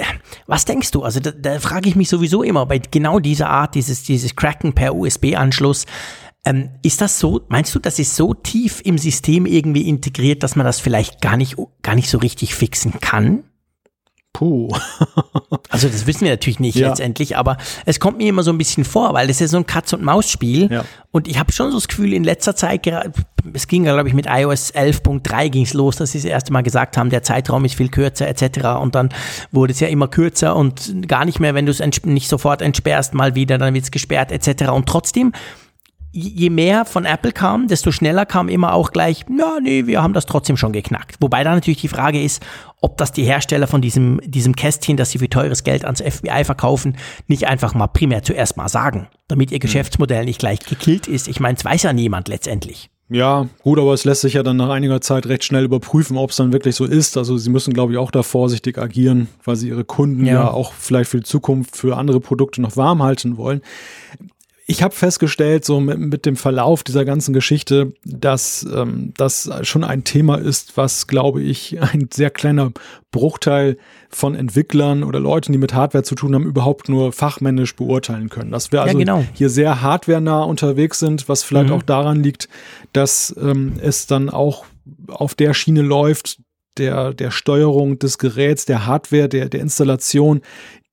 was 0.47 0.65
denkst 0.65 0.91
du? 0.91 1.03
Also, 1.03 1.21
da, 1.21 1.31
da 1.31 1.59
frage 1.59 1.89
ich 1.89 1.97
mich 1.97 2.09
sowieso 2.09 2.43
immer 2.43 2.67
bei 2.67 2.79
genau 2.79 3.19
dieser 3.19 3.49
Art, 3.49 3.75
dieses, 3.75 4.03
dieses 4.03 4.37
Cracken 4.37 4.75
per 4.75 4.95
USB-Anschluss. 4.95 5.87
Ähm, 6.45 6.71
ist 6.83 7.01
das 7.01 7.19
so, 7.19 7.41
meinst 7.49 7.75
du, 7.75 7.81
das 7.81 7.99
ist 7.99 8.15
so 8.15 8.35
tief 8.35 8.81
im 8.85 8.99
System 8.99 9.47
irgendwie 9.47 9.89
integriert, 9.89 10.43
dass 10.43 10.55
man 10.55 10.65
das 10.65 10.79
vielleicht 10.79 11.21
gar 11.21 11.37
nicht, 11.37 11.57
gar 11.83 11.95
nicht 11.97 12.09
so 12.09 12.19
richtig 12.19 12.55
fixen 12.55 13.01
kann? 13.01 13.43
Puh. 14.37 14.69
also 15.71 15.89
das 15.89 16.07
wissen 16.07 16.25
wir 16.25 16.31
natürlich 16.31 16.61
nicht 16.61 16.77
ja. 16.77 16.89
letztendlich, 16.89 17.39
aber 17.39 17.57
es 17.87 18.01
kommt 18.01 18.19
mir 18.19 18.29
immer 18.29 18.43
so 18.43 18.51
ein 18.51 18.59
bisschen 18.59 18.85
vor, 18.85 19.15
weil 19.15 19.29
das 19.29 19.37
ist 19.37 19.41
ja 19.41 19.47
so 19.49 19.57
ein 19.57 19.65
Katz-und-Maus-Spiel. 19.65 20.71
Ja. 20.71 20.85
Und 21.11 21.27
ich 21.27 21.39
habe 21.39 21.51
schon 21.53 21.71
so 21.71 21.79
das 21.79 21.89
Gefühl, 21.89 22.13
in 22.13 22.23
letzter 22.23 22.55
Zeit, 22.55 22.87
es 23.55 23.67
ging 23.67 23.87
ja, 23.87 23.95
glaube 23.95 24.11
ich, 24.11 24.15
mit 24.15 24.27
iOS 24.29 24.75
11.3 24.75 25.49
ging 25.49 25.65
es 25.65 25.73
los, 25.73 25.97
dass 25.97 26.13
sie 26.13 26.19
das 26.19 26.27
erste 26.27 26.53
Mal 26.53 26.61
gesagt 26.61 26.99
haben, 26.99 27.09
der 27.09 27.23
Zeitraum 27.23 27.65
ist 27.65 27.77
viel 27.77 27.89
kürzer 27.89 28.29
etc. 28.29 28.79
Und 28.79 28.95
dann 28.95 29.09
wurde 29.53 29.73
es 29.73 29.81
ja 29.81 29.89
immer 29.89 30.09
kürzer 30.09 30.55
und 30.55 31.09
gar 31.09 31.25
nicht 31.25 31.41
mehr, 31.41 31.55
wenn 31.55 31.65
du 31.65 31.73
es 31.73 31.81
nicht 32.05 32.29
sofort 32.29 32.61
entsperrst, 32.61 33.15
mal 33.15 33.35
wieder, 33.35 33.57
dann 33.57 33.73
wird 33.73 33.85
es 33.85 33.91
gesperrt 33.91 34.33
etc. 34.33 34.69
Und 34.69 34.87
trotzdem 34.87 35.33
je 36.17 36.51
mehr 36.51 36.85
von 36.87 37.05
Apple 37.05 37.33
kam, 37.33 37.69
desto 37.69 37.93
schneller 37.93 38.25
kam 38.25 38.49
immer 38.49 38.73
auch 38.73 38.91
gleich, 38.91 39.25
ja, 39.29 39.59
nee, 39.61 39.87
wir 39.87 40.03
haben 40.03 40.15
das 40.15 40.27
trotzdem 40.27 40.57
schon 40.57 40.73
geknackt. 40.73 41.17
Wobei 41.21 41.45
da 41.45 41.55
natürlich 41.55 41.81
die 41.81 41.89
Frage 41.89 42.23
ist, 42.23 42.43
ob 42.81 42.97
das 42.97 43.13
die 43.13 43.25
Hersteller 43.25 43.67
von 43.67 43.83
diesem, 43.83 44.21
diesem 44.25 44.57
Kästchen, 44.57 44.97
das 44.97 45.11
sie 45.11 45.19
für 45.19 45.29
teures 45.29 45.63
Geld 45.63 45.85
ans 45.85 46.01
FBI 46.01 46.45
verkaufen, 46.45 46.97
nicht 47.27 47.47
einfach 47.47 47.75
mal 47.75 47.87
primär 47.87 48.23
zuerst 48.23 48.57
mal 48.57 48.69
sagen, 48.69 49.09
damit 49.29 49.51
ihr 49.51 49.57
hm. 49.57 49.61
Geschäftsmodell 49.61 50.25
nicht 50.25 50.39
gleich 50.39 50.61
gekillt 50.61 51.07
ist. 51.07 51.29
Ich 51.29 51.41
meine, 51.41 51.57
es 51.59 51.65
weiß 51.65 51.83
ja 51.83 51.93
niemand 51.93 52.29
letztendlich. 52.29 52.91
Ja, 53.09 53.47
gut, 53.63 53.79
aber 53.79 53.95
es 53.95 54.05
lässt 54.05 54.23
sich 54.23 54.35
ja 54.35 54.43
dann 54.43 54.57
nach 54.57 54.71
einiger 54.71 55.01
Zeit 55.01 55.27
recht 55.27 55.45
schnell 55.45 55.65
überprüfen, 55.65 56.17
ob 56.17 56.31
es 56.31 56.37
dann 56.37 56.53
wirklich 56.53 56.75
so 56.75 56.85
ist. 56.85 57.17
Also 57.17 57.39
sie 57.39 57.51
müssen, 57.51 57.73
glaube 57.73 57.93
ich, 57.93 57.99
auch 57.99 58.11
da 58.11 58.25
vorsichtig 58.25 58.79
agieren, 58.79 59.29
weil 59.45 59.55
sie 59.55 59.69
ihre 59.69 59.85
Kunden 59.85 60.25
ja. 60.25 60.33
ja 60.33 60.51
auch 60.51 60.73
vielleicht 60.73 61.11
für 61.11 61.19
die 61.19 61.25
Zukunft 61.25 61.77
für 61.77 61.97
andere 61.97 62.19
Produkte 62.19 62.61
noch 62.61 62.77
warm 62.77 63.05
halten 63.05 63.37
wollen 63.37 63.61
ich 64.69 64.83
habe 64.83 64.95
festgestellt, 64.95 65.65
so 65.65 65.79
mit, 65.79 65.99
mit, 65.99 66.27
dem 66.27 66.35
Verlauf 66.35 66.83
dieser 66.83 67.05
ganzen 67.05 67.33
Geschichte, 67.33 67.95
dass 68.05 68.67
ähm, 68.75 69.13
das 69.17 69.49
schon 69.63 69.85
ein 69.85 70.03
Thema 70.03 70.37
ist, 70.37 70.77
was, 70.77 71.07
glaube 71.07 71.41
ich, 71.41 71.81
ein 71.81 72.09
sehr 72.13 72.31
kleiner 72.31 72.73
Bruchteil 73.13 73.79
von 74.11 74.35
Entwicklern 74.35 75.05
oder 75.05 75.21
Leuten, 75.21 75.53
die 75.53 75.59
mit 75.59 75.73
Hardware 75.73 76.03
zu 76.03 76.17
tun 76.17 76.35
haben, 76.35 76.45
überhaupt 76.45 76.89
nur 76.89 77.13
fachmännisch 77.13 77.77
beurteilen 77.77 78.29
können. 78.29 78.51
Dass 78.51 78.73
wir 78.73 78.83
also 78.83 78.99
ja, 78.99 79.05
genau. 79.05 79.25
hier 79.35 79.51
sehr 79.51 79.83
hardwarenah 79.83 80.43
unterwegs 80.43 80.99
sind, 80.99 81.29
was 81.29 81.45
vielleicht 81.45 81.69
mhm. 81.69 81.75
auch 81.75 81.83
daran 81.83 82.23
liegt, 82.23 82.49
dass 82.93 83.35
ähm, 83.41 83.75
es 83.81 84.09
dann 84.09 84.29
auch 84.29 84.67
auf 85.09 85.37
der 85.37 85.55
Schiene 85.55 85.83
läuft, 85.83 86.41
der, 86.77 87.15
der 87.15 87.31
Steuerung 87.31 87.99
des 88.01 88.19
Geräts, 88.19 88.67
der 88.67 88.85
Hardware, 88.85 89.29
der, 89.29 89.49
der 89.49 89.61
Installation, 89.61 90.43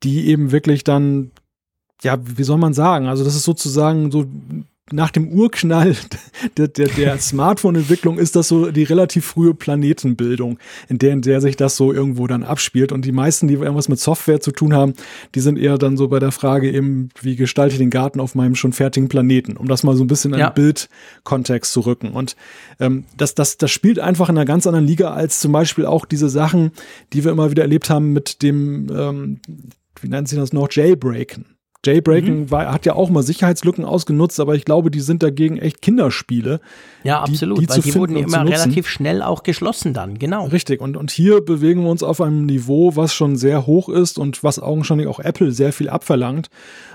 die 0.04 0.28
eben 0.28 0.52
wirklich 0.52 0.84
dann 0.84 1.32
ja, 2.04 2.18
wie 2.22 2.44
soll 2.44 2.58
man 2.58 2.74
sagen? 2.74 3.08
Also 3.08 3.24
das 3.24 3.36
ist 3.36 3.44
sozusagen 3.44 4.12
so 4.12 4.26
nach 4.92 5.12
dem 5.12 5.30
Urknall 5.30 5.96
der, 6.58 6.68
der, 6.68 6.88
der 6.88 7.18
Smartphone-Entwicklung 7.18 8.18
ist 8.18 8.36
das 8.36 8.50
so 8.50 8.70
die 8.70 8.84
relativ 8.84 9.26
frühe 9.26 9.54
Planetenbildung, 9.54 10.60
in 10.90 11.00
der, 11.00 11.14
in 11.14 11.22
der 11.22 11.40
sich 11.42 11.56
das 11.56 11.78
so 11.78 11.94
irgendwo 11.94 12.28
dann 12.28 12.44
abspielt. 12.44 12.92
Und 12.92 13.06
die 13.06 13.12
meisten, 13.12 13.48
die 13.48 13.56
irgendwas 13.56 13.88
mit 13.88 14.00
Software 14.00 14.42
zu 14.42 14.52
tun 14.52 14.74
haben, 14.74 14.94
die 15.36 15.40
sind 15.40 15.58
eher 15.58 15.78
dann 15.78 15.96
so 15.96 16.10
bei 16.10 16.20
der 16.20 16.32
Frage 16.32 16.72
eben, 16.72 17.10
wie 17.22 17.36
gestalte 17.36 17.74
ich 17.74 17.80
den 17.80 17.90
Garten 17.90 18.20
auf 18.20 18.36
meinem 18.36 18.56
schon 18.56 18.74
fertigen 18.74 19.08
Planeten, 19.08 19.56
um 19.56 19.68
das 19.68 19.84
mal 19.84 19.96
so 19.96 20.04
ein 20.04 20.08
bisschen 20.08 20.32
in 20.32 20.36
einen 20.36 20.42
ja. 20.42 20.50
Bildkontext 20.50 21.72
zu 21.72 21.82
rücken. 21.82 22.12
Und 22.12 22.36
ähm, 22.80 23.06
das, 23.16 23.36
das, 23.36 23.58
das 23.58 23.72
spielt 23.72 24.00
einfach 24.00 24.30
in 24.30 24.38
einer 24.38 24.46
ganz 24.46 24.68
anderen 24.68 24.86
Liga 24.86 25.14
als 25.14 25.40
zum 25.40 25.54
Beispiel 25.54 25.86
auch 25.86 26.06
diese 26.06 26.30
Sachen, 26.30 26.72
die 27.14 27.24
wir 27.24 27.32
immer 27.32 27.52
wieder 27.52 27.64
erlebt 27.64 27.90
haben 27.90 28.12
mit 28.12 28.42
dem, 28.42 28.90
ähm, 28.94 29.40
wie 30.02 30.10
nennt 30.10 30.28
sich 30.28 30.38
das 30.38 30.52
noch, 30.52 30.68
Jailbreaken. 30.70 31.53
Jailbreaking 31.86 32.42
mhm. 32.42 32.52
war, 32.52 32.72
hat 32.72 32.86
ja 32.86 32.94
auch 32.94 33.10
mal 33.10 33.24
Sicherheitslücken 33.24 33.84
ausgenutzt, 33.84 34.40
aber 34.40 34.56
ich 34.56 34.66
glaube, 34.66 34.90
die 34.90 35.02
sind 35.02 35.22
dagegen 35.22 35.58
echt 35.58 35.82
Kinderspiele. 35.82 36.62
Ja, 37.04 37.22
absolut, 37.22 37.60
die, 37.60 37.66
die 37.66 37.70
weil 37.70 37.82
die 37.82 37.96
wurden 37.96 38.16
immer 38.16 38.46
relativ 38.46 38.88
schnell 38.88 39.22
auch 39.22 39.44
geschlossen 39.44 39.94
dann, 39.94 40.18
genau. 40.18 40.46
Richtig, 40.48 40.82
und, 40.82 40.96
und 40.96 41.12
hier 41.12 41.42
bewegen 41.42 41.84
wir 41.84 41.90
uns 41.90 42.04
auf 42.04 42.22
einem 42.22 42.46
Niveau, 42.46 42.96
was 42.96 43.14
schon 43.14 43.36
sehr 43.36 43.68
hoch 43.68 43.90
ist 43.90 44.18
und 44.18 44.44
was 44.44 44.60
augenscheinlich 44.60 45.08
auch 45.08 45.20
Apple 45.20 45.52
sehr 45.52 45.74
viel 45.74 45.90
abverlangt. 45.90 46.50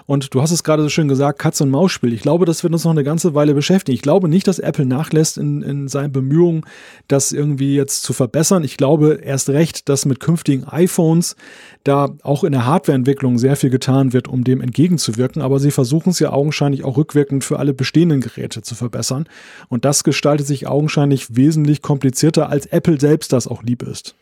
Und 0.09 0.33
du 0.33 0.41
hast 0.41 0.53
es 0.53 0.65
gerade 0.65 0.83
so 0.83 0.89
schön 0.89 1.07
gesagt, 1.07 1.39
Katz- 1.39 1.61
und 1.61 1.69
Maus-Spiel. 1.69 2.15
Ich 2.15 2.23
glaube, 2.23 2.47
das 2.47 2.63
wird 2.63 2.73
uns 2.73 2.85
noch 2.85 2.93
eine 2.93 3.05
ganze 3.05 3.35
Weile 3.35 3.53
beschäftigen. 3.53 3.95
Ich 3.95 4.01
glaube 4.01 4.31
nicht, 4.31 4.49
dass 4.49 4.59
Apple 4.59 4.87
nachlässt 4.87 5.37
in, 5.37 5.61
in 5.61 5.87
seinen 5.87 6.13
Bemühungen, 6.13 6.65
das 7.09 7.31
irgendwie 7.31 7.75
jetzt 7.75 8.05
zu 8.05 8.15
verbessern. 8.15 8.65
Ich 8.65 8.79
glaube 8.79 9.21
erst 9.23 9.51
recht, 9.51 9.91
dass 9.91 10.07
mit 10.07 10.19
künftigen 10.19 10.65
iPhones 10.65 11.37
da 11.85 12.09
auch 12.23 12.43
in 12.43 12.53
der 12.53 12.65
Hardwareentwicklung 12.65 13.37
sehr 13.37 13.55
viel 13.55 13.69
getan 13.69 14.15
wird, 14.15 14.29
um 14.29 14.45
dem 14.45 14.63
entgegenzuwirken. 14.63 15.43
Aber 15.43 15.61
sie 15.61 15.71
versuchen 15.71 16.09
es 16.09 16.21
ja 16.21 16.33
augenscheinlich 16.33 16.85
auch 16.85 16.97
rückwirkend 16.97 17.45
für 17.45 17.59
alle 17.59 17.75
bestehenden 17.75 18.23
Geräte 18.23 18.63
zu 18.63 18.75
verbessern. 18.75 19.29
Und 19.69 19.85
das 19.85 20.05
gestaltet 20.05 20.47
sich 20.47 20.67
augenscheinlich 20.67 21.37
wesentlich 21.37 21.83
komplizierter, 21.83 22.49
als 22.49 22.65
Apple 22.65 22.99
selbst 22.99 23.35
das 23.35 23.47
auch 23.47 23.63
lieb 23.63 23.83
ist. 23.83 24.15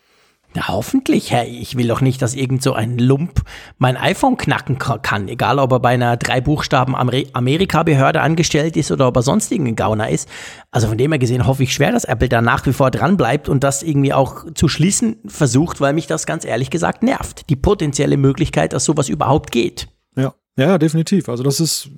Na, 0.57 0.69
hoffentlich, 0.69 1.33
hey, 1.33 1.47
ich 1.47 1.77
will 1.77 1.87
doch 1.87 2.01
nicht, 2.01 2.23
dass 2.23 2.35
irgend 2.35 2.63
so 2.63 2.73
ein 2.73 2.97
Lump 2.97 3.43
mein 3.77 3.99
iPhone 3.99 4.39
knacken 4.39 4.79
kann, 4.79 5.29
egal 5.29 5.59
ob 5.59 5.71
er 5.71 5.81
bei 5.81 5.91
einer 5.91 6.17
drei 6.17 6.41
Buchstaben 6.41 6.97
Amerika-Behörde 6.97 8.23
angestellt 8.23 8.75
ist 8.79 8.91
oder 8.91 9.09
ob 9.09 9.17
er 9.17 9.23
sonst 9.23 9.53
irgendein 9.53 9.77
Gauner 9.77 10.09
ist. 10.09 10.31
Also 10.71 10.89
von 10.89 10.97
dem 10.97 11.13
her 11.13 11.19
gesehen 11.19 11.47
hoffe 11.47 11.63
ich 11.63 11.75
schwer, 11.75 11.93
dass 11.93 12.07
Apple 12.07 12.31
da 12.31 12.41
nach 12.41 12.65
wie 12.65 12.73
vor 12.73 12.91
dran 12.91 13.19
bleibt 13.19 13.51
und 13.51 13.65
das 13.65 13.83
irgendwie 13.83 14.15
auch 14.15 14.47
zu 14.55 14.67
schließen 14.69 15.17
versucht, 15.27 15.83
weil 15.83 15.93
mich 15.93 16.07
das 16.07 16.25
ganz 16.25 16.47
ehrlich 16.47 16.71
gesagt 16.71 17.03
nervt. 17.03 17.51
Die 17.51 17.57
potenzielle 17.57 18.17
Möglichkeit, 18.17 18.73
dass 18.73 18.87
sowas 18.87 19.11
überhaupt 19.11 19.53
geht. 19.53 19.89
Ja, 20.17 20.33
ja, 20.59 20.79
definitiv. 20.79 21.29
Also 21.29 21.43
das 21.43 21.61
ist 21.61 21.91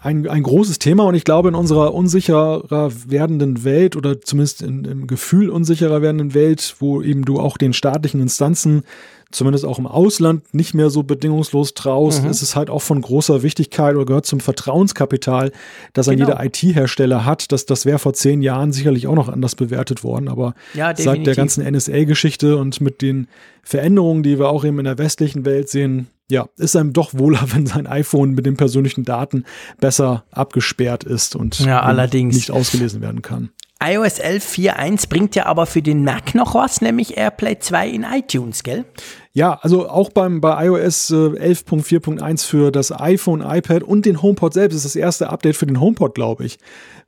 ein, 0.00 0.28
ein 0.28 0.42
großes 0.42 0.78
Thema 0.78 1.04
und 1.04 1.14
ich 1.14 1.24
glaube, 1.24 1.48
in 1.48 1.54
unserer 1.54 1.92
unsicherer 1.92 2.62
werdenden 3.06 3.64
Welt 3.64 3.96
oder 3.96 4.20
zumindest 4.20 4.62
in, 4.62 4.84
im 4.84 5.06
Gefühl 5.06 5.50
unsicherer 5.50 6.02
werdenden 6.02 6.34
Welt, 6.34 6.76
wo 6.78 7.02
eben 7.02 7.24
du 7.24 7.40
auch 7.40 7.58
den 7.58 7.72
staatlichen 7.72 8.20
Instanzen 8.20 8.84
zumindest 9.30 9.66
auch 9.66 9.78
im 9.78 9.86
Ausland 9.86 10.54
nicht 10.54 10.72
mehr 10.72 10.88
so 10.88 11.02
bedingungslos 11.02 11.74
traust, 11.74 12.22
mhm. 12.22 12.30
ist 12.30 12.42
es 12.42 12.56
halt 12.56 12.70
auch 12.70 12.80
von 12.80 13.02
großer 13.02 13.42
Wichtigkeit 13.42 13.94
oder 13.94 14.06
gehört 14.06 14.24
zum 14.24 14.40
Vertrauenskapital, 14.40 15.52
das 15.92 16.06
genau. 16.06 16.24
ein 16.24 16.28
jeder 16.28 16.44
IT-Hersteller 16.44 17.24
hat. 17.24 17.52
Das, 17.52 17.66
das 17.66 17.84
wäre 17.84 17.98
vor 17.98 18.14
zehn 18.14 18.40
Jahren 18.40 18.72
sicherlich 18.72 19.06
auch 19.06 19.14
noch 19.14 19.28
anders 19.28 19.54
bewertet 19.54 20.02
worden, 20.02 20.28
aber 20.28 20.54
ja, 20.74 20.94
seit 20.96 21.26
der 21.26 21.34
ganzen 21.34 21.64
NSA-Geschichte 21.70 22.56
und 22.56 22.80
mit 22.80 23.02
den 23.02 23.28
Veränderungen, 23.62 24.22
die 24.22 24.38
wir 24.38 24.48
auch 24.48 24.64
eben 24.64 24.78
in 24.78 24.86
der 24.86 24.96
westlichen 24.96 25.44
Welt 25.44 25.68
sehen, 25.68 26.08
ja, 26.30 26.48
ist 26.56 26.76
einem 26.76 26.92
doch 26.92 27.14
wohler, 27.14 27.40
wenn 27.54 27.66
sein 27.66 27.86
iPhone 27.86 28.32
mit 28.32 28.46
den 28.46 28.56
persönlichen 28.56 29.04
Daten 29.04 29.44
besser 29.80 30.24
abgesperrt 30.30 31.04
ist 31.04 31.36
und 31.36 31.60
ja, 31.60 31.80
allerdings. 31.80 32.34
nicht 32.34 32.50
ausgelesen 32.50 33.00
werden 33.00 33.22
kann 33.22 33.50
iOS 33.80 34.20
11.4.1 34.20 35.08
bringt 35.08 35.36
ja 35.36 35.46
aber 35.46 35.66
für 35.66 35.82
den 35.82 36.02
Mac 36.02 36.34
noch 36.34 36.56
was, 36.56 36.80
nämlich 36.80 37.16
AirPlay 37.16 37.60
2 37.60 37.88
in 37.88 38.02
iTunes, 38.02 38.64
gell? 38.64 38.84
Ja, 39.32 39.54
also 39.62 39.88
auch 39.88 40.10
beim, 40.10 40.40
bei 40.40 40.66
iOS 40.66 41.12
11.4.1 41.12 42.20
äh, 42.20 42.36
für 42.38 42.72
das 42.72 42.90
iPhone, 42.90 43.40
iPad 43.40 43.84
und 43.84 44.04
den 44.04 44.20
HomePod 44.20 44.52
selbst 44.52 44.74
ist 44.74 44.84
das 44.84 44.96
erste 44.96 45.30
Update 45.30 45.56
für 45.56 45.66
den 45.66 45.78
HomePod, 45.78 46.16
glaube 46.16 46.44
ich, 46.44 46.58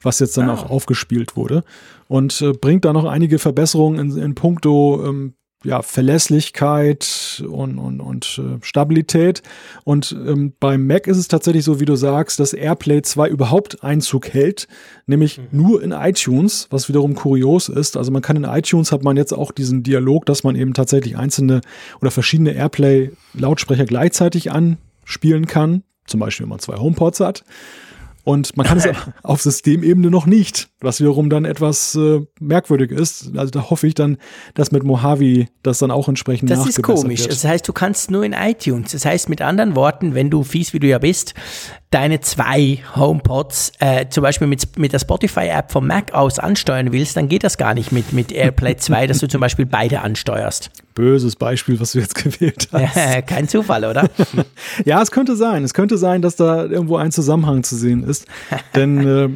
was 0.00 0.20
jetzt 0.20 0.36
dann 0.36 0.48
oh. 0.48 0.52
auch 0.52 0.70
aufgespielt 0.70 1.34
wurde 1.34 1.64
und 2.06 2.40
äh, 2.40 2.52
bringt 2.52 2.84
da 2.84 2.92
noch 2.92 3.04
einige 3.04 3.40
Verbesserungen 3.40 4.12
in, 4.12 4.22
in 4.22 4.34
puncto 4.36 5.04
ähm, 5.04 5.34
ja, 5.62 5.82
Verlässlichkeit 5.82 7.44
und, 7.46 7.78
und, 7.78 8.00
und 8.00 8.38
äh, 8.38 8.64
Stabilität. 8.64 9.42
Und 9.84 10.12
ähm, 10.12 10.54
beim 10.58 10.86
Mac 10.86 11.06
ist 11.06 11.18
es 11.18 11.28
tatsächlich 11.28 11.64
so, 11.64 11.80
wie 11.80 11.84
du 11.84 11.96
sagst, 11.96 12.40
dass 12.40 12.54
AirPlay 12.54 13.02
2 13.02 13.28
überhaupt 13.28 13.84
Einzug 13.84 14.28
hält, 14.28 14.68
nämlich 15.06 15.38
mhm. 15.38 15.44
nur 15.52 15.82
in 15.82 15.92
iTunes, 15.92 16.66
was 16.70 16.88
wiederum 16.88 17.14
kurios 17.14 17.68
ist. 17.68 17.98
Also 17.98 18.10
man 18.10 18.22
kann 18.22 18.36
in 18.36 18.44
iTunes 18.44 18.90
hat 18.90 19.04
man 19.04 19.18
jetzt 19.18 19.32
auch 19.32 19.52
diesen 19.52 19.82
Dialog, 19.82 20.24
dass 20.24 20.44
man 20.44 20.56
eben 20.56 20.72
tatsächlich 20.72 21.18
einzelne 21.18 21.60
oder 22.00 22.10
verschiedene 22.10 22.52
AirPlay-Lautsprecher 22.52 23.84
gleichzeitig 23.84 24.50
anspielen 24.50 25.46
kann. 25.46 25.82
Zum 26.06 26.20
Beispiel, 26.20 26.44
wenn 26.44 26.50
man 26.50 26.58
zwei 26.60 26.76
HomePods 26.76 27.20
hat. 27.20 27.44
Und 28.24 28.56
man 28.56 28.66
kann 28.66 28.78
es 28.78 28.88
auf 29.22 29.40
Systemebene 29.40 30.10
noch 30.10 30.26
nicht, 30.26 30.68
was 30.80 31.00
wiederum 31.00 31.30
dann 31.30 31.44
etwas 31.44 31.94
äh, 31.94 32.20
merkwürdig 32.38 32.90
ist. 32.90 33.36
Also 33.36 33.50
da 33.50 33.70
hoffe 33.70 33.86
ich 33.86 33.94
dann, 33.94 34.18
dass 34.54 34.72
mit 34.72 34.82
Mojave 34.82 35.46
das 35.62 35.78
dann 35.78 35.90
auch 35.90 36.08
entsprechend 36.08 36.50
Das 36.50 36.66
ist 36.66 36.82
komisch. 36.82 37.20
Wird. 37.20 37.32
Das 37.32 37.44
heißt, 37.44 37.66
du 37.66 37.72
kannst 37.72 38.10
nur 38.10 38.24
in 38.24 38.32
iTunes. 38.32 38.92
Das 38.92 39.04
heißt, 39.04 39.28
mit 39.28 39.42
anderen 39.42 39.74
Worten, 39.74 40.14
wenn 40.14 40.30
du 40.30 40.42
fies 40.42 40.72
wie 40.72 40.78
du 40.78 40.86
ja 40.86 40.98
bist, 40.98 41.34
deine 41.90 42.20
zwei 42.20 42.78
HomePods 42.94 43.72
äh, 43.80 44.08
zum 44.08 44.22
Beispiel 44.22 44.46
mit, 44.46 44.78
mit 44.78 44.92
der 44.92 45.00
Spotify-App 45.00 45.72
vom 45.72 45.86
Mac 45.86 46.14
aus 46.14 46.38
ansteuern 46.38 46.92
willst, 46.92 47.16
dann 47.16 47.28
geht 47.28 47.42
das 47.42 47.58
gar 47.58 47.74
nicht 47.74 47.90
mit, 47.90 48.12
mit 48.12 48.30
AirPlay 48.32 48.76
2, 48.78 49.06
dass 49.08 49.18
du 49.18 49.28
zum 49.28 49.40
Beispiel 49.40 49.66
beide 49.66 50.00
ansteuerst. 50.00 50.70
Böses 50.94 51.36
Beispiel, 51.36 51.80
was 51.80 51.92
du 51.92 52.00
jetzt 52.00 52.14
gewählt 52.22 52.68
hast. 52.72 53.26
Kein 53.26 53.48
Zufall, 53.48 53.84
oder? 53.84 54.08
ja, 54.84 55.02
es 55.02 55.10
könnte 55.10 55.34
sein. 55.36 55.64
Es 55.64 55.74
könnte 55.74 55.98
sein, 55.98 56.22
dass 56.22 56.36
da 56.36 56.64
irgendwo 56.64 56.96
ein 56.96 57.10
Zusammenhang 57.10 57.62
zu 57.62 57.76
sehen 57.76 58.04
ist. 58.04 58.09
Denn 58.74 59.06
äh, 59.06 59.28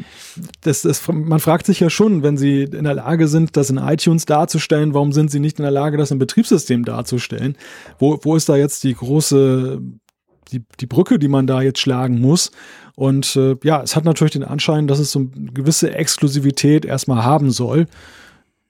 das, 0.62 0.83
das, 0.83 1.07
man 1.09 1.41
fragt 1.41 1.66
sich 1.66 1.81
ja 1.81 1.91
schon, 1.91 2.22
wenn 2.22 2.37
sie 2.37 2.62
in 2.62 2.85
der 2.85 2.95
Lage 2.95 3.29
sind, 3.29 3.57
das 3.57 3.70
in 3.70 3.79
iTunes 3.79 4.25
darzustellen, 4.25 4.95
warum 4.95 5.12
sind 5.12 5.31
sie 5.31 5.41
nicht 5.41 5.59
in 5.59 5.62
der 5.62 5.70
Lage, 5.70 5.97
das 5.97 6.11
im 6.11 6.18
Betriebssystem 6.18 6.85
darzustellen? 6.85 7.57
Wo, 7.99 8.18
wo 8.22 8.37
ist 8.37 8.49
da 8.49 8.57
jetzt 8.57 8.85
die 8.85 8.95
große 8.95 9.81
die, 10.53 10.64
die 10.81 10.87
Brücke, 10.87 11.18
die 11.18 11.29
man 11.29 11.47
da 11.47 11.62
jetzt 11.62 11.81
schlagen 11.81 12.20
muss. 12.20 12.51
Und 12.95 13.37
äh, 13.37 13.57
ja, 13.64 13.83
es 13.83 13.97
hat 13.97 14.05
natürlich 14.05 14.33
den 14.33 14.45
Anschein, 14.45 14.87
dass 14.87 14.99
es 14.99 15.12
so 15.12 15.20
eine 15.20 15.53
gewisse 15.53 15.95
Exklusivität 15.95 16.85
erstmal 16.85 17.25
haben 17.25 17.51
soll. 17.51 17.87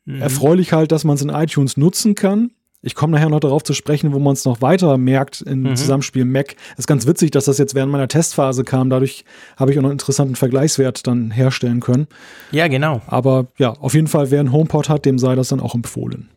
Mhm. 0.05 0.23
Erfreulich 0.23 0.73
halt, 0.73 0.93
dass 0.93 1.05
man 1.05 1.17
es 1.17 1.23
in 1.23 1.29
iTunes 1.29 1.77
nutzen 1.77 2.15
kann. 2.15 2.53
Ich 2.85 2.95
komme 2.95 3.15
nachher 3.15 3.31
noch 3.31 3.41
darauf 3.41 3.63
zu 3.63 3.73
sprechen, 3.73 4.13
wo 4.13 4.19
man 4.19 4.35
es 4.35 4.45
noch 4.45 4.61
weiter 4.61 4.99
merkt 4.99 5.41
im 5.41 5.63
mhm. 5.63 5.77
Zusammenspiel 5.77 6.27
Mac. 6.27 6.55
Es 6.73 6.81
ist 6.81 6.87
ganz 6.87 7.07
witzig, 7.07 7.31
dass 7.31 7.47
das 7.47 7.57
jetzt 7.57 7.75
während 7.75 7.91
meiner 7.91 8.09
Testphase 8.09 8.63
kam. 8.63 8.91
Dadurch 8.91 9.25
habe 9.57 9.73
ich 9.73 9.79
auch 9.79 9.83
noch 9.83 9.89
einen 9.89 9.99
interessanten 9.99 10.37
Vergleichswert 10.37 11.07
dann 11.07 11.31
herstellen 11.31 11.81
können. 11.81 12.09
Ja, 12.51 12.69
genau. 12.69 13.01
Aber 13.07 13.47
ja, 13.57 13.71
auf 13.71 13.95
jeden 13.95 14.07
Fall, 14.07 14.31
wer 14.31 14.41
einen 14.41 14.53
HomePod 14.53 14.91
hat, 14.91 15.07
dem 15.07 15.19
sei 15.19 15.35
das 15.35 15.49
dann 15.49 15.61
auch 15.61 15.75
empfohlen. 15.75 16.29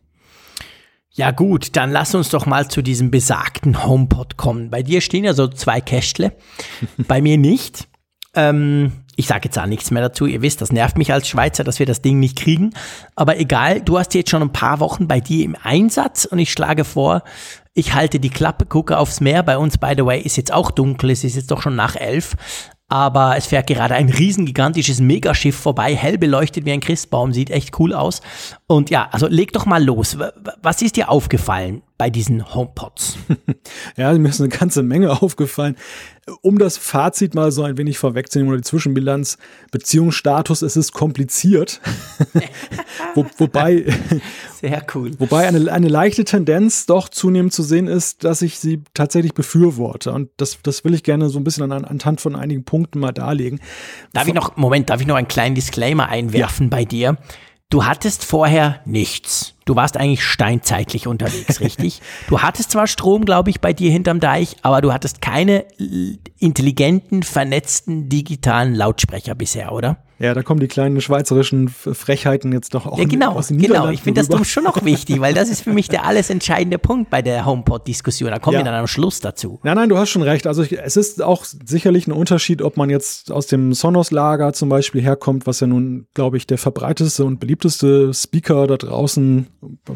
Ja 1.10 1.32
gut, 1.32 1.76
dann 1.76 1.90
lass 1.90 2.14
uns 2.14 2.30
doch 2.30 2.46
mal 2.46 2.68
zu 2.68 2.80
diesem 2.80 3.10
besagten 3.10 3.84
HomePod 3.84 4.36
kommen. 4.36 4.70
Bei 4.70 4.82
dir 4.82 5.00
stehen 5.00 5.24
ja 5.24 5.34
so 5.34 5.48
zwei 5.48 5.80
Kästle, 5.80 6.32
bei 6.96 7.20
mir 7.20 7.36
nicht. 7.36 7.88
Ähm, 8.34 8.92
ich 9.18 9.26
sage 9.26 9.46
jetzt 9.46 9.58
auch 9.58 9.66
nichts 9.66 9.90
mehr 9.90 10.00
dazu. 10.00 10.26
Ihr 10.26 10.42
wisst, 10.42 10.60
das 10.60 10.70
nervt 10.70 10.96
mich 10.96 11.12
als 11.12 11.26
Schweizer, 11.26 11.64
dass 11.64 11.80
wir 11.80 11.86
das 11.86 12.02
Ding 12.02 12.20
nicht 12.20 12.38
kriegen. 12.38 12.70
Aber 13.16 13.40
egal, 13.40 13.80
du 13.80 13.98
hast 13.98 14.14
jetzt 14.14 14.30
schon 14.30 14.42
ein 14.42 14.52
paar 14.52 14.78
Wochen 14.78 15.08
bei 15.08 15.18
dir 15.18 15.44
im 15.44 15.56
Einsatz 15.60 16.24
und 16.24 16.38
ich 16.38 16.52
schlage 16.52 16.84
vor, 16.84 17.24
ich 17.74 17.94
halte 17.94 18.20
die 18.20 18.30
Klappe, 18.30 18.64
gucke 18.64 18.96
aufs 18.96 19.20
Meer. 19.20 19.42
Bei 19.42 19.58
uns, 19.58 19.76
by 19.76 19.94
the 19.96 20.04
way, 20.04 20.20
ist 20.20 20.36
jetzt 20.36 20.52
auch 20.52 20.70
dunkel, 20.70 21.10
es 21.10 21.24
ist 21.24 21.34
jetzt 21.34 21.50
doch 21.50 21.60
schon 21.62 21.74
nach 21.74 21.96
elf 21.96 22.36
aber 22.90 23.36
es 23.36 23.46
fährt 23.46 23.66
gerade 23.66 23.94
ein 23.94 24.08
riesengigantisches 24.08 25.00
Megaschiff 25.00 25.54
vorbei, 25.54 25.94
hell 25.94 26.16
beleuchtet 26.16 26.64
wie 26.64 26.72
ein 26.72 26.80
Christbaum, 26.80 27.34
sieht 27.34 27.50
echt 27.50 27.78
cool 27.78 27.92
aus. 27.92 28.22
Und 28.66 28.88
ja, 28.88 29.08
also 29.12 29.26
leg 29.26 29.52
doch 29.52 29.66
mal 29.66 29.84
los. 29.84 30.16
Was 30.62 30.80
ist 30.80 30.96
dir 30.96 31.10
aufgefallen 31.10 31.82
bei 31.98 32.10
diesen 32.10 32.54
HomePods? 32.54 33.18
ja, 33.96 34.12
mir 34.14 34.28
ist 34.28 34.40
eine 34.40 34.48
ganze 34.48 34.82
Menge 34.82 35.20
aufgefallen. 35.22 35.76
Um 36.42 36.58
das 36.58 36.76
Fazit 36.76 37.34
mal 37.34 37.50
so 37.50 37.62
ein 37.62 37.78
wenig 37.78 37.98
vorwegzunehmen 37.98 38.50
oder 38.50 38.60
die 38.60 38.66
Zwischenbilanz, 38.66 39.38
Beziehungsstatus, 39.70 40.62
es 40.62 40.76
ist 40.76 40.92
kompliziert. 40.92 41.80
Wo, 43.14 43.26
wobei, 43.38 43.86
Sehr 44.60 44.84
cool. 44.94 45.12
Wobei 45.18 45.46
eine, 45.46 45.72
eine 45.72 45.88
leichte 45.88 46.24
Tendenz 46.24 46.86
doch 46.86 47.08
zunehmend 47.08 47.52
zu 47.52 47.62
sehen 47.62 47.86
ist, 47.86 48.24
dass 48.24 48.42
ich 48.42 48.58
sie 48.58 48.82
tatsächlich 48.92 49.34
befürworte. 49.34 50.12
Und 50.12 50.30
das, 50.36 50.58
das 50.62 50.84
will 50.84 50.94
ich 50.94 51.04
gerne 51.04 51.28
so 51.28 51.38
ein 51.38 51.44
bisschen 51.44 51.70
an, 51.70 51.84
anhand 51.84 52.20
von 52.20 52.34
einigen 52.34 52.64
Punkten 52.64 52.98
mal 52.98 53.12
darlegen. 53.12 53.60
Darf 54.12 54.26
ich 54.26 54.34
noch, 54.34 54.56
Moment, 54.56 54.90
darf 54.90 55.00
ich 55.00 55.06
noch 55.06 55.16
einen 55.16 55.28
kleinen 55.28 55.54
Disclaimer 55.54 56.08
einwerfen 56.08 56.66
ja. 56.66 56.70
bei 56.70 56.84
dir? 56.84 57.16
Du 57.70 57.84
hattest 57.84 58.24
vorher 58.24 58.80
nichts. 58.84 59.54
Du 59.68 59.76
warst 59.76 59.98
eigentlich 59.98 60.24
steinzeitlich 60.24 61.06
unterwegs, 61.06 61.60
richtig? 61.60 62.00
du 62.28 62.40
hattest 62.40 62.70
zwar 62.70 62.86
Strom, 62.86 63.26
glaube 63.26 63.50
ich, 63.50 63.60
bei 63.60 63.74
dir 63.74 63.90
hinterm 63.90 64.18
Deich, 64.18 64.56
aber 64.62 64.80
du 64.80 64.94
hattest 64.94 65.20
keine 65.20 65.66
intelligenten, 66.38 67.22
vernetzten, 67.22 68.08
digitalen 68.08 68.74
Lautsprecher 68.74 69.34
bisher, 69.34 69.72
oder? 69.72 69.98
Ja, 70.20 70.34
da 70.34 70.42
kommen 70.42 70.58
die 70.58 70.66
kleinen 70.66 71.00
schweizerischen 71.00 71.68
Frechheiten 71.68 72.52
jetzt 72.52 72.74
doch 72.74 72.86
auch 72.86 72.98
ja, 72.98 73.04
genau, 73.04 73.32
aus 73.34 73.48
den 73.48 73.58
Genau, 73.58 73.88
ich 73.88 74.02
finde 74.02 74.24
das 74.24 74.48
schon 74.48 74.64
noch 74.64 74.84
wichtig, 74.84 75.20
weil 75.20 75.32
das 75.32 75.48
ist 75.48 75.62
für 75.62 75.72
mich 75.72 75.88
der 75.88 76.04
alles 76.06 76.28
entscheidende 76.28 76.78
Punkt 76.78 77.08
bei 77.08 77.22
der 77.22 77.46
HomePod-Diskussion. 77.46 78.30
Da 78.30 78.38
kommen 78.40 78.54
ja. 78.54 78.60
wir 78.60 78.64
dann 78.64 78.74
am 78.74 78.88
Schluss 78.88 79.20
dazu. 79.20 79.60
Nein, 79.62 79.76
nein, 79.76 79.88
du 79.88 79.96
hast 79.96 80.10
schon 80.10 80.22
recht. 80.22 80.48
Also 80.48 80.62
ich, 80.62 80.76
es 80.76 80.96
ist 80.96 81.22
auch 81.22 81.44
sicherlich 81.44 82.08
ein 82.08 82.12
Unterschied, 82.12 82.62
ob 82.62 82.76
man 82.76 82.90
jetzt 82.90 83.30
aus 83.30 83.46
dem 83.46 83.72
Sonos-Lager 83.72 84.52
zum 84.54 84.68
Beispiel 84.68 85.02
herkommt, 85.02 85.46
was 85.46 85.60
ja 85.60 85.68
nun, 85.68 86.08
glaube 86.14 86.36
ich, 86.36 86.48
der 86.48 86.58
verbreiteste 86.58 87.24
und 87.24 87.38
beliebteste 87.38 88.12
Speaker 88.12 88.66
da 88.66 88.76
draußen 88.76 89.46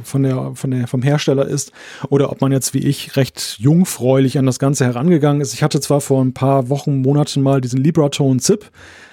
von 0.02 0.22
der, 0.22 0.52
von 0.54 0.70
der, 0.70 0.86
vom 0.86 1.02
Hersteller 1.02 1.46
ist, 1.46 1.72
oder 2.08 2.30
ob 2.30 2.40
man 2.40 2.52
jetzt 2.52 2.74
wie 2.74 2.78
ich 2.78 3.16
recht 3.16 3.56
jungfräulich 3.58 4.38
an 4.38 4.46
das 4.46 4.58
Ganze 4.58 4.84
herangegangen 4.84 5.40
ist. 5.40 5.54
Ich 5.54 5.62
hatte 5.62 5.80
zwar 5.80 6.00
vor 6.00 6.22
ein 6.22 6.34
paar 6.34 6.68
Wochen, 6.68 7.02
Monaten 7.02 7.42
mal 7.42 7.60
diesen 7.60 7.82
Libratone 7.82 8.40
Zip 8.40 8.70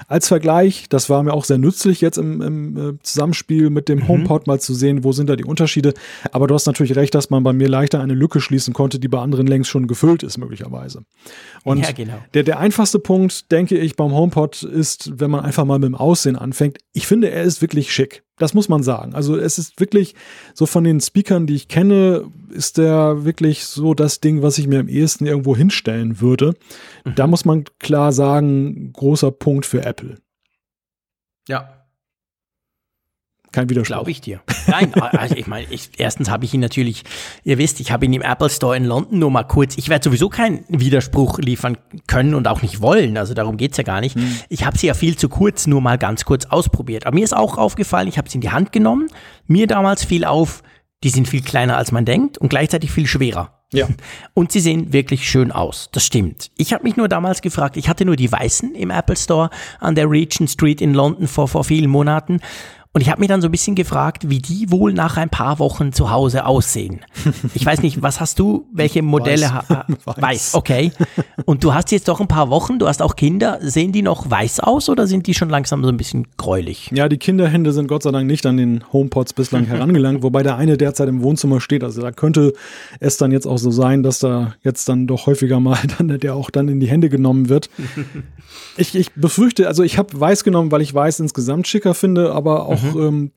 als 0.07 0.27
Vergleich. 0.27 0.87
Das 0.89 1.09
war 1.09 1.23
mir 1.23 1.33
auch 1.33 1.45
sehr 1.45 1.57
nützlich 1.57 2.01
jetzt 2.01 2.17
im, 2.17 2.41
im 2.41 2.77
äh, 2.77 2.93
Zusammenspiel 3.03 3.69
mit 3.69 3.87
dem 3.87 3.99
mhm. 3.99 4.07
HomePod 4.07 4.47
mal 4.47 4.59
zu 4.59 4.73
sehen, 4.73 5.03
wo 5.03 5.11
sind 5.11 5.29
da 5.29 5.35
die 5.35 5.45
Unterschiede. 5.45 5.93
Aber 6.31 6.47
du 6.47 6.55
hast 6.55 6.65
natürlich 6.65 6.95
recht, 6.95 7.13
dass 7.15 7.29
man 7.29 7.43
bei 7.43 7.53
mir 7.53 7.69
leichter 7.69 8.01
eine 8.01 8.15
Lücke 8.15 8.41
schließen 8.41 8.73
konnte, 8.73 8.99
die 8.99 9.07
bei 9.07 9.19
anderen 9.19 9.47
längst 9.47 9.69
schon 9.69 9.87
gefüllt 9.87 10.23
ist, 10.23 10.37
möglicherweise. 10.37 11.03
Und 11.63 11.79
ja, 11.79 11.91
genau. 11.91 12.17
der, 12.33 12.43
der 12.43 12.59
einfachste 12.59 12.99
Punkt, 12.99 13.51
denke 13.51 13.77
ich, 13.77 13.95
beim 13.95 14.11
HomePod 14.11 14.63
ist, 14.63 15.19
wenn 15.19 15.29
man 15.29 15.41
einfach 15.41 15.65
mal 15.65 15.79
mit 15.79 15.87
dem 15.87 15.95
Aussehen 15.95 16.35
anfängt. 16.35 16.79
Ich 16.93 17.05
finde, 17.05 17.29
er 17.29 17.43
ist 17.43 17.61
wirklich 17.61 17.93
schick. 17.93 18.23
Das 18.39 18.53
muss 18.55 18.69
man 18.69 18.81
sagen. 18.81 19.13
Also 19.13 19.37
es 19.37 19.59
ist 19.59 19.79
wirklich 19.79 20.15
so 20.55 20.65
von 20.65 20.83
den 20.83 20.99
Speakern, 21.01 21.45
die 21.45 21.55
ich 21.55 21.67
kenne, 21.67 22.25
ist 22.49 22.77
der 22.79 23.25
wirklich 23.25 23.65
so 23.65 23.93
das 23.93 24.21
Ding, 24.21 24.41
was 24.41 24.57
ich 24.57 24.67
mir 24.67 24.79
am 24.79 24.87
ehesten 24.87 25.27
irgendwo 25.27 25.55
hinstellen 25.55 26.21
würde. 26.21 26.55
Mhm. 27.05 27.15
Da 27.15 27.27
muss 27.27 27.45
man 27.45 27.65
klar 27.77 28.11
sagen, 28.11 28.91
großer 28.93 29.31
Punkt 29.31 29.65
für 29.65 29.85
Apple. 29.85 30.17
Ja, 31.47 31.78
kein 33.51 33.69
Widerspruch. 33.69 33.95
Glaube 33.95 34.11
ich 34.11 34.21
dir. 34.21 34.41
Nein, 34.67 34.93
also 35.01 35.35
ich 35.35 35.47
meine, 35.47 35.67
ich, 35.69 35.91
erstens 35.97 36.29
habe 36.29 36.45
ich 36.45 36.53
ihn 36.53 36.59
natürlich, 36.59 37.03
ihr 37.43 37.57
wisst, 37.57 37.79
ich 37.79 37.91
habe 37.91 38.05
ihn 38.05 38.13
im 38.13 38.21
Apple 38.21 38.49
Store 38.49 38.75
in 38.75 38.85
London 38.85 39.19
nur 39.19 39.31
mal 39.31 39.43
kurz, 39.43 39.77
ich 39.77 39.89
werde 39.89 40.03
sowieso 40.03 40.29
keinen 40.29 40.63
Widerspruch 40.67 41.39
liefern 41.39 41.77
können 42.07 42.35
und 42.35 42.47
auch 42.47 42.61
nicht 42.61 42.81
wollen, 42.81 43.17
also 43.17 43.33
darum 43.33 43.57
geht's 43.57 43.77
ja 43.77 43.83
gar 43.83 44.01
nicht. 44.01 44.15
Hm. 44.15 44.37
Ich 44.49 44.65
habe 44.65 44.77
sie 44.77 44.87
ja 44.87 44.93
viel 44.93 45.17
zu 45.17 45.29
kurz 45.29 45.67
nur 45.67 45.81
mal 45.81 45.97
ganz 45.97 46.25
kurz 46.25 46.45
ausprobiert. 46.45 47.05
Aber 47.05 47.15
mir 47.15 47.23
ist 47.23 47.35
auch 47.35 47.57
aufgefallen, 47.57 48.07
ich 48.07 48.17
habe 48.17 48.29
sie 48.29 48.35
in 48.35 48.41
die 48.41 48.51
Hand 48.51 48.71
genommen, 48.71 49.07
mir 49.47 49.67
damals 49.67 50.03
fiel 50.03 50.25
auf, 50.25 50.63
die 51.03 51.09
sind 51.09 51.27
viel 51.27 51.41
kleiner 51.41 51.77
als 51.77 51.91
man 51.91 52.05
denkt 52.05 52.37
und 52.37 52.49
gleichzeitig 52.49 52.91
viel 52.91 53.07
schwerer. 53.07 53.59
Ja. 53.71 53.87
Und 54.33 54.51
sie 54.51 54.59
sehen 54.59 54.93
wirklich 54.93 55.29
schön 55.29 55.51
aus. 55.51 55.89
Das 55.91 56.05
stimmt. 56.05 56.49
Ich 56.57 56.73
habe 56.73 56.83
mich 56.83 56.97
nur 56.97 57.07
damals 57.07 57.41
gefragt, 57.41 57.77
ich 57.77 57.87
hatte 57.87 58.05
nur 58.05 58.15
die 58.15 58.31
weißen 58.31 58.73
im 58.73 58.89
Apple 58.89 59.15
Store 59.15 59.49
an 59.79 59.95
der 59.95 60.09
Regent 60.09 60.49
Street 60.49 60.81
in 60.81 60.93
London 60.93 61.27
vor, 61.27 61.47
vor 61.47 61.63
vielen 61.63 61.89
Monaten. 61.89 62.39
Und 62.91 63.01
ich 63.01 63.09
habe 63.11 63.19
mich 63.19 63.27
dann 63.27 63.39
so 63.39 63.47
ein 63.47 63.51
bisschen 63.51 63.75
gefragt, 63.75 64.31
wie 64.31 64.39
die 64.39 64.71
wohl 64.71 64.93
nach 64.93 65.15
ein 65.15 65.29
paar 65.29 65.59
Wochen 65.59 65.93
zu 65.93 66.09
Hause 66.09 66.45
aussehen. 66.45 67.01
Ich 67.53 67.65
weiß 67.65 67.81
nicht, 67.81 68.01
was 68.01 68.19
hast 68.19 68.39
du, 68.39 68.67
welche 68.73 69.01
Modelle 69.01 69.45
weiß. 69.45 69.85
weiß. 70.05 70.21
weiß. 70.21 70.55
okay. 70.55 70.91
Und 71.45 71.63
du 71.63 71.73
hast 71.73 71.91
jetzt 71.91 72.07
doch 72.07 72.19
ein 72.21 72.27
paar 72.27 72.49
Wochen, 72.49 72.79
du 72.79 72.87
hast 72.87 73.01
auch 73.01 73.15
Kinder. 73.15 73.59
Sehen 73.61 73.91
die 73.91 74.01
noch 74.01 74.29
weiß 74.29 74.59
aus 74.61 74.89
oder 74.89 75.07
sind 75.07 75.27
die 75.27 75.33
schon 75.33 75.49
langsam 75.49 75.83
so 75.83 75.89
ein 75.89 75.97
bisschen 75.97 76.27
gräulich? 76.37 76.89
Ja, 76.93 77.09
die 77.09 77.17
Kinderhände 77.17 77.73
sind 77.73 77.87
Gott 77.87 78.03
sei 78.03 78.11
Dank 78.11 78.27
nicht 78.27 78.45
an 78.45 78.57
den 78.57 78.83
HomePods 78.91 79.33
bislang 79.33 79.65
herangelangt, 79.67 80.23
wobei 80.23 80.41
der 80.41 80.57
eine 80.57 80.77
derzeit 80.77 81.09
im 81.09 81.21
Wohnzimmer 81.21 81.59
steht. 81.59 81.83
Also 81.83 82.01
da 82.01 82.11
könnte 82.11 82.53
es 82.99 83.17
dann 83.17 83.31
jetzt 83.31 83.45
auch 83.45 83.57
so 83.57 83.71
sein, 83.71 84.03
dass 84.03 84.19
da 84.19 84.53
jetzt 84.63 84.87
dann 84.89 85.05
doch 85.05 85.27
häufiger 85.27 85.59
mal 85.59 85.77
dann 85.97 86.19
der 86.19 86.35
auch 86.35 86.49
dann 86.49 86.69
in 86.69 86.79
die 86.79 86.87
Hände 86.87 87.09
genommen 87.09 87.49
wird. 87.49 87.69
Ich, 88.77 88.95
ich 88.95 89.13
befürchte, 89.13 89.67
also 89.67 89.83
ich 89.83 89.97
habe 89.97 90.19
weiß 90.19 90.43
genommen, 90.43 90.71
weil 90.71 90.81
ich 90.81 90.93
weiß 90.93 91.19
insgesamt 91.19 91.67
schicker 91.67 91.93
finde, 91.93 92.33
aber 92.33 92.65
auch 92.65 92.78
mhm. 92.83 93.01
ähm, 93.01 93.31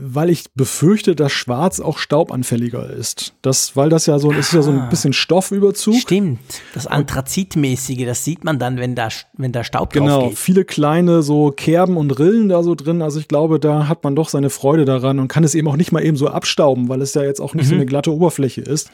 weil 0.00 0.30
ich 0.30 0.52
befürchte, 0.54 1.14
dass 1.14 1.30
Schwarz 1.30 1.78
auch 1.78 1.98
staubanfälliger 1.98 2.90
ist. 2.90 3.34
Das, 3.40 3.76
weil 3.76 3.88
das 3.88 4.06
ja 4.06 4.18
so, 4.18 4.32
ist 4.32 4.52
ja 4.52 4.62
so 4.62 4.72
ein 4.72 4.88
bisschen 4.88 5.12
Stoffüberzug. 5.12 5.94
Stimmt. 5.94 6.40
Das 6.74 6.88
Anthrazitmäßige, 6.88 8.04
das 8.04 8.24
sieht 8.24 8.42
man 8.42 8.58
dann, 8.58 8.78
wenn 8.78 8.96
da, 8.96 9.08
wenn 9.36 9.52
da 9.52 9.62
Staub 9.62 9.92
genau. 9.92 10.24
Genau. 10.24 10.32
Viele 10.34 10.64
kleine 10.64 11.22
so 11.22 11.52
Kerben 11.52 11.96
und 11.96 12.18
Rillen 12.18 12.48
da 12.48 12.64
so 12.64 12.74
drin. 12.74 13.00
Also 13.00 13.20
ich 13.20 13.28
glaube, 13.28 13.60
da 13.60 13.86
hat 13.86 14.02
man 14.02 14.16
doch 14.16 14.28
seine 14.28 14.50
Freude 14.50 14.84
daran 14.84 15.20
und 15.20 15.28
kann 15.28 15.44
es 15.44 15.54
eben 15.54 15.68
auch 15.68 15.76
nicht 15.76 15.92
mal 15.92 16.04
eben 16.04 16.16
so 16.16 16.26
abstauben, 16.26 16.88
weil 16.88 17.00
es 17.00 17.14
ja 17.14 17.22
jetzt 17.22 17.40
auch 17.40 17.54
nicht 17.54 17.66
mhm. 17.66 17.70
so 17.70 17.74
eine 17.76 17.86
glatte 17.86 18.12
Oberfläche 18.12 18.62
ist. 18.62 18.90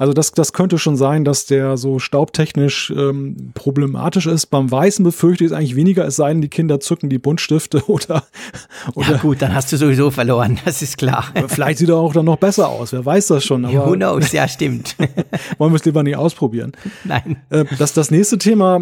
Also 0.00 0.14
das, 0.14 0.32
das 0.32 0.54
könnte 0.54 0.78
schon 0.78 0.96
sein, 0.96 1.26
dass 1.26 1.44
der 1.44 1.76
so 1.76 1.98
staubtechnisch 1.98 2.90
ähm, 2.96 3.52
problematisch 3.52 4.26
ist. 4.26 4.46
Beim 4.46 4.70
Weißen 4.70 5.04
befürchte 5.04 5.44
ich 5.44 5.50
es 5.50 5.56
eigentlich 5.56 5.76
weniger, 5.76 6.06
es 6.06 6.16
sei 6.16 6.32
denn, 6.32 6.40
die 6.40 6.48
Kinder 6.48 6.80
zücken 6.80 7.10
die 7.10 7.18
Buntstifte 7.18 7.84
oder, 7.86 8.24
oder 8.94 9.10
Ja 9.10 9.16
gut, 9.18 9.42
dann 9.42 9.54
hast 9.54 9.70
du 9.72 9.76
sowieso 9.76 10.10
verloren, 10.10 10.58
das 10.64 10.80
ist 10.80 10.96
klar. 10.96 11.26
Vielleicht 11.48 11.80
sieht 11.80 11.90
er 11.90 11.96
auch 11.96 12.14
dann 12.14 12.24
noch 12.24 12.38
besser 12.38 12.70
aus, 12.70 12.94
wer 12.94 13.04
weiß 13.04 13.26
das 13.26 13.44
schon. 13.44 13.66
Aber 13.66 13.88
Who 13.88 13.92
knows, 13.92 14.32
ja 14.32 14.48
stimmt. 14.48 14.96
wollen 15.58 15.70
wir 15.70 15.76
es 15.76 15.84
lieber 15.84 16.02
nicht 16.02 16.16
ausprobieren. 16.16 16.72
Nein. 17.04 17.42
Äh, 17.50 17.66
das, 17.78 17.92
das 17.92 18.10
nächste 18.10 18.38
Thema, 18.38 18.80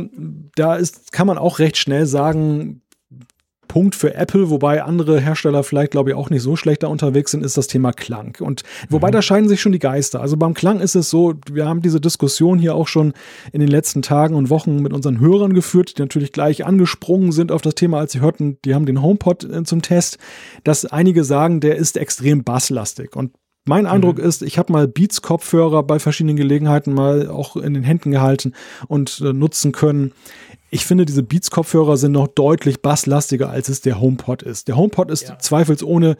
da 0.54 0.76
ist, 0.76 1.10
kann 1.10 1.26
man 1.26 1.36
auch 1.36 1.58
recht 1.58 1.78
schnell 1.78 2.06
sagen, 2.06 2.82
Punkt 3.68 3.94
für 3.94 4.14
Apple, 4.14 4.50
wobei 4.50 4.82
andere 4.82 5.20
Hersteller 5.20 5.62
vielleicht, 5.62 5.92
glaube 5.92 6.10
ich, 6.10 6.16
auch 6.16 6.30
nicht 6.30 6.42
so 6.42 6.56
schlecht 6.56 6.82
da 6.82 6.88
unterwegs 6.88 7.30
sind, 7.30 7.44
ist 7.44 7.56
das 7.56 7.68
Thema 7.68 7.92
Klang. 7.92 8.36
Und 8.40 8.62
wobei 8.88 9.08
mhm. 9.08 9.12
da 9.12 9.22
scheiden 9.22 9.48
sich 9.48 9.60
schon 9.60 9.72
die 9.72 9.78
Geister. 9.78 10.20
Also 10.20 10.36
beim 10.36 10.54
Klang 10.54 10.80
ist 10.80 10.94
es 10.94 11.10
so, 11.10 11.34
wir 11.50 11.66
haben 11.66 11.82
diese 11.82 12.00
Diskussion 12.00 12.58
hier 12.58 12.74
auch 12.74 12.88
schon 12.88 13.12
in 13.52 13.60
den 13.60 13.68
letzten 13.68 14.02
Tagen 14.02 14.34
und 14.34 14.50
Wochen 14.50 14.80
mit 14.82 14.92
unseren 14.92 15.20
Hörern 15.20 15.52
geführt, 15.52 15.98
die 15.98 16.02
natürlich 16.02 16.32
gleich 16.32 16.64
angesprungen 16.64 17.30
sind 17.30 17.52
auf 17.52 17.62
das 17.62 17.74
Thema, 17.74 17.98
als 17.98 18.12
sie 18.12 18.20
hörten, 18.20 18.58
die 18.64 18.74
haben 18.74 18.86
den 18.86 19.02
HomePod 19.02 19.44
äh, 19.44 19.62
zum 19.64 19.82
Test, 19.82 20.18
dass 20.64 20.84
einige 20.86 21.22
sagen, 21.22 21.60
der 21.60 21.76
ist 21.76 21.96
extrem 21.96 22.42
basslastig. 22.42 23.14
Und 23.14 23.32
mein 23.68 23.86
Eindruck 23.86 24.16
mhm. 24.16 24.24
ist, 24.24 24.42
ich 24.42 24.58
habe 24.58 24.72
mal 24.72 24.88
Beats-Kopfhörer 24.88 25.82
bei 25.82 25.98
verschiedenen 25.98 26.36
Gelegenheiten 26.36 26.94
mal 26.94 27.28
auch 27.28 27.54
in 27.54 27.74
den 27.74 27.82
Händen 27.82 28.10
gehalten 28.10 28.54
und 28.88 29.20
äh, 29.20 29.34
nutzen 29.34 29.72
können 29.72 30.12
ich 30.70 30.84
finde, 30.84 31.06
diese 31.06 31.22
Beats-Kopfhörer 31.22 31.96
sind 31.96 32.12
noch 32.12 32.28
deutlich 32.28 32.82
basslastiger, 32.82 33.50
als 33.50 33.68
es 33.68 33.80
der 33.80 34.00
HomePod 34.00 34.42
ist. 34.42 34.68
Der 34.68 34.76
HomePod 34.76 35.10
ist 35.10 35.28
ja. 35.28 35.38
zweifelsohne 35.38 36.16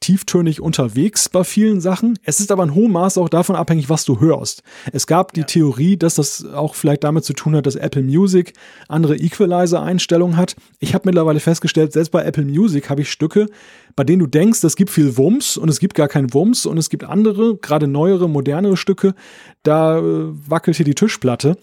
tieftönig 0.00 0.62
unterwegs 0.62 1.28
bei 1.28 1.44
vielen 1.44 1.80
Sachen. 1.80 2.18
Es 2.24 2.40
ist 2.40 2.50
aber 2.50 2.62
in 2.62 2.74
hohem 2.74 2.92
Maße 2.92 3.20
auch 3.20 3.28
davon 3.28 3.54
abhängig, 3.54 3.90
was 3.90 4.06
du 4.06 4.18
hörst. 4.18 4.62
Es 4.92 5.06
gab 5.06 5.34
die 5.34 5.40
ja. 5.40 5.46
Theorie, 5.46 5.98
dass 5.98 6.14
das 6.14 6.44
auch 6.46 6.74
vielleicht 6.74 7.04
damit 7.04 7.24
zu 7.24 7.34
tun 7.34 7.54
hat, 7.54 7.66
dass 7.66 7.76
Apple 7.76 8.02
Music 8.02 8.54
andere 8.88 9.16
Equalizer-Einstellungen 9.16 10.38
hat. 10.38 10.56
Ich 10.78 10.94
habe 10.94 11.02
mittlerweile 11.06 11.38
festgestellt, 11.38 11.92
selbst 11.92 12.10
bei 12.10 12.24
Apple 12.24 12.46
Music 12.46 12.88
habe 12.88 13.02
ich 13.02 13.12
Stücke, 13.12 13.46
bei 13.94 14.04
denen 14.04 14.20
du 14.20 14.26
denkst, 14.26 14.64
es 14.64 14.76
gibt 14.76 14.90
viel 14.90 15.18
Wumms 15.18 15.58
und 15.58 15.68
es 15.68 15.78
gibt 15.78 15.94
gar 15.94 16.08
keinen 16.08 16.32
Wumms 16.32 16.64
und 16.64 16.78
es 16.78 16.88
gibt 16.88 17.04
andere, 17.04 17.56
gerade 17.56 17.86
neuere, 17.86 18.26
modernere 18.26 18.78
Stücke, 18.78 19.14
da 19.62 19.98
äh, 19.98 20.02
wackelt 20.02 20.78
hier 20.78 20.86
die 20.86 20.94
Tischplatte. 20.94 21.58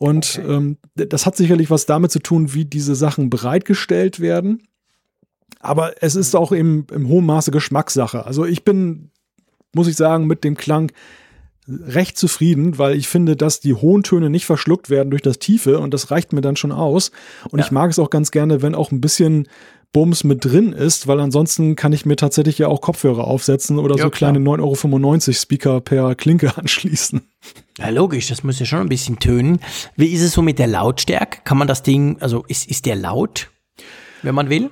Und 0.00 0.40
okay. 0.42 0.54
ähm, 0.54 0.78
das 0.94 1.26
hat 1.26 1.36
sicherlich 1.36 1.68
was 1.68 1.84
damit 1.84 2.10
zu 2.10 2.20
tun, 2.20 2.54
wie 2.54 2.64
diese 2.64 2.94
Sachen 2.94 3.28
bereitgestellt 3.28 4.18
werden. 4.18 4.62
Aber 5.60 6.02
es 6.02 6.16
ist 6.16 6.34
auch 6.34 6.52
im, 6.52 6.86
im 6.90 7.06
hohen 7.06 7.26
Maße 7.26 7.50
Geschmackssache. 7.50 8.24
Also 8.24 8.46
ich 8.46 8.64
bin, 8.64 9.10
muss 9.74 9.88
ich 9.88 9.96
sagen, 9.96 10.26
mit 10.26 10.42
dem 10.42 10.56
Klang 10.56 10.90
recht 11.68 12.16
zufrieden, 12.16 12.78
weil 12.78 12.96
ich 12.96 13.08
finde, 13.08 13.36
dass 13.36 13.60
die 13.60 13.74
hohen 13.74 14.02
Töne 14.02 14.30
nicht 14.30 14.46
verschluckt 14.46 14.88
werden 14.88 15.10
durch 15.10 15.20
das 15.20 15.38
Tiefe 15.38 15.78
und 15.78 15.92
das 15.92 16.10
reicht 16.10 16.32
mir 16.32 16.40
dann 16.40 16.56
schon 16.56 16.72
aus. 16.72 17.10
Und 17.50 17.58
ja. 17.58 17.66
ich 17.66 17.70
mag 17.70 17.90
es 17.90 17.98
auch 17.98 18.08
ganz 18.08 18.30
gerne, 18.30 18.62
wenn 18.62 18.74
auch 18.74 18.92
ein 18.92 19.02
bisschen 19.02 19.48
Bums 19.92 20.24
mit 20.24 20.46
drin 20.46 20.72
ist, 20.72 21.08
weil 21.08 21.20
ansonsten 21.20 21.76
kann 21.76 21.92
ich 21.92 22.06
mir 22.06 22.16
tatsächlich 22.16 22.56
ja 22.56 22.68
auch 22.68 22.80
Kopfhörer 22.80 23.24
aufsetzen 23.24 23.78
oder 23.78 23.96
ja, 23.96 24.04
so 24.04 24.10
kleine 24.10 24.38
9,95 24.38 25.28
Euro 25.28 25.32
Speaker 25.34 25.80
per 25.82 26.14
Klinke 26.14 26.56
anschließen. 26.56 27.20
Ja, 27.78 27.88
logisch, 27.88 28.28
das 28.28 28.44
muss 28.44 28.58
ja 28.58 28.66
schon 28.66 28.80
ein 28.80 28.88
bisschen 28.88 29.18
tönen. 29.18 29.60
Wie 29.96 30.12
ist 30.12 30.22
es 30.22 30.32
so 30.32 30.42
mit 30.42 30.58
der 30.58 30.66
Lautstärke? 30.66 31.40
Kann 31.44 31.56
man 31.58 31.66
das 31.66 31.82
Ding, 31.82 32.18
also 32.20 32.44
ist, 32.46 32.68
ist 32.68 32.84
der 32.86 32.96
laut, 32.96 33.50
wenn 34.22 34.34
man 34.34 34.50
will? 34.50 34.70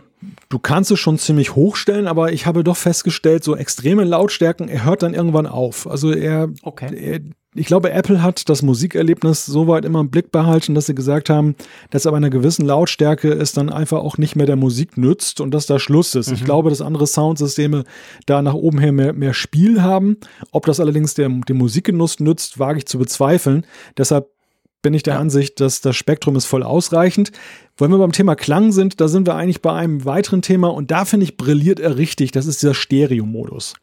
Du 0.49 0.59
kannst 0.59 0.91
es 0.91 0.99
schon 0.99 1.19
ziemlich 1.19 1.55
hochstellen, 1.55 2.09
aber 2.09 2.33
ich 2.33 2.45
habe 2.45 2.65
doch 2.65 2.77
festgestellt, 2.77 3.45
so 3.45 3.57
extreme 3.57 4.05
Lautstärken, 4.05 4.69
er 4.69 4.85
hört 4.85 5.03
dann 5.03 5.15
irgendwann 5.15 5.47
auf. 5.47 5.87
Also 5.89 6.11
er, 6.11 6.49
okay. 6.63 6.95
er 6.95 7.21
ich 7.55 7.67
glaube, 7.67 7.91
Apple 7.91 8.23
hat 8.23 8.49
das 8.49 8.63
Musikerlebnis 8.63 9.47
so 9.47 9.67
weit 9.69 9.87
immer 9.87 10.01
im 10.01 10.11
Blick 10.11 10.31
behalten, 10.31 10.75
dass 10.75 10.87
sie 10.87 10.95
gesagt 10.95 11.31
haben, 11.31 11.57
dass 11.91 12.07
ab 12.07 12.15
einer 12.15 12.29
gewissen 12.29 12.67
Lautstärke 12.67 13.33
es 13.33 13.53
dann 13.53 13.71
einfach 13.71 13.99
auch 13.99 14.19
nicht 14.19 14.37
mehr 14.37 14.47
der 14.47 14.57
Musik 14.57 14.99
nützt 14.99 15.41
und 15.41 15.53
dass 15.53 15.67
da 15.67 15.79
Schluss 15.79 16.15
ist. 16.15 16.29
Mhm. 16.29 16.35
Ich 16.35 16.45
glaube, 16.45 16.69
dass 16.69 16.83
andere 16.83 17.07
Soundsysteme 17.07 17.85
da 18.27 18.43
nach 18.43 18.55
oben 18.55 18.79
her 18.79 18.93
mehr, 18.93 19.15
mehr 19.15 19.33
Spiel 19.33 19.83
haben. 19.83 20.19
Ob 20.53 20.67
das 20.67 20.79
allerdings 20.79 21.15
dem, 21.15 21.43
dem 21.47 21.57
Musikgenuss 21.57 22.21
nützt, 22.21 22.59
wage 22.59 22.79
ich 22.79 22.87
zu 22.87 22.99
bezweifeln. 22.99 23.65
Deshalb 23.97 24.29
bin 24.83 24.93
ich 24.93 25.03
der 25.03 25.15
ja. 25.15 25.21
Ansicht, 25.21 25.59
dass 25.61 25.81
das 25.81 25.97
Spektrum 25.97 26.37
ist 26.37 26.45
voll 26.45 26.63
ausreichend. 26.63 27.33
Wenn 27.79 27.91
wir 27.91 27.99
beim 27.99 28.13
Thema 28.13 28.37
Klang 28.37 28.73
sind, 28.73 29.01
da 29.01 29.09
sind 29.09 29.27
wir 29.27 29.35
eigentlich 29.35 29.63
bei 29.63 29.73
einem 29.73 30.05
weiteren 30.05 30.43
Thema 30.43 30.69
und 30.69 30.91
da 30.91 31.07
finde 31.07 31.25
ich 31.25 31.39
brilliert 31.39 31.81
er 31.81 31.97
richtig. 31.97 32.31
Das 32.31 32.47
ist 32.47 32.61
dieser 32.63 32.75
Stereo-Modus. 32.75 33.75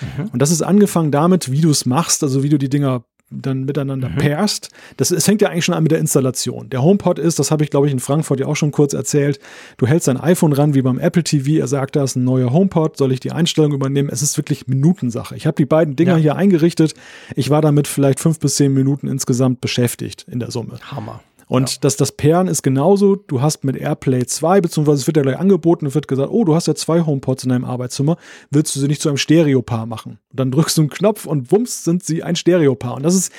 Mhm. 0.00 0.30
Und 0.32 0.40
das 0.40 0.50
ist 0.50 0.62
angefangen 0.62 1.10
damit, 1.10 1.50
wie 1.50 1.60
du 1.60 1.70
es 1.70 1.86
machst, 1.86 2.22
also 2.22 2.42
wie 2.42 2.48
du 2.48 2.58
die 2.58 2.68
Dinger 2.68 3.04
dann 3.30 3.64
miteinander 3.64 4.08
mhm. 4.08 4.16
pairst. 4.16 4.70
Das, 4.96 5.10
es 5.10 5.24
fängt 5.24 5.40
ja 5.40 5.48
eigentlich 5.48 5.64
schon 5.64 5.74
an 5.74 5.82
mit 5.82 5.92
der 5.92 6.00
Installation. 6.00 6.68
Der 6.68 6.82
HomePod 6.82 7.18
ist, 7.18 7.38
das 7.38 7.50
habe 7.50 7.62
ich 7.62 7.70
glaube 7.70 7.86
ich 7.86 7.92
in 7.92 8.00
Frankfurt 8.00 8.40
ja 8.40 8.46
auch 8.46 8.56
schon 8.56 8.72
kurz 8.72 8.92
erzählt, 8.92 9.38
du 9.76 9.86
hältst 9.86 10.08
dein 10.08 10.20
iPhone 10.20 10.52
ran 10.52 10.74
wie 10.74 10.82
beim 10.82 10.98
Apple 10.98 11.22
TV, 11.22 11.60
er 11.60 11.68
sagt, 11.68 11.96
da 11.96 12.04
ist 12.04 12.16
ein 12.16 12.24
neuer 12.24 12.52
HomePod, 12.52 12.96
soll 12.96 13.12
ich 13.12 13.20
die 13.20 13.32
Einstellung 13.32 13.72
übernehmen? 13.72 14.08
Es 14.10 14.22
ist 14.22 14.36
wirklich 14.36 14.66
Minutensache. 14.66 15.36
Ich 15.36 15.46
habe 15.46 15.54
die 15.54 15.66
beiden 15.66 15.96
Dinger 15.96 16.16
ja. 16.16 16.18
hier 16.18 16.36
eingerichtet. 16.36 16.94
Ich 17.36 17.50
war 17.50 17.62
damit 17.62 17.86
vielleicht 17.86 18.20
fünf 18.20 18.40
bis 18.40 18.56
zehn 18.56 18.74
Minuten 18.74 19.06
insgesamt 19.06 19.60
beschäftigt 19.60 20.26
in 20.28 20.40
der 20.40 20.50
Summe. 20.50 20.78
Hammer. 20.82 21.20
Und 21.50 21.68
ja. 21.68 21.76
das, 21.80 21.96
das 21.96 22.12
Pairen 22.12 22.46
ist 22.46 22.62
genauso, 22.62 23.16
du 23.16 23.42
hast 23.42 23.64
mit 23.64 23.76
AirPlay 23.76 24.24
2, 24.24 24.60
beziehungsweise 24.60 25.00
es 25.00 25.08
wird 25.08 25.16
ja 25.16 25.24
gleich 25.24 25.40
angeboten, 25.40 25.84
es 25.84 25.96
wird 25.96 26.06
gesagt, 26.06 26.30
oh, 26.30 26.44
du 26.44 26.54
hast 26.54 26.68
ja 26.68 26.76
zwei 26.76 27.04
HomePods 27.04 27.42
in 27.42 27.50
deinem 27.50 27.64
Arbeitszimmer, 27.64 28.18
willst 28.52 28.76
du 28.76 28.78
sie 28.78 28.86
nicht 28.86 29.02
zu 29.02 29.08
einem 29.08 29.18
Stereopaar 29.18 29.86
machen? 29.86 30.20
Und 30.30 30.38
dann 30.38 30.52
drückst 30.52 30.78
du 30.78 30.82
einen 30.82 30.90
Knopf 30.90 31.26
und 31.26 31.50
wumms 31.50 31.82
sind 31.82 32.04
sie 32.04 32.22
ein 32.22 32.36
Stereopaar. 32.36 32.94
Und 32.94 33.02
das 33.02 33.16
ist, 33.16 33.32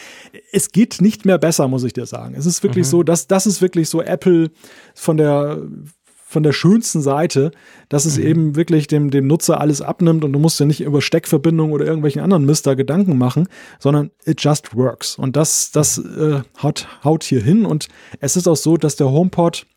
es 0.52 0.74
geht 0.74 1.00
nicht 1.00 1.24
mehr 1.24 1.38
besser, 1.38 1.70
muss 1.70 1.86
ich 1.86 1.94
dir 1.94 2.06
sagen. 2.06 2.36
Es 2.36 2.46
ist 2.46 2.62
wirklich 2.64 2.86
mhm. 2.88 2.90
so, 2.90 3.04
dass 3.04 3.28
das 3.28 3.46
ist 3.46 3.62
wirklich 3.62 3.88
so 3.88 4.02
Apple 4.02 4.52
von 4.94 5.16
der 5.16 5.62
von 6.32 6.44
der 6.44 6.54
schönsten 6.54 7.02
Seite, 7.02 7.52
dass 7.90 8.06
es 8.06 8.18
mhm. 8.18 8.26
eben 8.26 8.56
wirklich 8.56 8.88
dem, 8.88 9.12
dem 9.12 9.28
Nutzer 9.28 9.60
alles 9.60 9.82
abnimmt 9.82 10.24
und 10.24 10.32
du 10.32 10.40
musst 10.40 10.62
ja 10.62 10.66
nicht 10.66 10.80
über 10.80 11.02
Steckverbindungen 11.02 11.74
oder 11.74 11.86
irgendwelchen 11.86 12.22
anderen 12.22 12.46
Mist 12.46 12.66
da 12.66 12.74
Gedanken 12.74 13.18
machen, 13.18 13.50
sondern 13.80 14.12
it 14.24 14.42
just 14.42 14.74
works. 14.74 15.18
Und 15.18 15.36
das, 15.36 15.72
das 15.72 15.98
äh, 15.98 16.42
haut, 16.64 16.88
haut 17.04 17.26
hier 17.26 17.44
hin. 17.44 17.66
Und 17.66 17.90
es 18.22 18.38
ist 18.38 18.48
auch 18.48 18.56
so, 18.56 18.78
dass 18.78 18.96
der 18.96 19.12
HomePod 19.12 19.68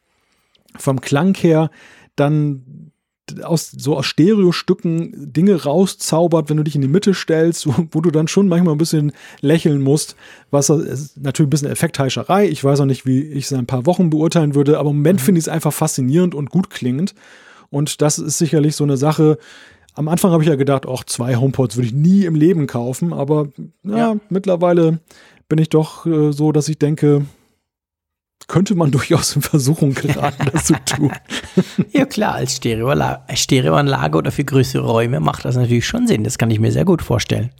vom 0.76 1.00
Klang 1.00 1.34
her 1.34 1.70
dann 2.14 2.92
aus 3.42 3.70
so 3.70 3.96
aus 3.96 4.06
Stereostücken 4.06 5.32
Dinge 5.32 5.62
rauszaubert, 5.62 6.50
wenn 6.50 6.58
du 6.58 6.62
dich 6.62 6.74
in 6.74 6.82
die 6.82 6.88
Mitte 6.88 7.14
stellst, 7.14 7.66
wo, 7.66 7.86
wo 7.90 8.00
du 8.00 8.10
dann 8.10 8.28
schon 8.28 8.48
manchmal 8.48 8.74
ein 8.74 8.78
bisschen 8.78 9.12
lächeln 9.40 9.82
musst, 9.82 10.16
was 10.50 10.68
ist 10.70 11.20
natürlich 11.20 11.48
ein 11.48 11.50
bisschen 11.50 11.70
Effektheischerei. 11.70 12.48
Ich 12.48 12.62
weiß 12.62 12.80
auch 12.80 12.86
nicht, 12.86 13.06
wie 13.06 13.22
ich 13.22 13.46
es 13.46 13.52
in 13.52 13.58
ein 13.58 13.66
paar 13.66 13.86
Wochen 13.86 14.10
beurteilen 14.10 14.54
würde, 14.54 14.78
aber 14.78 14.90
im 14.90 14.96
Moment 14.96 15.20
mhm. 15.20 15.24
finde 15.24 15.38
ich 15.38 15.44
es 15.44 15.48
einfach 15.48 15.72
faszinierend 15.72 16.34
und 16.34 16.50
gut 16.50 16.70
klingend. 16.70 17.14
Und 17.70 18.02
das 18.02 18.18
ist 18.18 18.38
sicherlich 18.38 18.76
so 18.76 18.84
eine 18.84 18.96
Sache. 18.96 19.38
Am 19.94 20.08
Anfang 20.08 20.32
habe 20.32 20.42
ich 20.42 20.48
ja 20.48 20.56
gedacht, 20.56 20.86
auch 20.86 21.04
zwei 21.04 21.36
HomePods 21.36 21.76
würde 21.76 21.86
ich 21.86 21.94
nie 21.94 22.24
im 22.24 22.34
Leben 22.34 22.66
kaufen, 22.66 23.12
aber 23.12 23.48
ja, 23.82 23.96
ja. 23.96 24.16
mittlerweile 24.28 25.00
bin 25.48 25.58
ich 25.58 25.68
doch 25.68 26.06
äh, 26.06 26.32
so, 26.32 26.52
dass 26.52 26.68
ich 26.68 26.78
denke, 26.78 27.26
könnte 28.46 28.74
man 28.74 28.90
durchaus 28.90 29.36
in 29.36 29.42
Versuchung 29.42 29.94
geraten, 29.94 30.48
das 30.52 30.64
zu 30.66 30.74
tun. 30.84 31.12
ja 31.92 32.04
klar, 32.04 32.34
als 32.34 32.56
Stereoanlage, 32.56 33.36
Stereoanlage 33.36 34.18
oder 34.18 34.30
für 34.30 34.44
größere 34.44 34.86
Räume 34.86 35.20
macht 35.20 35.44
das 35.44 35.56
natürlich 35.56 35.86
schon 35.86 36.06
Sinn. 36.06 36.24
Das 36.24 36.38
kann 36.38 36.50
ich 36.50 36.60
mir 36.60 36.72
sehr 36.72 36.84
gut 36.84 37.02
vorstellen. 37.02 37.50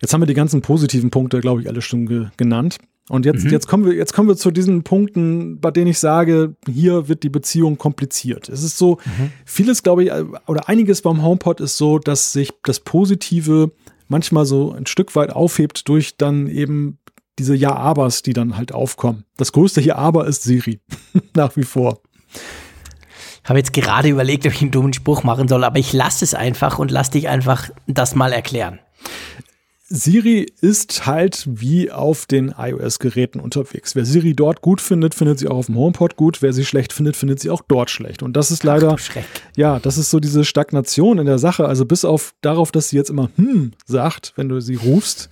Jetzt 0.00 0.14
haben 0.14 0.22
wir 0.22 0.26
die 0.26 0.34
ganzen 0.34 0.62
positiven 0.62 1.10
Punkte, 1.10 1.40
glaube 1.40 1.60
ich, 1.60 1.68
alle 1.68 1.82
schon 1.82 2.06
ge 2.06 2.26
genannt. 2.36 2.78
Und 3.08 3.26
jetzt, 3.26 3.44
mhm. 3.44 3.50
jetzt, 3.50 3.66
kommen 3.66 3.84
wir, 3.84 3.94
jetzt 3.94 4.12
kommen 4.12 4.28
wir 4.28 4.36
zu 4.36 4.52
diesen 4.52 4.84
Punkten, 4.84 5.58
bei 5.60 5.72
denen 5.72 5.88
ich 5.88 5.98
sage, 5.98 6.54
hier 6.68 7.08
wird 7.08 7.24
die 7.24 7.28
Beziehung 7.28 7.76
kompliziert. 7.76 8.48
Es 8.48 8.62
ist 8.62 8.78
so, 8.78 8.98
mhm. 9.04 9.32
vieles, 9.44 9.82
glaube 9.82 10.04
ich, 10.04 10.12
oder 10.46 10.68
einiges 10.68 11.02
beim 11.02 11.20
HomePod 11.20 11.60
ist 11.60 11.76
so, 11.76 11.98
dass 11.98 12.32
sich 12.32 12.52
das 12.62 12.78
Positive 12.78 13.72
manchmal 14.06 14.46
so 14.46 14.72
ein 14.72 14.86
Stück 14.86 15.16
weit 15.16 15.30
aufhebt 15.30 15.88
durch 15.88 16.16
dann 16.18 16.46
eben 16.46 16.98
diese 17.40 17.54
Ja-Abers, 17.54 18.22
die 18.22 18.34
dann 18.34 18.56
halt 18.56 18.72
aufkommen. 18.72 19.24
Das 19.38 19.52
größte 19.52 19.80
Ja-Aber 19.80 20.26
ist 20.26 20.42
Siri. 20.42 20.80
Nach 21.34 21.56
wie 21.56 21.64
vor. 21.64 22.00
Ich 23.42 23.48
habe 23.48 23.58
jetzt 23.58 23.72
gerade 23.72 24.08
überlegt, 24.08 24.46
ob 24.46 24.52
ich 24.52 24.60
einen 24.60 24.70
dummen 24.70 24.92
Spruch 24.92 25.24
machen 25.24 25.48
soll, 25.48 25.64
aber 25.64 25.78
ich 25.78 25.94
lasse 25.94 26.22
es 26.24 26.34
einfach 26.34 26.78
und 26.78 26.90
lass 26.90 27.10
dich 27.10 27.28
einfach 27.28 27.70
das 27.86 28.14
mal 28.14 28.32
erklären. 28.32 28.78
Siri 29.92 30.46
ist 30.60 31.06
halt 31.06 31.48
wie 31.50 31.90
auf 31.90 32.26
den 32.26 32.54
iOS-Geräten 32.56 33.40
unterwegs. 33.40 33.96
Wer 33.96 34.04
Siri 34.04 34.34
dort 34.34 34.60
gut 34.60 34.80
findet, 34.80 35.16
findet 35.16 35.40
sie 35.40 35.48
auch 35.48 35.56
auf 35.56 35.66
dem 35.66 35.76
HomePod 35.76 36.14
gut. 36.14 36.42
Wer 36.42 36.52
sie 36.52 36.64
schlecht 36.64 36.92
findet, 36.92 37.16
findet 37.16 37.40
sie 37.40 37.50
auch 37.50 37.62
dort 37.66 37.90
schlecht. 37.90 38.22
Und 38.22 38.34
das 38.34 38.52
ist 38.52 38.62
leider, 38.62 38.96
Ach, 39.00 39.22
ja, 39.56 39.80
das 39.80 39.98
ist 39.98 40.10
so 40.10 40.20
diese 40.20 40.44
Stagnation 40.44 41.18
in 41.18 41.26
der 41.26 41.38
Sache. 41.38 41.66
Also 41.66 41.86
bis 41.86 42.04
auf 42.04 42.34
darauf, 42.40 42.70
dass 42.70 42.90
sie 42.90 42.96
jetzt 42.96 43.10
immer 43.10 43.30
hm 43.34 43.72
sagt, 43.84 44.34
wenn 44.36 44.48
du 44.48 44.60
sie 44.60 44.76
rufst, 44.76 45.28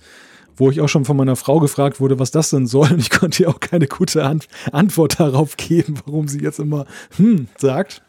wo 0.59 0.69
ich 0.69 0.81
auch 0.81 0.89
schon 0.89 1.05
von 1.05 1.17
meiner 1.17 1.35
Frau 1.35 1.59
gefragt 1.59 1.99
wurde, 1.99 2.19
was 2.19 2.31
das 2.31 2.49
denn 2.49 2.67
soll. 2.67 2.91
Und 2.91 2.99
ich 2.99 3.09
konnte 3.09 3.43
ihr 3.43 3.49
auch 3.49 3.59
keine 3.59 3.87
gute 3.87 4.23
Antwort 4.71 5.19
darauf 5.19 5.57
geben, 5.57 5.99
warum 6.05 6.27
sie 6.27 6.41
jetzt 6.41 6.59
immer 6.59 6.85
hm 7.17 7.47
sagt. 7.57 8.03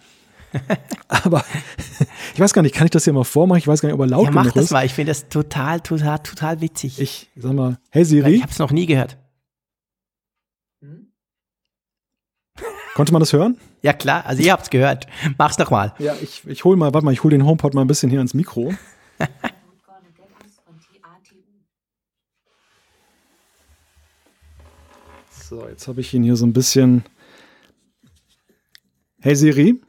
Aber 1.09 1.45
ich 2.35 2.41
weiß 2.41 2.53
gar 2.53 2.63
nicht, 2.63 2.75
kann 2.75 2.87
ich 2.87 2.91
das 2.91 3.05
hier 3.05 3.13
mal 3.13 3.25
vormachen? 3.25 3.59
Ich 3.59 3.69
weiß 3.69 3.81
gar 3.81 3.89
nicht, 3.89 3.95
ob 3.95 4.01
er 4.01 4.09
laut 4.09 4.25
ja, 4.27 4.31
mach 4.33 4.43
genug 4.43 4.55
das 4.55 4.71
mal. 4.71 4.85
Ich 4.85 4.95
finde 4.95 5.11
das 5.11 5.29
total, 5.29 5.81
total, 5.81 6.19
total 6.19 6.61
witzig. 6.61 7.01
Ich 7.01 7.31
sag 7.37 7.53
mal, 7.53 7.79
hey 7.91 8.05
Siri. 8.05 8.35
Ich 8.35 8.43
habe 8.43 8.53
es 8.53 8.59
noch 8.59 8.73
nie 8.73 8.87
gehört. 8.87 9.17
Konnte 12.95 13.13
man 13.13 13.21
das 13.21 13.33
hören? 13.33 13.57
Ja 13.83 13.93
klar, 13.93 14.27
also 14.27 14.43
ihr 14.43 14.53
habt 14.53 14.65
es 14.65 14.71
gehört. 14.71 15.07
Mach's 15.39 15.57
noch 15.57 15.71
mal. 15.71 15.95
Ja, 15.99 16.15
ich, 16.21 16.43
ich 16.47 16.65
hole 16.65 16.77
mal, 16.77 16.93
warte 16.93 17.05
mal, 17.05 17.13
ich 17.13 17.23
hole 17.23 17.31
den 17.31 17.47
HomePod 17.47 17.73
mal 17.73 17.83
ein 17.83 17.87
bisschen 17.87 18.11
hier 18.11 18.19
ans 18.19 18.35
Mikro. 18.35 18.75
so, 25.51 25.69
jetzt 25.69 25.89
habe 25.89 26.01
ich 26.01 26.15
ihn 26.15 26.23
hier 26.23 26.37
so 26.37 26.47
ein 26.47 26.53
bisschen. 26.53 27.03
Hey 29.21 29.35
Siri. 29.35 29.83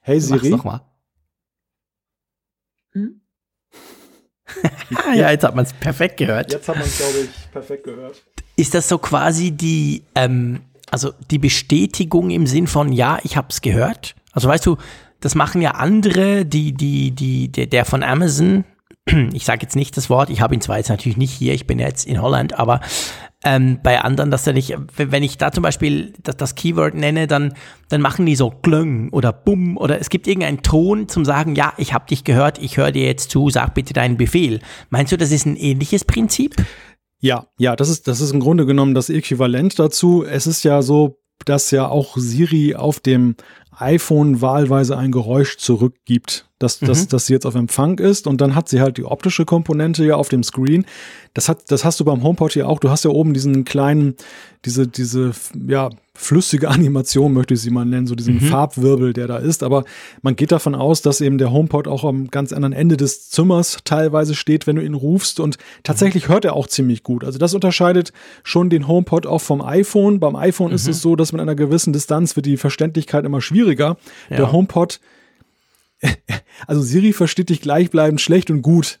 Hey 0.00 0.20
Siri. 0.20 0.50
Mach's 0.50 0.64
mal. 0.64 0.80
Hm? 2.92 3.20
ja, 5.16 5.32
jetzt 5.32 5.42
hat 5.42 5.56
man 5.56 5.64
es 5.64 5.72
perfekt 5.72 6.16
gehört. 6.18 6.52
Jetzt 6.52 6.68
hat 6.68 6.76
man 6.76 6.86
es, 6.86 6.98
glaube 6.98 7.18
ich, 7.18 7.50
perfekt 7.50 7.82
gehört. 7.82 8.24
Ist 8.54 8.74
das 8.74 8.88
so 8.88 8.98
quasi 8.98 9.50
die, 9.50 10.04
ähm, 10.14 10.60
also 10.92 11.12
die 11.32 11.38
Bestätigung 11.38 12.30
im 12.30 12.46
Sinn 12.46 12.68
von, 12.68 12.92
ja, 12.92 13.18
ich 13.24 13.36
habe 13.36 13.48
es 13.50 13.60
gehört? 13.60 14.14
Also 14.30 14.48
weißt 14.48 14.64
du, 14.64 14.76
das 15.20 15.34
machen 15.34 15.62
ja 15.62 15.72
andere, 15.72 16.44
die, 16.44 16.72
die, 16.72 17.10
die, 17.10 17.50
der, 17.50 17.66
der 17.66 17.84
von 17.84 18.02
Amazon, 18.02 18.64
ich 19.32 19.44
sage 19.44 19.62
jetzt 19.62 19.76
nicht 19.76 19.96
das 19.96 20.10
Wort, 20.10 20.30
ich 20.30 20.40
habe 20.40 20.54
ihn 20.54 20.60
zwar 20.60 20.78
jetzt 20.78 20.88
natürlich 20.88 21.16
nicht 21.16 21.32
hier, 21.32 21.54
ich 21.54 21.66
bin 21.66 21.78
jetzt 21.78 22.06
in 22.06 22.20
Holland, 22.20 22.58
aber 22.58 22.80
ähm, 23.44 23.78
bei 23.82 24.00
anderen, 24.00 24.30
dass 24.30 24.46
er 24.46 24.54
nicht, 24.54 24.76
wenn 24.96 25.22
ich 25.22 25.38
da 25.38 25.52
zum 25.52 25.62
Beispiel 25.62 26.12
das, 26.22 26.36
das 26.36 26.54
Keyword 26.54 26.94
nenne, 26.94 27.26
dann, 27.26 27.54
dann 27.88 28.00
machen 28.00 28.26
die 28.26 28.34
so 28.34 28.50
Glöng 28.50 29.10
oder 29.10 29.32
Bumm 29.32 29.76
oder 29.76 30.00
es 30.00 30.10
gibt 30.10 30.26
irgendeinen 30.26 30.62
Ton 30.62 31.08
zum 31.08 31.24
sagen, 31.24 31.54
ja, 31.54 31.72
ich 31.76 31.94
habe 31.94 32.06
dich 32.06 32.24
gehört, 32.24 32.58
ich 32.58 32.76
höre 32.76 32.92
dir 32.92 33.06
jetzt 33.06 33.30
zu, 33.30 33.48
sag 33.50 33.74
bitte 33.74 33.94
deinen 33.94 34.16
Befehl. 34.16 34.60
Meinst 34.90 35.12
du, 35.12 35.16
das 35.16 35.30
ist 35.30 35.46
ein 35.46 35.56
ähnliches 35.56 36.04
Prinzip? 36.04 36.56
Ja, 37.20 37.46
ja, 37.58 37.76
das 37.76 37.88
ist, 37.88 38.08
das 38.08 38.20
ist 38.20 38.32
im 38.32 38.40
Grunde 38.40 38.66
genommen 38.66 38.94
das 38.94 39.10
Äquivalent 39.10 39.78
dazu. 39.78 40.24
Es 40.24 40.46
ist 40.46 40.64
ja 40.64 40.82
so, 40.82 41.18
dass 41.44 41.70
ja 41.70 41.88
auch 41.88 42.16
Siri 42.16 42.74
auf 42.74 43.00
dem 43.00 43.36
iPhone 43.78 44.40
wahlweise 44.40 44.96
ein 44.96 45.12
Geräusch 45.12 45.58
zurückgibt, 45.58 46.48
dass, 46.58 46.80
mhm. 46.80 46.86
dass, 46.86 47.08
dass 47.08 47.26
sie 47.26 47.34
jetzt 47.34 47.44
auf 47.44 47.54
Empfang 47.54 47.98
ist 47.98 48.26
und 48.26 48.40
dann 48.40 48.54
hat 48.54 48.68
sie 48.68 48.80
halt 48.80 48.96
die 48.96 49.04
optische 49.04 49.44
Komponente 49.44 50.04
ja 50.04 50.16
auf 50.16 50.30
dem 50.30 50.42
Screen. 50.42 50.86
Das 51.34 51.48
hat, 51.48 51.70
das 51.70 51.84
hast 51.84 52.00
du 52.00 52.04
beim 52.04 52.22
HomePod 52.22 52.54
hier 52.54 52.68
auch. 52.68 52.80
Du 52.80 52.88
hast 52.88 53.04
ja 53.04 53.10
oben 53.10 53.34
diesen 53.34 53.64
kleinen, 53.64 54.14
diese, 54.64 54.88
diese, 54.88 55.32
ja, 55.68 55.90
flüssige 56.16 56.68
Animation, 56.70 57.32
möchte 57.32 57.54
ich 57.54 57.60
sie 57.60 57.70
mal 57.70 57.84
nennen, 57.84 58.06
so 58.06 58.14
diesen 58.14 58.34
mhm. 58.34 58.40
Farbwirbel, 58.40 59.12
der 59.12 59.26
da 59.26 59.38
ist. 59.38 59.62
Aber 59.62 59.84
man 60.22 60.36
geht 60.36 60.52
davon 60.52 60.74
aus, 60.74 61.02
dass 61.02 61.20
eben 61.20 61.38
der 61.38 61.52
HomePod 61.52 61.88
auch 61.88 62.04
am 62.04 62.28
ganz 62.28 62.52
anderen 62.52 62.72
Ende 62.72 62.96
des 62.96 63.30
Zimmers 63.30 63.78
teilweise 63.84 64.34
steht, 64.34 64.66
wenn 64.66 64.76
du 64.76 64.82
ihn 64.82 64.94
rufst. 64.94 65.40
Und 65.40 65.58
tatsächlich 65.82 66.28
hört 66.28 66.44
er 66.44 66.54
auch 66.54 66.66
ziemlich 66.66 67.02
gut. 67.02 67.24
Also 67.24 67.38
das 67.38 67.54
unterscheidet 67.54 68.12
schon 68.42 68.70
den 68.70 68.88
HomePod 68.88 69.26
auch 69.26 69.40
vom 69.40 69.62
iPhone. 69.62 70.20
Beim 70.20 70.36
iPhone 70.36 70.68
mhm. 70.68 70.76
ist 70.76 70.88
es 70.88 71.02
so, 71.02 71.16
dass 71.16 71.32
mit 71.32 71.40
einer 71.40 71.54
gewissen 71.54 71.92
Distanz 71.92 72.36
wird 72.36 72.46
die 72.46 72.56
Verständlichkeit 72.56 73.24
immer 73.24 73.40
schwieriger. 73.40 73.96
Ja. 74.30 74.36
Der 74.36 74.52
HomePod 74.52 75.00
also 76.66 76.82
Siri 76.82 77.12
versteht 77.12 77.48
dich 77.48 77.60
gleichbleibend 77.60 78.20
schlecht 78.20 78.50
und 78.50 78.62
gut. 78.62 79.00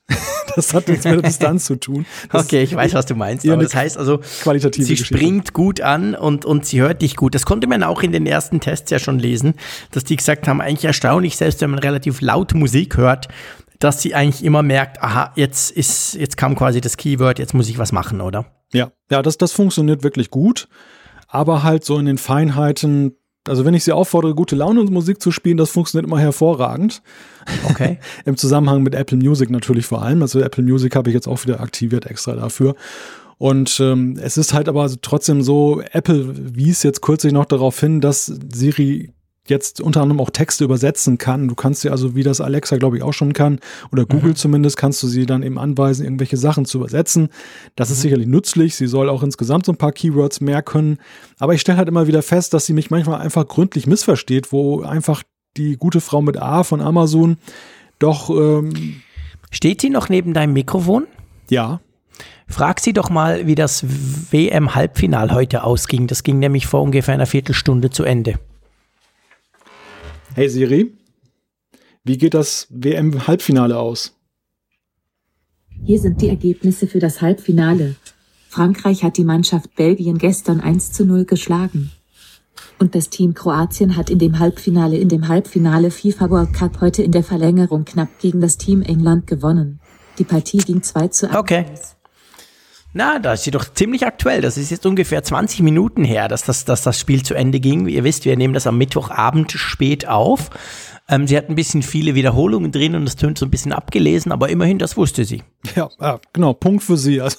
Das 0.56 0.74
hat 0.74 0.88
nichts 0.88 1.04
mit 1.04 1.14
der 1.14 1.22
Distanz 1.30 1.66
zu 1.66 1.76
tun. 1.76 2.06
Das 2.32 2.44
okay, 2.44 2.62
ich 2.62 2.74
weiß, 2.74 2.94
was 2.94 3.06
du 3.06 3.14
meinst. 3.14 3.48
Aber 3.48 3.62
das 3.62 3.74
heißt 3.74 3.96
also, 3.98 4.18
qualitative 4.42 4.84
sie 4.84 4.94
Geschichte. 4.94 5.14
springt 5.14 5.52
gut 5.52 5.80
an 5.80 6.14
und, 6.14 6.44
und 6.44 6.66
sie 6.66 6.80
hört 6.80 7.02
dich 7.02 7.14
gut. 7.14 7.34
Das 7.34 7.46
konnte 7.46 7.66
man 7.66 7.82
auch 7.82 8.02
in 8.02 8.12
den 8.12 8.26
ersten 8.26 8.60
Tests 8.60 8.90
ja 8.90 8.98
schon 8.98 9.18
lesen, 9.18 9.54
dass 9.92 10.04
die 10.04 10.16
gesagt 10.16 10.48
haben, 10.48 10.60
eigentlich 10.60 10.86
erstaunlich, 10.86 11.36
selbst 11.36 11.60
wenn 11.60 11.70
man 11.70 11.78
relativ 11.78 12.20
laut 12.20 12.54
Musik 12.54 12.96
hört, 12.96 13.28
dass 13.78 14.00
sie 14.00 14.14
eigentlich 14.14 14.44
immer 14.44 14.62
merkt, 14.62 15.02
aha, 15.02 15.32
jetzt 15.36 15.70
ist, 15.70 16.14
jetzt 16.14 16.36
kam 16.36 16.56
quasi 16.56 16.80
das 16.80 16.96
Keyword, 16.96 17.38
jetzt 17.38 17.54
muss 17.54 17.68
ich 17.68 17.78
was 17.78 17.92
machen, 17.92 18.20
oder? 18.20 18.46
Ja, 18.72 18.90
ja, 19.10 19.22
das, 19.22 19.36
das 19.36 19.52
funktioniert 19.52 20.02
wirklich 20.02 20.30
gut. 20.30 20.68
Aber 21.28 21.62
halt 21.62 21.84
so 21.84 21.98
in 21.98 22.06
den 22.06 22.18
Feinheiten 22.18 23.16
also 23.48 23.64
wenn 23.64 23.74
ich 23.74 23.84
sie 23.84 23.92
auffordere, 23.92 24.34
gute 24.34 24.56
Laune 24.56 24.80
und 24.80 24.90
Musik 24.90 25.20
zu 25.20 25.30
spielen, 25.30 25.56
das 25.56 25.70
funktioniert 25.70 26.06
immer 26.06 26.18
hervorragend. 26.18 27.02
Okay. 27.70 27.98
Im 28.24 28.36
Zusammenhang 28.36 28.82
mit 28.82 28.94
Apple 28.94 29.18
Music 29.18 29.50
natürlich 29.50 29.86
vor 29.86 30.02
allem. 30.02 30.22
Also 30.22 30.40
Apple 30.40 30.64
Music 30.64 30.96
habe 30.96 31.10
ich 31.10 31.14
jetzt 31.14 31.28
auch 31.28 31.42
wieder 31.44 31.60
aktiviert 31.60 32.06
extra 32.06 32.34
dafür. 32.34 32.74
Und 33.38 33.80
ähm, 33.80 34.18
es 34.20 34.38
ist 34.38 34.54
halt 34.54 34.68
aber 34.68 34.90
trotzdem 35.02 35.42
so, 35.42 35.82
Apple 35.92 36.56
wies 36.56 36.82
jetzt 36.82 37.02
kürzlich 37.02 37.32
noch 37.32 37.44
darauf 37.44 37.78
hin, 37.78 38.00
dass 38.00 38.26
Siri 38.26 39.12
jetzt 39.50 39.80
unter 39.80 40.02
anderem 40.02 40.20
auch 40.20 40.30
Texte 40.30 40.64
übersetzen 40.64 41.18
kann. 41.18 41.48
Du 41.48 41.54
kannst 41.54 41.82
sie 41.82 41.90
also, 41.90 42.14
wie 42.14 42.22
das 42.22 42.40
Alexa, 42.40 42.76
glaube 42.76 42.96
ich, 42.96 43.02
auch 43.02 43.12
schon 43.12 43.32
kann, 43.32 43.60
oder 43.92 44.04
Google 44.04 44.30
mhm. 44.30 44.36
zumindest, 44.36 44.76
kannst 44.76 45.02
du 45.02 45.06
sie 45.06 45.26
dann 45.26 45.42
eben 45.42 45.58
anweisen, 45.58 46.04
irgendwelche 46.04 46.36
Sachen 46.36 46.64
zu 46.64 46.78
übersetzen. 46.78 47.28
Das 47.74 47.88
mhm. 47.88 47.92
ist 47.92 48.00
sicherlich 48.02 48.26
nützlich. 48.26 48.76
Sie 48.76 48.86
soll 48.86 49.08
auch 49.08 49.22
insgesamt 49.22 49.66
so 49.66 49.72
ein 49.72 49.78
paar 49.78 49.92
Keywords 49.92 50.40
mehr 50.40 50.62
können. 50.62 50.98
Aber 51.38 51.54
ich 51.54 51.60
stelle 51.60 51.78
halt 51.78 51.88
immer 51.88 52.06
wieder 52.06 52.22
fest, 52.22 52.54
dass 52.54 52.66
sie 52.66 52.72
mich 52.72 52.90
manchmal 52.90 53.20
einfach 53.20 53.46
gründlich 53.46 53.86
missversteht, 53.86 54.52
wo 54.52 54.82
einfach 54.82 55.22
die 55.56 55.76
gute 55.76 56.00
Frau 56.00 56.22
mit 56.22 56.36
A 56.36 56.62
von 56.62 56.80
Amazon 56.80 57.38
doch. 57.98 58.30
Ähm 58.30 58.96
Steht 59.50 59.80
sie 59.80 59.90
noch 59.90 60.08
neben 60.08 60.34
deinem 60.34 60.52
Mikrofon? 60.52 61.06
Ja. 61.48 61.80
Frag 62.48 62.80
sie 62.80 62.92
doch 62.92 63.10
mal, 63.10 63.46
wie 63.46 63.54
das 63.54 63.84
WM-Halbfinal 64.30 65.32
heute 65.32 65.64
ausging. 65.64 66.06
Das 66.06 66.22
ging 66.22 66.38
nämlich 66.38 66.66
vor 66.66 66.82
ungefähr 66.82 67.14
einer 67.14 67.26
Viertelstunde 67.26 67.90
zu 67.90 68.04
Ende. 68.04 68.38
Hey 70.36 70.50
Siri, 70.50 70.92
wie 72.04 72.18
geht 72.18 72.34
das 72.34 72.66
WM-Halbfinale 72.68 73.78
aus? 73.78 74.12
Hier 75.82 75.98
sind 75.98 76.20
die 76.20 76.28
Ergebnisse 76.28 76.86
für 76.86 76.98
das 76.98 77.22
Halbfinale. 77.22 77.94
Frankreich 78.50 79.02
hat 79.02 79.16
die 79.16 79.24
Mannschaft 79.24 79.74
Belgien 79.76 80.18
gestern 80.18 80.60
1 80.60 80.92
zu 80.92 81.06
0 81.06 81.24
geschlagen. 81.24 81.90
Und 82.78 82.94
das 82.94 83.08
Team 83.08 83.32
Kroatien 83.32 83.96
hat 83.96 84.10
in 84.10 84.18
dem 84.18 84.38
Halbfinale 84.38 84.98
in 84.98 85.08
dem 85.08 85.26
Halbfinale 85.28 85.90
FIFA 85.90 86.28
World 86.28 86.52
Cup 86.52 86.82
heute 86.82 87.02
in 87.02 87.12
der 87.12 87.24
Verlängerung 87.24 87.86
knapp 87.86 88.18
gegen 88.20 88.42
das 88.42 88.58
Team 88.58 88.82
England 88.82 89.26
gewonnen. 89.26 89.80
Die 90.18 90.24
Partie 90.24 90.58
ging 90.58 90.82
2 90.82 91.08
zu 91.08 91.30
1. 91.30 91.36
Okay. 91.38 91.64
Na, 92.96 93.18
da 93.18 93.34
ist 93.34 93.44
sie 93.44 93.50
doch 93.50 93.66
ziemlich 93.74 94.06
aktuell. 94.06 94.40
Das 94.40 94.56
ist 94.56 94.70
jetzt 94.70 94.86
ungefähr 94.86 95.22
20 95.22 95.60
Minuten 95.60 96.02
her, 96.02 96.28
dass 96.28 96.44
das, 96.44 96.64
dass 96.64 96.80
das 96.80 96.98
Spiel 96.98 97.22
zu 97.22 97.34
Ende 97.34 97.60
ging. 97.60 97.86
Ihr 97.88 98.04
wisst, 98.04 98.24
wir 98.24 98.38
nehmen 98.38 98.54
das 98.54 98.66
am 98.66 98.78
Mittwochabend 98.78 99.52
spät 99.52 100.08
auf. 100.08 100.48
Ähm, 101.06 101.26
sie 101.26 101.36
hat 101.36 101.50
ein 101.50 101.56
bisschen 101.56 101.82
viele 101.82 102.14
Wiederholungen 102.14 102.72
drin 102.72 102.94
und 102.94 103.04
das 103.04 103.16
tönt 103.16 103.36
so 103.36 103.44
ein 103.44 103.50
bisschen 103.50 103.74
abgelesen, 103.74 104.32
aber 104.32 104.48
immerhin, 104.48 104.78
das 104.78 104.96
wusste 104.96 105.26
sie. 105.26 105.42
Ja, 105.74 105.90
ja 106.00 106.20
genau, 106.32 106.54
Punkt 106.54 106.82
für 106.82 106.96
sie. 106.96 107.20
Also, 107.20 107.36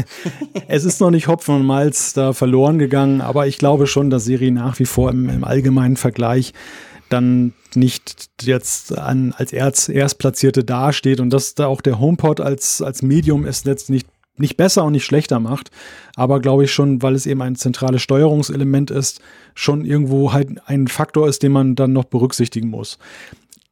es 0.66 0.86
ist 0.86 0.98
noch 1.02 1.10
nicht 1.10 1.28
Hopfen 1.28 1.56
und 1.56 1.66
Malz 1.66 2.14
da 2.14 2.32
verloren 2.32 2.78
gegangen, 2.78 3.20
aber 3.20 3.46
ich 3.46 3.58
glaube 3.58 3.86
schon, 3.86 4.08
dass 4.08 4.24
Siri 4.24 4.50
nach 4.50 4.78
wie 4.78 4.86
vor 4.86 5.10
im, 5.10 5.28
im 5.28 5.44
allgemeinen 5.44 5.98
Vergleich 5.98 6.54
dann 7.10 7.52
nicht 7.74 8.30
jetzt 8.40 8.96
an, 8.96 9.34
als 9.36 9.52
Erz, 9.52 9.90
Erstplatzierte 9.90 10.64
dasteht 10.64 11.20
und 11.20 11.28
dass 11.30 11.54
da 11.54 11.66
auch 11.66 11.82
der 11.82 12.00
HomePod 12.00 12.40
als, 12.40 12.80
als 12.80 13.02
Medium 13.02 13.44
es 13.44 13.62
jetzt 13.64 13.90
nicht 13.90 14.08
nicht 14.38 14.56
besser 14.56 14.84
und 14.84 14.92
nicht 14.92 15.04
schlechter 15.04 15.40
macht, 15.40 15.70
aber 16.14 16.40
glaube 16.40 16.64
ich 16.64 16.72
schon, 16.72 17.02
weil 17.02 17.14
es 17.14 17.26
eben 17.26 17.42
ein 17.42 17.56
zentrales 17.56 18.02
Steuerungselement 18.02 18.90
ist, 18.90 19.20
schon 19.54 19.84
irgendwo 19.84 20.32
halt 20.32 20.50
ein 20.66 20.88
Faktor 20.88 21.28
ist, 21.28 21.42
den 21.42 21.52
man 21.52 21.74
dann 21.74 21.92
noch 21.92 22.04
berücksichtigen 22.04 22.68
muss 22.68 22.98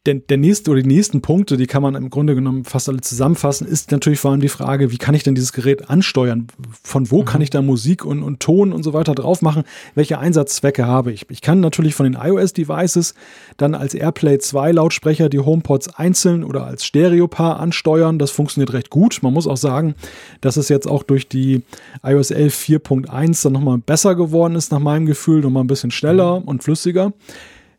der, 0.06 0.16
der 0.16 0.36
nächste 0.36 0.70
oder 0.70 0.82
die 0.82 0.88
nächsten 0.88 1.22
Punkte, 1.22 1.56
die 1.56 1.66
kann 1.66 1.82
man 1.82 1.94
im 1.94 2.10
Grunde 2.10 2.34
genommen 2.34 2.64
fast 2.64 2.88
alle 2.90 3.00
zusammenfassen, 3.00 3.66
ist 3.66 3.90
natürlich 3.90 4.20
vor 4.20 4.32
allem 4.32 4.40
die 4.40 4.48
Frage, 4.48 4.90
wie 4.90 4.98
kann 4.98 5.14
ich 5.14 5.22
denn 5.22 5.34
dieses 5.34 5.54
Gerät 5.54 5.88
ansteuern? 5.88 6.48
Von 6.82 7.10
wo 7.10 7.22
mhm. 7.22 7.24
kann 7.24 7.40
ich 7.40 7.48
da 7.48 7.62
Musik 7.62 8.04
und, 8.04 8.22
und 8.22 8.40
Ton 8.40 8.72
und 8.72 8.82
so 8.82 8.92
weiter 8.92 9.14
drauf 9.14 9.40
machen? 9.40 9.64
Welche 9.94 10.18
Einsatzzwecke 10.18 10.86
habe 10.86 11.10
ich? 11.10 11.24
Ich 11.30 11.40
kann 11.40 11.60
natürlich 11.60 11.94
von 11.94 12.04
den 12.04 12.20
iOS-Devices 12.20 13.14
dann 13.56 13.74
als 13.74 13.94
AirPlay 13.94 14.38
2 14.38 14.72
Lautsprecher 14.72 15.30
die 15.30 15.40
HomePods 15.40 15.94
einzeln 15.94 16.44
oder 16.44 16.66
als 16.66 16.84
Stereopaar 16.84 17.58
ansteuern. 17.58 18.18
Das 18.18 18.30
funktioniert 18.30 18.74
recht 18.74 18.90
gut. 18.90 19.20
Man 19.22 19.32
muss 19.32 19.46
auch 19.46 19.56
sagen, 19.56 19.94
dass 20.42 20.58
es 20.58 20.68
jetzt 20.68 20.86
auch 20.86 21.02
durch 21.02 21.28
die 21.28 21.62
iOS 22.02 22.30
11 22.30 22.54
4.1 22.54 23.42
dann 23.42 23.54
nochmal 23.54 23.78
besser 23.78 24.14
geworden 24.14 24.54
ist, 24.54 24.70
nach 24.70 24.80
meinem 24.80 25.06
Gefühl, 25.06 25.40
nochmal 25.40 25.64
ein 25.64 25.68
bisschen 25.68 25.90
schneller 25.90 26.40
mhm. 26.40 26.48
und 26.48 26.62
flüssiger. 26.62 27.14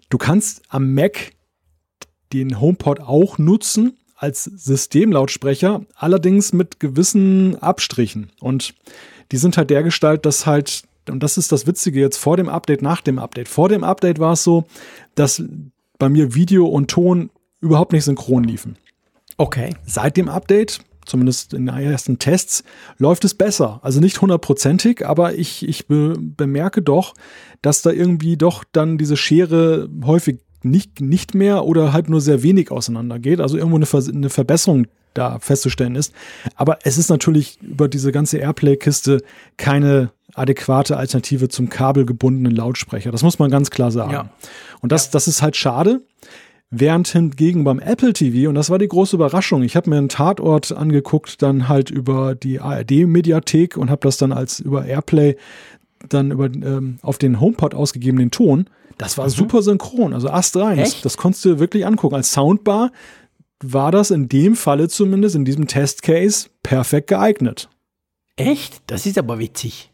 Du 0.10 0.18
kannst 0.18 0.64
am 0.70 0.94
Mac 0.94 1.35
den 2.34 2.60
HomePod 2.60 3.00
auch 3.00 3.38
nutzen 3.38 3.98
als 4.16 4.46
Systemlautsprecher, 4.46 5.86
allerdings 5.96 6.54
mit 6.54 6.80
gewissen 6.80 7.58
Abstrichen. 7.62 8.32
Und 8.40 8.74
die 9.32 9.38
sind 9.38 9.58
halt 9.58 9.70
der 9.70 9.84
Gestalt, 9.84 10.26
dass 10.26 10.46
halt, 10.46 10.84
und 11.10 11.22
das 11.22 11.38
ist 11.38 11.52
das 11.52 11.68
Witzige 11.68 12.00
jetzt 12.00 12.18
vor 12.18 12.38
dem 12.38 12.50
Update, 12.50 12.82
nach 12.82 13.02
dem 13.02 13.20
Update. 13.20 13.48
Vor 13.48 13.70
dem 13.70 13.84
Update 13.84 14.20
war 14.20 14.34
es 14.34 14.44
so, 14.44 14.66
dass 15.16 15.44
bei 16.00 16.10
mir 16.10 16.34
Video 16.34 16.66
und 16.66 16.90
Ton 16.90 17.30
überhaupt 17.60 17.92
nicht 17.92 18.06
synchron 18.06 18.44
liefen. 18.44 18.78
Okay. 19.38 19.76
Seit 19.86 20.18
dem 20.18 20.30
Update, 20.30 20.80
zumindest 21.06 21.54
in 21.54 21.66
den 21.66 21.76
ersten 21.76 22.20
Tests, 22.20 22.64
läuft 22.98 23.26
es 23.26 23.34
besser. 23.34 23.80
Also 23.84 24.00
nicht 24.00 24.22
hundertprozentig, 24.22 25.06
aber 25.06 25.36
ich, 25.36 25.68
ich 25.68 25.88
be 25.88 26.16
bemerke 26.18 26.82
doch, 26.82 27.14
dass 27.62 27.82
da 27.82 27.92
irgendwie 27.92 28.38
doch 28.38 28.64
dann 28.72 28.98
diese 28.98 29.18
Schere 29.18 29.90
häufig 30.04 30.40
nicht, 30.66 31.00
nicht 31.00 31.36
mehr 31.36 31.66
oder 31.66 31.94
halt 31.94 32.10
nur 32.10 32.22
sehr 32.22 32.44
wenig 32.44 32.72
auseinandergeht. 32.72 33.40
Also 33.40 33.58
irgendwo 33.58 33.78
eine, 33.78 33.86
Ver 33.86 34.04
eine 34.08 34.30
Verbesserung 34.30 34.88
da 35.14 35.40
festzustellen 35.40 35.96
ist. 35.96 36.14
Aber 36.56 36.80
es 36.84 36.98
ist 36.98 37.10
natürlich 37.10 37.60
über 37.62 37.88
diese 37.88 38.12
ganze 38.12 38.38
Airplay-Kiste 38.38 39.24
keine 39.58 40.12
adäquate 40.34 40.98
Alternative 40.98 41.48
zum 41.48 41.70
kabelgebundenen 41.70 42.54
Lautsprecher. 42.54 43.12
Das 43.12 43.24
muss 43.24 43.40
man 43.40 43.50
ganz 43.50 43.70
klar 43.70 43.92
sagen. 43.92 44.12
Ja. 44.12 44.30
Und 44.82 44.92
das, 44.92 45.06
ja. 45.06 45.12
das 45.14 45.28
ist 45.28 45.42
halt 45.42 45.56
schade. 45.56 46.02
Während 46.72 47.08
hingegen 47.08 47.64
beim 47.64 47.80
Apple 47.80 48.12
TV, 48.12 48.50
und 48.50 48.56
das 48.56 48.70
war 48.70 48.80
die 48.80 48.88
große 48.88 49.16
Überraschung, 49.16 49.64
ich 49.64 49.76
habe 49.76 49.90
mir 49.90 49.98
einen 49.98 50.10
Tatort 50.10 50.72
angeguckt, 50.72 51.42
dann 51.42 51.70
halt 51.70 51.90
über 51.90 52.36
die 52.36 52.60
ARD-Mediathek 52.60 53.78
und 53.78 53.90
habe 53.90 54.02
das 54.02 54.18
dann 54.18 54.34
als 54.34 54.60
über 54.60 54.86
Airplay 54.86 55.38
dann 56.10 56.32
über 56.32 56.46
ähm, 56.46 56.98
auf 57.02 57.18
den 57.18 57.40
HomePod 57.40 57.76
ausgegebenen 57.76 58.32
Ton 58.32 58.70
das 58.98 59.18
war 59.18 59.26
mhm. 59.26 59.32
super 59.32 59.62
synchron, 59.62 60.14
also 60.14 60.30
astrein. 60.30 60.78
Das, 60.78 61.02
das 61.02 61.18
konntest 61.18 61.44
du 61.46 61.60
wirklich 61.60 61.86
angucken. 61.86 62.16
Als 62.16 62.32
Soundbar 62.32 62.92
war 63.62 63.92
das 63.92 64.12
in 64.12 64.30
dem 64.30 64.56
Falle 64.56 64.88
zumindest, 64.88 65.36
in 65.36 65.46
diesem 65.46 65.68
Testcase, 65.68 66.50
perfekt 66.64 67.08
geeignet. 67.08 67.70
Echt? 68.38 68.82
Das 68.88 69.06
ist 69.06 69.18
aber 69.18 69.40
witzig. 69.40 69.92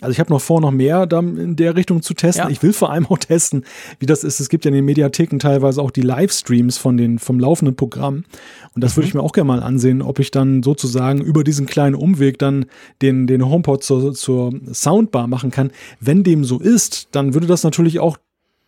Also 0.00 0.12
ich 0.12 0.20
habe 0.20 0.32
noch 0.32 0.40
vor, 0.40 0.60
noch 0.60 0.70
mehr 0.70 1.08
in 1.10 1.56
der 1.56 1.74
Richtung 1.74 2.02
zu 2.02 2.14
testen. 2.14 2.44
Ja. 2.44 2.50
Ich 2.50 2.62
will 2.62 2.72
vor 2.72 2.90
allem 2.90 3.06
auch 3.06 3.18
testen, 3.18 3.64
wie 3.98 4.06
das 4.06 4.22
ist. 4.22 4.38
Es 4.38 4.48
gibt 4.48 4.64
ja 4.64 4.68
in 4.68 4.74
den 4.74 4.84
Mediatheken 4.84 5.38
teilweise 5.40 5.82
auch 5.82 5.90
die 5.90 6.02
Livestreams 6.02 6.78
von 6.78 6.96
den, 6.96 7.18
vom 7.18 7.40
laufenden 7.40 7.74
Programm. 7.74 8.24
Und 8.74 8.84
das 8.84 8.92
mhm. 8.92 8.96
würde 8.96 9.08
ich 9.08 9.14
mir 9.14 9.22
auch 9.22 9.32
gerne 9.32 9.48
mal 9.48 9.62
ansehen, 9.62 10.00
ob 10.00 10.20
ich 10.20 10.30
dann 10.30 10.62
sozusagen 10.62 11.20
über 11.20 11.42
diesen 11.42 11.66
kleinen 11.66 11.96
Umweg 11.96 12.38
dann 12.38 12.66
den, 13.02 13.26
den 13.26 13.44
HomePod 13.44 13.82
zur, 13.82 14.14
zur 14.14 14.52
Soundbar 14.72 15.26
machen 15.26 15.50
kann. 15.50 15.72
Wenn 15.98 16.22
dem 16.22 16.44
so 16.44 16.60
ist, 16.60 17.08
dann 17.10 17.34
würde 17.34 17.48
das 17.48 17.64
natürlich 17.64 17.98
auch 17.98 18.18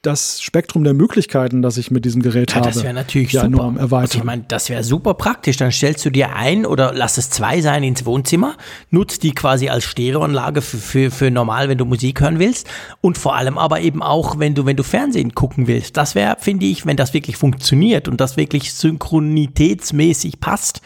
das 0.03 0.41
Spektrum 0.41 0.83
der 0.83 0.95
Möglichkeiten, 0.95 1.61
das 1.61 1.77
ich 1.77 1.91
mit 1.91 2.07
diesem 2.07 2.23
Gerät 2.23 2.53
ja, 2.53 2.57
habe, 2.57 2.69
das 2.69 2.83
wäre 2.83 2.95
natürlich 2.95 3.33
ja, 3.33 3.45
super. 3.45 3.75
erweitern. 3.77 4.01
Also 4.01 4.19
ich 4.19 4.25
meine, 4.25 4.45
das 4.49 4.71
wäre 4.71 4.83
super 4.83 5.13
praktisch. 5.13 5.59
Dann 5.59 5.73
stellst 5.73 6.05
du 6.07 6.11
dir 6.11 6.35
ein 6.35 6.65
oder 6.65 6.95
lass 6.95 7.19
es 7.19 7.29
zwei 7.29 7.61
sein 7.61 7.83
ins 7.83 8.07
Wohnzimmer, 8.07 8.57
nutzt 8.89 9.23
die 9.23 9.33
quasi 9.33 9.69
als 9.69 9.85
Stereoanlage 9.85 10.63
für, 10.63 10.79
für, 10.79 11.11
für 11.11 11.31
normal, 11.31 11.69
wenn 11.69 11.77
du 11.77 11.85
Musik 11.85 12.23
hören 12.23 12.39
willst 12.39 12.67
und 13.03 13.19
vor 13.19 13.37
allem 13.37 13.59
aber 13.59 13.81
eben 13.81 14.03
auch, 14.03 14.39
wenn 14.39 14.55
du, 14.55 14.65
wenn 14.65 14.77
du 14.77 14.85
Fernsehen 14.85 15.35
gucken 15.35 15.67
willst. 15.67 15.99
Das 15.99 16.15
wäre, 16.15 16.37
finde 16.39 16.65
ich, 16.65 16.87
wenn 16.87 16.97
das 16.97 17.13
wirklich 17.13 17.37
funktioniert 17.37 18.09
und 18.09 18.23
das 18.23 18.39
wirklich 18.39 18.73
synchronitätsmäßig 18.73 20.41
passt, 20.41 20.81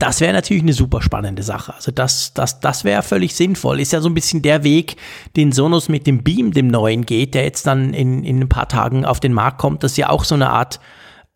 das 0.00 0.22
wäre 0.22 0.32
natürlich 0.32 0.62
eine 0.62 0.72
super 0.72 1.02
spannende 1.02 1.42
Sache. 1.42 1.74
Also 1.74 1.92
das, 1.92 2.32
das, 2.32 2.58
das 2.60 2.84
wäre 2.84 3.02
völlig 3.02 3.34
sinnvoll. 3.34 3.80
Ist 3.80 3.92
ja 3.92 4.00
so 4.00 4.08
ein 4.08 4.14
bisschen 4.14 4.40
der 4.40 4.64
Weg, 4.64 4.96
den 5.36 5.52
Sonos 5.52 5.90
mit 5.90 6.06
dem 6.06 6.22
Beam, 6.22 6.52
dem 6.52 6.68
neuen 6.68 7.04
geht, 7.04 7.34
der 7.34 7.44
jetzt 7.44 7.66
dann 7.66 7.92
in, 7.92 8.24
in 8.24 8.40
ein 8.40 8.48
paar 8.48 8.66
Tagen 8.66 9.04
auf 9.04 9.20
den 9.20 9.34
Markt 9.34 9.58
kommt. 9.58 9.84
Das 9.84 9.92
ist 9.92 9.98
ja 9.98 10.08
auch 10.08 10.24
so 10.24 10.34
eine 10.34 10.48
Art, 10.48 10.80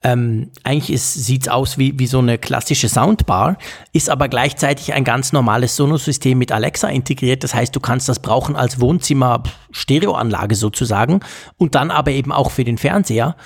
ähm, 0.03 0.51
eigentlich 0.63 0.99
sieht 1.03 1.43
es 1.43 1.49
aus 1.49 1.77
wie, 1.77 1.99
wie 1.99 2.07
so 2.07 2.21
eine 2.21 2.39
klassische 2.39 2.89
Soundbar, 2.89 3.59
ist 3.93 4.09
aber 4.09 4.29
gleichzeitig 4.29 4.95
ein 4.95 5.05
ganz 5.05 5.35
normales 5.35 5.77
Sonos-System 5.77 6.39
mit 6.39 6.51
Alexa 6.51 6.89
integriert. 6.89 7.45
Das 7.45 7.55
heißt, 7.55 7.77
du 7.77 7.81
kannst 7.81 8.09
das 8.09 8.21
brauchen 8.21 8.57
als 8.57 8.81
Wohnzimmer-Stereoanlage 8.81 10.55
sozusagen 10.55 11.21
und 11.59 11.75
dann 11.75 11.91
aber 11.91 12.13
eben 12.13 12.33
auch 12.33 12.51
für 12.51 12.65
den 12.65 12.79
Fernseher. 12.79 13.37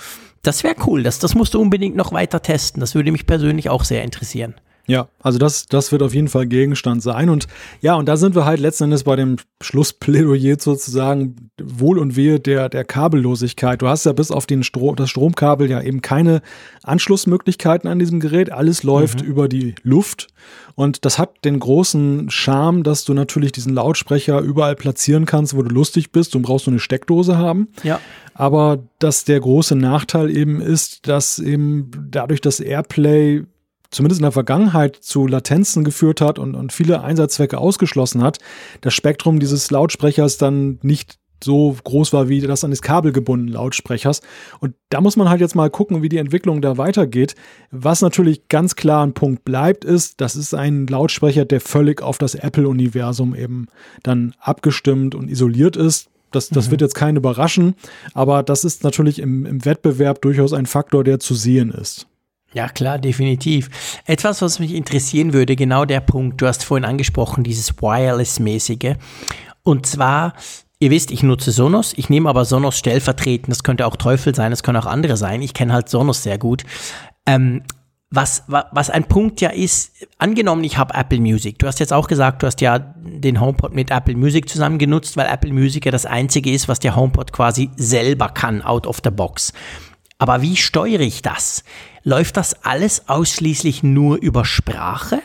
Das 0.43 0.63
wäre 0.63 0.75
cool. 0.87 1.03
Das, 1.03 1.19
das 1.19 1.35
musst 1.35 1.55
du 1.55 1.61
unbedingt 1.61 1.97
noch 1.97 2.13
weiter 2.13 2.41
testen. 2.41 2.79
Das 2.79 2.95
würde 2.95 3.11
mich 3.11 3.27
persönlich 3.27 3.69
auch 3.69 3.83
sehr 3.83 4.05
interessieren. 4.05 4.55
Ja, 4.89 5.07
also 5.21 5.37
das, 5.37 5.67
das 5.67 5.91
wird 5.91 6.01
auf 6.01 6.15
jeden 6.15 6.29
Fall 6.29 6.47
Gegenstand 6.47 7.03
sein. 7.03 7.29
Und 7.29 7.47
ja, 7.79 7.93
und 7.93 8.07
da 8.07 8.17
sind 8.17 8.33
wir 8.33 8.45
halt 8.45 8.59
letzten 8.59 8.85
Endes 8.85 9.03
bei 9.03 9.15
dem 9.15 9.35
Schlussplädoyer 9.61 10.57
sozusagen 10.59 11.51
Wohl 11.61 11.99
und 11.99 12.15
Wehe 12.15 12.39
der, 12.39 12.69
der 12.69 12.85
Kabellosigkeit. 12.85 13.83
Du 13.83 13.87
hast 13.87 14.07
ja 14.07 14.13
bis 14.13 14.31
auf 14.31 14.47
den 14.47 14.63
Strom, 14.63 14.95
das 14.95 15.11
Stromkabel 15.11 15.69
ja 15.69 15.79
eben 15.79 16.01
keine 16.01 16.41
Anschlussmöglichkeiten 16.81 17.87
an 17.87 17.99
diesem 17.99 18.19
Gerät. 18.19 18.51
Alles 18.51 18.81
läuft 18.81 19.21
mhm. 19.21 19.27
über 19.27 19.47
die 19.47 19.75
Luft. 19.83 20.29
Und 20.73 21.05
das 21.05 21.19
hat 21.19 21.45
den 21.45 21.59
großen 21.59 22.31
Charme, 22.31 22.81
dass 22.81 23.05
du 23.05 23.13
natürlich 23.13 23.51
diesen 23.51 23.75
Lautsprecher 23.75 24.39
überall 24.39 24.75
platzieren 24.75 25.25
kannst, 25.27 25.55
wo 25.55 25.61
du 25.61 25.69
lustig 25.69 26.11
bist. 26.11 26.33
Du 26.33 26.39
brauchst 26.39 26.65
nur 26.65 26.73
eine 26.73 26.79
Steckdose 26.79 27.37
haben. 27.37 27.67
Ja. 27.83 27.99
Aber 28.33 28.79
dass 28.97 29.23
der 29.23 29.39
große 29.39 29.75
Nachteil 29.75 30.35
eben 30.35 30.61
ist, 30.61 31.07
dass 31.07 31.37
eben 31.37 31.91
dadurch 32.09 32.41
das 32.41 32.59
Airplay 32.59 33.43
zumindest 33.91 34.21
in 34.21 34.23
der 34.23 34.31
Vergangenheit 34.31 34.95
zu 34.95 35.27
Latenzen 35.27 35.83
geführt 35.83 36.21
hat 36.21 36.39
und, 36.39 36.55
und 36.55 36.71
viele 36.71 37.01
Einsatzzwecke 37.01 37.57
ausgeschlossen 37.57 38.23
hat, 38.23 38.39
das 38.81 38.93
Spektrum 38.93 39.39
dieses 39.39 39.71
Lautsprechers 39.71 40.37
dann 40.37 40.79
nicht 40.81 41.19
so 41.43 41.75
groß 41.83 42.13
war 42.13 42.27
wie 42.29 42.41
das 42.41 42.63
eines 42.63 42.81
kabelgebundenen 42.81 43.53
Lautsprechers. 43.53 44.21
Und 44.59 44.75
da 44.89 45.01
muss 45.01 45.15
man 45.15 45.29
halt 45.29 45.41
jetzt 45.41 45.55
mal 45.55 45.69
gucken, 45.69 46.01
wie 46.01 46.09
die 46.09 46.17
Entwicklung 46.17 46.61
da 46.61 46.77
weitergeht. 46.77 47.35
Was 47.71 48.01
natürlich 48.01 48.47
ganz 48.49 48.75
klar 48.75 49.05
ein 49.05 49.13
Punkt 49.13 49.45
bleibt, 49.45 49.85
ist, 49.85 50.21
das 50.21 50.35
ist 50.35 50.53
ein 50.53 50.87
Lautsprecher, 50.87 51.45
der 51.45 51.61
völlig 51.61 52.01
auf 52.01 52.17
das 52.17 52.35
Apple-Universum 52.35 53.35
eben 53.35 53.67
dann 54.03 54.35
abgestimmt 54.39 55.15
und 55.15 55.29
isoliert 55.29 55.77
ist. 55.77 56.09
Das, 56.31 56.49
das 56.49 56.67
mhm. 56.67 56.71
wird 56.71 56.81
jetzt 56.81 56.95
keinen 56.95 57.15
überraschen, 57.15 57.73
aber 58.13 58.43
das 58.43 58.63
ist 58.63 58.83
natürlich 58.83 59.17
im, 59.17 59.47
im 59.47 59.65
Wettbewerb 59.65 60.21
durchaus 60.21 60.53
ein 60.53 60.67
Faktor, 60.67 61.03
der 61.03 61.19
zu 61.19 61.33
sehen 61.33 61.71
ist. 61.71 62.05
Ja, 62.53 62.67
klar, 62.67 62.97
definitiv. 62.97 63.69
Etwas, 64.05 64.41
was 64.41 64.59
mich 64.59 64.73
interessieren 64.73 65.33
würde, 65.33 65.55
genau 65.55 65.85
der 65.85 65.99
Punkt, 65.99 66.41
du 66.41 66.47
hast 66.47 66.63
vorhin 66.63 66.85
angesprochen, 66.85 67.43
dieses 67.43 67.77
Wireless-mäßige. 67.77 68.95
Und 69.63 69.85
zwar, 69.85 70.33
ihr 70.79 70.89
wisst, 70.89 71.11
ich 71.11 71.21
nutze 71.21 71.51
Sonos, 71.51 71.93
ich 71.95 72.09
nehme 72.09 72.27
aber 72.27 72.45
Sonos 72.45 72.77
stellvertretend, 72.77 73.49
das 73.49 73.63
könnte 73.63 73.85
auch 73.85 73.95
Teufel 73.95 74.33
sein, 74.33 74.49
das 74.49 74.63
können 74.63 74.77
auch 74.77 74.87
andere 74.87 75.15
sein, 75.15 75.43
ich 75.43 75.53
kenne 75.53 75.73
halt 75.73 75.89
Sonos 75.89 76.23
sehr 76.23 76.39
gut. 76.39 76.63
Ähm, 77.27 77.61
was, 78.11 78.43
was 78.47 78.89
ein 78.89 79.03
Punkt 79.03 79.39
ja 79.39 79.51
ist, 79.51 79.91
angenommen, 80.17 80.63
ich 80.63 80.79
habe 80.79 80.95
Apple 80.95 81.19
Music. 81.19 81.59
Du 81.59 81.67
hast 81.67 81.79
jetzt 81.79 81.93
auch 81.93 82.07
gesagt, 82.07 82.41
du 82.41 82.47
hast 82.47 82.59
ja 82.59 82.79
den 82.79 83.39
HomePod 83.39 83.75
mit 83.75 83.91
Apple 83.91 84.15
Music 84.15 84.49
zusammen 84.49 84.79
genutzt, 84.79 85.15
weil 85.15 85.27
Apple 85.27 85.53
Music 85.53 85.85
ja 85.85 85.91
das 85.91 86.07
einzige 86.07 86.51
ist, 86.51 86.67
was 86.67 86.79
der 86.79 86.95
HomePod 86.95 87.31
quasi 87.31 87.69
selber 87.75 88.29
kann, 88.29 88.63
out 88.63 88.87
of 88.87 89.01
the 89.03 89.11
box. 89.11 89.53
Aber 90.17 90.41
wie 90.41 90.55
steuere 90.55 91.01
ich 91.01 91.21
das? 91.21 91.63
Läuft 92.03 92.37
das 92.37 92.63
alles 92.63 93.07
ausschließlich 93.09 93.83
nur 93.83 94.17
über 94.17 94.45
Sprache? 94.45 95.21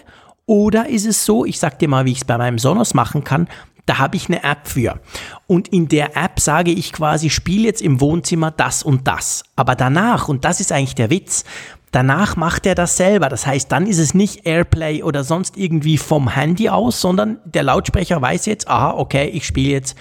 Oder 0.47 0.89
ist 0.89 1.07
es 1.07 1.25
so, 1.25 1.45
ich 1.45 1.59
sag 1.59 1.79
dir 1.79 1.89
mal, 1.89 2.05
wie 2.05 2.13
ich 2.13 2.19
es 2.19 2.25
bei 2.25 2.37
meinem 2.37 2.59
Sonos 2.59 2.95
machen 2.95 3.25
kann, 3.25 3.49
da 3.87 3.99
habe 3.99 4.17
ich 4.17 4.29
eine 4.29 4.43
App 4.43 4.67
für. 4.67 5.01
Und 5.47 5.69
in 5.69 5.89
der 5.89 6.17
App 6.17 6.41
sage 6.41 6.71
ich 6.71 6.93
quasi, 6.93 7.31
spiel 7.31 7.65
jetzt 7.65 7.83
im 7.83 8.01
Wohnzimmer 8.01 8.51
das 8.51 8.83
und 8.83 9.07
das. 9.07 9.45
Aber 9.57 9.75
danach, 9.75 10.29
und 10.29 10.45
das 10.45 10.61
ist 10.61 10.73
eigentlich 10.73 10.95
der 10.95 11.11
Witz, 11.11 11.45
danach 11.91 12.37
macht 12.37 12.67
er 12.67 12.75
das 12.75 12.97
selber. 12.97 13.29
Das 13.29 13.47
heißt, 13.47 13.71
dann 13.71 13.87
ist 13.87 13.99
es 13.99 14.15
nicht 14.15 14.47
Airplay 14.47 15.03
oder 15.03 15.23
sonst 15.23 15.57
irgendwie 15.57 15.99
vom 15.99 16.29
Handy 16.29 16.69
aus, 16.69 17.01
sondern 17.01 17.39
der 17.45 17.63
Lautsprecher 17.63 18.21
weiß 18.21 18.47
jetzt, 18.47 18.69
aha, 18.69 18.93
okay, 18.93 19.29
ich 19.29 19.47
spiele 19.47 19.73
jetzt 19.73 19.97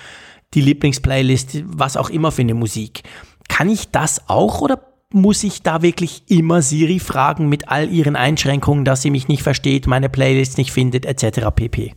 die 0.54 0.62
Lieblingsplaylist, 0.62 1.64
was 1.66 1.98
auch 1.98 2.10
immer 2.10 2.32
für 2.32 2.42
eine 2.42 2.54
Musik. 2.54 3.04
Kann 3.50 3.70
ich 3.70 3.92
das 3.92 4.30
auch 4.30 4.62
oder 4.62 4.93
muss 5.14 5.44
ich 5.44 5.62
da 5.62 5.82
wirklich 5.82 6.24
immer 6.28 6.62
Siri 6.62 7.00
fragen 7.00 7.48
mit 7.48 7.70
all 7.70 7.90
ihren 7.90 8.16
Einschränkungen, 8.16 8.86
dass 8.86 9.02
sie 9.02 9.12
mich 9.12 9.28
nicht 9.28 9.44
versteht, 9.44 9.88
meine 9.88 10.10
Playlist 10.10 10.58
nicht 10.58 10.72
findet, 10.72 11.06
etc. 11.06 11.48
pp. 11.56 11.94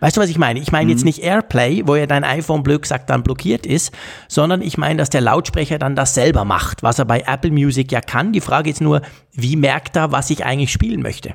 Weißt 0.00 0.16
du, 0.16 0.20
was 0.20 0.30
ich 0.30 0.38
meine? 0.38 0.60
Ich 0.60 0.70
meine 0.70 0.84
mhm. 0.84 0.90
jetzt 0.90 1.04
nicht 1.04 1.22
Airplay, 1.22 1.82
wo 1.86 1.96
ja 1.96 2.06
dein 2.06 2.24
iPhone 2.24 2.62
blöd 2.62 2.82
gesagt 2.82 3.10
dann 3.10 3.22
blockiert 3.22 3.66
ist, 3.66 3.92
sondern 4.28 4.62
ich 4.62 4.78
meine, 4.78 4.98
dass 4.98 5.10
der 5.10 5.20
Lautsprecher 5.20 5.78
dann 5.78 5.96
das 5.96 6.14
selber 6.14 6.44
macht, 6.44 6.82
was 6.82 6.98
er 6.98 7.04
bei 7.04 7.24
Apple 7.26 7.50
Music 7.50 7.90
ja 7.90 8.00
kann. 8.00 8.32
Die 8.32 8.40
Frage 8.40 8.70
ist 8.70 8.80
nur, 8.80 9.02
wie 9.32 9.56
merkt 9.56 9.96
er, 9.96 10.12
was 10.12 10.30
ich 10.30 10.44
eigentlich 10.44 10.72
spielen 10.72 11.02
möchte? 11.02 11.34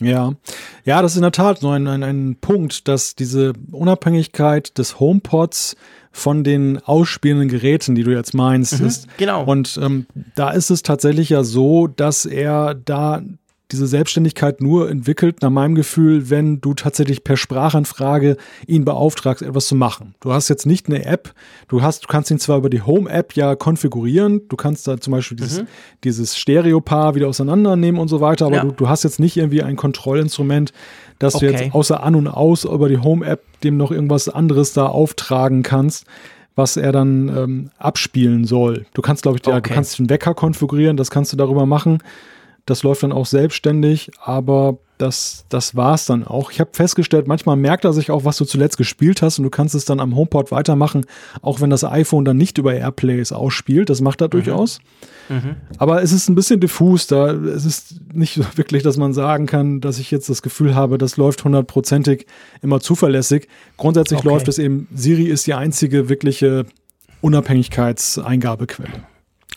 Ja, 0.00 0.34
ja, 0.84 1.00
das 1.00 1.12
ist 1.12 1.16
in 1.18 1.22
der 1.22 1.32
Tat 1.32 1.60
so 1.60 1.70
ein, 1.70 1.86
ein, 1.86 2.02
ein 2.02 2.36
Punkt, 2.40 2.88
dass 2.88 3.14
diese 3.14 3.52
Unabhängigkeit 3.70 4.76
des 4.76 4.98
HomePods 4.98 5.76
von 6.12 6.44
den 6.44 6.78
ausspielenden 6.78 7.48
Geräten, 7.48 7.94
die 7.94 8.04
du 8.04 8.12
jetzt 8.12 8.34
meinst, 8.34 8.80
mhm, 8.80 8.86
ist. 8.86 9.08
Genau. 9.16 9.44
Und 9.44 9.78
ähm, 9.82 10.06
da 10.34 10.50
ist 10.50 10.70
es 10.70 10.82
tatsächlich 10.82 11.30
ja 11.30 11.42
so, 11.42 11.86
dass 11.86 12.26
er 12.26 12.74
da 12.74 13.22
diese 13.72 13.86
Selbstständigkeit 13.86 14.60
nur 14.60 14.90
entwickelt, 14.90 15.42
nach 15.42 15.50
meinem 15.50 15.74
Gefühl, 15.74 16.30
wenn 16.30 16.60
du 16.60 16.74
tatsächlich 16.74 17.24
per 17.24 17.36
Sprachanfrage 17.36 18.36
ihn 18.66 18.84
beauftragst, 18.84 19.42
etwas 19.42 19.66
zu 19.66 19.74
machen. 19.74 20.14
Du 20.20 20.32
hast 20.32 20.48
jetzt 20.48 20.66
nicht 20.66 20.88
eine 20.88 21.04
App, 21.04 21.32
du 21.68 21.82
hast, 21.82 22.04
du 22.04 22.06
kannst 22.08 22.30
ihn 22.30 22.38
zwar 22.38 22.58
über 22.58 22.70
die 22.70 22.82
Home-App 22.82 23.34
ja 23.34 23.56
konfigurieren, 23.56 24.42
du 24.48 24.56
kannst 24.56 24.86
da 24.86 25.00
zum 25.00 25.12
Beispiel 25.12 25.36
dieses, 25.36 25.62
mhm. 25.62 25.66
dieses 26.04 26.36
Stereo-Paar 26.36 27.14
wieder 27.14 27.28
auseinandernehmen 27.28 28.00
und 28.00 28.08
so 28.08 28.20
weiter, 28.20 28.46
aber 28.46 28.56
ja. 28.56 28.62
du, 28.62 28.72
du 28.72 28.88
hast 28.88 29.02
jetzt 29.02 29.18
nicht 29.18 29.36
irgendwie 29.36 29.62
ein 29.62 29.76
Kontrollinstrument, 29.76 30.72
dass 31.18 31.36
okay. 31.36 31.46
du 31.46 31.52
jetzt 31.52 31.74
außer 31.74 32.02
an 32.02 32.14
und 32.14 32.28
aus 32.28 32.64
über 32.64 32.88
die 32.88 32.98
Home-App 32.98 33.42
dem 33.64 33.76
noch 33.76 33.90
irgendwas 33.90 34.28
anderes 34.28 34.72
da 34.72 34.86
auftragen 34.86 35.62
kannst 35.62 36.06
was 36.54 36.76
er 36.76 36.92
dann 36.92 37.28
ähm, 37.28 37.70
abspielen 37.78 38.44
soll. 38.44 38.84
Du 38.92 39.02
kannst, 39.02 39.22
glaube 39.22 39.38
ich, 39.38 39.46
okay. 39.46 39.60
du 39.62 39.74
kannst 39.74 39.98
den 39.98 40.10
Wecker 40.10 40.34
konfigurieren, 40.34 40.96
das 40.96 41.10
kannst 41.10 41.32
du 41.32 41.36
darüber 41.36 41.66
machen. 41.66 42.02
Das 42.66 42.82
läuft 42.82 43.02
dann 43.02 43.12
auch 43.12 43.26
selbstständig, 43.26 44.12
aber 44.22 44.78
das, 45.02 45.46
das 45.48 45.74
war 45.74 45.94
es 45.94 46.06
dann 46.06 46.24
auch. 46.24 46.52
Ich 46.52 46.60
habe 46.60 46.70
festgestellt, 46.72 47.26
manchmal 47.26 47.56
merkt 47.56 47.84
er 47.84 47.92
sich 47.92 48.12
auch, 48.12 48.24
was 48.24 48.36
du 48.36 48.44
zuletzt 48.44 48.76
gespielt 48.76 49.20
hast 49.20 49.38
und 49.38 49.42
du 49.42 49.50
kannst 49.50 49.74
es 49.74 49.84
dann 49.84 49.98
am 49.98 50.14
HomePod 50.14 50.52
weitermachen, 50.52 51.04
auch 51.42 51.60
wenn 51.60 51.70
das 51.70 51.82
iPhone 51.82 52.24
dann 52.24 52.36
nicht 52.36 52.58
über 52.58 52.72
Airplays 52.72 53.32
ausspielt. 53.32 53.90
Das 53.90 54.00
macht 54.00 54.20
er 54.20 54.28
mhm. 54.28 54.30
durchaus. 54.30 54.78
Mhm. 55.28 55.56
Aber 55.78 56.02
es 56.02 56.12
ist 56.12 56.28
ein 56.28 56.36
bisschen 56.36 56.60
diffus 56.60 57.08
da. 57.08 57.32
Es 57.32 57.64
ist 57.64 58.14
nicht 58.14 58.56
wirklich, 58.56 58.84
dass 58.84 58.96
man 58.96 59.12
sagen 59.12 59.46
kann, 59.46 59.80
dass 59.80 59.98
ich 59.98 60.12
jetzt 60.12 60.28
das 60.28 60.40
Gefühl 60.40 60.76
habe, 60.76 60.98
das 60.98 61.16
läuft 61.16 61.42
hundertprozentig 61.42 62.26
immer 62.62 62.78
zuverlässig. 62.78 63.48
Grundsätzlich 63.76 64.20
okay. 64.20 64.28
läuft 64.28 64.46
es 64.46 64.58
eben, 64.58 64.86
Siri 64.94 65.24
ist 65.24 65.48
die 65.48 65.54
einzige 65.54 66.08
wirkliche 66.08 66.66
Unabhängigkeitseingabequelle. 67.22 69.02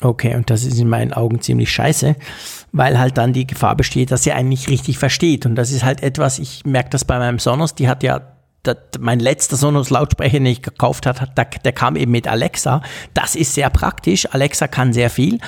Okay, 0.02 0.36
und 0.36 0.50
das 0.50 0.66
ist 0.66 0.80
in 0.80 0.90
meinen 0.90 1.14
Augen 1.14 1.42
ziemlich 1.42 1.72
scheiße, 1.72 2.16
weil 2.76 3.00
halt 3.00 3.18
dann 3.18 3.32
die 3.32 3.48
Gefahr 3.48 3.76
besteht, 3.78 4.12
dass 4.12 4.24
sie 4.24 4.34
einen 4.34 4.50
nicht 4.50 4.70
richtig 4.70 4.98
versteht. 4.98 5.46
Und 5.46 5.56
das 5.56 5.72
ist 5.72 5.86
halt 5.86 6.04
etwas, 6.04 6.40
ich 6.40 6.66
merke 6.66 6.90
das 6.90 7.06
bei 7.06 7.18
meinem 7.18 7.40
Sonos, 7.40 7.74
die 7.74 7.88
hat 7.88 8.04
ja 8.04 8.20
das, 8.64 8.76
mein 9.00 9.22
letzter 9.22 9.56
Sonos-Lautsprecher, 9.56 10.40
den 10.40 10.46
ich 10.46 10.62
gekauft 10.62 11.06
habe, 11.06 11.26
der, 11.38 11.46
der 11.46 11.72
kam 11.72 11.96
eben 11.96 12.12
mit 12.12 12.28
Alexa. 12.28 12.82
Das 13.14 13.36
ist 13.36 13.54
sehr 13.54 13.70
praktisch. 13.70 14.28
Alexa 14.30 14.68
kann 14.68 14.92
sehr 14.92 15.10
viel. 15.10 15.40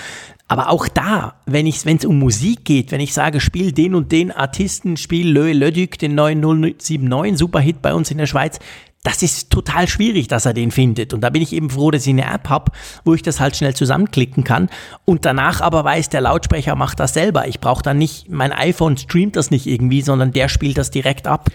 Aber 0.48 0.70
auch 0.70 0.88
da, 0.88 1.34
wenn 1.46 1.68
es 1.68 2.06
um 2.06 2.18
Musik 2.18 2.64
geht, 2.64 2.94
wenn 2.94 3.02
ich 3.02 3.14
sage, 3.14 3.42
spiel 3.42 3.74
den 3.74 3.94
und 3.94 4.14
den 4.14 4.32
Artisten, 4.32 4.96
spiel 4.96 5.30
Löe 5.30 5.52
Lödük, 5.52 6.00
den 6.00 6.16
neuen 6.16 6.40
079, 6.40 7.38
Superhit 7.38 7.82
bei 7.82 7.94
uns 7.94 8.10
in 8.10 8.20
der 8.20 8.28
Schweiz, 8.28 8.60
das 9.08 9.24
ist 9.24 9.50
total 9.50 9.88
schwierig, 9.88 10.28
dass 10.28 10.46
er 10.46 10.54
den 10.54 10.70
findet. 10.70 11.14
Und 11.14 11.22
da 11.22 11.30
bin 11.30 11.42
ich 11.42 11.54
eben 11.54 11.70
froh, 11.70 11.92
dass 11.92 12.06
ich 12.06 12.10
eine 12.10 12.26
App 12.26 12.50
habe, 12.50 12.74
wo 13.06 13.14
ich 13.14 13.22
das 13.22 13.40
halt 13.40 13.56
schnell 13.56 13.74
zusammenklicken 13.74 14.44
kann. 14.44 14.70
Und 15.06 15.24
danach 15.24 15.62
aber 15.62 15.86
weiß, 15.86 16.10
der 16.10 16.20
Lautsprecher 16.20 16.76
macht 16.76 17.00
das 17.00 17.14
selber. 17.14 17.48
Ich 17.48 17.62
brauche 17.62 17.82
dann 17.82 17.98
nicht, 17.98 18.30
mein 18.30 18.52
iPhone 18.52 18.98
streamt 18.98 19.38
das 19.38 19.50
nicht 19.50 19.66
irgendwie, 19.66 20.02
sondern 20.02 20.34
der 20.34 20.50
spielt 20.50 20.78
das 20.78 20.92
direkt 20.92 21.26
ab. 21.26 21.50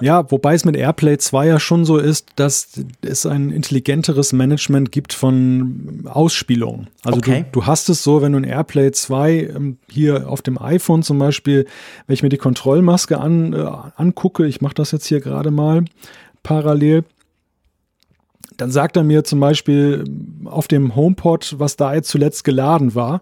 Ja, 0.00 0.30
wobei 0.30 0.54
es 0.54 0.64
mit 0.64 0.76
AirPlay 0.76 1.18
2 1.18 1.46
ja 1.46 1.60
schon 1.60 1.84
so 1.84 1.98
ist, 1.98 2.28
dass 2.36 2.80
es 3.02 3.26
ein 3.26 3.50
intelligenteres 3.50 4.32
Management 4.32 4.92
gibt 4.92 5.12
von 5.12 6.02
Ausspielungen. 6.06 6.88
Also 7.04 7.18
okay. 7.18 7.44
du, 7.52 7.60
du 7.60 7.66
hast 7.66 7.88
es 7.88 8.02
so, 8.02 8.20
wenn 8.20 8.32
du 8.32 8.38
ein 8.38 8.44
AirPlay 8.44 8.92
2 8.92 9.52
ähm, 9.54 9.78
hier 9.88 10.28
auf 10.28 10.42
dem 10.42 10.60
iPhone 10.60 11.02
zum 11.02 11.18
Beispiel, 11.18 11.66
wenn 12.06 12.14
ich 12.14 12.22
mir 12.22 12.28
die 12.28 12.36
Kontrollmaske 12.36 13.18
an, 13.18 13.52
äh, 13.52 13.66
angucke, 13.96 14.46
ich 14.46 14.60
mache 14.60 14.74
das 14.74 14.92
jetzt 14.92 15.06
hier 15.06 15.20
gerade 15.20 15.50
mal, 15.50 15.84
parallel. 16.46 17.04
Dann 18.56 18.70
sagt 18.70 18.96
er 18.96 19.02
mir 19.02 19.24
zum 19.24 19.40
Beispiel 19.40 20.04
auf 20.44 20.68
dem 20.68 20.94
HomePod, 20.94 21.56
was 21.58 21.76
da 21.76 21.92
jetzt 21.92 22.08
zuletzt 22.08 22.44
geladen 22.44 22.94
war. 22.94 23.20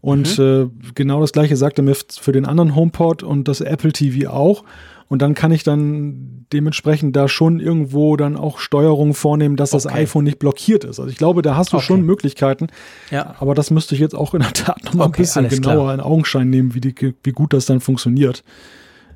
Und 0.00 0.38
mhm. 0.38 0.72
äh, 0.88 0.92
genau 0.94 1.20
das 1.20 1.32
gleiche 1.32 1.56
sagt 1.56 1.78
er 1.78 1.84
mir 1.84 1.94
für 1.94 2.32
den 2.32 2.46
anderen 2.46 2.74
HomePod 2.74 3.22
und 3.22 3.46
das 3.46 3.60
Apple 3.60 3.92
TV 3.92 4.28
auch. 4.30 4.64
Und 5.08 5.20
dann 5.20 5.34
kann 5.34 5.52
ich 5.52 5.62
dann 5.62 6.46
dementsprechend 6.54 7.14
da 7.14 7.28
schon 7.28 7.60
irgendwo 7.60 8.16
dann 8.16 8.36
auch 8.36 8.58
Steuerungen 8.58 9.12
vornehmen, 9.12 9.56
dass 9.56 9.74
okay. 9.74 9.82
das 9.84 9.92
iPhone 9.94 10.24
nicht 10.24 10.38
blockiert 10.38 10.84
ist. 10.84 10.98
Also 10.98 11.10
ich 11.10 11.18
glaube, 11.18 11.42
da 11.42 11.54
hast 11.54 11.74
du 11.74 11.76
okay. 11.76 11.86
schon 11.86 12.02
Möglichkeiten. 12.02 12.68
Ja. 13.10 13.36
Aber 13.38 13.54
das 13.54 13.70
müsste 13.70 13.94
ich 13.94 14.00
jetzt 14.00 14.14
auch 14.14 14.32
in 14.32 14.40
der 14.40 14.54
Tat 14.54 14.82
nochmal 14.84 15.08
okay, 15.08 15.18
ein 15.18 15.22
bisschen 15.22 15.48
genauer 15.50 15.84
klar. 15.84 15.94
in 15.94 16.00
Augenschein 16.00 16.48
nehmen, 16.48 16.74
wie, 16.74 16.80
die, 16.80 16.94
wie 17.22 17.32
gut 17.32 17.52
das 17.52 17.66
dann 17.66 17.80
funktioniert. 17.80 18.42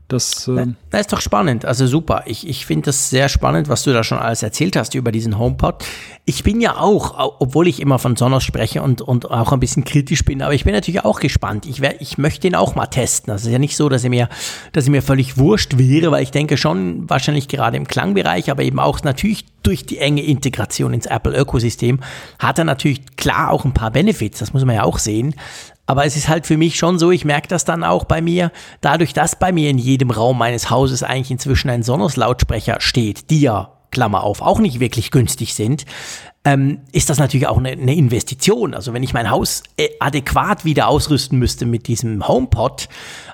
Das, 0.09 0.47
äh 0.47 0.69
das 0.91 1.01
ist 1.03 1.13
doch 1.13 1.21
spannend, 1.21 1.65
also 1.65 1.87
super. 1.87 2.23
Ich, 2.27 2.47
ich 2.47 2.65
finde 2.65 2.87
das 2.87 3.11
sehr 3.11 3.29
spannend, 3.29 3.69
was 3.69 3.83
du 3.83 3.93
da 3.93 4.05
schon 4.05 4.19
alles 4.19 4.43
erzählt 4.45 4.77
hast 4.77 4.95
über 4.95 5.11
diesen 5.11 5.37
HomePod. 5.37 5.85
Ich 6.25 6.45
bin 6.45 6.61
ja 6.61 6.79
auch, 6.79 7.37
obwohl 7.41 7.67
ich 7.67 7.81
immer 7.81 7.99
von 7.99 8.15
Sonos 8.15 8.45
spreche 8.45 8.83
und, 8.83 9.01
und 9.01 9.29
auch 9.31 9.53
ein 9.53 9.59
bisschen 9.59 9.85
kritisch 9.85 10.25
bin, 10.25 10.43
aber 10.43 10.55
ich 10.55 10.63
bin 10.63 10.75
natürlich 10.75 11.05
auch 11.05 11.19
gespannt. 11.19 11.67
Ich, 11.67 11.81
wär, 11.81 12.01
ich 12.01 12.19
möchte 12.19 12.47
ihn 12.47 12.55
auch 12.55 12.77
mal 12.77 12.87
testen. 12.87 13.33
Das 13.33 13.45
ist 13.45 13.51
ja 13.51 13.59
nicht 13.59 13.77
so, 13.77 13.89
dass 13.89 14.05
er 14.05 14.11
mir, 14.11 14.29
dass 14.73 14.85
er 14.85 14.93
mir 14.93 15.03
völlig 15.03 15.39
wurscht 15.39 15.77
wäre, 15.77 16.13
weil 16.13 16.23
ich 16.23 16.31
denke 16.31 16.57
schon, 16.57 17.11
wahrscheinlich 17.11 17.49
gerade 17.49 17.77
im 17.77 17.89
Klangbereich, 17.89 18.49
aber 18.51 18.63
eben 18.63 18.79
auch 18.79 19.03
natürlich 19.03 19.45
durch 19.65 19.87
die 19.87 19.99
enge 19.99 20.23
Integration 20.23 20.95
ins 20.95 21.07
Apple-Ökosystem, 21.07 21.99
hat 22.39 22.59
er 22.59 22.65
natürlich 22.65 23.17
klar 23.17 23.51
auch 23.51 23.65
ein 23.65 23.75
paar 23.75 23.91
Benefits, 23.91 24.39
das 24.39 24.53
muss 24.53 24.65
man 24.65 24.77
ja 24.77 24.85
auch 24.85 24.99
sehen. 24.99 25.35
Aber 25.87 26.05
es 26.05 26.17
ist 26.17 26.29
halt 26.29 26.47
für 26.47 26.57
mich 26.57 26.77
schon 26.77 26.99
so, 26.99 27.11
ich 27.11 27.25
merke 27.25 27.49
das 27.49 27.65
dann 27.65 27.85
auch 27.85 28.05
bei 28.05 28.21
mir, 28.21 28.51
dadurch, 28.81 29.13
dass 29.13 29.39
bei 29.39 29.53
mir 29.53 29.71
in 29.71 29.79
jedem 29.79 30.11
Raum 30.11 30.39
meines 30.39 30.69
Hauses 30.69 31.03
eigentlich 31.03 31.31
inzwischen 31.31 31.71
ein 31.71 31.85
Sonos-Lautsprecher 31.85 32.81
steht, 32.81 33.31
die 33.31 33.41
ja, 33.41 33.73
Klammer 33.93 34.25
auf, 34.25 34.43
auch 34.43 34.59
nicht 34.59 34.81
wirklich 34.81 35.11
günstig 35.11 35.55
sind, 35.55 35.87
ähm, 36.45 36.79
ist 36.93 37.11
das 37.11 37.19
natürlich 37.19 37.47
auch 37.47 37.59
eine, 37.59 37.71
eine, 37.71 37.95
Investition. 37.95 38.75
Also 38.75 38.93
wenn 38.93 39.03
ich 39.03 39.13
mein 39.13 39.31
Haus 39.31 39.63
äh, 39.77 39.89
adäquat 40.01 40.65
wieder 40.65 40.89
ausrüsten 40.89 41.39
müsste 41.39 41.67
mit 41.67 41.89
diesem 41.89 42.27
HomePod, 42.27 42.89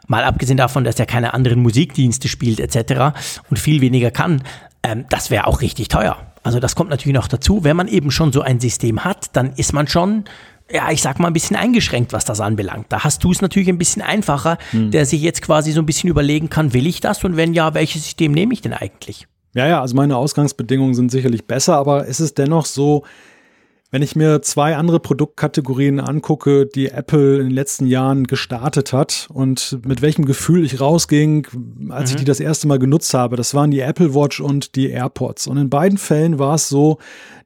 mal 0.06 0.24
abgesehen 0.24 0.56
davon, 0.56 0.84
dass 0.84 0.98
er 0.98 1.06
keine 1.06 1.34
anderen 1.34 1.60
Musikdienste 1.60 2.28
spielt 2.28 2.60
etc. 2.60 3.18
und 3.50 3.58
viel 3.58 3.80
weniger 3.80 4.10
kann, 4.10 4.42
ähm, 4.82 5.04
das 5.10 5.30
wäre 5.30 5.46
auch 5.46 5.60
richtig 5.60 5.88
teuer. 5.88 6.16
Also 6.42 6.58
das 6.58 6.74
kommt 6.74 6.90
natürlich 6.90 7.14
noch 7.14 7.28
dazu. 7.28 7.64
Wenn 7.64 7.76
man 7.76 7.86
eben 7.86 8.10
schon 8.10 8.32
so 8.32 8.40
ein 8.40 8.60
System 8.60 9.04
hat, 9.04 9.36
dann 9.36 9.52
ist 9.52 9.72
man 9.72 9.86
schon 9.86 10.24
ja, 10.70 10.90
ich 10.90 11.02
sag 11.02 11.18
mal, 11.18 11.28
ein 11.28 11.32
bisschen 11.32 11.56
eingeschränkt, 11.56 12.12
was 12.12 12.24
das 12.24 12.40
anbelangt. 12.40 12.86
Da 12.88 13.04
hast 13.04 13.24
du 13.24 13.32
es 13.32 13.40
natürlich 13.40 13.68
ein 13.68 13.78
bisschen 13.78 14.02
einfacher, 14.02 14.58
hm. 14.70 14.90
der 14.90 15.06
sich 15.06 15.22
jetzt 15.22 15.42
quasi 15.42 15.72
so 15.72 15.80
ein 15.80 15.86
bisschen 15.86 16.10
überlegen 16.10 16.50
kann, 16.50 16.72
will 16.72 16.86
ich 16.86 17.00
das 17.00 17.22
und 17.24 17.36
wenn 17.36 17.54
ja, 17.54 17.74
welches 17.74 18.04
System 18.04 18.32
nehme 18.32 18.54
ich 18.54 18.62
denn 18.62 18.72
eigentlich? 18.72 19.26
Ja, 19.54 19.66
ja, 19.66 19.80
also 19.82 19.94
meine 19.94 20.16
Ausgangsbedingungen 20.16 20.94
sind 20.94 21.10
sicherlich 21.10 21.46
besser, 21.46 21.76
aber 21.76 22.08
es 22.08 22.20
ist 22.20 22.38
dennoch 22.38 22.64
so, 22.64 23.04
wenn 23.92 24.00
ich 24.00 24.16
mir 24.16 24.40
zwei 24.40 24.74
andere 24.76 25.00
Produktkategorien 25.00 26.00
angucke, 26.00 26.64
die 26.64 26.88
Apple 26.88 27.36
in 27.36 27.48
den 27.48 27.50
letzten 27.50 27.86
Jahren 27.86 28.26
gestartet 28.26 28.94
hat 28.94 29.28
und 29.32 29.78
mit 29.86 30.00
welchem 30.00 30.24
Gefühl 30.24 30.64
ich 30.64 30.80
rausging, 30.80 31.46
als 31.90 32.10
mhm. 32.10 32.14
ich 32.14 32.20
die 32.20 32.24
das 32.24 32.40
erste 32.40 32.66
Mal 32.66 32.78
genutzt 32.78 33.12
habe, 33.12 33.36
das 33.36 33.54
waren 33.54 33.70
die 33.70 33.80
Apple 33.80 34.14
Watch 34.14 34.40
und 34.40 34.76
die 34.76 34.88
AirPods. 34.88 35.46
Und 35.46 35.58
in 35.58 35.68
beiden 35.68 35.98
Fällen 35.98 36.38
war 36.38 36.54
es 36.54 36.70
so, 36.70 36.98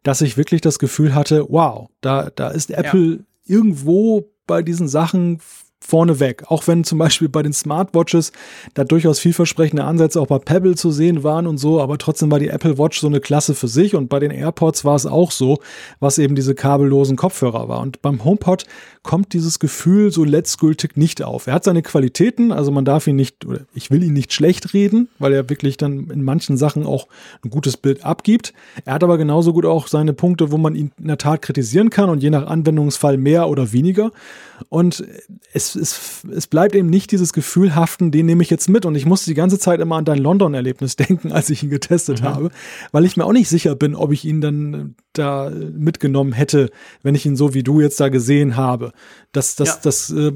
dass 0.05 0.20
ich 0.20 0.36
wirklich 0.36 0.60
das 0.60 0.78
Gefühl 0.78 1.16
hatte, 1.16 1.44
wow, 1.48 1.89
da, 2.01 2.31
da 2.32 2.48
ist 2.48 2.70
Apple 2.70 3.16
ja. 3.16 3.18
irgendwo 3.44 4.31
bei 4.47 4.62
diesen 4.62 4.86
Sachen 4.86 5.40
vorneweg. 5.86 6.44
Auch 6.48 6.66
wenn 6.66 6.84
zum 6.84 6.98
Beispiel 6.98 7.28
bei 7.28 7.42
den 7.42 7.52
Smartwatches 7.52 8.32
da 8.74 8.84
durchaus 8.84 9.18
vielversprechende 9.18 9.84
Ansätze 9.84 10.20
auch 10.20 10.26
bei 10.26 10.38
Pebble 10.38 10.74
zu 10.74 10.90
sehen 10.90 11.22
waren 11.22 11.46
und 11.46 11.58
so, 11.58 11.80
aber 11.80 11.98
trotzdem 11.98 12.30
war 12.30 12.38
die 12.38 12.48
Apple 12.48 12.78
Watch 12.78 13.00
so 13.00 13.06
eine 13.06 13.20
Klasse 13.20 13.54
für 13.54 13.68
sich 13.68 13.94
und 13.94 14.08
bei 14.08 14.18
den 14.18 14.30
AirPods 14.30 14.84
war 14.84 14.96
es 14.96 15.06
auch 15.06 15.30
so, 15.30 15.58
was 16.00 16.18
eben 16.18 16.34
diese 16.34 16.54
kabellosen 16.54 17.16
Kopfhörer 17.16 17.68
war. 17.68 17.80
Und 17.80 18.02
beim 18.02 18.24
HomePod 18.24 18.64
kommt 19.02 19.32
dieses 19.32 19.60
Gefühl 19.60 20.10
so 20.10 20.24
letztgültig 20.24 20.96
nicht 20.96 21.22
auf. 21.22 21.46
Er 21.46 21.54
hat 21.54 21.64
seine 21.64 21.82
Qualitäten, 21.82 22.50
also 22.50 22.72
man 22.72 22.84
darf 22.84 23.06
ihn 23.06 23.16
nicht, 23.16 23.46
oder 23.46 23.60
ich 23.72 23.90
will 23.90 24.02
ihn 24.02 24.12
nicht 24.12 24.32
schlecht 24.32 24.74
reden, 24.74 25.08
weil 25.20 25.32
er 25.32 25.48
wirklich 25.48 25.76
dann 25.76 26.10
in 26.10 26.24
manchen 26.24 26.56
Sachen 26.56 26.84
auch 26.84 27.06
ein 27.44 27.50
gutes 27.50 27.76
Bild 27.76 28.04
abgibt. 28.04 28.52
Er 28.84 28.94
hat 28.94 29.04
aber 29.04 29.16
genauso 29.16 29.52
gut 29.52 29.64
auch 29.64 29.86
seine 29.86 30.12
Punkte, 30.12 30.50
wo 30.50 30.58
man 30.58 30.74
ihn 30.74 30.90
in 30.98 31.06
der 31.06 31.18
Tat 31.18 31.42
kritisieren 31.42 31.90
kann 31.90 32.10
und 32.10 32.22
je 32.22 32.30
nach 32.30 32.46
Anwendungsfall 32.46 33.16
mehr 33.16 33.48
oder 33.48 33.72
weniger. 33.72 34.10
Und 34.68 35.04
es 35.52 35.75
es, 35.76 36.22
es 36.34 36.46
bleibt 36.46 36.74
eben 36.74 36.88
nicht 36.88 37.12
dieses 37.12 37.32
Gefühl 37.32 37.74
haften, 37.74 38.10
den 38.10 38.26
nehme 38.26 38.42
ich 38.42 38.50
jetzt 38.50 38.68
mit. 38.68 38.84
Und 38.84 38.94
ich 38.94 39.06
musste 39.06 39.30
die 39.30 39.34
ganze 39.34 39.58
Zeit 39.58 39.80
immer 39.80 39.96
an 39.96 40.04
dein 40.04 40.18
London-Erlebnis 40.18 40.96
denken, 40.96 41.32
als 41.32 41.50
ich 41.50 41.62
ihn 41.62 41.70
getestet 41.70 42.22
mhm. 42.22 42.26
habe, 42.26 42.50
weil 42.92 43.04
ich 43.04 43.16
mir 43.16 43.24
auch 43.24 43.32
nicht 43.32 43.48
sicher 43.48 43.74
bin, 43.74 43.94
ob 43.94 44.12
ich 44.12 44.24
ihn 44.24 44.40
dann 44.40 44.74
äh, 44.74 44.84
da 45.12 45.50
mitgenommen 45.50 46.32
hätte, 46.32 46.70
wenn 47.02 47.14
ich 47.14 47.24
ihn 47.24 47.36
so 47.36 47.54
wie 47.54 47.62
du 47.62 47.80
jetzt 47.80 48.00
da 48.00 48.08
gesehen 48.08 48.56
habe. 48.56 48.92
Das, 49.32 49.56
das, 49.56 49.68
ja. 49.68 49.78
das, 49.82 50.10
äh, 50.10 50.32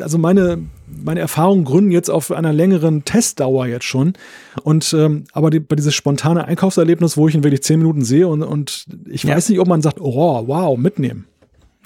also 0.00 0.18
meine, 0.18 0.66
meine 0.86 1.20
Erfahrungen 1.20 1.64
gründen 1.64 1.90
jetzt 1.90 2.10
auf 2.10 2.32
einer 2.32 2.52
längeren 2.52 3.04
Testdauer 3.04 3.66
jetzt 3.66 3.84
schon. 3.84 4.14
Und 4.62 4.94
ähm, 4.94 5.24
aber 5.32 5.50
die, 5.50 5.60
bei 5.60 5.76
dieses 5.76 5.94
spontane 5.94 6.44
Einkaufserlebnis, 6.44 7.16
wo 7.16 7.28
ich 7.28 7.34
ihn 7.34 7.44
wirklich 7.44 7.62
zehn 7.62 7.78
Minuten 7.78 8.04
sehe 8.04 8.28
und, 8.28 8.42
und 8.42 8.86
ich 9.08 9.24
ja. 9.24 9.34
weiß 9.34 9.48
nicht, 9.48 9.60
ob 9.60 9.68
man 9.68 9.82
sagt, 9.82 10.00
oh, 10.00 10.44
wow, 10.46 10.76
mitnehmen. 10.76 11.26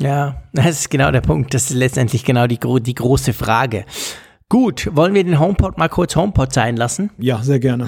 Ja, 0.02 0.42
das 0.52 0.80
ist 0.80 0.90
genau 0.90 1.12
der 1.12 1.20
Punkt. 1.20 1.54
Das 1.54 1.70
ist 1.70 1.76
letztendlich 1.76 2.24
genau 2.24 2.48
die, 2.48 2.58
die 2.58 2.94
große 2.94 3.32
Frage. 3.32 3.84
Gut, 4.48 4.90
wollen 4.92 5.14
wir 5.14 5.22
den 5.22 5.38
HomePod 5.38 5.78
mal 5.78 5.88
kurz 5.88 6.16
HomePod 6.16 6.52
sein 6.52 6.76
lassen? 6.76 7.10
Ja, 7.18 7.40
sehr 7.42 7.60
gerne. 7.60 7.86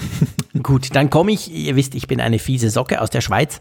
Gut, 0.63 0.95
dann 0.95 1.11
komme 1.11 1.33
ich, 1.33 1.53
ihr 1.53 1.75
wisst, 1.75 1.97
ich 1.97 2.07
bin 2.07 2.21
eine 2.21 2.39
fiese 2.39 2.71
Socke 2.71 3.01
aus 3.01 3.11
der 3.11 3.21
Schweiz, 3.21 3.59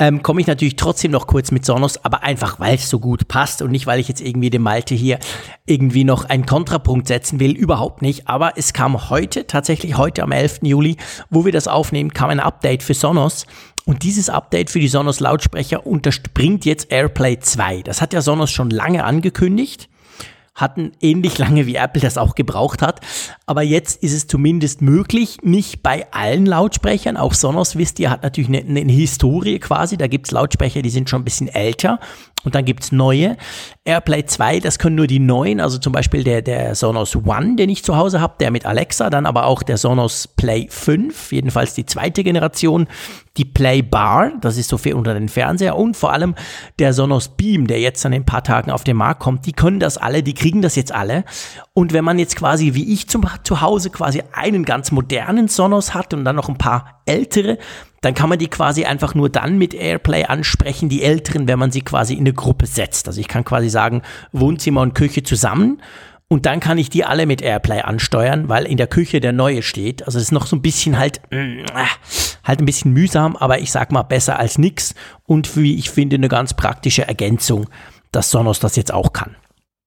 ähm, 0.00 0.20
komme 0.24 0.40
ich 0.40 0.48
natürlich 0.48 0.74
trotzdem 0.74 1.12
noch 1.12 1.28
kurz 1.28 1.52
mit 1.52 1.64
Sonos, 1.64 2.04
aber 2.04 2.24
einfach, 2.24 2.58
weil 2.58 2.74
es 2.74 2.90
so 2.90 2.98
gut 2.98 3.28
passt 3.28 3.62
und 3.62 3.70
nicht, 3.70 3.86
weil 3.86 4.00
ich 4.00 4.08
jetzt 4.08 4.20
irgendwie 4.20 4.50
dem 4.50 4.62
Malte 4.62 4.96
hier 4.96 5.20
irgendwie 5.64 6.02
noch 6.02 6.24
einen 6.24 6.44
Kontrapunkt 6.44 7.06
setzen 7.06 7.38
will, 7.38 7.52
überhaupt 7.52 8.02
nicht. 8.02 8.26
Aber 8.26 8.54
es 8.56 8.72
kam 8.72 9.10
heute, 9.10 9.46
tatsächlich 9.46 9.96
heute 9.96 10.24
am 10.24 10.32
11. 10.32 10.60
Juli, 10.62 10.96
wo 11.30 11.44
wir 11.44 11.52
das 11.52 11.68
aufnehmen, 11.68 12.12
kam 12.12 12.30
ein 12.30 12.40
Update 12.40 12.82
für 12.82 12.94
Sonos 12.94 13.46
und 13.84 14.02
dieses 14.02 14.28
Update 14.28 14.70
für 14.70 14.80
die 14.80 14.88
Sonos 14.88 15.20
Lautsprecher 15.20 15.86
unterspringt 15.86 16.64
jetzt 16.64 16.90
AirPlay 16.90 17.38
2. 17.38 17.82
Das 17.82 18.02
hat 18.02 18.12
ja 18.12 18.22
Sonos 18.22 18.50
schon 18.50 18.70
lange 18.70 19.04
angekündigt 19.04 19.88
hatten 20.54 20.92
ähnlich 21.00 21.38
lange 21.38 21.66
wie 21.66 21.74
Apple 21.74 22.00
das 22.00 22.16
auch 22.16 22.34
gebraucht 22.34 22.80
hat. 22.80 23.00
Aber 23.46 23.62
jetzt 23.62 24.02
ist 24.02 24.12
es 24.12 24.26
zumindest 24.26 24.82
möglich, 24.82 25.38
nicht 25.42 25.82
bei 25.82 26.06
allen 26.12 26.46
Lautsprechern. 26.46 27.16
Auch 27.16 27.34
Sonos, 27.34 27.76
wisst 27.76 27.98
ihr, 27.98 28.10
hat 28.10 28.22
natürlich 28.22 28.48
eine, 28.48 28.80
eine 28.80 28.92
Historie 28.92 29.58
quasi. 29.58 29.96
Da 29.96 30.06
gibt's 30.06 30.30
Lautsprecher, 30.30 30.82
die 30.82 30.90
sind 30.90 31.10
schon 31.10 31.22
ein 31.22 31.24
bisschen 31.24 31.48
älter. 31.48 31.98
Und 32.44 32.54
dann 32.54 32.64
gibt's 32.64 32.92
neue. 32.92 33.36
AirPlay 33.84 34.24
2, 34.24 34.60
das 34.60 34.78
können 34.78 34.96
nur 34.96 35.06
die 35.06 35.18
neuen, 35.18 35.60
also 35.60 35.78
zum 35.78 35.92
Beispiel 35.92 36.24
der, 36.24 36.42
der 36.42 36.74
Sonos 36.74 37.16
One, 37.16 37.56
den 37.56 37.68
ich 37.68 37.84
zu 37.84 37.96
Hause 37.96 38.20
habe, 38.20 38.34
der 38.40 38.50
mit 38.50 38.64
Alexa, 38.66 39.10
dann 39.10 39.26
aber 39.26 39.46
auch 39.46 39.62
der 39.62 39.76
Sonos 39.76 40.28
Play 40.28 40.66
5, 40.70 41.32
jedenfalls 41.32 41.74
die 41.74 41.84
zweite 41.84 42.22
Generation, 42.22 42.86
die 43.36 43.44
Play 43.44 43.82
Bar, 43.82 44.32
das 44.40 44.56
ist 44.56 44.68
so 44.68 44.78
viel 44.78 44.94
unter 44.94 45.12
den 45.12 45.28
Fernseher 45.28 45.76
und 45.76 45.96
vor 45.96 46.12
allem 46.12 46.34
der 46.78 46.92
Sonos 46.92 47.28
Beam, 47.28 47.66
der 47.66 47.80
jetzt 47.80 48.06
an 48.06 48.12
ein 48.12 48.24
paar 48.24 48.44
Tagen 48.44 48.70
auf 48.70 48.84
den 48.84 48.96
Markt 48.96 49.20
kommt, 49.20 49.44
die 49.46 49.52
können 49.52 49.80
das 49.80 49.98
alle, 49.98 50.22
die 50.22 50.34
kriegen 50.34 50.62
das 50.62 50.76
jetzt 50.76 50.92
alle. 50.92 51.24
Und 51.72 51.92
wenn 51.92 52.04
man 52.04 52.18
jetzt 52.18 52.36
quasi 52.36 52.74
wie 52.74 52.92
ich 52.92 53.08
zum, 53.08 53.26
zu 53.42 53.60
Hause 53.60 53.90
quasi 53.90 54.22
einen 54.32 54.64
ganz 54.64 54.92
modernen 54.92 55.48
Sonos 55.48 55.94
hat 55.94 56.14
und 56.14 56.24
dann 56.24 56.36
noch 56.36 56.48
ein 56.48 56.58
paar 56.58 57.02
ältere, 57.06 57.58
dann 58.04 58.14
kann 58.14 58.28
man 58.28 58.38
die 58.38 58.48
quasi 58.48 58.84
einfach 58.84 59.14
nur 59.14 59.28
dann 59.28 59.58
mit 59.58 59.74
Airplay 59.74 60.24
ansprechen, 60.24 60.88
die 60.88 61.02
älteren, 61.02 61.48
wenn 61.48 61.58
man 61.58 61.70
sie 61.70 61.82
quasi 61.82 62.14
in 62.14 62.20
eine 62.20 62.32
Gruppe 62.32 62.66
setzt. 62.66 63.08
Also 63.08 63.20
ich 63.20 63.28
kann 63.28 63.44
quasi 63.44 63.68
sagen, 63.68 64.02
Wohnzimmer 64.32 64.82
und 64.82 64.94
Küche 64.94 65.22
zusammen 65.22 65.80
und 66.28 66.46
dann 66.46 66.60
kann 66.60 66.78
ich 66.78 66.90
die 66.90 67.04
alle 67.04 67.26
mit 67.26 67.42
Airplay 67.42 67.82
ansteuern, 67.82 68.48
weil 68.48 68.64
in 68.64 68.76
der 68.76 68.86
Küche 68.86 69.20
der 69.20 69.32
neue 69.32 69.62
steht. 69.62 70.04
Also 70.06 70.18
es 70.18 70.24
ist 70.24 70.32
noch 70.32 70.46
so 70.46 70.56
ein 70.56 70.62
bisschen 70.62 70.98
halt, 70.98 71.20
äh, 71.30 71.64
halt 72.42 72.60
ein 72.60 72.66
bisschen 72.66 72.92
mühsam, 72.92 73.36
aber 73.36 73.60
ich 73.60 73.70
sag 73.70 73.92
mal 73.92 74.02
besser 74.02 74.38
als 74.38 74.58
nix. 74.58 74.94
Und 75.26 75.56
wie 75.56 75.76
ich 75.76 75.90
finde, 75.90 76.16
eine 76.16 76.28
ganz 76.28 76.54
praktische 76.54 77.06
Ergänzung, 77.06 77.68
dass 78.10 78.30
Sonos 78.30 78.58
das 78.58 78.76
jetzt 78.76 78.92
auch 78.92 79.12
kann. 79.12 79.36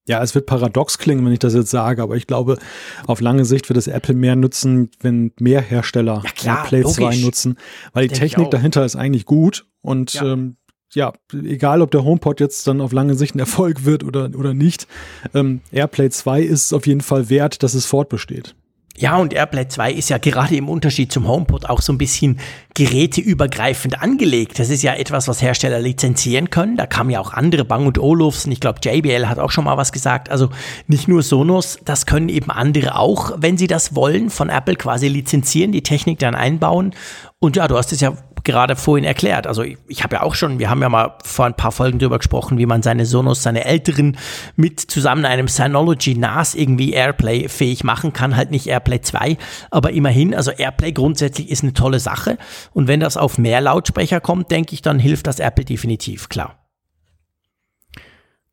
Ja, 0.08 0.22
es 0.22 0.34
wird 0.34 0.46
paradox 0.46 0.98
klingen, 0.98 1.24
wenn 1.24 1.32
ich 1.32 1.38
das 1.38 1.54
jetzt 1.54 1.70
sage, 1.70 2.02
aber 2.02 2.16
ich 2.16 2.26
glaube, 2.26 2.58
auf 3.06 3.20
lange 3.20 3.44
Sicht 3.44 3.68
wird 3.68 3.76
es 3.76 3.86
Apple 3.86 4.14
mehr 4.14 4.36
nutzen, 4.36 4.90
wenn 5.00 5.32
mehr 5.38 5.60
Hersteller 5.60 6.22
ja, 6.24 6.30
klar, 6.32 6.64
Play 6.64 6.82
2 6.82 7.16
nutzen, 7.16 7.58
weil 7.92 8.08
die 8.08 8.14
Technik 8.14 8.50
dahinter 8.50 8.84
ist 8.84 8.96
eigentlich 8.96 9.26
gut 9.26 9.66
und 9.82 10.14
ja. 10.14 10.32
ähm, 10.32 10.56
ja, 10.94 11.12
egal 11.32 11.82
ob 11.82 11.90
der 11.90 12.04
HomePod 12.04 12.40
jetzt 12.40 12.66
dann 12.66 12.80
auf 12.80 12.92
lange 12.92 13.14
Sicht 13.14 13.34
ein 13.34 13.38
Erfolg 13.38 13.84
wird 13.84 14.02
oder, 14.02 14.30
oder 14.34 14.54
nicht, 14.54 14.86
ähm, 15.34 15.60
AirPlay 15.70 16.08
2 16.08 16.40
ist 16.40 16.72
auf 16.72 16.86
jeden 16.86 17.02
Fall 17.02 17.28
wert, 17.28 17.62
dass 17.62 17.74
es 17.74 17.84
fortbesteht. 17.84 18.54
Ja, 19.00 19.16
und 19.16 19.32
AirPlay 19.32 19.68
2 19.68 19.92
ist 19.92 20.10
ja 20.10 20.18
gerade 20.18 20.56
im 20.56 20.68
Unterschied 20.68 21.12
zum 21.12 21.28
HomePod 21.28 21.70
auch 21.70 21.80
so 21.80 21.92
ein 21.92 21.98
bisschen 21.98 22.40
geräteübergreifend 22.74 24.02
angelegt. 24.02 24.58
Das 24.58 24.70
ist 24.70 24.82
ja 24.82 24.92
etwas, 24.94 25.28
was 25.28 25.40
Hersteller 25.40 25.78
lizenzieren 25.78 26.50
können. 26.50 26.76
Da 26.76 26.86
kamen 26.86 27.10
ja 27.10 27.20
auch 27.20 27.32
andere, 27.32 27.64
Bang 27.64 27.86
und 27.86 27.98
Olufsen. 27.98 28.50
Ich 28.50 28.58
glaube, 28.58 28.80
JBL 28.82 29.28
hat 29.28 29.38
auch 29.38 29.52
schon 29.52 29.64
mal 29.64 29.76
was 29.76 29.92
gesagt. 29.92 30.30
Also 30.30 30.48
nicht 30.88 31.06
nur 31.06 31.22
Sonos, 31.22 31.78
das 31.84 32.06
können 32.06 32.28
eben 32.28 32.50
andere 32.50 32.98
auch, 32.98 33.34
wenn 33.36 33.56
sie 33.56 33.68
das 33.68 33.94
wollen, 33.94 34.30
von 34.30 34.48
Apple 34.48 34.74
quasi 34.74 35.06
lizenzieren, 35.06 35.70
die 35.70 35.84
Technik 35.84 36.18
dann 36.18 36.34
einbauen. 36.34 36.92
Und 37.38 37.54
ja, 37.54 37.68
du 37.68 37.76
hast 37.76 37.92
es 37.92 38.00
ja 38.00 38.14
gerade 38.48 38.76
vorhin 38.76 39.04
erklärt. 39.04 39.46
Also 39.46 39.62
ich, 39.62 39.76
ich 39.88 40.02
habe 40.02 40.16
ja 40.16 40.22
auch 40.22 40.34
schon, 40.34 40.58
wir 40.58 40.70
haben 40.70 40.80
ja 40.80 40.88
mal 40.88 41.18
vor 41.22 41.44
ein 41.44 41.54
paar 41.54 41.70
Folgen 41.70 41.98
drüber 41.98 42.16
gesprochen, 42.16 42.56
wie 42.56 42.64
man 42.64 42.82
seine 42.82 43.04
Sonos, 43.04 43.42
seine 43.42 43.66
älteren 43.66 44.16
mit 44.56 44.80
zusammen 44.80 45.26
einem 45.26 45.48
Synology 45.48 46.14
NAS 46.14 46.54
irgendwie 46.54 46.92
Airplay 46.92 47.48
fähig 47.48 47.84
machen 47.84 48.14
kann. 48.14 48.36
Halt 48.36 48.50
nicht 48.50 48.66
Airplay 48.66 49.02
2, 49.02 49.36
aber 49.70 49.92
immerhin, 49.92 50.34
also 50.34 50.50
Airplay 50.50 50.92
grundsätzlich 50.92 51.50
ist 51.50 51.62
eine 51.62 51.74
tolle 51.74 52.00
Sache. 52.00 52.38
Und 52.72 52.88
wenn 52.88 53.00
das 53.00 53.18
auf 53.18 53.36
mehr 53.36 53.60
Lautsprecher 53.60 54.20
kommt, 54.20 54.50
denke 54.50 54.72
ich, 54.72 54.80
dann 54.80 54.98
hilft 54.98 55.26
das 55.26 55.40
Apple 55.40 55.66
definitiv, 55.66 56.30
klar. 56.30 56.66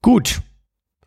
Gut, 0.02 0.42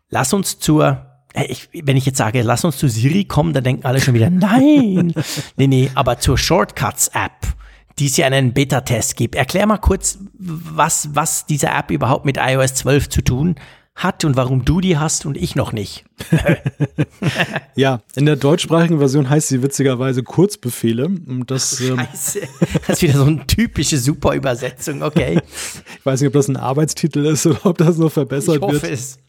lass 0.09 0.33
uns 0.33 0.57
zur 0.57 1.05
ich, 1.47 1.69
wenn 1.71 1.95
ich 1.95 2.07
jetzt 2.07 2.17
sage, 2.17 2.41
lass 2.41 2.65
uns 2.65 2.77
zu 2.77 2.89
Siri 2.89 3.23
kommen, 3.23 3.53
dann 3.53 3.63
denken 3.63 3.85
alle 3.85 4.01
schon 4.01 4.15
wieder, 4.15 4.29
nein. 4.31 5.13
nee, 5.57 5.67
nee, 5.67 5.91
aber 5.93 6.17
zur 6.17 6.39
Shortcuts-App 6.39 7.59
die 7.99 8.07
es 8.07 8.17
ja 8.17 8.25
einen 8.25 8.53
Beta-Test 8.53 9.15
gibt. 9.15 9.35
Erklär 9.35 9.65
mal 9.65 9.77
kurz, 9.77 10.19
was, 10.33 11.09
was 11.13 11.45
diese 11.45 11.67
App 11.67 11.91
überhaupt 11.91 12.25
mit 12.25 12.37
iOS 12.37 12.75
12 12.75 13.09
zu 13.09 13.21
tun 13.21 13.55
hat 13.95 14.23
und 14.23 14.37
warum 14.37 14.63
du 14.63 14.79
die 14.79 14.97
hast 14.97 15.25
und 15.25 15.35
ich 15.35 15.55
noch 15.55 15.73
nicht. 15.73 16.05
ja, 17.75 18.01
in 18.15 18.25
der 18.25 18.37
deutschsprachigen 18.37 18.99
Version 18.99 19.29
heißt 19.29 19.49
sie 19.49 19.61
witzigerweise 19.61 20.23
Kurzbefehle. 20.23 21.05
Und 21.05 21.51
das, 21.51 21.81
ähm, 21.81 21.97
Scheiße. 21.97 22.39
Das 22.87 22.97
ist 22.97 23.01
wieder 23.01 23.17
so 23.17 23.25
eine 23.25 23.45
typische 23.45 23.97
super 23.97 24.33
Übersetzung, 24.35 25.03
okay. 25.03 25.41
ich 25.99 26.05
weiß 26.05 26.21
nicht, 26.21 26.27
ob 26.27 26.33
das 26.33 26.47
ein 26.47 26.55
Arbeitstitel 26.55 27.25
ist 27.25 27.45
oder 27.45 27.65
ob 27.65 27.77
das 27.77 27.97
noch 27.97 28.11
verbessert 28.11 28.55
ich 28.55 28.61
hoffe 28.61 28.81
wird. 28.81 28.93
Es. 28.93 29.19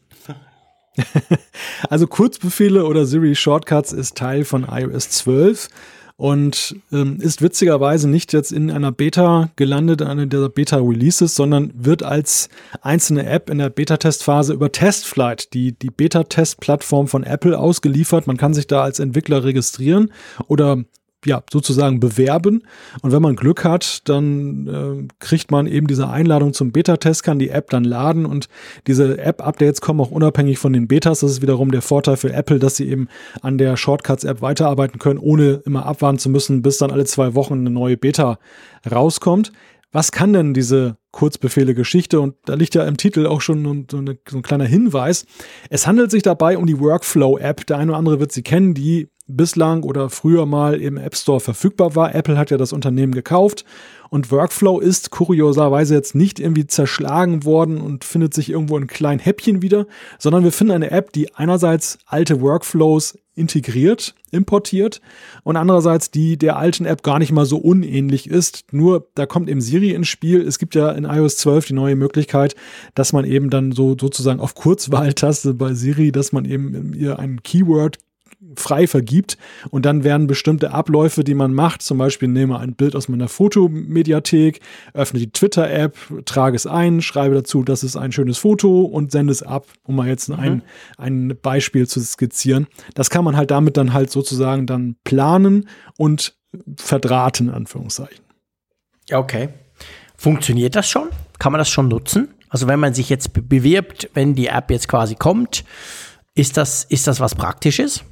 also 1.89 2.07
Kurzbefehle 2.07 2.85
oder 2.85 3.05
Siri 3.05 3.35
Shortcuts 3.35 3.91
ist 3.91 4.17
Teil 4.17 4.45
von 4.45 4.65
iOS 4.69 5.09
12 5.09 5.69
und 6.21 6.75
ähm, 6.91 7.17
ist 7.19 7.41
witzigerweise 7.41 8.07
nicht 8.07 8.31
jetzt 8.31 8.51
in 8.51 8.69
einer 8.69 8.91
Beta 8.91 9.49
gelandet, 9.55 10.01
in 10.01 10.07
einer 10.07 10.27
der 10.27 10.49
Beta-Releases, 10.49 11.33
sondern 11.33 11.73
wird 11.73 12.03
als 12.03 12.47
einzelne 12.83 13.25
App 13.25 13.49
in 13.49 13.57
der 13.57 13.71
Beta-Testphase 13.71 14.53
über 14.53 14.71
Testflight, 14.71 15.51
die, 15.55 15.71
die 15.71 15.89
Beta-Test-Plattform 15.89 17.07
von 17.07 17.23
Apple, 17.23 17.57
ausgeliefert. 17.57 18.27
Man 18.27 18.37
kann 18.37 18.53
sich 18.53 18.67
da 18.67 18.83
als 18.83 18.99
Entwickler 18.99 19.43
registrieren 19.43 20.11
oder 20.45 20.83
ja, 21.25 21.43
sozusagen 21.51 21.99
bewerben. 21.99 22.63
Und 23.01 23.11
wenn 23.11 23.21
man 23.21 23.35
Glück 23.35 23.63
hat, 23.63 24.07
dann 24.09 24.67
äh, 24.67 25.07
kriegt 25.19 25.51
man 25.51 25.67
eben 25.67 25.87
diese 25.87 26.09
Einladung 26.09 26.53
zum 26.53 26.71
Beta-Test, 26.71 27.23
kann 27.23 27.39
die 27.39 27.49
App 27.49 27.69
dann 27.69 27.83
laden 27.83 28.25
und 28.25 28.47
diese 28.87 29.19
App-Updates 29.19 29.81
kommen 29.81 30.01
auch 30.01 30.11
unabhängig 30.11 30.57
von 30.57 30.73
den 30.73 30.87
Betas. 30.87 31.19
Das 31.19 31.31
ist 31.31 31.41
wiederum 31.41 31.71
der 31.71 31.81
Vorteil 31.81 32.17
für 32.17 32.33
Apple, 32.33 32.59
dass 32.59 32.75
sie 32.75 32.89
eben 32.89 33.07
an 33.41 33.57
der 33.57 33.77
Shortcuts-App 33.77 34.41
weiterarbeiten 34.41 34.99
können, 34.99 35.19
ohne 35.19 35.61
immer 35.65 35.85
abwarten 35.85 36.19
zu 36.19 36.29
müssen, 36.29 36.61
bis 36.61 36.77
dann 36.77 36.91
alle 36.91 37.05
zwei 37.05 37.35
Wochen 37.35 37.53
eine 37.53 37.69
neue 37.69 37.97
Beta 37.97 38.39
rauskommt. 38.89 39.51
Was 39.93 40.13
kann 40.13 40.31
denn 40.31 40.53
diese 40.53 40.95
Kurzbefehle-Geschichte? 41.11 42.21
Und 42.21 42.35
da 42.45 42.53
liegt 42.53 42.75
ja 42.75 42.85
im 42.85 42.95
Titel 42.95 43.27
auch 43.27 43.41
schon 43.41 43.87
so 43.91 43.97
ein 43.97 44.17
kleiner 44.41 44.63
Hinweis. 44.63 45.25
Es 45.69 45.85
handelt 45.85 46.11
sich 46.11 46.23
dabei 46.23 46.57
um 46.57 46.65
die 46.65 46.79
Workflow-App. 46.79 47.65
Der 47.67 47.77
eine 47.77 47.91
oder 47.91 47.97
andere 47.99 48.19
wird 48.21 48.31
sie 48.31 48.41
kennen, 48.41 48.73
die 48.73 49.09
bislang 49.27 49.83
oder 49.83 50.09
früher 50.09 50.45
mal 50.45 50.81
im 50.81 50.97
App 50.97 51.15
Store 51.15 51.39
verfügbar 51.39 51.95
war. 51.95 52.15
Apple 52.15 52.37
hat 52.37 52.51
ja 52.51 52.57
das 52.57 52.73
Unternehmen 52.73 53.13
gekauft 53.13 53.65
und 54.09 54.29
Workflow 54.31 54.79
ist 54.79 55.09
kurioserweise 55.09 55.95
jetzt 55.95 56.15
nicht 56.15 56.39
irgendwie 56.39 56.67
zerschlagen 56.67 57.45
worden 57.45 57.79
und 57.79 58.03
findet 58.03 58.33
sich 58.33 58.49
irgendwo 58.49 58.77
in 58.77 58.87
kleinen 58.87 59.19
Häppchen 59.19 59.61
wieder, 59.61 59.87
sondern 60.19 60.43
wir 60.43 60.51
finden 60.51 60.73
eine 60.73 60.91
App, 60.91 61.13
die 61.13 61.33
einerseits 61.33 61.97
alte 62.05 62.41
Workflows 62.41 63.17
integriert, 63.33 64.13
importiert 64.31 64.99
und 65.43 65.55
andererseits 65.55 66.11
die 66.11 66.37
der 66.37 66.57
alten 66.57 66.85
App 66.85 67.03
gar 67.03 67.19
nicht 67.19 67.31
mal 67.31 67.45
so 67.45 67.57
unähnlich 67.57 68.29
ist. 68.29 68.65
Nur 68.73 69.07
da 69.15 69.25
kommt 69.25 69.49
eben 69.49 69.61
Siri 69.61 69.91
ins 69.91 70.09
Spiel. 70.09 70.41
Es 70.41 70.59
gibt 70.59 70.75
ja 70.75 70.91
in 70.91 71.05
iOS 71.05 71.37
12 71.37 71.67
die 71.67 71.73
neue 71.73 71.95
Möglichkeit, 71.95 72.55
dass 72.93 73.13
man 73.13 73.23
eben 73.23 73.49
dann 73.49 73.71
so 73.71 73.95
sozusagen 73.97 74.41
auf 74.41 74.55
Kurzwahltaste 74.55 75.53
bei 75.53 75.73
Siri, 75.73 76.11
dass 76.11 76.33
man 76.33 76.43
eben 76.43 76.93
ihr 76.93 77.17
ein 77.19 77.41
Keyword 77.43 77.97
frei 78.55 78.87
vergibt 78.87 79.37
und 79.69 79.85
dann 79.85 80.03
werden 80.03 80.27
bestimmte 80.27 80.71
Abläufe, 80.71 81.23
die 81.23 81.33
man 81.33 81.53
macht, 81.53 81.81
zum 81.81 81.97
Beispiel 81.97 82.27
nehme 82.27 82.59
ein 82.59 82.73
Bild 82.73 82.95
aus 82.95 83.07
meiner 83.07 83.27
Fotomediathek, 83.27 84.59
öffne 84.93 85.19
die 85.19 85.31
Twitter-App, 85.31 85.95
trage 86.25 86.55
es 86.55 86.65
ein, 86.65 87.01
schreibe 87.01 87.35
dazu, 87.35 87.63
das 87.63 87.83
ist 87.83 87.95
ein 87.95 88.11
schönes 88.11 88.37
Foto 88.37 88.81
und 88.81 89.11
sende 89.11 89.31
es 89.31 89.43
ab, 89.43 89.67
um 89.83 89.95
mal 89.95 90.07
jetzt 90.07 90.29
mhm. 90.29 90.35
ein, 90.35 90.61
ein 90.97 91.37
Beispiel 91.41 91.87
zu 91.87 91.99
skizzieren. 92.01 92.67
Das 92.95 93.09
kann 93.09 93.23
man 93.23 93.37
halt 93.37 93.51
damit 93.51 93.77
dann 93.77 93.93
halt 93.93 94.11
sozusagen 94.11 94.65
dann 94.65 94.95
planen 95.03 95.69
und 95.97 96.35
verdrahten, 96.77 97.49
in 97.49 97.53
Anführungszeichen. 97.53 98.23
Ja, 99.07 99.19
okay. 99.19 99.49
Funktioniert 100.17 100.75
das 100.75 100.89
schon? 100.89 101.09
Kann 101.39 101.51
man 101.51 101.59
das 101.59 101.69
schon 101.69 101.87
nutzen? 101.87 102.33
Also 102.49 102.67
wenn 102.67 102.79
man 102.79 102.93
sich 102.93 103.09
jetzt 103.09 103.31
bewirbt, 103.33 104.09
wenn 104.13 104.35
die 104.35 104.47
App 104.47 104.71
jetzt 104.71 104.87
quasi 104.87 105.15
kommt, 105.15 105.63
ist 106.35 106.57
das, 106.57 106.83
ist 106.83 107.07
das 107.07 107.19
was 107.19 107.35
Praktisches? 107.35 108.03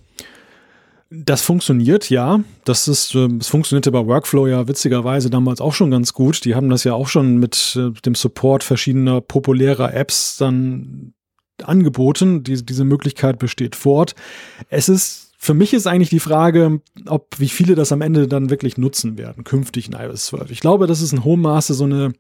Das 1.12 1.42
funktioniert, 1.42 2.12
ja. 2.12 2.42
Das 2.66 2.88
ist, 2.88 3.16
äh, 3.16 3.28
es 3.40 3.48
funktionierte 3.48 3.92
bei 3.92 4.06
Workflow 4.06 4.46
ja 4.46 4.68
witzigerweise 4.68 5.32
damals 5.32 5.60
auch 5.60 5.74
schon 5.74 5.90
ganz 5.90 6.14
gut. 6.14 6.46
Die 6.46 6.54
haben 6.54 6.70
das 6.70 6.84
ja 6.84 6.94
auch 6.94 7.08
schon 7.08 7.38
mit 7.38 7.76
äh, 7.80 7.90
dem 8.02 8.14
Support 8.14 8.64
verschiedener 8.64 9.20
populärer 9.20 9.94
Apps 9.94 10.38
dann 10.38 11.14
angeboten. 11.64 12.44
Diese, 12.44 12.64
diese 12.64 12.86
Möglichkeit 12.86 13.40
besteht 13.40 13.76
fort. 13.76 14.14
Es 14.70 14.88
ist 14.88 15.29
für 15.42 15.54
mich 15.54 15.74
ist 15.74 15.88
eigentlich 15.88 16.10
die 16.10 16.20
Frage, 16.20 16.82
ob 17.08 17.40
wie 17.40 17.48
viele 17.48 17.74
das 17.74 17.94
am 17.94 18.02
Ende 18.02 18.28
dann 18.28 18.50
wirklich 18.50 18.78
nutzen 18.78 19.18
werden, 19.18 19.46
künftig 19.46 19.88
in 19.88 19.94
iOS 19.94 20.26
12. 20.26 20.52
Ich 20.52 20.60
glaube, 20.60 20.86
das 20.86 21.02
ist 21.02 21.14
in 21.14 21.24
hohem 21.24 21.42
Maße 21.44 21.74
so 21.74 21.86
eine 21.86 22.12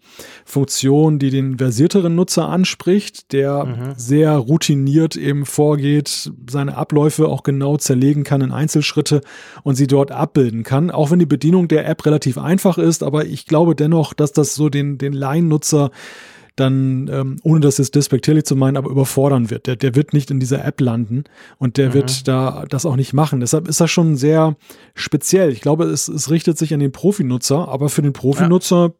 Funktion, 0.45 1.19
die 1.19 1.29
den 1.29 1.57
versierteren 1.57 2.15
Nutzer 2.15 2.47
anspricht, 2.47 3.33
der 3.33 3.65
mhm. 3.65 3.93
sehr 3.97 4.31
routiniert 4.31 5.17
eben 5.17 5.45
vorgeht, 5.45 6.31
seine 6.49 6.77
Abläufe 6.77 7.27
auch 7.27 7.43
genau 7.43 7.75
zerlegen 7.75 8.23
kann 8.23 8.39
in 8.39 8.53
Einzelschritte 8.53 9.19
und 9.63 9.75
sie 9.75 9.87
dort 9.87 10.13
abbilden 10.13 10.63
kann. 10.63 10.89
Auch 10.89 11.11
wenn 11.11 11.19
die 11.19 11.25
Bedienung 11.25 11.67
der 11.67 11.89
App 11.89 12.05
relativ 12.05 12.37
einfach 12.37 12.77
ist, 12.77 13.03
aber 13.03 13.25
ich 13.25 13.45
glaube 13.45 13.75
dennoch, 13.75 14.13
dass 14.13 14.31
das 14.31 14.55
so 14.55 14.69
den, 14.69 14.97
den 14.97 15.11
Laiennutzer 15.11 15.91
dann, 16.55 17.09
ähm, 17.11 17.37
ohne 17.43 17.59
das 17.59 17.77
jetzt 17.77 17.95
despektierlich 17.95 18.45
zu 18.45 18.55
meinen, 18.55 18.77
aber 18.77 18.89
überfordern 18.89 19.49
wird. 19.49 19.67
Der, 19.67 19.75
der 19.75 19.95
wird 19.95 20.13
nicht 20.13 20.31
in 20.31 20.39
dieser 20.39 20.63
App 20.65 20.81
landen 20.81 21.23
und 21.57 21.77
der 21.77 21.89
mhm. 21.89 21.93
wird 21.93 22.27
da 22.27 22.65
das 22.69 22.85
auch 22.85 22.95
nicht 22.95 23.13
machen. 23.13 23.39
Deshalb 23.39 23.67
ist 23.67 23.81
das 23.81 23.91
schon 23.91 24.15
sehr 24.15 24.55
speziell. 24.95 25.51
Ich 25.51 25.61
glaube, 25.61 25.85
es, 25.85 26.07
es 26.07 26.29
richtet 26.29 26.57
sich 26.57 26.73
an 26.73 26.79
den 26.79 26.91
Profinutzer, 26.91 27.67
aber 27.67 27.89
für 27.89 28.01
den 28.01 28.13
Profinutzer, 28.13 28.87
ja. 28.87 28.93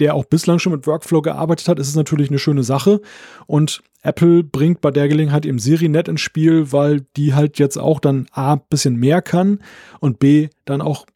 der 0.00 0.14
auch 0.14 0.24
bislang 0.24 0.58
schon 0.58 0.72
mit 0.72 0.86
Workflow 0.86 1.22
gearbeitet 1.22 1.68
hat, 1.68 1.78
ist 1.78 1.88
es 1.88 1.96
natürlich 1.96 2.28
eine 2.28 2.38
schöne 2.38 2.62
Sache. 2.62 3.00
Und 3.46 3.82
Apple 4.02 4.44
bringt 4.44 4.80
bei 4.80 4.90
der 4.90 5.08
Gelegenheit 5.08 5.46
eben 5.46 5.58
Siri 5.58 5.88
nett 5.88 6.08
ins 6.08 6.20
Spiel, 6.20 6.72
weil 6.72 7.06
die 7.16 7.34
halt 7.34 7.58
jetzt 7.58 7.78
auch 7.78 8.00
dann 8.00 8.26
A, 8.32 8.56
bisschen 8.56 8.96
mehr 8.96 9.22
kann 9.22 9.60
und 10.00 10.18
B, 10.18 10.48
dann 10.64 10.80
auch 10.80 11.06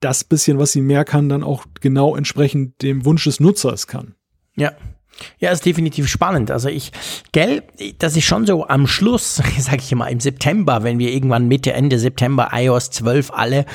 das 0.00 0.24
bisschen, 0.24 0.58
was 0.58 0.72
sie 0.72 0.82
mehr 0.82 1.04
kann, 1.04 1.28
dann 1.28 1.42
auch 1.42 1.64
genau 1.80 2.14
entsprechend 2.14 2.82
dem 2.82 3.04
Wunsch 3.04 3.24
des 3.24 3.40
Nutzers 3.40 3.86
kann. 3.86 4.14
Ja, 4.54 4.72
ja, 5.38 5.50
ist 5.50 5.64
definitiv 5.64 6.08
spannend. 6.08 6.50
Also 6.50 6.68
ich, 6.68 6.92
gell, 7.32 7.62
das 7.98 8.16
ist 8.16 8.24
schon 8.24 8.46
so 8.46 8.66
am 8.66 8.86
Schluss, 8.86 9.36
sag 9.58 9.78
ich 9.78 9.94
mal, 9.94 10.08
im 10.08 10.20
September, 10.20 10.82
wenn 10.82 10.98
wir 10.98 11.12
irgendwann 11.12 11.48
Mitte, 11.48 11.72
Ende 11.72 11.98
September 11.98 12.50
iOS 12.52 12.90
12 12.90 13.30
alle 13.32 13.66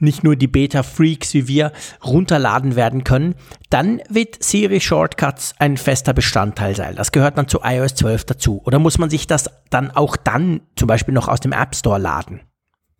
nicht 0.00 0.22
nur 0.22 0.36
die 0.36 0.46
Beta-Freaks 0.46 1.34
wie 1.34 1.48
wir 1.48 1.72
runterladen 2.04 2.76
werden 2.76 3.04
können, 3.04 3.34
dann 3.70 4.00
wird 4.08 4.42
Siri 4.42 4.80
Shortcuts 4.80 5.54
ein 5.58 5.76
fester 5.76 6.12
Bestandteil 6.12 6.76
sein. 6.76 6.94
Das 6.96 7.12
gehört 7.12 7.36
dann 7.36 7.48
zu 7.48 7.60
iOS 7.64 7.96
12 7.96 8.24
dazu. 8.24 8.62
Oder 8.64 8.78
muss 8.78 8.98
man 8.98 9.10
sich 9.10 9.26
das 9.26 9.50
dann 9.70 9.90
auch 9.90 10.16
dann 10.16 10.60
zum 10.76 10.86
Beispiel 10.86 11.14
noch 11.14 11.28
aus 11.28 11.40
dem 11.40 11.52
App 11.52 11.74
Store 11.74 11.98
laden? 11.98 12.40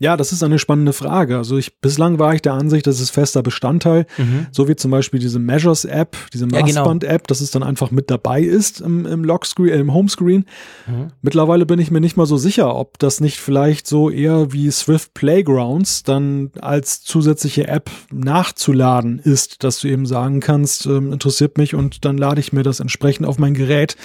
Ja, 0.01 0.17
das 0.17 0.31
ist 0.31 0.45
eine 0.45 0.61
spannende 0.61 0.93
Frage. 0.93 1.37
Also 1.37 1.59
ich 1.59 1.81
bislang 1.81 2.21
war 2.21 2.33
ich 2.33 2.41
der 2.41 2.53
Ansicht, 2.53 2.87
das 2.87 3.01
ist 3.01 3.11
fester 3.11 3.43
Bestandteil, 3.43 4.07
mhm. 4.17 4.47
so 4.53 4.69
wie 4.69 4.77
zum 4.77 4.93
Beispiel 4.93 5.19
diese 5.19 5.41
Measures 5.41 5.85
App, 5.85 6.17
diese 6.33 6.47
Maßband 6.47 7.03
App, 7.03 7.11
ja, 7.11 7.17
genau. 7.17 7.25
dass 7.27 7.41
es 7.41 7.51
dann 7.51 7.65
einfach 7.65 7.91
mit 7.91 8.09
dabei 8.09 8.43
ist 8.43 8.81
im, 8.81 9.07
im 9.07 9.25
Lockscreen, 9.25 9.71
äh, 9.71 9.81
im 9.81 9.93
Homescreen. 9.93 10.45
Mhm. 10.87 11.09
Mittlerweile 11.21 11.67
bin 11.67 11.81
ich 11.81 11.91
mir 11.91 12.01
nicht 12.01 12.17
mal 12.17 12.27
so 12.27 12.37
sicher, 12.37 12.77
ob 12.77 13.01
das 13.01 13.21
nicht 13.21 13.39
vielleicht 13.39 13.89
so 13.89 14.09
eher 14.09 14.53
wie 14.53 14.71
Swift 14.71 15.15
Playgrounds 15.15 16.05
dann 16.05 16.53
als 16.61 17.03
zusätzliche 17.03 17.67
App 17.67 17.91
nachzuladen 18.13 19.19
ist, 19.19 19.65
dass 19.65 19.81
du 19.81 19.89
eben 19.89 20.07
sagen 20.07 20.39
kannst, 20.39 20.87
äh, 20.87 20.97
interessiert 20.97 21.59
mich 21.59 21.75
und 21.75 22.05
dann 22.05 22.17
lade 22.17 22.41
ich 22.41 22.53
mir 22.53 22.63
das 22.63 22.79
entsprechend 22.79 23.27
auf 23.27 23.39
mein 23.41 23.55
Gerät. 23.55 23.97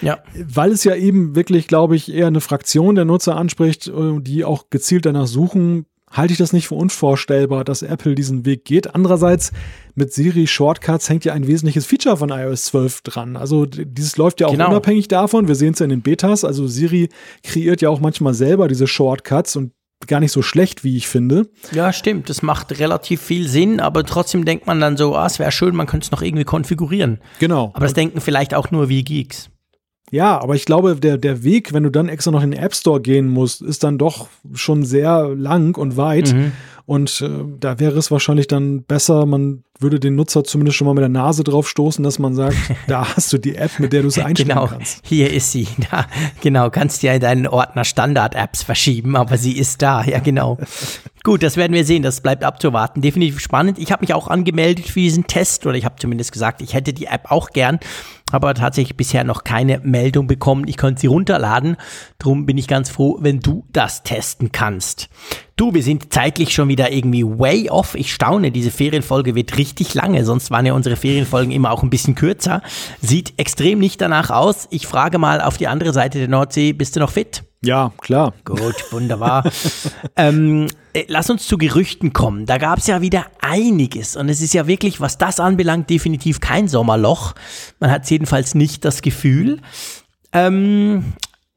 Ja. 0.00 0.20
Weil 0.34 0.72
es 0.72 0.82
ja 0.84 0.94
eben 0.94 1.34
wirklich, 1.34 1.68
glaube 1.68 1.94
ich, 1.94 2.10
eher 2.10 2.28
eine 2.28 2.40
Fraktion 2.40 2.94
der 2.94 3.04
Nutzer 3.04 3.36
anspricht, 3.36 3.88
äh, 3.88 4.18
die 4.18 4.46
auch 4.46 4.70
gezielt 4.70 5.04
danach 5.04 5.26
suchen 5.26 5.41
suchen, 5.42 5.86
halte 6.10 6.32
ich 6.32 6.38
das 6.38 6.52
nicht 6.52 6.68
für 6.68 6.74
unvorstellbar, 6.74 7.64
dass 7.64 7.82
Apple 7.82 8.14
diesen 8.14 8.44
Weg 8.44 8.64
geht. 8.64 8.94
Andererseits, 8.94 9.52
mit 9.94 10.12
Siri 10.12 10.46
Shortcuts 10.46 11.08
hängt 11.08 11.24
ja 11.24 11.32
ein 11.32 11.46
wesentliches 11.46 11.86
Feature 11.86 12.16
von 12.16 12.30
iOS 12.30 12.66
12 12.66 13.02
dran. 13.02 13.36
Also 13.36 13.66
dieses 13.66 14.16
läuft 14.16 14.40
ja 14.40 14.46
auch 14.46 14.52
genau. 14.52 14.68
unabhängig 14.68 15.08
davon. 15.08 15.48
Wir 15.48 15.54
sehen 15.54 15.72
es 15.72 15.80
ja 15.80 15.84
in 15.84 15.90
den 15.90 16.02
Betas. 16.02 16.44
Also 16.44 16.66
Siri 16.66 17.08
kreiert 17.42 17.80
ja 17.82 17.88
auch 17.88 18.00
manchmal 18.00 18.34
selber 18.34 18.68
diese 18.68 18.86
Shortcuts 18.86 19.56
und 19.56 19.72
gar 20.06 20.20
nicht 20.20 20.32
so 20.32 20.42
schlecht, 20.42 20.84
wie 20.84 20.96
ich 20.96 21.08
finde. 21.08 21.48
Ja, 21.72 21.92
stimmt. 21.92 22.28
Das 22.28 22.42
macht 22.42 22.78
relativ 22.78 23.22
viel 23.22 23.48
Sinn, 23.48 23.80
aber 23.80 24.04
trotzdem 24.04 24.44
denkt 24.44 24.66
man 24.66 24.80
dann 24.80 24.96
so, 24.96 25.14
ah, 25.14 25.26
es 25.26 25.38
wäre 25.38 25.52
schön, 25.52 25.76
man 25.76 25.86
könnte 25.86 26.06
es 26.06 26.10
noch 26.10 26.22
irgendwie 26.22 26.44
konfigurieren. 26.44 27.20
Genau. 27.38 27.70
Aber 27.74 27.86
das 27.86 27.94
denken 27.94 28.20
vielleicht 28.20 28.54
auch 28.54 28.70
nur 28.70 28.88
wie 28.88 29.04
Geeks. 29.04 29.51
Ja, 30.12 30.38
aber 30.42 30.54
ich 30.54 30.66
glaube, 30.66 30.94
der, 30.96 31.16
der 31.16 31.42
Weg, 31.42 31.72
wenn 31.72 31.84
du 31.84 31.90
dann 31.90 32.10
extra 32.10 32.30
noch 32.30 32.42
in 32.42 32.50
den 32.50 32.62
App 32.62 32.74
Store 32.74 33.00
gehen 33.00 33.28
musst, 33.28 33.62
ist 33.62 33.82
dann 33.82 33.96
doch 33.96 34.28
schon 34.52 34.84
sehr 34.84 35.34
lang 35.34 35.78
und 35.78 35.96
weit. 35.96 36.34
Mhm. 36.34 36.52
Und 36.84 37.22
äh, 37.22 37.30
da 37.58 37.80
wäre 37.80 37.98
es 37.98 38.10
wahrscheinlich 38.10 38.46
dann 38.46 38.82
besser, 38.82 39.24
man 39.24 39.64
würde 39.82 40.00
den 40.00 40.14
Nutzer 40.14 40.44
zumindest 40.44 40.76
schon 40.76 40.86
mal 40.86 40.94
mit 40.94 41.02
der 41.02 41.08
Nase 41.08 41.44
drauf 41.44 41.68
stoßen, 41.68 42.02
dass 42.02 42.18
man 42.18 42.34
sagt, 42.34 42.56
da 42.86 43.16
hast 43.16 43.32
du 43.32 43.38
die 43.38 43.56
App, 43.56 43.78
mit 43.78 43.92
der 43.92 44.02
du 44.02 44.08
es 44.08 44.18
einstellen 44.18 44.48
genau, 44.48 44.66
kannst. 44.66 45.00
Hier 45.04 45.32
ist 45.32 45.52
sie. 45.52 45.68
Da, 45.90 46.06
genau, 46.40 46.70
kannst 46.70 47.02
ja 47.02 47.12
in 47.12 47.20
deinen 47.20 47.46
Ordner 47.46 47.84
Standard-Apps 47.84 48.62
verschieben, 48.62 49.16
aber 49.16 49.36
sie 49.36 49.58
ist 49.58 49.82
da. 49.82 50.04
Ja, 50.04 50.20
genau. 50.20 50.58
Gut, 51.24 51.42
das 51.42 51.56
werden 51.56 51.72
wir 51.72 51.84
sehen. 51.84 52.02
Das 52.02 52.20
bleibt 52.20 52.44
abzuwarten. 52.44 53.00
Definitiv 53.00 53.40
spannend. 53.40 53.78
Ich 53.78 53.90
habe 53.90 54.02
mich 54.02 54.14
auch 54.14 54.28
angemeldet 54.28 54.86
für 54.86 55.00
diesen 55.00 55.26
Test 55.26 55.66
oder 55.66 55.76
ich 55.76 55.84
habe 55.84 55.96
zumindest 55.98 56.32
gesagt, 56.32 56.62
ich 56.62 56.74
hätte 56.74 56.92
die 56.92 57.06
App 57.06 57.30
auch 57.30 57.50
gern 57.50 57.80
aber 58.32 58.54
tatsächlich 58.54 58.96
bisher 58.96 59.24
noch 59.24 59.44
keine 59.44 59.80
Meldung 59.80 60.26
bekommen. 60.26 60.66
Ich 60.66 60.76
konnte 60.76 61.00
sie 61.00 61.06
runterladen. 61.06 61.76
Darum 62.18 62.46
bin 62.46 62.58
ich 62.58 62.66
ganz 62.66 62.88
froh, 62.88 63.18
wenn 63.20 63.40
du 63.40 63.64
das 63.72 64.02
testen 64.02 64.50
kannst. 64.52 65.08
Du, 65.56 65.74
wir 65.74 65.82
sind 65.82 66.12
zeitlich 66.12 66.54
schon 66.54 66.68
wieder 66.68 66.90
irgendwie 66.90 67.24
way 67.24 67.68
off. 67.68 67.94
Ich 67.94 68.12
staune, 68.12 68.50
diese 68.50 68.70
Ferienfolge 68.70 69.34
wird 69.34 69.58
richtig 69.58 69.71
lange. 69.94 70.24
Sonst 70.24 70.50
waren 70.50 70.66
ja 70.66 70.72
unsere 70.72 70.96
Ferienfolgen 70.96 71.52
immer 71.52 71.70
auch 71.70 71.82
ein 71.82 71.90
bisschen 71.90 72.14
kürzer. 72.14 72.62
Sieht 73.00 73.34
extrem 73.36 73.78
nicht 73.78 74.00
danach 74.00 74.30
aus. 74.30 74.68
Ich 74.70 74.86
frage 74.86 75.18
mal 75.18 75.40
auf 75.40 75.56
die 75.58 75.68
andere 75.68 75.92
Seite 75.92 76.18
der 76.18 76.28
Nordsee, 76.28 76.72
bist 76.72 76.96
du 76.96 77.00
noch 77.00 77.10
fit? 77.10 77.44
Ja, 77.64 77.92
klar. 77.98 78.34
Gut, 78.44 78.74
wunderbar. 78.90 79.44
ähm, 80.16 80.66
äh, 80.92 81.04
lass 81.06 81.30
uns 81.30 81.46
zu 81.46 81.58
Gerüchten 81.58 82.12
kommen. 82.12 82.44
Da 82.44 82.58
gab 82.58 82.78
es 82.78 82.88
ja 82.88 83.00
wieder 83.00 83.26
einiges. 83.40 84.16
Und 84.16 84.28
es 84.28 84.40
ist 84.40 84.52
ja 84.52 84.66
wirklich, 84.66 85.00
was 85.00 85.16
das 85.16 85.38
anbelangt, 85.38 85.88
definitiv 85.88 86.40
kein 86.40 86.66
Sommerloch. 86.66 87.34
Man 87.78 87.90
hat 87.90 88.10
jedenfalls 88.10 88.56
nicht 88.56 88.84
das 88.84 89.00
Gefühl. 89.00 89.60
Ähm, 90.32 91.12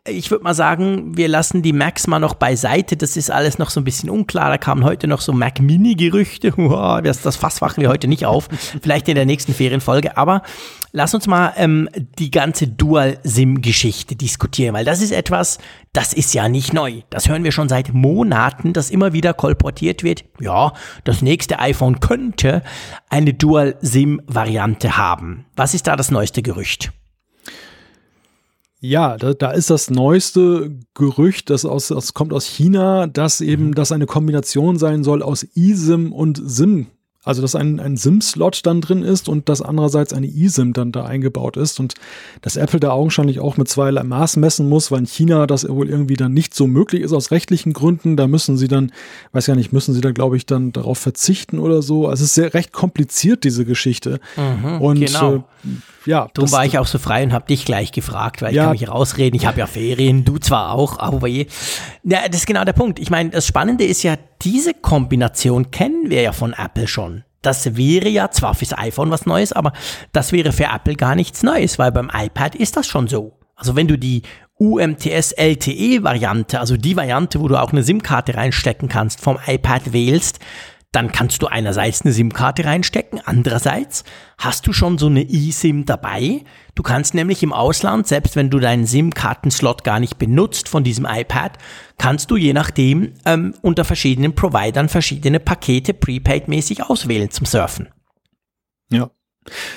ich 0.07 0.29
würde 0.29 0.43
mal 0.43 0.53
sagen, 0.53 1.17
wir 1.17 1.27
lassen 1.27 1.63
die 1.63 1.73
Macs 1.73 2.05
mal 2.05 2.19
noch 2.19 2.35
beiseite. 2.35 2.95
Das 2.95 3.17
ist 3.17 3.31
alles 3.31 3.57
noch 3.57 3.71
so 3.71 3.81
ein 3.81 3.83
bisschen 3.83 4.09
unklar. 4.09 4.49
Da 4.49 4.57
kamen 4.57 4.83
heute 4.83 5.07
noch 5.07 5.21
so 5.21 5.33
Mac 5.33 5.59
Mini-Gerüchte. 5.59 6.53
Das, 7.05 7.21
das 7.21 7.35
Fass 7.35 7.61
machen 7.61 7.81
wir 7.81 7.89
heute 7.89 8.07
nicht 8.07 8.25
auf. 8.25 8.47
Vielleicht 8.81 9.07
in 9.07 9.15
der 9.15 9.25
nächsten 9.25 9.53
Ferienfolge. 9.53 10.17
Aber 10.17 10.41
lass 10.91 11.13
uns 11.13 11.27
mal 11.27 11.53
ähm, 11.57 11.89
die 12.19 12.31
ganze 12.31 12.67
Dual-SIM-Geschichte 12.67 14.15
diskutieren, 14.15 14.73
weil 14.73 14.85
das 14.85 15.01
ist 15.01 15.11
etwas, 15.11 15.57
das 15.93 16.13
ist 16.13 16.33
ja 16.33 16.49
nicht 16.49 16.73
neu. 16.73 17.01
Das 17.09 17.29
hören 17.29 17.43
wir 17.43 17.51
schon 17.51 17.69
seit 17.69 17.93
Monaten, 17.93 18.73
dass 18.73 18.91
immer 18.91 19.13
wieder 19.13 19.33
kolportiert 19.33 20.03
wird. 20.03 20.25
Ja, 20.39 20.73
das 21.03 21.21
nächste 21.21 21.59
iPhone 21.59 21.99
könnte 21.99 22.61
eine 23.09 23.33
Dual-SIM-Variante 23.33 24.97
haben. 24.97 25.45
Was 25.55 25.73
ist 25.73 25.87
da 25.87 25.95
das 25.95 26.11
neueste 26.11 26.41
Gerücht? 26.41 26.91
Ja, 28.87 29.17
da, 29.17 29.33
da, 29.33 29.51
ist 29.51 29.71
das 29.71 29.89
neueste 29.89 30.71
Gerücht, 30.93 31.49
das, 31.49 31.65
aus, 31.65 31.87
das 31.87 32.13
kommt 32.13 32.33
aus 32.33 32.45
China, 32.45 33.07
dass 33.07 33.41
eben 33.41 33.67
mhm. 33.67 33.75
das 33.75 33.91
eine 33.91 34.05
Kombination 34.05 34.77
sein 34.77 35.03
soll 35.03 35.23
aus 35.23 35.43
eSIM 35.55 36.13
und 36.13 36.39
SIM 36.45 36.87
Also, 37.23 37.41
dass 37.41 37.55
ein, 37.55 37.79
ein 37.79 37.97
SIM-Slot 37.97 38.63
dann 38.67 38.81
drin 38.81 39.01
ist 39.01 39.27
und 39.27 39.49
dass 39.49 39.63
andererseits 39.63 40.13
eine 40.13 40.27
eSIM 40.27 40.73
dann 40.73 40.91
da 40.91 41.03
eingebaut 41.03 41.57
ist 41.57 41.79
und 41.79 41.95
dass 42.41 42.57
Apple 42.57 42.79
da 42.79 42.91
augenscheinlich 42.91 43.39
auch 43.39 43.57
mit 43.57 43.67
zweierlei 43.67 44.03
Maß 44.03 44.37
messen 44.37 44.69
muss, 44.69 44.91
weil 44.91 44.99
in 44.99 45.07
China 45.07 45.47
das 45.47 45.67
wohl 45.67 45.89
irgendwie 45.89 46.15
dann 46.15 46.33
nicht 46.33 46.53
so 46.53 46.67
möglich 46.67 47.01
ist 47.01 47.11
aus 47.11 47.31
rechtlichen 47.31 47.73
Gründen. 47.73 48.17
Da 48.17 48.27
müssen 48.27 48.55
sie 48.55 48.67
dann, 48.67 48.91
weiß 49.31 49.47
ja 49.47 49.55
nicht, 49.55 49.73
müssen 49.73 49.95
sie 49.95 50.01
da, 50.01 50.11
glaube 50.11 50.37
ich, 50.37 50.45
dann 50.45 50.73
darauf 50.73 50.99
verzichten 50.99 51.57
oder 51.57 51.81
so. 51.81 52.07
Also, 52.07 52.23
es 52.23 52.29
ist 52.29 52.35
sehr 52.35 52.53
recht 52.53 52.71
kompliziert, 52.71 53.45
diese 53.45 53.65
Geschichte. 53.65 54.19
Mhm, 54.37 54.81
und 54.81 54.99
genau. 54.99 55.35
äh, 55.37 55.41
ja. 56.05 56.27
Darum 56.33 56.51
war 56.51 56.65
ich 56.65 56.77
auch 56.77 56.87
so 56.87 56.97
frei 56.99 57.23
und 57.23 57.33
habe 57.33 57.47
dich 57.47 57.65
gleich 57.65 57.91
gefragt, 57.91 58.41
weil 58.41 58.49
ich 58.51 58.55
Ja. 58.55 58.63
kann 58.65 58.71
mich 58.73 58.87
rausreden. 58.89 59.39
Ich 59.39 59.45
habe 59.45 59.59
ja 59.59 59.67
Ferien, 59.67 60.23
du 60.25 60.37
zwar 60.37 60.71
auch, 60.71 60.99
aber 60.99 61.27
je. 61.27 61.47
Ja, 62.03 62.27
das 62.27 62.41
ist 62.41 62.47
genau 62.47 62.63
der 62.63 62.73
Punkt. 62.73 62.99
Ich 62.99 63.09
meine, 63.09 63.29
das 63.31 63.47
Spannende 63.47 63.83
ist 63.85 64.03
ja, 64.03 64.15
diese 64.41 64.73
Kombination 64.73 65.71
kennen 65.71 66.09
wir 66.09 66.21
ja 66.21 66.31
von 66.31 66.53
Apple 66.53 66.87
schon. 66.87 67.23
Das 67.41 67.75
wäre 67.77 68.09
ja 68.09 68.31
zwar 68.31 68.55
fürs 68.55 68.77
iPhone 68.77 69.11
was 69.11 69.25
Neues, 69.25 69.53
aber 69.53 69.73
das 70.11 70.31
wäre 70.31 70.51
für 70.51 70.65
Apple 70.65 70.95
gar 70.95 71.15
nichts 71.15 71.43
Neues, 71.43 71.77
weil 71.77 71.91
beim 71.91 72.09
iPad 72.13 72.55
ist 72.55 72.75
das 72.75 72.87
schon 72.87 73.07
so. 73.07 73.37
Also 73.55 73.75
wenn 73.75 73.87
du 73.87 73.97
die 73.97 74.23
UMTS 74.57 75.33
LTE 75.33 76.03
Variante, 76.03 76.59
also 76.59 76.77
die 76.77 76.95
Variante, 76.95 77.39
wo 77.41 77.47
du 77.47 77.61
auch 77.61 77.71
eine 77.71 77.83
SIM-Karte 77.83 78.35
reinstecken 78.35 78.87
kannst, 78.89 79.21
vom 79.21 79.37
iPad 79.45 79.93
wählst, 79.93 80.39
dann 80.91 81.11
kannst 81.11 81.41
du 81.41 81.47
einerseits 81.47 82.03
eine 82.03 82.13
SIM-Karte 82.13 82.65
reinstecken, 82.65 83.21
andererseits 83.23 84.03
hast 84.37 84.65
du 84.67 84.73
schon 84.73 84.97
so 84.97 85.07
eine 85.07 85.23
eSIM 85.29 85.85
dabei. 85.85 86.43
Du 86.73 86.83
kannst 86.83 87.13
nämlich 87.13 87.43
im 87.43 87.53
Ausland, 87.53 88.07
selbst 88.07 88.35
wenn 88.35 88.49
du 88.49 88.59
deinen 88.59 88.85
SIM-Kartenslot 88.85 89.83
gar 89.83 89.99
nicht 89.99 90.17
benutzt 90.17 90.69
von 90.69 90.83
diesem 90.83 91.05
iPad, 91.05 91.57
kannst 91.97 92.31
du 92.31 92.37
je 92.37 92.53
nachdem 92.53 93.13
ähm, 93.25 93.53
unter 93.61 93.83
verschiedenen 93.83 94.35
Providern 94.35 94.89
verschiedene 94.89 95.39
Pakete 95.39 95.93
prepaid-mäßig 95.93 96.83
auswählen 96.83 97.29
zum 97.29 97.45
Surfen. 97.45 97.89
Ja. 98.89 99.11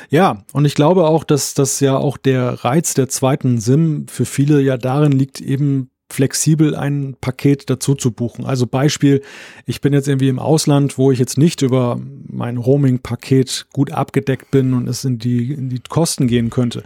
Ja, 0.08 0.44
und 0.52 0.64
ich 0.64 0.74
glaube 0.74 1.06
auch, 1.06 1.24
dass 1.24 1.52
das 1.52 1.80
ja 1.80 1.96
auch 1.96 2.16
der 2.16 2.64
Reiz 2.64 2.94
der 2.94 3.08
zweiten 3.08 3.60
SIM 3.60 4.06
für 4.08 4.24
viele 4.24 4.62
ja 4.62 4.78
darin 4.78 5.12
liegt, 5.12 5.40
eben 5.40 5.90
flexibel 6.10 6.74
ein 6.74 7.16
Paket 7.20 7.68
dazu 7.68 7.94
zu 7.94 8.10
buchen. 8.10 8.46
Also 8.46 8.66
Beispiel, 8.66 9.22
ich 9.66 9.80
bin 9.80 9.92
jetzt 9.92 10.08
irgendwie 10.08 10.28
im 10.28 10.38
Ausland, 10.38 10.96
wo 10.98 11.12
ich 11.12 11.18
jetzt 11.18 11.38
nicht 11.38 11.62
über 11.62 12.00
mein 12.26 12.56
Roaming-Paket 12.56 13.66
gut 13.72 13.92
abgedeckt 13.92 14.50
bin 14.50 14.74
und 14.74 14.88
es 14.88 15.04
in 15.04 15.18
die, 15.18 15.52
in 15.52 15.68
die 15.68 15.80
Kosten 15.86 16.26
gehen 16.26 16.50
könnte. 16.50 16.82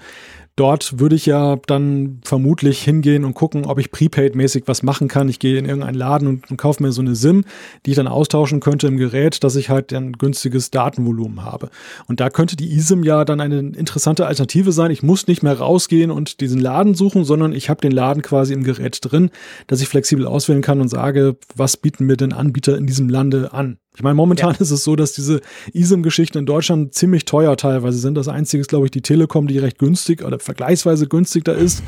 Dort 0.56 1.00
würde 1.00 1.16
ich 1.16 1.24
ja 1.24 1.56
dann 1.66 2.20
vermutlich 2.24 2.82
hingehen 2.82 3.24
und 3.24 3.32
gucken, 3.32 3.64
ob 3.64 3.78
ich 3.78 3.90
Prepaid-mäßig 3.90 4.64
was 4.66 4.82
machen 4.82 5.08
kann. 5.08 5.30
Ich 5.30 5.38
gehe 5.38 5.58
in 5.58 5.64
irgendeinen 5.64 5.96
Laden 5.96 6.28
und, 6.28 6.50
und 6.50 6.56
kaufe 6.58 6.82
mir 6.82 6.92
so 6.92 7.00
eine 7.00 7.14
SIM, 7.14 7.44
die 7.86 7.90
ich 7.90 7.96
dann 7.96 8.06
austauschen 8.06 8.60
könnte 8.60 8.86
im 8.86 8.98
Gerät, 8.98 9.44
dass 9.44 9.56
ich 9.56 9.70
halt 9.70 9.94
ein 9.94 10.12
günstiges 10.12 10.70
Datenvolumen 10.70 11.42
habe. 11.42 11.70
Und 12.06 12.20
da 12.20 12.28
könnte 12.28 12.56
die 12.56 12.76
eSIM 12.76 13.02
ja 13.02 13.24
dann 13.24 13.40
eine 13.40 13.58
interessante 13.60 14.26
Alternative 14.26 14.72
sein. 14.72 14.90
Ich 14.90 15.02
muss 15.02 15.26
nicht 15.26 15.42
mehr 15.42 15.58
rausgehen 15.58 16.10
und 16.10 16.40
diesen 16.40 16.60
Laden 16.60 16.94
suchen, 16.94 17.24
sondern 17.24 17.52
ich 17.52 17.70
habe 17.70 17.80
den 17.80 17.92
Laden 17.92 18.22
quasi 18.22 18.52
im 18.52 18.62
Gerät 18.62 18.98
drin, 19.00 19.30
dass 19.68 19.80
ich 19.80 19.88
flexibel 19.88 20.26
auswählen 20.26 20.62
kann 20.62 20.82
und 20.82 20.88
sage, 20.88 21.36
was 21.56 21.78
bieten 21.78 22.04
mir 22.04 22.18
denn 22.18 22.34
Anbieter 22.34 22.76
in 22.76 22.86
diesem 22.86 23.08
Lande 23.08 23.54
an? 23.54 23.78
Ich 23.94 24.02
meine, 24.02 24.14
momentan 24.14 24.54
ist 24.58 24.70
es 24.70 24.84
so, 24.84 24.96
dass 24.96 25.12
diese 25.12 25.40
eSIM-Geschichten 25.74 26.38
in 26.38 26.46
Deutschland 26.46 26.94
ziemlich 26.94 27.24
teuer 27.26 27.56
teilweise 27.56 27.98
sind. 27.98 28.14
Das 28.14 28.28
einzige 28.28 28.60
ist, 28.60 28.68
glaube 28.68 28.86
ich, 28.86 28.90
die 28.90 29.02
Telekom, 29.02 29.46
die 29.46 29.58
recht 29.58 29.78
günstig 29.78 30.24
oder 30.24 30.38
vergleichsweise 30.38 31.06
günstig 31.06 31.44
da 31.44 31.52
ist. 31.52 31.82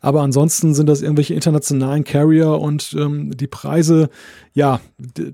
Aber 0.00 0.22
ansonsten 0.22 0.74
sind 0.74 0.88
das 0.88 1.02
irgendwelche 1.02 1.34
internationalen 1.34 2.04
Carrier 2.04 2.50
und 2.50 2.94
ähm, 2.96 3.36
die 3.36 3.48
Preise, 3.48 4.08
ja, 4.54 4.80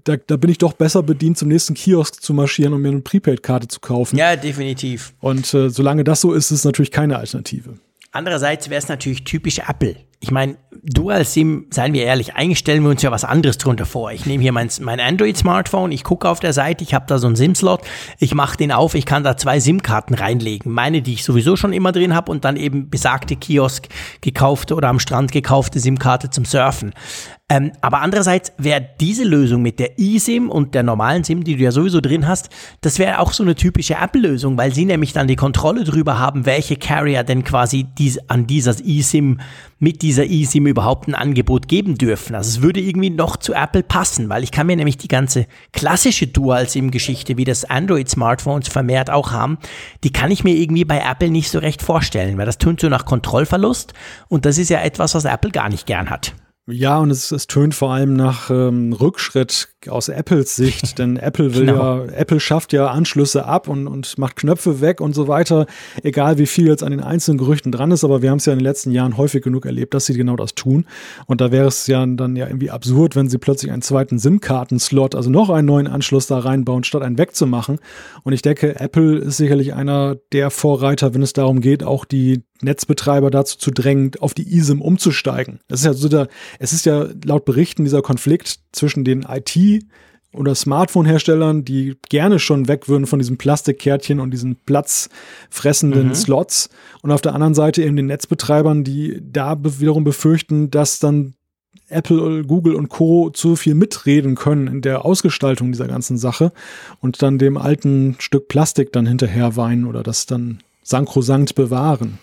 da, 0.05 0.17
da 0.17 0.37
bin 0.37 0.51
ich 0.51 0.59
doch 0.59 0.73
besser 0.73 1.03
bedient, 1.03 1.37
zum 1.37 1.49
nächsten 1.49 1.75
Kiosk 1.75 2.23
zu 2.23 2.33
marschieren 2.33 2.73
und 2.73 2.81
mir 2.81 2.89
eine 2.89 3.03
Prepaid-Karte 3.03 3.69
zu 3.69 3.81
kaufen. 3.81 4.17
Ja, 4.17 4.37
definitiv. 4.37 5.13
Und 5.21 5.53
äh, 5.53 5.69
solange 5.69 6.05
das 6.05 6.23
so 6.23 6.33
ist, 6.33 6.47
ist 6.47 6.61
es 6.61 6.65
natürlich 6.65 6.91
keine 6.91 7.19
Alternative. 7.19 7.75
Andererseits 8.13 8.71
wäre 8.71 8.79
es 8.79 8.89
natürlich 8.89 9.25
typisch 9.25 9.59
Apple. 9.59 9.97
Ich 10.25 10.31
meine, 10.31 10.57
Dual 10.83 11.27
SIM, 11.27 11.67
seien 11.69 11.93
wir 11.93 12.05
ehrlich, 12.05 12.35
eigentlich 12.35 12.59
stellen 12.59 12.83
wir 12.83 12.89
uns 12.89 13.03
ja 13.03 13.11
was 13.11 13.25
anderes 13.25 13.59
drunter 13.59 13.85
vor. 13.85 14.11
Ich 14.11 14.25
nehme 14.25 14.43
hier 14.43 14.53
mein, 14.53 14.71
mein 14.81 14.99
Android-Smartphone, 14.99 15.93
ich 15.93 16.03
gucke 16.03 16.27
auf 16.31 16.41
der 16.41 16.55
Seite, 16.55 16.83
ich 16.83 16.95
habe 16.95 17.05
da 17.07 17.19
so 17.19 17.27
einen 17.27 17.37
SIM-Slot, 17.37 17.83
ich 18.19 18.35
mache 18.35 18.57
den 18.57 18.73
auf, 18.73 18.95
ich 18.95 19.05
kann 19.05 19.23
da 19.23 19.37
zwei 19.37 19.61
SIM-Karten 19.61 20.15
reinlegen. 20.15 20.73
Meine, 20.73 21.03
die 21.03 21.13
ich 21.13 21.25
sowieso 21.25 21.57
schon 21.57 21.75
immer 21.75 21.93
drin 21.93 22.15
habe 22.15 22.33
und 22.33 22.47
dann 22.47 22.57
eben 22.57 22.89
besagte 22.89 23.37
Kiosk 23.37 23.87
gekaufte 24.23 24.75
oder 24.75 24.89
am 24.89 24.99
Strand 24.99 25.31
gekaufte 25.31 25.79
SIM-Karte 25.79 26.31
zum 26.31 26.47
Surfen. 26.47 26.95
Ähm, 27.51 27.73
aber 27.83 28.01
andererseits 28.01 28.53
wäre 28.57 28.89
diese 29.01 29.23
Lösung 29.23 29.61
mit 29.61 29.79
der 29.79 29.99
eSIM 29.99 30.49
und 30.49 30.75
der 30.75 30.83
normalen 30.83 31.25
SIM, 31.25 31.45
die 31.45 31.57
du 31.57 31.63
ja 31.63 31.73
sowieso 31.73 32.01
drin 32.01 32.27
hast, 32.27 32.49
das 32.81 32.99
wäre 32.99 33.19
auch 33.19 33.35
so 33.35 33.43
eine 33.43 33.55
typische 33.55 33.97
Apple-Lösung, 33.97 34.57
weil 34.57 34.73
sie 34.73 34.87
nämlich 34.87 35.13
dann 35.13 35.29
die 35.29 35.37
Kontrolle 35.37 35.85
drüber 35.85 36.19
haben, 36.19 36.47
welche 36.47 36.77
Carrier 36.77 37.23
denn 37.23 37.45
quasi 37.45 37.85
dies, 37.99 38.19
an 38.31 38.47
dieser 38.47 38.75
eSIM, 38.83 39.41
mit 39.79 40.01
dieser 40.01 40.25
eSIM 40.25 40.67
überhaupt 40.67 41.07
ein 41.07 41.15
Angebot 41.15 41.69
geben 41.69 41.99
dürfen. 41.99 42.35
Also 42.35 42.49
es 42.49 42.63
würde 42.63 42.81
irgendwie 42.81 43.11
noch 43.11 43.37
zu 43.37 43.53
Apple 43.53 43.83
passen, 43.83 44.31
weil 44.31 44.43
ich 44.43 44.51
kann 44.51 44.67
mir 44.67 44.77
nämlich 44.77 44.97
die 44.97 45.09
ganze 45.09 45.47
klassische 45.75 46.27
Dual-SIM-Geschichte, 46.27 47.37
wie 47.37 47.45
das 47.45 47.67
Android-Smartphones 47.67 48.69
vermehrt 48.69 49.11
auch 49.11 49.33
haben, 49.33 49.59
die 50.03 50.13
kann 50.13 50.31
ich 50.31 50.45
mir 50.45 50.55
irgendwie 50.55 50.87
bei 50.87 50.99
Apple 50.99 51.29
nicht 51.29 51.51
so 51.51 51.59
recht 51.59 51.83
vorstellen, 51.83 52.39
weil 52.39 52.47
das 52.47 52.57
tönt 52.57 52.81
so 52.81 52.89
nach 52.89 53.05
Kontrollverlust 53.05 53.93
und 54.29 54.47
das 54.47 54.57
ist 54.57 54.71
ja 54.71 54.81
etwas, 54.81 55.15
was 55.15 55.27
Apple 55.27 55.51
gar 55.51 55.69
nicht 55.69 55.85
gern 55.85 56.09
hat. 56.09 56.33
Ja, 56.67 56.99
und 56.99 57.11
es, 57.11 57.31
es 57.31 57.47
tönt 57.47 57.75
vor 57.75 57.93
allem 57.93 58.15
nach 58.15 58.49
ähm, 58.49 58.95
Rückschritt 58.95 59.69
aus 59.87 60.09
Apples 60.09 60.57
Sicht, 60.57 60.99
denn 60.99 61.19
Apple 61.19 61.55
will 61.55 61.67
Genau. 61.67 61.99
ja, 61.99 62.13
Apple 62.13 62.41
schafft 62.41 62.73
ja 62.73 62.87
Anschlüsse 62.87 63.45
ab 63.45 63.69
und, 63.69 63.87
und 63.87 64.17
macht 64.17 64.37
Knöpfe 64.37 64.81
weg 64.81 65.03
und 65.03 65.15
so 65.15 65.29
weiter, 65.29 65.67
egal 66.03 66.39
wie 66.39 66.47
viel 66.47 66.67
jetzt 66.67 66.83
an 66.83 66.91
den 66.91 67.03
einzelnen 67.03 67.37
Gerüchten 67.37 67.71
dran 67.71 67.91
ist, 67.91 68.03
aber 68.03 68.23
wir 68.23 68.31
haben 68.31 68.39
es 68.39 68.47
ja 68.47 68.55
in 68.55 68.61
den 68.61 68.65
letzten 68.65 68.93
Jahren 68.93 69.19
häufig 69.19 69.43
genug 69.43 69.67
erlebt, 69.67 69.93
dass 69.93 70.07
sie 70.07 70.15
genau 70.15 70.37
das 70.37 70.55
tun. 70.55 70.87
Und 71.27 71.43
da 71.43 71.53
wäre 71.53 71.67
es 71.67 71.87
ja 71.87 72.05
dann 72.07 72.35
ja 72.35 72.47
irgendwie 72.47 72.71
absurd, 72.71 73.15
wenn 73.15 73.29
sie 73.29 73.39
plötzlich 73.39 73.71
einen 73.71 73.83
zweiten 73.83 74.19
SIM-Karten-Slot, 74.19 75.15
also 75.15 75.29
noch 75.29 75.51
einen 75.51 75.67
neuen 75.67 75.87
Anschluss 75.87 76.29
da 76.29 76.39
reinbauen, 76.39 76.85
statt 76.85 77.03
einen 77.03 77.19
wegzumachen. 77.19 77.79
Und 78.23 78.33
ich 78.33 78.41
denke, 78.41 78.81
Apple 78.81 79.19
ist 79.19 79.37
sicherlich 79.37 79.75
einer 79.75 80.17
der 80.33 80.51
Vorreiter, 80.51 81.13
wenn 81.13 81.23
es 81.23 81.35
darum 81.35 81.61
geht, 81.61 81.83
auch 81.85 82.07
die 82.07 82.43
Netzbetreiber 82.63 83.31
dazu 83.31 83.59
zu 83.59 83.71
drängen, 83.71 84.13
auf 84.21 84.35
die 84.35 84.57
eSIM 84.57 84.81
umzusteigen. 84.81 85.61
Das 85.69 85.81
ist 85.81 85.87
ja 85.87 85.93
so 85.93 86.09
der, 86.09 86.29
es 86.59 86.73
ist 86.73 86.87
ja 86.87 87.09
laut 87.25 87.45
Berichten 87.45 87.85
dieser 87.85 88.03
Konflikt 88.03 88.61
zwischen 88.73 89.05
den 89.05 89.23
IT- 89.23 89.85
oder 90.33 90.55
Smartphone-Herstellern, 90.55 91.65
die 91.65 91.97
gerne 92.09 92.39
schon 92.39 92.67
weg 92.69 92.89
würden 92.89 93.07
von 93.07 93.19
diesem 93.19 93.39
Plastikkärtchen 93.39 94.21
und 94.21 94.33
diesen 94.33 94.57
platzfressenden 94.57 96.15
Slots. 96.15 96.71
Und 97.03 97.13
auf 97.13 97.21
der 97.21 97.35
anderen 97.35 97.55
Seite 97.55 97.83
eben 97.83 97.97
den 97.97 98.07
Netzbetreibern, 98.07 98.85
die 98.85 99.21
da 99.23 99.57
wiederum 99.63 100.05
befürchten, 100.05 100.71
dass 100.71 100.99
dann 100.99 101.35
Apple, 101.89 102.45
Google 102.45 102.75
und 102.75 102.89
Co. 102.89 103.31
zu 103.31 103.57
viel 103.57 103.75
mitreden 103.75 104.35
können 104.35 104.67
in 104.67 104.81
der 104.81 105.05
Ausgestaltung 105.05 105.73
dieser 105.73 105.87
ganzen 105.87 106.19
Sache 106.19 106.53
und 107.01 107.23
dann 107.23 107.39
dem 107.39 107.57
alten 107.57 108.17
Stück 108.19 108.49
Plastik 108.49 108.93
dann 108.93 109.07
hinterher 109.07 109.57
weinen 109.57 109.85
oder 109.85 110.03
das 110.03 110.27
dann 110.27 110.59
sankrosankt 110.83 111.55
bewahren. 111.55 112.19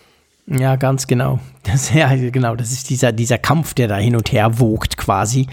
Ja, 0.46 0.76
ganz 0.76 1.06
genau. 1.06 1.38
Das, 1.64 1.94
ja, 1.94 2.12
genau, 2.16 2.56
das 2.56 2.72
ist 2.72 2.90
dieser, 2.90 3.12
dieser 3.12 3.38
Kampf, 3.38 3.72
der 3.74 3.86
da 3.86 3.96
hin 3.96 4.16
und 4.16 4.32
her 4.32 4.58
wogt 4.58 4.96
quasi. 4.96 5.46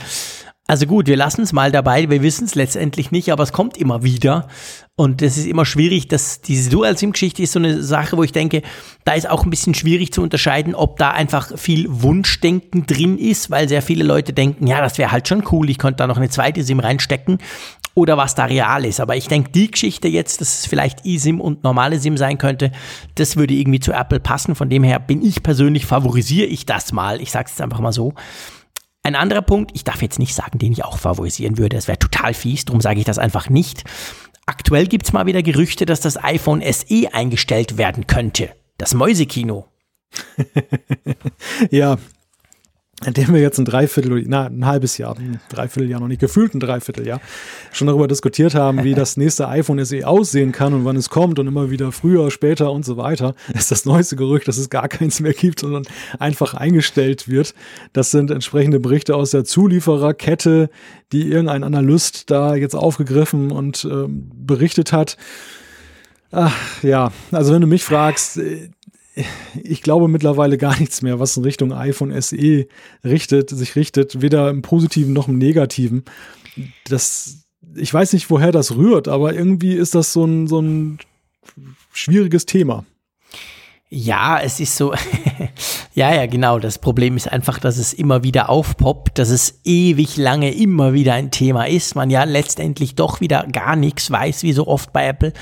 Also 0.65 0.87
gut, 0.87 1.07
wir 1.07 1.17
lassen 1.17 1.41
es 1.41 1.53
mal 1.53 1.71
dabei. 1.71 2.09
Wir 2.09 2.23
wissen 2.23 2.45
es 2.45 2.55
letztendlich 2.55 3.11
nicht, 3.11 3.31
aber 3.31 3.43
es 3.43 3.51
kommt 3.51 3.77
immer 3.77 4.01
wieder. 4.03 4.47
Und 4.95 5.21
es 5.21 5.37
ist 5.37 5.47
immer 5.47 5.65
schwierig, 5.65 6.07
dass 6.07 6.41
diese 6.41 6.69
Dual-SIM-Geschichte 6.69 7.41
ist 7.41 7.53
so 7.53 7.59
eine 7.59 7.81
Sache, 7.81 8.17
wo 8.17 8.23
ich 8.23 8.31
denke, 8.31 8.63
da 9.03 9.13
ist 9.13 9.29
auch 9.29 9.43
ein 9.43 9.49
bisschen 9.49 9.73
schwierig 9.73 10.13
zu 10.13 10.21
unterscheiden, 10.21 10.75
ob 10.75 10.97
da 10.97 11.11
einfach 11.11 11.57
viel 11.57 11.85
Wunschdenken 11.89 12.85
drin 12.85 13.17
ist, 13.17 13.49
weil 13.49 13.69
sehr 13.69 13.81
viele 13.81 14.03
Leute 14.03 14.33
denken, 14.33 14.67
ja, 14.67 14.81
das 14.81 14.97
wäre 14.97 15.11
halt 15.11 15.27
schon 15.27 15.43
cool, 15.51 15.69
ich 15.69 15.77
könnte 15.77 15.97
da 15.97 16.07
noch 16.07 16.17
eine 16.17 16.29
zweite 16.29 16.63
SIM 16.63 16.79
reinstecken 16.79 17.37
oder 17.93 18.17
was 18.17 18.35
da 18.35 18.45
real 18.45 18.85
ist. 18.85 18.99
Aber 18.99 19.15
ich 19.15 19.27
denke, 19.27 19.51
die 19.51 19.71
Geschichte 19.71 20.07
jetzt, 20.07 20.41
dass 20.41 20.59
es 20.59 20.65
vielleicht 20.65 21.05
eSIM 21.05 21.41
und 21.41 21.63
normale 21.63 21.99
SIM 21.99 22.17
sein 22.17 22.37
könnte, 22.37 22.71
das 23.15 23.35
würde 23.35 23.53
irgendwie 23.53 23.79
zu 23.79 23.91
Apple 23.91 24.19
passen. 24.19 24.55
Von 24.55 24.69
dem 24.69 24.83
her 24.83 24.99
bin 24.99 25.23
ich 25.23 25.43
persönlich, 25.43 25.85
favorisiere 25.85 26.47
ich 26.47 26.65
das 26.65 26.91
mal. 26.91 27.21
Ich 27.21 27.31
sage 27.31 27.45
es 27.45 27.51
jetzt 27.53 27.61
einfach 27.61 27.79
mal 27.79 27.93
so. 27.93 28.13
Ein 29.03 29.15
anderer 29.15 29.41
Punkt, 29.41 29.71
ich 29.73 29.83
darf 29.83 30.01
jetzt 30.01 30.19
nicht 30.19 30.35
sagen, 30.35 30.59
den 30.59 30.73
ich 30.73 30.83
auch 30.83 30.97
favorisieren 30.97 31.57
würde, 31.57 31.77
das 31.77 31.87
wäre 31.87 31.99
total 31.99 32.33
fies, 32.33 32.65
darum 32.65 32.81
sage 32.81 32.99
ich 32.99 33.05
das 33.05 33.17
einfach 33.17 33.49
nicht. 33.49 33.83
Aktuell 34.45 34.87
gibt 34.87 35.05
es 35.05 35.13
mal 35.13 35.25
wieder 35.25 35.41
Gerüchte, 35.41 35.85
dass 35.85 36.01
das 36.01 36.21
iPhone 36.21 36.61
SE 36.61 37.13
eingestellt 37.13 37.77
werden 37.77 38.07
könnte. 38.07 38.49
Das 38.77 38.93
Mäusekino. 38.93 39.67
Ja, 41.71 41.97
in 43.05 43.13
dem 43.13 43.33
wir 43.33 43.39
jetzt 43.39 43.57
ein 43.57 43.65
Dreiviertel, 43.65 44.23
na, 44.27 44.47
ein 44.47 44.65
halbes 44.65 44.97
Jahr, 44.97 45.17
ein 45.17 45.39
Dreivierteljahr 45.49 46.01
noch 46.01 46.09
nicht, 46.09 46.19
gefühlt 46.19 46.53
ein 46.53 46.59
Dreivierteljahr, 46.59 47.21
schon 47.71 47.87
darüber 47.87 48.07
diskutiert 48.09 48.55
haben, 48.55 48.83
wie 48.83 48.93
das 48.93 49.15
nächste 49.15 49.47
iPhone 49.47 49.83
SE 49.85 50.05
aussehen 50.05 50.51
kann 50.51 50.73
und 50.73 50.83
wann 50.83 50.97
es 50.97 51.09
kommt 51.09 51.39
und 51.39 51.47
immer 51.47 51.69
wieder 51.71 51.93
früher, 51.93 52.29
später 52.29 52.71
und 52.71 52.83
so 52.83 52.97
weiter, 52.97 53.35
ist 53.53 53.71
das 53.71 53.85
neueste 53.85 54.17
Gerücht, 54.17 54.49
dass 54.49 54.57
es 54.57 54.69
gar 54.69 54.89
keins 54.89 55.21
mehr 55.21 55.33
gibt, 55.33 55.61
sondern 55.61 55.83
einfach 56.19 56.53
eingestellt 56.53 57.29
wird. 57.29 57.53
Das 57.93 58.11
sind 58.11 58.31
entsprechende 58.31 58.81
Berichte 58.81 59.15
aus 59.15 59.31
der 59.31 59.45
Zuliefererkette, 59.45 60.69
die 61.13 61.29
irgendein 61.29 61.63
Analyst 61.63 62.29
da 62.29 62.55
jetzt 62.55 62.75
aufgegriffen 62.75 63.51
und 63.51 63.85
äh, 63.85 64.07
berichtet 64.09 64.91
hat. 64.91 65.15
Ach, 66.31 66.53
ja, 66.83 67.11
also 67.31 67.53
wenn 67.53 67.61
du 67.61 67.67
mich 67.67 67.83
fragst, 67.83 68.37
äh, 68.37 68.69
ich 69.63 69.81
glaube 69.81 70.07
mittlerweile 70.07 70.57
gar 70.57 70.77
nichts 70.79 71.01
mehr, 71.01 71.19
was 71.19 71.37
in 71.37 71.43
Richtung 71.43 71.73
iPhone 71.73 72.19
SE 72.21 72.67
richtet, 73.03 73.49
sich 73.49 73.75
richtet, 73.75 74.21
weder 74.21 74.49
im 74.49 74.61
Positiven 74.61 75.13
noch 75.13 75.27
im 75.27 75.37
Negativen. 75.37 76.03
Das, 76.87 77.43
ich 77.75 77.93
weiß 77.93 78.13
nicht, 78.13 78.29
woher 78.29 78.51
das 78.51 78.75
rührt, 78.75 79.07
aber 79.07 79.33
irgendwie 79.33 79.73
ist 79.73 79.95
das 79.95 80.13
so 80.13 80.25
ein, 80.25 80.47
so 80.47 80.61
ein 80.61 80.99
schwieriges 81.93 82.45
Thema. 82.45 82.85
Ja, 83.91 84.39
es 84.39 84.59
ist 84.59 84.77
so, 84.77 84.93
ja, 85.95 86.13
ja, 86.13 86.27
genau. 86.27 86.59
Das 86.59 86.77
Problem 86.77 87.17
ist 87.17 87.31
einfach, 87.31 87.57
dass 87.57 87.77
es 87.77 87.91
immer 87.91 88.23
wieder 88.23 88.49
aufpoppt, 88.49 89.17
dass 89.17 89.29
es 89.29 89.61
ewig 89.63 90.15
lange 90.15 90.53
immer 90.53 90.93
wieder 90.93 91.15
ein 91.15 91.31
Thema 91.31 91.67
ist. 91.67 91.95
Man 91.95 92.11
ja 92.11 92.23
letztendlich 92.23 92.93
doch 92.93 93.19
wieder 93.19 93.47
gar 93.51 93.75
nichts 93.75 94.11
weiß, 94.11 94.43
wie 94.43 94.53
so 94.53 94.67
oft 94.67 94.93
bei 94.93 95.07
Apple 95.07 95.33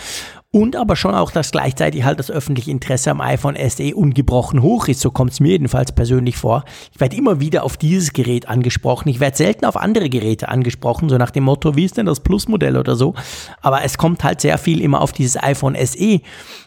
und 0.58 0.76
aber 0.76 0.96
schon 0.96 1.14
auch, 1.14 1.30
dass 1.30 1.52
gleichzeitig 1.52 2.04
halt 2.04 2.18
das 2.18 2.32
öffentliche 2.32 2.72
Interesse 2.72 3.12
am 3.12 3.22
iPhone 3.22 3.56
SE 3.70 3.96
ungebrochen 3.96 4.64
hoch 4.64 4.88
ist. 4.88 5.02
So 5.02 5.12
kommt 5.12 5.32
es 5.32 5.40
mir 5.40 5.50
jedenfalls 5.50 5.92
persönlich 5.92 6.36
vor. 6.36 6.66
Ich 6.92 7.00
werde 7.00 7.16
immer 7.16 7.40
wieder 7.40 7.64
auf 7.64 7.78
dieses 7.78 8.12
Gerät 8.12 8.50
angesprochen. 8.50 9.10
Ich 9.10 9.20
werde 9.20 9.38
selten 9.38 9.66
auf 9.66 9.78
andere 9.78 10.10
Geräte 10.10 10.50
angesprochen, 10.50 11.10
so 11.10 11.18
nach 11.18 11.30
dem 11.30 11.44
Motto, 11.44 11.76
wie 11.76 11.86
ist 11.86 11.98
denn 11.98 12.08
das 12.08 12.22
Plus-Modell 12.22 12.76
oder 12.76 12.96
so. 12.96 13.14
Aber 13.62 13.84
es 13.84 14.00
kommt 14.00 14.24
halt 14.24 14.42
sehr 14.42 14.58
viel 14.58 14.82
immer 14.82 15.02
auf 15.02 15.12
dieses 15.12 15.42
iPhone 15.42 15.78
SE. 15.86 16.22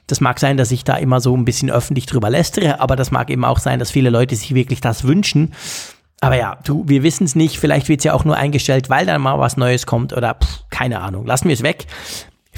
Das 0.06 0.20
mag 0.20 0.38
sein, 0.38 0.56
dass 0.56 0.70
ich 0.70 0.84
da 0.84 0.94
immer 0.94 1.20
so 1.20 1.36
ein 1.36 1.44
bisschen 1.44 1.68
öffentlich 1.68 2.06
drüber 2.06 2.30
lästere, 2.30 2.78
aber 2.78 2.94
das 2.94 3.10
mag 3.10 3.28
eben 3.28 3.44
auch 3.44 3.58
sein, 3.58 3.80
dass 3.80 3.90
viele 3.90 4.10
Leute 4.10 4.36
sich 4.36 4.54
wirklich 4.54 4.80
das 4.80 5.02
wünschen. 5.02 5.52
Aber 6.20 6.36
ja, 6.36 6.58
du, 6.64 6.84
wir 6.86 7.02
wissen 7.02 7.24
es 7.24 7.34
nicht. 7.34 7.58
Vielleicht 7.58 7.88
wird 7.88 8.00
es 8.00 8.04
ja 8.04 8.12
auch 8.12 8.24
nur 8.24 8.36
eingestellt, 8.36 8.90
weil 8.90 9.06
dann 9.06 9.22
mal 9.22 9.38
was 9.38 9.56
Neues 9.56 9.86
kommt 9.86 10.12
oder 10.12 10.34
pff, 10.34 10.64
keine 10.70 11.00
Ahnung. 11.00 11.26
Lassen 11.26 11.48
wir 11.48 11.54
es 11.54 11.62
weg. 11.62 11.86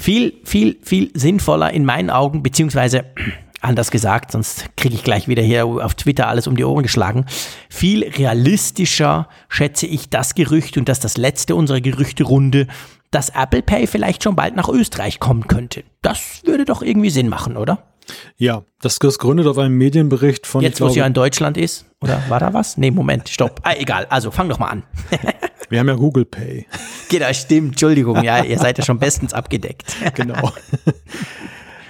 Viel, 0.03 0.33
viel, 0.43 0.77
viel 0.83 1.11
sinnvoller 1.13 1.71
in 1.71 1.85
meinen 1.85 2.09
Augen, 2.09 2.43
beziehungsweise 2.43 3.05
anders 3.61 3.89
gesagt, 3.89 4.33
sonst 4.33 4.75
kriege 4.75 4.95
ich 4.95 5.05
gleich 5.05 5.29
wieder 5.29 5.41
hier 5.41 5.65
auf 5.65 5.95
Twitter 5.95 6.27
alles 6.27 6.45
um 6.45 6.57
die 6.57 6.65
Ohren 6.65 6.83
geschlagen. 6.83 7.25
Viel 7.69 8.03
realistischer 8.03 9.29
schätze 9.47 9.87
ich 9.87 10.09
das 10.09 10.35
Gerücht 10.35 10.75
und 10.75 10.89
das 10.89 10.99
das 10.99 11.15
letzte 11.15 11.55
unserer 11.55 11.79
Gerüchterunde, 11.79 12.67
dass 13.11 13.29
Apple 13.29 13.61
Pay 13.61 13.87
vielleicht 13.87 14.23
schon 14.25 14.35
bald 14.35 14.57
nach 14.57 14.67
Österreich 14.67 15.21
kommen 15.21 15.47
könnte. 15.47 15.85
Das 16.01 16.41
würde 16.43 16.65
doch 16.65 16.81
irgendwie 16.81 17.09
Sinn 17.09 17.29
machen, 17.29 17.55
oder? 17.55 17.87
Ja, 18.35 18.63
das, 18.81 18.99
das 18.99 19.17
gründet 19.19 19.47
auf 19.47 19.57
einem 19.57 19.77
Medienbericht 19.77 20.45
von. 20.45 20.61
Jetzt, 20.63 20.81
wo 20.81 20.87
es 20.87 20.95
ja 20.95 21.05
in 21.05 21.13
Deutschland 21.13 21.55
ist? 21.55 21.85
Oder 22.01 22.21
war 22.27 22.41
da 22.41 22.53
was? 22.53 22.75
Nee, 22.75 22.91
Moment, 22.91 23.29
stopp. 23.29 23.61
Ah, 23.63 23.75
egal. 23.77 24.05
Also 24.09 24.31
fang 24.31 24.49
doch 24.49 24.59
mal 24.59 24.67
an. 24.67 24.83
Wir 25.73 25.79
haben 25.79 25.87
ja 25.87 25.95
Google 25.95 26.25
Pay. 26.25 26.67
Genau, 27.09 27.31
stimmt. 27.33 27.69
Entschuldigung, 27.73 28.23
ja, 28.23 28.43
ihr 28.43 28.57
seid 28.57 28.79
ja 28.79 28.83
schon 28.83 28.97
bestens 28.97 29.33
abgedeckt. 29.33 29.95
genau. 30.15 30.51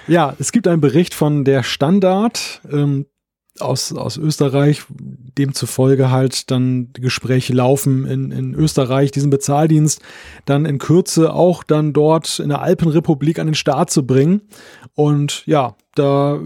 Ja, 0.05 0.35
es 0.37 0.51
gibt 0.51 0.67
einen 0.67 0.81
Bericht 0.81 1.13
von 1.13 1.45
der 1.45 1.63
Standard 1.63 2.61
ähm, 2.69 3.05
aus, 3.59 3.93
aus 3.93 4.17
Österreich, 4.17 4.83
demzufolge 4.89 6.11
halt 6.11 6.51
dann 6.51 6.89
Gespräche 6.93 7.53
laufen 7.53 8.05
in, 8.05 8.31
in 8.31 8.53
Österreich, 8.53 9.11
diesen 9.11 9.29
Bezahldienst 9.29 10.01
dann 10.45 10.65
in 10.65 10.77
Kürze 10.77 11.33
auch 11.33 11.63
dann 11.63 11.93
dort 11.93 12.39
in 12.39 12.49
der 12.49 12.61
Alpenrepublik 12.61 13.39
an 13.39 13.47
den 13.47 13.55
Start 13.55 13.91
zu 13.91 14.05
bringen. 14.05 14.41
Und 14.93 15.45
ja, 15.45 15.75
da 15.95 16.39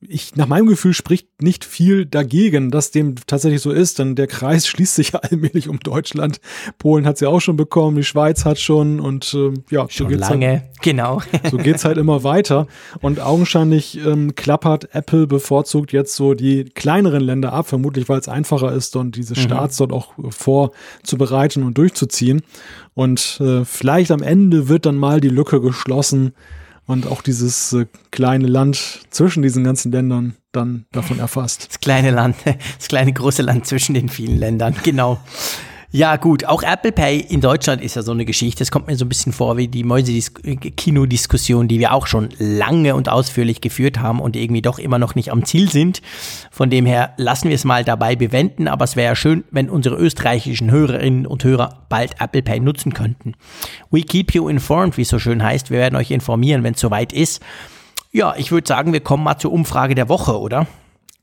ich, 0.00 0.34
nach 0.34 0.48
meinem 0.48 0.66
Gefühl 0.66 0.94
spricht 0.94 1.42
nicht 1.42 1.64
viel 1.64 2.06
dagegen, 2.06 2.70
dass 2.70 2.90
dem 2.90 3.14
tatsächlich 3.26 3.60
so 3.60 3.70
ist, 3.70 4.00
denn 4.00 4.16
der 4.16 4.26
Kreis 4.26 4.66
schließt 4.66 4.96
sich 4.96 5.12
ja 5.12 5.20
allmählich 5.20 5.68
um 5.68 5.78
Deutschland. 5.78 6.40
Polen 6.78 7.06
hat 7.06 7.16
es 7.16 7.20
ja 7.20 7.28
auch 7.28 7.40
schon 7.40 7.56
bekommen, 7.56 7.96
die 7.96 8.04
Schweiz 8.04 8.44
hat 8.44 8.58
schon 8.58 8.98
und 8.98 9.32
äh, 9.34 9.52
ja, 9.70 9.86
schon 9.88 10.06
so 10.06 10.08
geht's 10.08 10.28
lange, 10.28 10.48
halt, 10.48 10.62
genau. 10.82 11.22
so 11.50 11.58
geht's 11.58 11.84
halt 11.84 11.98
immer 11.98 12.24
weiter 12.24 12.66
und 13.00 13.20
augenscheinlich 13.20 13.98
ähm, 14.04 14.34
klappert 14.34 14.94
Apple 14.94 15.26
bevorzugt 15.26 15.92
jetzt 15.92 16.16
so 16.16 16.34
die 16.34 16.64
kleineren 16.64 17.22
Länder 17.22 17.52
ab, 17.52 17.68
vermutlich 17.68 18.08
weil 18.08 18.18
es 18.18 18.28
einfacher 18.28 18.72
ist 18.72 18.96
und 18.96 19.14
diese. 19.16 19.34
Starts 19.44 19.78
mhm. 19.78 19.88
dort 19.88 19.92
auch 19.92 20.12
vorzubereiten 20.30 21.62
und 21.62 21.78
durchzuziehen 21.78 22.42
und 22.94 23.40
äh, 23.40 23.64
vielleicht 23.64 24.10
am 24.10 24.22
Ende 24.22 24.68
wird 24.68 24.86
dann 24.86 24.96
mal 24.96 25.20
die 25.20 25.28
Lücke 25.28 25.60
geschlossen 25.60 26.32
und 26.86 27.06
auch 27.06 27.22
dieses 27.22 27.72
äh, 27.72 27.86
kleine 28.10 28.46
Land 28.46 29.00
zwischen 29.10 29.42
diesen 29.42 29.64
ganzen 29.64 29.92
Ländern 29.92 30.34
dann 30.52 30.86
davon 30.92 31.18
erfasst. 31.18 31.68
Das 31.68 31.80
kleine 31.80 32.10
Land, 32.10 32.36
das 32.78 32.88
kleine 32.88 33.12
große 33.12 33.42
Land 33.42 33.66
zwischen 33.66 33.94
den 33.94 34.08
vielen 34.08 34.38
Ländern, 34.38 34.74
genau. 34.82 35.20
Ja, 35.96 36.16
gut, 36.16 36.44
auch 36.44 36.64
Apple 36.64 36.90
Pay 36.90 37.20
in 37.20 37.40
Deutschland 37.40 37.80
ist 37.80 37.94
ja 37.94 38.02
so 38.02 38.10
eine 38.10 38.24
Geschichte. 38.24 38.64
Es 38.64 38.72
kommt 38.72 38.88
mir 38.88 38.96
so 38.96 39.04
ein 39.04 39.08
bisschen 39.08 39.32
vor 39.32 39.56
wie 39.56 39.68
die 39.68 39.84
Mäuse-Kino-Diskussion, 39.84 41.68
die 41.68 41.78
wir 41.78 41.92
auch 41.92 42.08
schon 42.08 42.30
lange 42.36 42.96
und 42.96 43.08
ausführlich 43.08 43.60
geführt 43.60 44.00
haben 44.00 44.18
und 44.18 44.34
irgendwie 44.34 44.60
doch 44.60 44.80
immer 44.80 44.98
noch 44.98 45.14
nicht 45.14 45.30
am 45.30 45.44
Ziel 45.44 45.70
sind. 45.70 46.02
Von 46.50 46.68
dem 46.68 46.84
her 46.84 47.14
lassen 47.16 47.48
wir 47.48 47.54
es 47.54 47.62
mal 47.62 47.84
dabei 47.84 48.16
bewenden, 48.16 48.66
aber 48.66 48.86
es 48.86 48.96
wäre 48.96 49.10
ja 49.10 49.14
schön, 49.14 49.44
wenn 49.52 49.70
unsere 49.70 49.94
österreichischen 49.94 50.68
Hörerinnen 50.72 51.28
und 51.28 51.44
Hörer 51.44 51.86
bald 51.88 52.20
Apple 52.20 52.42
Pay 52.42 52.58
nutzen 52.58 52.92
könnten. 52.92 53.34
We 53.92 54.02
keep 54.02 54.34
you 54.34 54.48
informed, 54.48 54.96
wie 54.96 55.02
es 55.02 55.10
so 55.10 55.20
schön 55.20 55.44
heißt. 55.44 55.70
Wir 55.70 55.78
werden 55.78 55.94
euch 55.94 56.10
informieren, 56.10 56.64
wenn 56.64 56.74
es 56.74 56.80
soweit 56.80 57.12
ist. 57.12 57.40
Ja, 58.10 58.34
ich 58.36 58.50
würde 58.50 58.66
sagen, 58.66 58.92
wir 58.92 58.98
kommen 58.98 59.22
mal 59.22 59.38
zur 59.38 59.52
Umfrage 59.52 59.94
der 59.94 60.08
Woche, 60.08 60.40
oder? 60.40 60.66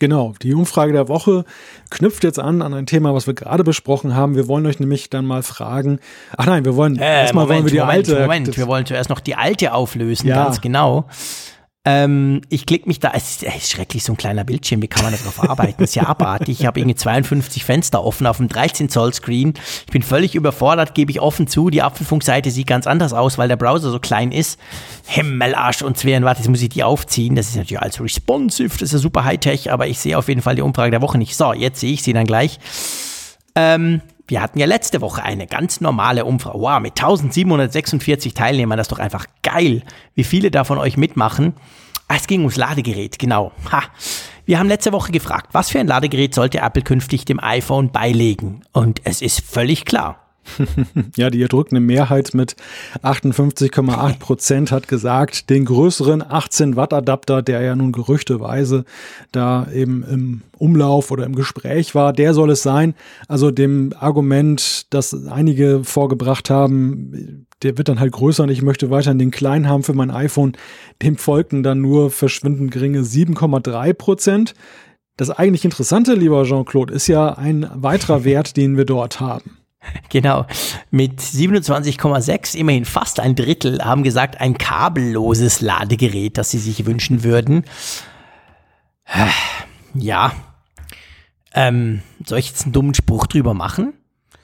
Genau, 0.01 0.33
die 0.41 0.55
Umfrage 0.55 0.93
der 0.93 1.09
Woche 1.09 1.45
knüpft 1.91 2.23
jetzt 2.23 2.39
an 2.39 2.63
an 2.63 2.73
ein 2.73 2.87
Thema, 2.87 3.13
was 3.13 3.27
wir 3.27 3.35
gerade 3.35 3.63
besprochen 3.63 4.15
haben. 4.15 4.33
Wir 4.35 4.47
wollen 4.47 4.65
euch 4.65 4.79
nämlich 4.79 5.11
dann 5.11 5.25
mal 5.25 5.43
fragen. 5.43 5.99
Ach 6.35 6.47
nein, 6.47 6.65
wir 6.65 6.75
wollen 6.75 6.97
äh, 6.97 7.21
erstmal 7.21 7.47
wollen 7.47 7.65
wir 7.65 7.71
die 7.71 7.77
Moment, 7.77 8.09
alte. 8.09 8.21
Moment, 8.21 8.57
wir 8.57 8.65
wollen 8.65 8.87
zuerst 8.87 9.11
noch 9.11 9.19
die 9.19 9.35
alte 9.35 9.75
auflösen, 9.75 10.27
ja. 10.27 10.43
ganz 10.43 10.59
genau. 10.59 11.05
Ähm, 11.83 12.41
ich 12.49 12.67
klicke 12.67 12.87
mich 12.87 12.99
da, 12.99 13.11
es 13.15 13.31
ist, 13.31 13.43
es 13.43 13.55
ist, 13.55 13.71
schrecklich, 13.71 14.03
so 14.03 14.13
ein 14.13 14.17
kleiner 14.17 14.43
Bildschirm, 14.43 14.83
wie 14.83 14.87
kann 14.87 15.03
man 15.03 15.13
darauf 15.13 15.41
arbeiten? 15.49 15.77
Das 15.79 15.89
ist 15.89 15.95
ja 15.95 16.05
abartig. 16.05 16.59
Ich 16.59 16.65
habe 16.67 16.79
irgendwie 16.79 16.95
52 16.95 17.65
Fenster 17.65 18.03
offen 18.03 18.27
auf 18.27 18.37
dem 18.37 18.49
13 18.49 18.87
Zoll 18.87 19.11
Screen. 19.15 19.55
Ich 19.87 19.91
bin 19.91 20.03
völlig 20.03 20.35
überfordert, 20.35 20.93
gebe 20.93 21.09
ich 21.09 21.21
offen 21.21 21.47
zu. 21.47 21.71
Die 21.71 21.81
Apfelfunkseite 21.81 22.51
sieht 22.51 22.67
ganz 22.67 22.85
anders 22.85 23.13
aus, 23.13 23.39
weil 23.39 23.47
der 23.47 23.55
Browser 23.55 23.89
so 23.89 23.99
klein 23.99 24.31
ist. 24.31 24.59
Himmelarsch 25.07 25.81
und 25.81 25.97
Zwirn, 25.97 26.23
warte, 26.23 26.41
jetzt 26.41 26.49
muss 26.49 26.61
ich 26.61 26.69
die 26.69 26.83
aufziehen. 26.83 27.35
Das 27.35 27.47
ist 27.47 27.55
natürlich 27.55 27.81
alles 27.81 27.99
responsive, 27.99 28.69
das 28.73 28.83
ist 28.83 28.93
ja 28.93 28.99
super 28.99 29.23
Hightech, 29.23 29.71
aber 29.71 29.87
ich 29.87 29.97
sehe 29.97 30.19
auf 30.19 30.27
jeden 30.27 30.43
Fall 30.43 30.55
die 30.55 30.61
Umfrage 30.61 30.91
der 30.91 31.01
Woche 31.01 31.17
nicht. 31.17 31.35
So, 31.35 31.51
jetzt 31.51 31.79
sehe 31.79 31.93
ich 31.93 32.03
sie 32.03 32.13
dann 32.13 32.27
gleich. 32.27 32.59
Ähm, 33.55 34.01
wir 34.31 34.41
hatten 34.41 34.59
ja 34.59 34.65
letzte 34.65 35.01
Woche 35.01 35.23
eine 35.23 35.45
ganz 35.45 35.81
normale 35.81 36.23
Umfrage. 36.23 36.57
Wow, 36.57 36.79
mit 36.79 36.93
1746 36.97 38.33
Teilnehmern, 38.33 38.77
das 38.77 38.85
ist 38.85 38.91
doch 38.93 38.99
einfach 38.99 39.25
geil, 39.43 39.83
wie 40.15 40.23
viele 40.23 40.49
da 40.49 40.63
von 40.63 40.77
euch 40.77 40.95
mitmachen. 40.95 41.53
Ah, 42.07 42.15
es 42.15 42.27
ging 42.27 42.39
ums 42.39 42.55
Ladegerät, 42.55 43.19
genau. 43.19 43.51
Ha. 43.71 43.83
Wir 44.45 44.57
haben 44.57 44.69
letzte 44.69 44.93
Woche 44.93 45.11
gefragt, 45.11 45.49
was 45.51 45.69
für 45.69 45.79
ein 45.79 45.87
Ladegerät 45.87 46.33
sollte 46.33 46.59
Apple 46.59 46.81
künftig 46.81 47.25
dem 47.25 47.43
iPhone 47.43 47.91
beilegen? 47.91 48.61
Und 48.71 49.01
es 49.03 49.21
ist 49.21 49.41
völlig 49.41 49.83
klar. 49.83 50.20
ja, 51.15 51.29
die 51.29 51.41
erdrückende 51.41 51.81
Mehrheit 51.81 52.33
mit 52.33 52.55
58,8 53.03 54.19
Prozent 54.19 54.71
hat 54.71 54.87
gesagt, 54.87 55.49
den 55.49 55.65
größeren 55.65 56.23
18 56.27 56.75
Watt 56.75 56.93
Adapter, 56.93 57.41
der 57.41 57.61
ja 57.61 57.75
nun 57.75 57.91
gerüchteweise 57.91 58.85
da 59.31 59.67
eben 59.71 60.03
im 60.03 60.41
Umlauf 60.57 61.11
oder 61.11 61.25
im 61.25 61.35
Gespräch 61.35 61.95
war, 61.95 62.13
der 62.13 62.33
soll 62.33 62.51
es 62.51 62.63
sein. 62.63 62.95
Also 63.27 63.51
dem 63.51 63.93
Argument, 63.99 64.87
das 64.93 65.27
einige 65.27 65.83
vorgebracht 65.83 66.49
haben, 66.49 67.45
der 67.63 67.77
wird 67.77 67.89
dann 67.89 67.99
halt 67.99 68.11
größer 68.11 68.43
und 68.43 68.49
ich 68.49 68.61
möchte 68.61 68.89
weiterhin 68.89 69.19
den 69.19 69.31
kleinen 69.31 69.67
haben 69.67 69.83
für 69.83 69.93
mein 69.93 70.11
iPhone, 70.11 70.53
dem 71.01 71.17
folgten 71.17 71.63
dann 71.63 71.81
nur 71.81 72.09
verschwindend 72.09 72.71
geringe 72.71 73.01
7,3 73.01 73.93
Prozent. 73.93 74.53
Das 75.17 75.29
eigentlich 75.29 75.65
Interessante, 75.65 76.15
lieber 76.15 76.43
Jean-Claude, 76.45 76.93
ist 76.93 77.07
ja 77.07 77.37
ein 77.37 77.69
weiterer 77.75 78.23
Wert, 78.23 78.57
den 78.57 78.77
wir 78.77 78.85
dort 78.85 79.19
haben. 79.19 79.60
Genau, 80.09 80.45
mit 80.91 81.19
27,6, 81.19 82.55
immerhin 82.55 82.85
fast 82.85 83.19
ein 83.19 83.35
Drittel, 83.35 83.83
haben 83.83 84.03
gesagt, 84.03 84.39
ein 84.39 84.57
kabelloses 84.57 85.61
Ladegerät, 85.61 86.37
das 86.37 86.51
sie 86.51 86.59
sich 86.59 86.85
wünschen 86.85 87.23
würden. 87.23 87.65
Ja, 89.93 90.31
ähm, 91.53 92.01
soll 92.25 92.39
ich 92.39 92.47
jetzt 92.47 92.63
einen 92.63 92.71
dummen 92.71 92.93
Spruch 92.93 93.27
drüber 93.27 93.53
machen? 93.53 93.93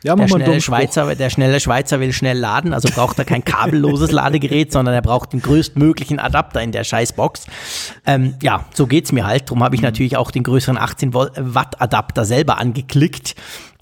Ja, 0.04 0.16
der, 0.16 0.28
schnelle. 0.28 0.62
Schweizer, 0.62 1.16
der 1.16 1.30
schnelle 1.30 1.60
Schweizer 1.60 2.00
will 2.00 2.14
schnell 2.14 2.38
laden, 2.38 2.74
also 2.74 2.88
braucht 2.94 3.18
er 3.18 3.26
kein 3.26 3.44
kabelloses 3.44 4.12
Ladegerät, 4.12 4.72
sondern 4.72 4.94
er 4.94 5.02
braucht 5.02 5.34
den 5.34 5.42
größtmöglichen 5.42 6.20
Adapter 6.20 6.62
in 6.62 6.72
der 6.72 6.84
Scheißbox. 6.84 7.48
Ähm, 8.06 8.36
ja, 8.44 8.66
so 8.74 8.88
geht's 8.88 9.12
mir 9.12 9.26
halt. 9.26 9.50
Darum 9.50 9.64
habe 9.64 9.76
ich 9.76 9.82
natürlich 9.82 10.16
auch 10.16 10.32
den 10.32 10.44
größeren 10.44 10.78
18 10.78 11.14
Watt 11.14 11.82
Adapter 11.82 12.26
selber 12.26 12.58
angeklickt. 12.60 13.36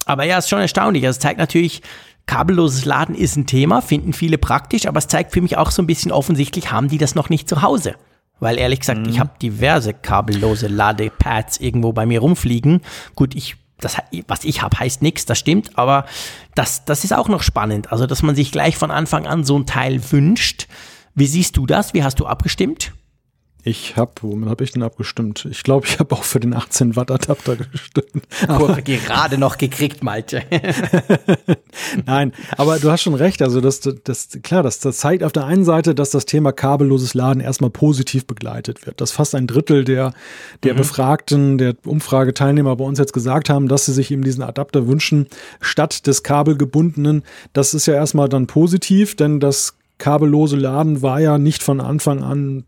Aber 0.06 0.24
ja, 0.24 0.38
ist 0.38 0.48
schon 0.48 0.60
erstaunlich. 0.60 1.04
Also 1.04 1.18
es 1.18 1.20
zeigt 1.20 1.38
natürlich, 1.38 1.82
kabelloses 2.24 2.86
Laden 2.86 3.14
ist 3.14 3.36
ein 3.36 3.46
Thema, 3.46 3.82
finden 3.82 4.14
viele 4.14 4.38
praktisch, 4.38 4.86
aber 4.86 4.98
es 4.98 5.08
zeigt 5.08 5.32
für 5.32 5.42
mich 5.42 5.58
auch 5.58 5.70
so 5.70 5.82
ein 5.82 5.86
bisschen 5.86 6.12
offensichtlich, 6.12 6.72
haben 6.72 6.88
die 6.88 6.98
das 6.98 7.14
noch 7.14 7.28
nicht 7.28 7.48
zu 7.48 7.60
Hause. 7.60 7.96
Weil 8.40 8.58
ehrlich 8.58 8.80
gesagt, 8.80 9.06
ich 9.06 9.18
habe 9.18 9.30
diverse 9.40 9.94
kabellose 9.94 10.68
Ladepads 10.68 11.58
irgendwo 11.58 11.92
bei 11.92 12.06
mir 12.06 12.20
rumfliegen. 12.20 12.82
Gut, 13.14 13.34
ich 13.34 13.56
das, 13.78 13.96
was 14.26 14.44
ich 14.44 14.62
habe, 14.62 14.78
heißt 14.78 15.02
nichts, 15.02 15.26
das 15.26 15.38
stimmt, 15.38 15.78
aber 15.78 16.06
das, 16.54 16.86
das 16.86 17.04
ist 17.04 17.12
auch 17.12 17.28
noch 17.28 17.42
spannend. 17.42 17.92
Also, 17.92 18.06
dass 18.06 18.22
man 18.22 18.34
sich 18.34 18.50
gleich 18.50 18.76
von 18.76 18.90
Anfang 18.90 19.26
an 19.26 19.44
so 19.44 19.58
ein 19.58 19.66
Teil 19.66 20.00
wünscht. 20.12 20.66
Wie 21.14 21.26
siehst 21.26 21.56
du 21.56 21.66
das? 21.66 21.92
Wie 21.92 22.02
hast 22.02 22.18
du 22.18 22.26
abgestimmt? 22.26 22.92
Ich 23.68 23.96
habe, 23.96 24.12
womit 24.20 24.48
habe 24.48 24.62
ich 24.62 24.70
denn 24.70 24.84
abgestimmt? 24.84 25.48
Ich 25.50 25.64
glaube, 25.64 25.88
ich 25.88 25.98
habe 25.98 26.14
auch 26.14 26.22
für 26.22 26.38
den 26.38 26.54
18 26.54 26.94
Watt 26.94 27.10
Adapter 27.10 27.56
gestimmt. 27.56 28.24
Aber 28.46 28.80
gerade 28.80 29.38
noch 29.38 29.58
gekriegt, 29.58 30.04
Malte. 30.04 30.44
Nein, 32.06 32.32
aber 32.56 32.78
du 32.78 32.92
hast 32.92 33.02
schon 33.02 33.16
recht. 33.16 33.42
Also 33.42 33.60
das, 33.60 33.80
das 33.80 34.38
klar, 34.44 34.62
das, 34.62 34.78
das 34.78 34.98
zeigt 34.98 35.24
auf 35.24 35.32
der 35.32 35.46
einen 35.46 35.64
Seite, 35.64 35.96
dass 35.96 36.10
das 36.10 36.26
Thema 36.26 36.52
kabelloses 36.52 37.14
Laden 37.14 37.40
erstmal 37.40 37.70
positiv 37.70 38.24
begleitet 38.24 38.86
wird. 38.86 39.00
Dass 39.00 39.10
fast 39.10 39.34
ein 39.34 39.48
Drittel 39.48 39.82
der, 39.82 40.14
der 40.62 40.74
mhm. 40.74 40.78
Befragten, 40.78 41.58
der 41.58 41.74
Umfrageteilnehmer 41.84 42.76
bei 42.76 42.84
uns 42.84 43.00
jetzt 43.00 43.14
gesagt 43.14 43.50
haben, 43.50 43.66
dass 43.66 43.86
sie 43.86 43.92
sich 43.92 44.12
eben 44.12 44.22
diesen 44.22 44.44
Adapter 44.44 44.86
wünschen, 44.86 45.26
statt 45.60 46.06
des 46.06 46.22
kabelgebundenen. 46.22 47.24
Das 47.52 47.74
ist 47.74 47.86
ja 47.86 47.94
erstmal 47.94 48.28
dann 48.28 48.46
positiv, 48.46 49.16
denn 49.16 49.40
das 49.40 49.74
kabellose 49.98 50.54
Laden 50.54 51.02
war 51.02 51.18
ja 51.18 51.36
nicht 51.36 51.64
von 51.64 51.80
Anfang 51.80 52.22
an 52.22 52.62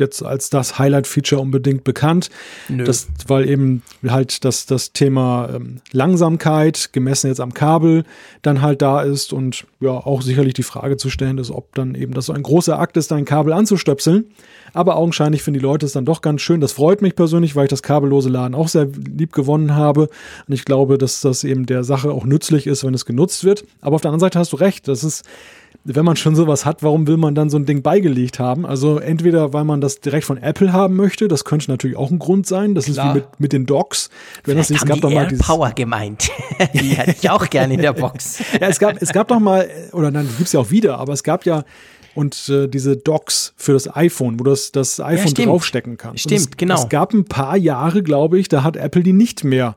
jetzt 0.00 0.22
als 0.22 0.50
das 0.50 0.78
Highlight-Feature 0.78 1.40
unbedingt 1.40 1.84
bekannt. 1.84 2.30
Nö. 2.68 2.84
Das, 2.84 3.08
weil 3.26 3.48
eben 3.48 3.82
halt 4.06 4.44
das, 4.44 4.66
das 4.66 4.92
Thema 4.92 5.50
ähm, 5.54 5.80
Langsamkeit, 5.92 6.90
gemessen 6.92 7.28
jetzt 7.28 7.40
am 7.40 7.54
Kabel, 7.54 8.04
dann 8.42 8.62
halt 8.62 8.82
da 8.82 9.02
ist 9.02 9.32
und 9.32 9.64
ja, 9.80 9.90
auch 9.90 10.22
sicherlich 10.22 10.54
die 10.54 10.62
Frage 10.62 10.96
zu 10.96 11.10
stellen 11.10 11.38
ist, 11.38 11.50
ob 11.50 11.74
dann 11.74 11.94
eben 11.94 12.14
das 12.14 12.26
so 12.26 12.32
ein 12.32 12.42
großer 12.42 12.78
Akt 12.78 12.96
ist, 12.96 13.12
ein 13.12 13.24
Kabel 13.24 13.52
anzustöpseln. 13.52 14.26
Aber 14.72 14.96
augenscheinlich 14.96 15.42
finden 15.42 15.60
die 15.60 15.64
Leute 15.64 15.86
es 15.86 15.92
dann 15.92 16.04
doch 16.04 16.20
ganz 16.20 16.42
schön. 16.42 16.60
Das 16.60 16.72
freut 16.72 17.00
mich 17.00 17.16
persönlich, 17.16 17.56
weil 17.56 17.64
ich 17.64 17.70
das 17.70 17.82
kabellose 17.82 18.28
Laden 18.28 18.54
auch 18.54 18.68
sehr 18.68 18.86
lieb 18.86 19.32
gewonnen 19.32 19.74
habe. 19.74 20.10
Und 20.46 20.54
ich 20.54 20.66
glaube, 20.66 20.98
dass 20.98 21.22
das 21.22 21.44
eben 21.44 21.64
der 21.64 21.82
Sache 21.82 22.10
auch 22.10 22.24
nützlich 22.26 22.66
ist, 22.66 22.84
wenn 22.84 22.92
es 22.92 23.06
genutzt 23.06 23.44
wird. 23.44 23.64
Aber 23.80 23.96
auf 23.96 24.02
der 24.02 24.10
anderen 24.10 24.20
Seite 24.20 24.38
hast 24.38 24.52
du 24.52 24.56
recht. 24.56 24.86
Das 24.86 25.02
ist, 25.02 25.24
wenn 25.84 26.04
man 26.04 26.16
schon 26.16 26.34
sowas 26.34 26.64
hat, 26.64 26.82
warum 26.82 27.06
will 27.06 27.16
man 27.16 27.34
dann 27.34 27.50
so 27.50 27.56
ein 27.56 27.66
Ding 27.66 27.82
beigelegt 27.82 28.38
haben? 28.38 28.66
Also 28.66 28.98
entweder, 28.98 29.52
weil 29.52 29.64
man 29.64 29.80
das 29.80 30.00
direkt 30.00 30.24
von 30.24 30.38
Apple 30.38 30.72
haben 30.72 30.96
möchte, 30.96 31.28
das 31.28 31.44
könnte 31.44 31.70
natürlich 31.70 31.96
auch 31.96 32.10
ein 32.10 32.18
Grund 32.18 32.46
sein. 32.46 32.74
Das 32.74 32.86
Klar. 32.86 33.08
ist 33.08 33.14
wie 33.14 33.18
mit, 33.18 33.40
mit 33.40 33.52
den 33.52 33.66
Docs. 33.66 34.10
Wenn 34.44 34.56
das, 34.56 34.70
es 34.70 34.84
gab 34.84 35.00
doch 35.00 35.10
mal 35.10 35.26
Power 35.38 35.70
gemeint. 35.72 36.30
die 36.74 36.96
hätte 36.96 37.16
ich 37.20 37.30
auch 37.30 37.48
gerne 37.48 37.74
in 37.74 37.80
der 37.80 37.92
Box. 37.92 38.40
ja, 38.60 38.68
es 38.68 38.78
gab, 38.78 39.00
es 39.00 39.12
gab 39.12 39.28
doch 39.28 39.40
mal, 39.40 39.68
oder 39.92 40.10
dann 40.10 40.26
gibt 40.26 40.42
es 40.42 40.52
ja 40.52 40.60
auch 40.60 40.70
wieder, 40.70 40.98
aber 40.98 41.12
es 41.12 41.22
gab 41.22 41.46
ja 41.46 41.64
und 42.14 42.48
äh, 42.48 42.66
diese 42.66 42.96
Docks 42.96 43.52
für 43.56 43.74
das 43.74 43.94
iPhone, 43.94 44.40
wo 44.40 44.44
du 44.44 44.50
das, 44.50 44.72
das 44.72 45.00
iPhone 45.00 45.34
ja, 45.36 45.44
draufstecken 45.44 45.98
kannst. 45.98 46.24
Stimmt, 46.24 46.40
es, 46.40 46.50
genau. 46.56 46.74
Es 46.74 46.88
gab 46.88 47.12
ein 47.12 47.26
paar 47.26 47.56
Jahre, 47.56 48.02
glaube 48.02 48.38
ich, 48.38 48.48
da 48.48 48.62
hat 48.62 48.76
Apple 48.76 49.02
die 49.02 49.12
nicht 49.12 49.44
mehr 49.44 49.76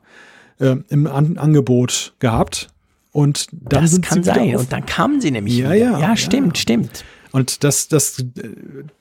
äh, 0.58 0.76
im 0.88 1.06
An 1.06 1.36
Angebot 1.36 2.14
gehabt. 2.18 2.70
Und 3.12 3.48
dann 3.52 3.82
das 3.82 3.90
sind 3.92 4.04
kann 4.04 4.22
sie 4.22 4.30
sein. 4.30 4.56
Und 4.56 4.72
dann 4.72 4.86
kamen 4.86 5.20
sie 5.20 5.30
nämlich 5.30 5.56
ja, 5.56 5.72
wieder. 5.72 5.74
Ja, 5.74 5.98
ja, 5.98 6.16
stimmt, 6.16 6.56
ja. 6.58 6.62
stimmt. 6.62 7.04
Und 7.32 7.62
das, 7.62 7.86
das, 7.88 8.24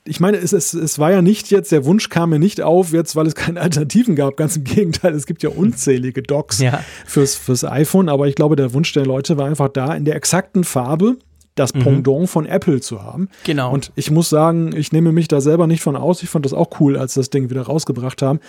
ich 0.06 0.20
meine, 0.20 0.38
es, 0.38 0.54
es, 0.54 0.74
es 0.74 1.00
war 1.00 1.12
ja 1.12 1.22
nicht 1.22 1.50
jetzt, 1.50 1.72
der 1.72 1.86
Wunsch 1.86 2.10
kam 2.10 2.30
mir 2.30 2.40
nicht 2.40 2.62
auf, 2.62 2.92
jetzt, 2.92 3.16
weil 3.16 3.26
es 3.26 3.36
keine 3.36 3.62
Alternativen 3.62 4.16
gab. 4.16 4.38
Ganz 4.38 4.56
im 4.56 4.64
Gegenteil, 4.64 5.14
es 5.14 5.26
gibt 5.26 5.44
ja 5.44 5.50
unzählige 5.50 6.22
Docs 6.22 6.60
ja. 6.60 6.84
fürs, 7.06 7.36
fürs 7.36 7.64
iPhone, 7.64 8.10
aber 8.10 8.28
ich 8.28 8.36
glaube, 8.36 8.56
der 8.56 8.74
Wunsch 8.74 8.94
der 8.94 9.06
Leute 9.06 9.38
war 9.38 9.48
einfach 9.48 9.70
da, 9.70 9.94
in 9.94 10.06
der 10.06 10.16
exakten 10.16 10.64
Farbe 10.64 11.18
das 11.56 11.74
mhm. 11.74 11.80
Pendant 11.80 12.30
von 12.30 12.46
Apple 12.46 12.80
zu 12.80 13.04
haben. 13.04 13.30
Genau. 13.44 13.74
Und 13.74 13.92
ich 13.96 14.12
muss 14.12 14.30
sagen, 14.30 14.74
ich 14.76 14.92
nehme 14.92 15.12
mich 15.12 15.28
da 15.28 15.42
selber 15.42 15.68
nicht 15.68 15.82
von 15.82 15.96
aus. 15.96 16.24
Ich 16.24 16.30
fand 16.30 16.46
das 16.46 16.54
auch 16.54 16.80
cool, 16.80 16.98
als 16.98 17.16
das 17.16 17.30
Ding 17.30 17.50
wieder 17.50 17.64
rausgebracht 17.64 18.22
haben. 18.22 18.40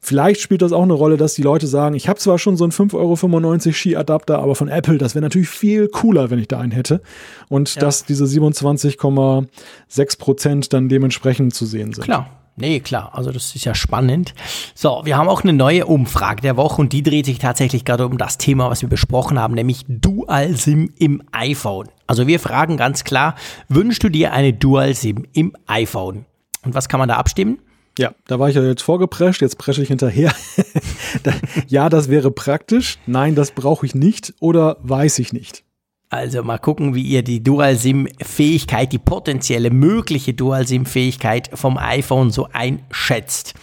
Vielleicht 0.00 0.40
spielt 0.40 0.62
das 0.62 0.72
auch 0.72 0.82
eine 0.82 0.92
Rolle, 0.92 1.16
dass 1.16 1.34
die 1.34 1.42
Leute 1.42 1.66
sagen, 1.66 1.94
ich 1.94 2.08
habe 2.08 2.18
zwar 2.18 2.38
schon 2.38 2.56
so 2.56 2.64
einen 2.64 2.72
5,95 2.72 2.94
Euro 2.94 3.72
Ski-Adapter, 3.72 4.38
aber 4.38 4.54
von 4.54 4.68
Apple, 4.68 4.98
das 4.98 5.14
wäre 5.14 5.22
natürlich 5.22 5.48
viel 5.48 5.88
cooler, 5.88 6.30
wenn 6.30 6.38
ich 6.38 6.48
da 6.48 6.60
einen 6.60 6.72
hätte. 6.72 7.00
Und 7.48 7.74
ja. 7.74 7.80
dass 7.80 8.04
diese 8.04 8.24
27,6 8.24 10.18
Prozent 10.18 10.72
dann 10.72 10.88
dementsprechend 10.88 11.54
zu 11.54 11.66
sehen 11.66 11.92
sind. 11.92 12.04
Klar. 12.04 12.30
Nee, 12.60 12.80
klar, 12.80 13.10
also 13.12 13.30
das 13.30 13.54
ist 13.54 13.64
ja 13.64 13.74
spannend. 13.74 14.34
So, 14.74 15.02
wir 15.04 15.16
haben 15.16 15.28
auch 15.28 15.44
eine 15.44 15.52
neue 15.52 15.86
Umfrage 15.86 16.42
der 16.42 16.56
Woche 16.56 16.80
und 16.80 16.92
die 16.92 17.04
dreht 17.04 17.26
sich 17.26 17.38
tatsächlich 17.38 17.84
gerade 17.84 18.04
um 18.04 18.18
das 18.18 18.36
Thema, 18.36 18.68
was 18.68 18.82
wir 18.82 18.88
besprochen 18.88 19.38
haben, 19.38 19.54
nämlich 19.54 19.84
Dual-SIM 19.86 20.92
im 20.98 21.22
iPhone. 21.30 21.88
Also 22.08 22.26
wir 22.26 22.40
fragen 22.40 22.76
ganz 22.76 23.04
klar, 23.04 23.36
wünschst 23.68 24.02
du 24.02 24.08
dir 24.08 24.32
eine 24.32 24.52
Dual-SIM 24.52 25.24
im 25.32 25.54
iPhone? 25.68 26.24
Und 26.64 26.74
was 26.74 26.88
kann 26.88 26.98
man 26.98 27.08
da 27.08 27.14
abstimmen? 27.14 27.58
Ja, 27.98 28.14
da 28.26 28.38
war 28.38 28.48
ich 28.48 28.54
ja 28.54 28.62
jetzt 28.62 28.82
vorgeprescht, 28.82 29.42
jetzt 29.42 29.58
presche 29.58 29.82
ich 29.82 29.88
hinterher. 29.88 30.32
ja, 31.66 31.88
das 31.88 32.08
wäre 32.08 32.30
praktisch. 32.30 32.98
Nein, 33.06 33.34
das 33.34 33.50
brauche 33.50 33.84
ich 33.84 33.94
nicht 33.94 34.34
oder 34.40 34.76
weiß 34.82 35.18
ich 35.18 35.32
nicht. 35.32 35.64
Also 36.10 36.42
mal 36.42 36.58
gucken, 36.58 36.94
wie 36.94 37.02
ihr 37.02 37.22
die 37.22 37.42
Dual-SIM-Fähigkeit, 37.42 38.92
die 38.92 38.98
potenzielle 38.98 39.70
mögliche 39.70 40.32
Dual-SIM-Fähigkeit 40.32 41.50
vom 41.52 41.76
iPhone 41.76 42.30
so 42.30 42.48
einschätzt. 42.52 43.54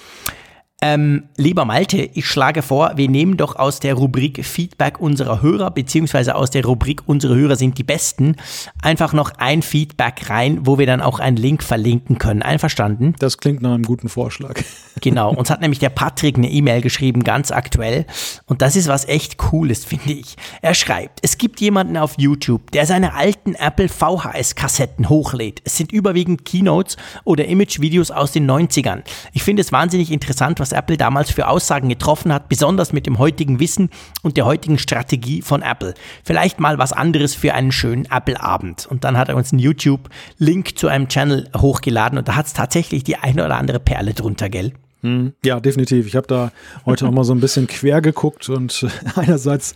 Ähm, 0.81 1.29
lieber 1.37 1.63
Malte, 1.63 1.97
ich 1.97 2.25
schlage 2.25 2.61
vor, 2.61 2.91
wir 2.95 3.09
nehmen 3.09 3.37
doch 3.37 3.55
aus 3.55 3.79
der 3.79 3.93
Rubrik 3.93 4.45
Feedback 4.45 4.99
unserer 4.99 5.41
Hörer, 5.41 5.71
beziehungsweise 5.71 6.35
aus 6.35 6.49
der 6.49 6.65
Rubrik 6.65 7.03
Unsere 7.05 7.33
Hörer 7.33 7.55
sind 7.55 7.77
die 7.77 7.83
Besten, 7.83 8.35
einfach 8.81 9.13
noch 9.13 9.31
ein 9.37 9.61
Feedback 9.61 10.29
rein, 10.29 10.59
wo 10.65 10.77
wir 10.77 10.85
dann 10.85 11.01
auch 11.01 11.19
einen 11.19 11.37
Link 11.37 11.63
verlinken 11.63 12.17
können. 12.17 12.41
Einverstanden? 12.41 13.15
Das 13.19 13.37
klingt 13.37 13.61
nach 13.61 13.73
einem 13.73 13.83
guten 13.83 14.09
Vorschlag. 14.09 14.61
Genau, 15.01 15.33
uns 15.33 15.49
hat 15.49 15.59
nämlich 15.59 15.79
der 15.79 15.89
Patrick 15.89 16.37
eine 16.37 16.49
E-Mail 16.49 16.81
geschrieben, 16.81 17.25
ganz 17.25 17.51
aktuell. 17.51 18.05
Und 18.45 18.61
das 18.61 18.77
ist 18.77 18.87
was 18.87 19.05
echt 19.09 19.37
Cooles, 19.37 19.83
finde 19.85 20.13
ich. 20.13 20.37
Er 20.61 20.73
schreibt, 20.73 21.19
es 21.21 21.37
gibt 21.37 21.59
jemanden 21.59 21.97
auf 21.97 22.15
YouTube, 22.17 22.71
der 22.71 22.85
seine 22.85 23.13
alten 23.13 23.55
Apple 23.55 23.89
VHS-Kassetten 23.89 25.09
hochlädt. 25.09 25.61
Es 25.65 25.75
sind 25.75 25.91
überwiegend 25.91 26.45
Keynotes 26.45 26.95
oder 27.25 27.45
Image-Videos 27.45 28.09
aus 28.09 28.31
den 28.31 28.49
90ern. 28.49 29.03
Ich 29.33 29.43
finde 29.43 29.61
es 29.61 29.73
wahnsinnig 29.73 30.11
interessant, 30.11 30.61
was 30.61 30.64
Apple 30.71 30.97
damals 30.97 31.31
für 31.31 31.47
Aussagen 31.47 31.89
getroffen 31.89 32.33
hat, 32.33 32.49
besonders 32.49 32.93
mit 32.93 33.05
dem 33.05 33.19
heutigen 33.19 33.59
Wissen 33.59 33.89
und 34.21 34.37
der 34.37 34.45
heutigen 34.45 34.77
Strategie 34.77 35.41
von 35.41 35.61
Apple. 35.61 35.93
Vielleicht 36.23 36.59
mal 36.59 36.77
was 36.77 36.93
anderes 36.93 37.35
für 37.35 37.53
einen 37.53 37.71
schönen 37.71 38.05
Apple-Abend. 38.05 38.85
Und 38.85 39.03
dann 39.03 39.17
hat 39.17 39.29
er 39.29 39.35
uns 39.35 39.51
einen 39.51 39.59
YouTube-Link 39.59 40.77
zu 40.77 40.87
einem 40.87 41.07
Channel 41.07 41.49
hochgeladen 41.55 42.17
und 42.17 42.27
da 42.27 42.35
hat 42.35 42.47
es 42.47 42.53
tatsächlich 42.53 43.03
die 43.03 43.17
eine 43.17 43.45
oder 43.45 43.57
andere 43.57 43.79
Perle 43.79 44.13
drunter, 44.13 44.49
gell? 44.49 44.73
Hm. 45.05 45.33
Ja, 45.43 45.59
definitiv. 45.59 46.07
Ich 46.07 46.15
habe 46.15 46.25
da 46.25 46.51
heute 46.83 47.07
auch 47.07 47.11
mal 47.11 47.23
so 47.23 47.31
ein 47.31 47.39
bisschen 47.39 47.67
quer 47.67 48.01
geguckt 48.01 48.49
und 48.49 48.87
einerseits 49.15 49.75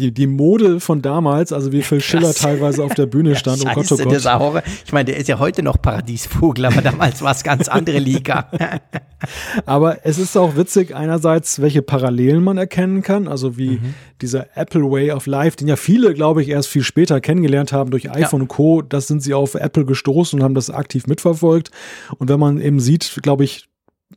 die, 0.00 0.12
die 0.12 0.26
Mode 0.26 0.80
von 0.80 1.00
damals, 1.00 1.52
also 1.52 1.70
wie 1.70 1.82
Phil 1.82 2.00
Schiller 2.00 2.32
Krass. 2.32 2.38
teilweise 2.38 2.82
auf 2.82 2.92
der 2.94 3.06
Bühne 3.06 3.36
stand. 3.36 3.62
Ja, 3.62 3.70
oh 3.70 3.74
Gott, 3.74 3.92
oh 3.92 3.96
Gott. 3.96 4.24
Horror. 4.24 4.62
Ich 4.84 4.92
meine, 4.92 5.04
der 5.04 5.18
ist 5.18 5.28
ja 5.28 5.38
heute 5.38 5.62
noch 5.62 5.80
Paradiesvogel, 5.80 6.64
aber 6.64 6.82
damals 6.82 7.22
war 7.22 7.30
es 7.30 7.44
ganz 7.44 7.68
andere 7.68 8.00
Liga. 8.00 8.50
aber 9.66 10.04
es 10.04 10.18
ist 10.18 10.36
auch 10.36 10.56
witzig, 10.56 10.92
einerseits, 10.96 11.62
welche 11.62 11.82
Parallelen 11.82 12.42
man 12.42 12.58
erkennen 12.58 13.02
kann, 13.02 13.28
also 13.28 13.56
wie 13.56 13.78
mhm. 13.78 13.94
dieser 14.20 14.56
Apple 14.56 14.90
Way 14.90 15.12
of 15.12 15.26
Life, 15.26 15.56
den 15.56 15.68
ja 15.68 15.76
viele, 15.76 16.14
glaube 16.14 16.42
ich, 16.42 16.48
erst 16.48 16.66
viel 16.66 16.82
später 16.82 17.20
kennengelernt 17.20 17.72
haben 17.72 17.92
durch 17.92 18.10
iPhone 18.10 18.40
ja. 18.40 18.42
und 18.42 18.48
Co., 18.48 18.82
das 18.82 19.06
sind 19.06 19.22
sie 19.22 19.34
auf 19.34 19.54
Apple 19.54 19.84
gestoßen 19.84 20.40
und 20.40 20.44
haben 20.44 20.56
das 20.56 20.68
aktiv 20.70 21.06
mitverfolgt. 21.06 21.70
Und 22.18 22.28
wenn 22.28 22.40
man 22.40 22.60
eben 22.60 22.80
sieht, 22.80 23.20
glaube 23.22 23.44
ich, 23.44 23.68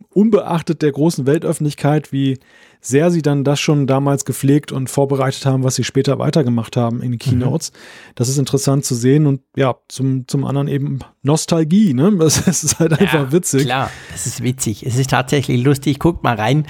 unbeachtet 0.09 0.81
der 0.81 0.91
großen 0.91 1.25
Weltöffentlichkeit, 1.25 2.11
wie 2.11 2.39
sehr 2.79 3.11
sie 3.11 3.21
dann 3.21 3.43
das 3.43 3.59
schon 3.59 3.87
damals 3.87 4.23
gepflegt 4.23 4.71
und 4.71 4.89
vorbereitet 4.89 5.45
haben, 5.45 5.63
was 5.63 5.75
sie 5.75 5.83
später 5.83 6.19
weitergemacht 6.19 6.77
haben 6.77 7.01
in 7.01 7.11
den. 7.11 7.19
Keynotes. 7.19 7.71
Mhm. 7.71 7.77
Das 8.15 8.29
ist 8.29 8.37
interessant 8.37 8.85
zu 8.85 8.95
sehen 8.95 9.25
und 9.25 9.41
ja, 9.55 9.75
zum, 9.87 10.27
zum 10.27 10.45
anderen 10.45 10.67
eben 10.67 10.99
Nostalgie, 11.23 11.93
ne? 11.93 12.11
Das 12.17 12.47
ist 12.47 12.79
halt 12.79 12.93
einfach 12.93 13.13
ja, 13.25 13.31
witzig. 13.31 13.63
Klar, 13.63 13.89
das 14.11 14.27
ist 14.27 14.43
witzig. 14.43 14.85
Es 14.85 14.95
ist 14.97 15.09
tatsächlich 15.09 15.63
lustig. 15.63 15.99
Guckt 15.99 16.23
mal 16.23 16.35
rein. 16.35 16.67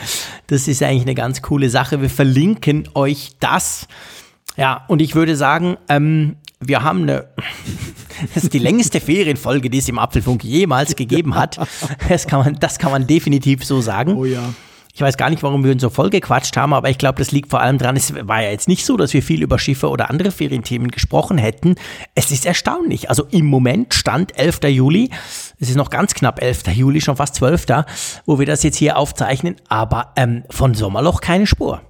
Das 0.48 0.68
ist 0.68 0.82
eigentlich 0.82 1.04
eine 1.04 1.16
ganz 1.16 1.42
coole 1.42 1.70
Sache. 1.70 2.02
Wir 2.02 2.10
verlinken 2.10 2.88
euch 2.94 3.32
das. 3.40 3.88
Ja, 4.56 4.86
und 4.88 5.02
ich 5.02 5.14
würde 5.14 5.36
sagen, 5.36 5.78
ähm, 5.90 6.38
wir 6.60 6.84
haben 6.84 7.04
eine, 7.04 7.28
das 8.34 8.44
ist 8.44 8.54
die 8.54 8.60
längste 8.60 9.00
Ferienfolge, 9.00 9.70
die 9.70 9.80
es 9.80 9.90
im 9.90 10.00
Apfelfunk 10.00 10.44
jemals 10.44 10.96
gegeben 10.96 11.36
hat. 11.36 11.60
Das 12.10 12.28
kann 12.28 12.44
man, 12.44 12.60
das 12.60 12.80
kann 12.80 12.92
man 12.92 13.08
definitiv 13.08 13.64
so 13.64 13.82
sagen. 13.82 14.16
Oh 14.16 14.26
ja. 14.26 14.54
Ich 14.98 15.02
weiß 15.02 15.16
gar 15.16 15.30
nicht, 15.30 15.44
warum 15.44 15.64
wir 15.64 15.72
uns 15.72 15.84
so 15.84 15.92
voll 15.92 16.10
gequatscht 16.10 16.58
haben, 16.58 16.74
aber 16.74 16.90
ich 16.90 16.98
glaube, 16.98 17.20
das 17.20 17.32
liegt 17.32 17.52
vor 17.52 17.62
allem 17.62 17.78
dran, 17.78 17.96
es 17.96 18.16
war 18.16 18.42
ja 18.42 18.50
jetzt 18.50 18.68
nicht 18.68 18.84
so, 18.84 18.98
dass 18.98 19.14
wir 19.14 19.22
viel 19.22 19.44
über 19.44 19.60
Schiffe 19.60 19.90
oder 19.90 20.10
andere 20.10 20.32
Ferienthemen 20.32 20.90
gesprochen 20.90 21.38
hätten. 21.38 21.76
Es 22.16 22.32
ist 22.32 22.48
erstaunlich. 22.48 23.08
Also 23.08 23.28
im 23.30 23.46
Moment 23.46 23.94
stand 23.94 24.36
11. 24.40 24.62
Juli, 24.70 25.12
es 25.60 25.70
ist 25.70 25.76
noch 25.76 25.92
ganz 25.92 26.16
knapp 26.16 26.42
11. 26.42 26.70
Juli, 26.74 27.00
schon 27.00 27.16
fast 27.16 27.36
12. 27.36 27.68
wo 28.26 28.40
wir 28.40 28.48
das 28.48 28.64
jetzt 28.64 28.78
hier 28.78 28.98
aufzeichnen, 28.98 29.58
aber 29.70 30.14
ähm, 30.16 30.46
von 30.50 30.74
Sommerloch 30.74 31.22
keine 31.22 31.46
Spur. 31.46 31.84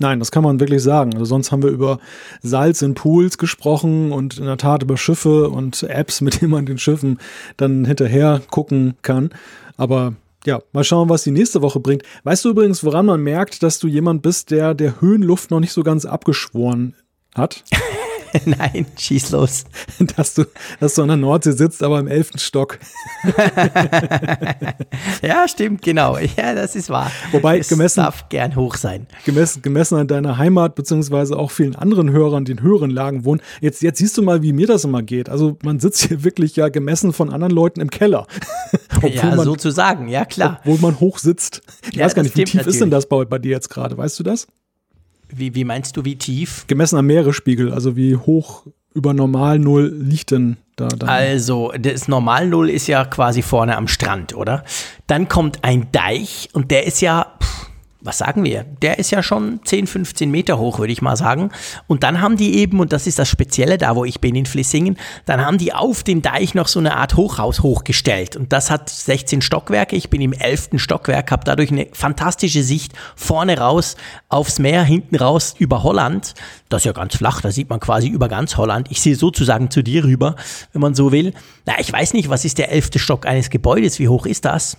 Nein, 0.00 0.18
das 0.18 0.32
kann 0.32 0.42
man 0.42 0.60
wirklich 0.60 0.82
sagen. 0.82 1.12
Also 1.12 1.26
sonst 1.26 1.52
haben 1.52 1.62
wir 1.62 1.70
über 1.70 1.98
Salz 2.40 2.80
in 2.80 2.94
Pools 2.94 3.36
gesprochen 3.36 4.12
und 4.12 4.38
in 4.38 4.46
der 4.46 4.56
Tat 4.56 4.82
über 4.82 4.96
Schiffe 4.96 5.50
und 5.50 5.82
Apps, 5.82 6.22
mit 6.22 6.40
denen 6.40 6.50
man 6.50 6.64
den 6.64 6.78
Schiffen 6.78 7.18
dann 7.58 7.84
hinterher 7.84 8.40
gucken 8.50 8.94
kann. 9.02 9.30
Aber 9.76 10.14
ja, 10.46 10.60
mal 10.72 10.84
schauen, 10.84 11.10
was 11.10 11.22
die 11.22 11.30
nächste 11.30 11.60
Woche 11.60 11.80
bringt. 11.80 12.02
Weißt 12.24 12.46
du 12.46 12.50
übrigens, 12.50 12.82
woran 12.82 13.04
man 13.04 13.22
merkt, 13.22 13.62
dass 13.62 13.78
du 13.78 13.88
jemand 13.88 14.22
bist, 14.22 14.50
der 14.50 14.72
der 14.72 15.02
Höhenluft 15.02 15.50
noch 15.50 15.60
nicht 15.60 15.72
so 15.72 15.82
ganz 15.82 16.06
abgeschworen 16.06 16.94
hat? 17.34 17.62
Nein, 18.44 18.86
schieß 18.96 19.30
los. 19.30 19.64
Dass 20.16 20.34
du, 20.34 20.44
dass 20.78 20.94
du 20.94 21.02
an 21.02 21.08
der 21.08 21.16
Nordsee 21.16 21.52
sitzt, 21.52 21.82
aber 21.82 21.98
im 21.98 22.08
elften 22.08 22.38
Stock. 22.38 22.78
ja, 25.22 25.46
stimmt, 25.46 25.82
genau. 25.82 26.16
Ja, 26.18 26.54
das 26.54 26.74
ist 26.74 26.90
wahr. 26.90 27.10
Wobei, 27.32 27.58
es 27.58 27.68
gemessen, 27.68 28.00
darf 28.00 28.28
gern 28.28 28.56
hoch 28.56 28.76
sein. 28.76 29.06
Gemessen, 29.24 29.62
gemessen 29.62 29.96
an 29.96 30.06
deiner 30.06 30.38
Heimat, 30.38 30.74
beziehungsweise 30.74 31.38
auch 31.38 31.50
vielen 31.50 31.76
anderen 31.76 32.10
Hörern, 32.10 32.44
die 32.44 32.52
in 32.52 32.62
höheren 32.62 32.90
Lagen 32.90 33.24
wohnen. 33.24 33.40
Jetzt, 33.60 33.82
jetzt 33.82 33.98
siehst 33.98 34.16
du 34.16 34.22
mal, 34.22 34.42
wie 34.42 34.52
mir 34.52 34.66
das 34.66 34.84
immer 34.84 35.02
geht. 35.02 35.28
Also, 35.28 35.58
man 35.62 35.80
sitzt 35.80 36.08
hier 36.08 36.24
wirklich 36.24 36.56
ja 36.56 36.68
gemessen 36.68 37.12
von 37.12 37.30
anderen 37.30 37.52
Leuten 37.52 37.80
im 37.80 37.90
Keller. 37.90 38.26
ja, 39.02 39.34
man, 39.34 39.44
sozusagen, 39.44 40.08
ja, 40.08 40.24
klar. 40.24 40.60
Obwohl 40.60 40.78
man 40.78 41.00
hoch 41.00 41.18
sitzt. 41.18 41.62
Ich 41.90 41.96
ja, 41.96 42.04
weiß 42.04 42.14
gar 42.14 42.22
nicht, 42.22 42.36
wie 42.36 42.44
tief 42.44 42.54
natürlich. 42.54 42.74
ist 42.74 42.80
denn 42.80 42.90
das 42.90 43.06
bei, 43.06 43.24
bei 43.24 43.38
dir 43.38 43.52
jetzt 43.52 43.70
gerade? 43.70 43.96
Weißt 43.96 44.18
du 44.18 44.22
das? 44.22 44.46
Wie, 45.32 45.54
wie 45.54 45.64
meinst 45.64 45.96
du, 45.96 46.04
wie 46.04 46.16
tief? 46.16 46.64
Gemessen 46.66 46.96
am 46.98 47.06
Meeresspiegel, 47.06 47.72
also 47.72 47.96
wie 47.96 48.16
hoch 48.16 48.66
über 48.94 49.14
Normal 49.14 49.58
Null 49.58 49.94
liegt 49.96 50.30
denn 50.32 50.56
da? 50.76 50.88
Dann? 50.88 51.08
Also, 51.08 51.72
das 51.78 52.08
Normal 52.08 52.48
Null 52.48 52.70
ist 52.70 52.86
ja 52.86 53.04
quasi 53.04 53.42
vorne 53.42 53.76
am 53.76 53.88
Strand, 53.88 54.34
oder? 54.34 54.64
Dann 55.06 55.28
kommt 55.28 55.62
ein 55.62 55.92
Deich 55.92 56.48
und 56.52 56.70
der 56.70 56.86
ist 56.86 57.00
ja, 57.00 57.26
pff, 57.40 57.59
was 58.02 58.18
sagen 58.18 58.44
wir, 58.44 58.64
der 58.82 58.98
ist 58.98 59.10
ja 59.10 59.22
schon 59.22 59.60
10, 59.64 59.86
15 59.86 60.30
Meter 60.30 60.58
hoch, 60.58 60.78
würde 60.78 60.92
ich 60.92 61.02
mal 61.02 61.16
sagen. 61.16 61.50
Und 61.86 62.02
dann 62.02 62.20
haben 62.20 62.36
die 62.36 62.56
eben, 62.56 62.80
und 62.80 62.92
das 62.92 63.06
ist 63.06 63.18
das 63.18 63.28
Spezielle 63.28 63.78
da, 63.78 63.94
wo 63.96 64.04
ich 64.04 64.20
bin 64.20 64.34
in 64.34 64.46
Flissingen, 64.46 64.96
dann 65.26 65.44
haben 65.44 65.58
die 65.58 65.72
auf 65.74 66.02
dem 66.02 66.22
Deich 66.22 66.54
noch 66.54 66.68
so 66.68 66.78
eine 66.78 66.96
Art 66.96 67.16
Hochhaus 67.16 67.62
hochgestellt. 67.62 68.36
Und 68.36 68.52
das 68.52 68.70
hat 68.70 68.88
16 68.88 69.42
Stockwerke. 69.42 69.96
Ich 69.96 70.08
bin 70.08 70.20
im 70.20 70.32
11. 70.32 70.70
Stockwerk, 70.76 71.30
habe 71.30 71.44
dadurch 71.44 71.70
eine 71.70 71.88
fantastische 71.92 72.62
Sicht 72.62 72.92
vorne 73.16 73.58
raus 73.58 73.96
aufs 74.28 74.58
Meer, 74.58 74.82
hinten 74.82 75.16
raus 75.16 75.54
über 75.58 75.82
Holland. 75.82 76.34
Das 76.68 76.82
ist 76.82 76.86
ja 76.86 76.92
ganz 76.92 77.16
flach, 77.16 77.40
da 77.40 77.50
sieht 77.50 77.68
man 77.68 77.80
quasi 77.80 78.08
über 78.08 78.28
ganz 78.28 78.56
Holland. 78.56 78.88
Ich 78.90 79.02
sehe 79.02 79.16
sozusagen 79.16 79.70
zu 79.70 79.82
dir 79.82 80.04
rüber, 80.04 80.36
wenn 80.72 80.80
man 80.80 80.94
so 80.94 81.12
will. 81.12 81.34
Na, 81.66 81.74
ich 81.78 81.92
weiß 81.92 82.14
nicht, 82.14 82.30
was 82.30 82.44
ist 82.44 82.58
der 82.58 82.70
11. 82.70 82.90
Stock 82.96 83.26
eines 83.26 83.50
Gebäudes? 83.50 83.98
Wie 83.98 84.08
hoch 84.08 84.24
ist 84.26 84.44
das? 84.44 84.76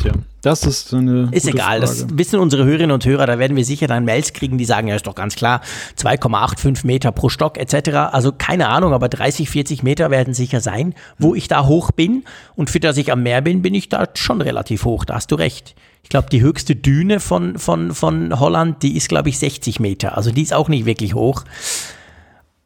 Tja, 0.00 0.12
das 0.42 0.64
ist 0.64 0.92
eine. 0.92 1.28
Ist 1.30 1.46
egal, 1.46 1.78
Frage. 1.78 1.80
das 1.80 2.06
wissen 2.18 2.38
unsere 2.38 2.64
Hörerinnen 2.64 2.90
und 2.90 3.04
Hörer, 3.04 3.26
da 3.26 3.38
werden 3.38 3.56
wir 3.56 3.64
sicher 3.64 3.86
dann 3.86 4.04
Mails 4.04 4.32
kriegen, 4.32 4.58
die 4.58 4.64
sagen, 4.64 4.88
ja, 4.88 4.96
ist 4.96 5.06
doch 5.06 5.14
ganz 5.14 5.36
klar, 5.36 5.60
2,85 5.98 6.86
Meter 6.86 7.12
pro 7.12 7.28
Stock 7.28 7.58
etc. 7.58 8.12
Also 8.12 8.32
keine 8.32 8.68
Ahnung, 8.68 8.92
aber 8.92 9.08
30, 9.08 9.48
40 9.48 9.82
Meter 9.82 10.10
werden 10.10 10.34
sicher 10.34 10.60
sein, 10.60 10.94
wo 11.18 11.34
ich 11.34 11.48
da 11.48 11.66
hoch 11.66 11.90
bin. 11.90 12.24
Und 12.56 12.70
für 12.70 12.80
das 12.80 12.96
ich 12.96 13.12
am 13.12 13.22
Meer 13.22 13.40
bin, 13.40 13.62
bin 13.62 13.74
ich 13.74 13.88
da 13.88 14.08
schon 14.14 14.40
relativ 14.40 14.84
hoch, 14.84 15.04
da 15.04 15.14
hast 15.14 15.30
du 15.30 15.36
recht. 15.36 15.74
Ich 16.02 16.10
glaube, 16.10 16.28
die 16.30 16.42
höchste 16.42 16.76
Düne 16.76 17.18
von, 17.18 17.58
von, 17.58 17.94
von 17.94 18.38
Holland, 18.38 18.82
die 18.82 18.96
ist, 18.96 19.08
glaube 19.08 19.30
ich, 19.30 19.38
60 19.38 19.80
Meter. 19.80 20.16
Also 20.16 20.30
die 20.32 20.42
ist 20.42 20.52
auch 20.52 20.68
nicht 20.68 20.84
wirklich 20.84 21.14
hoch. 21.14 21.44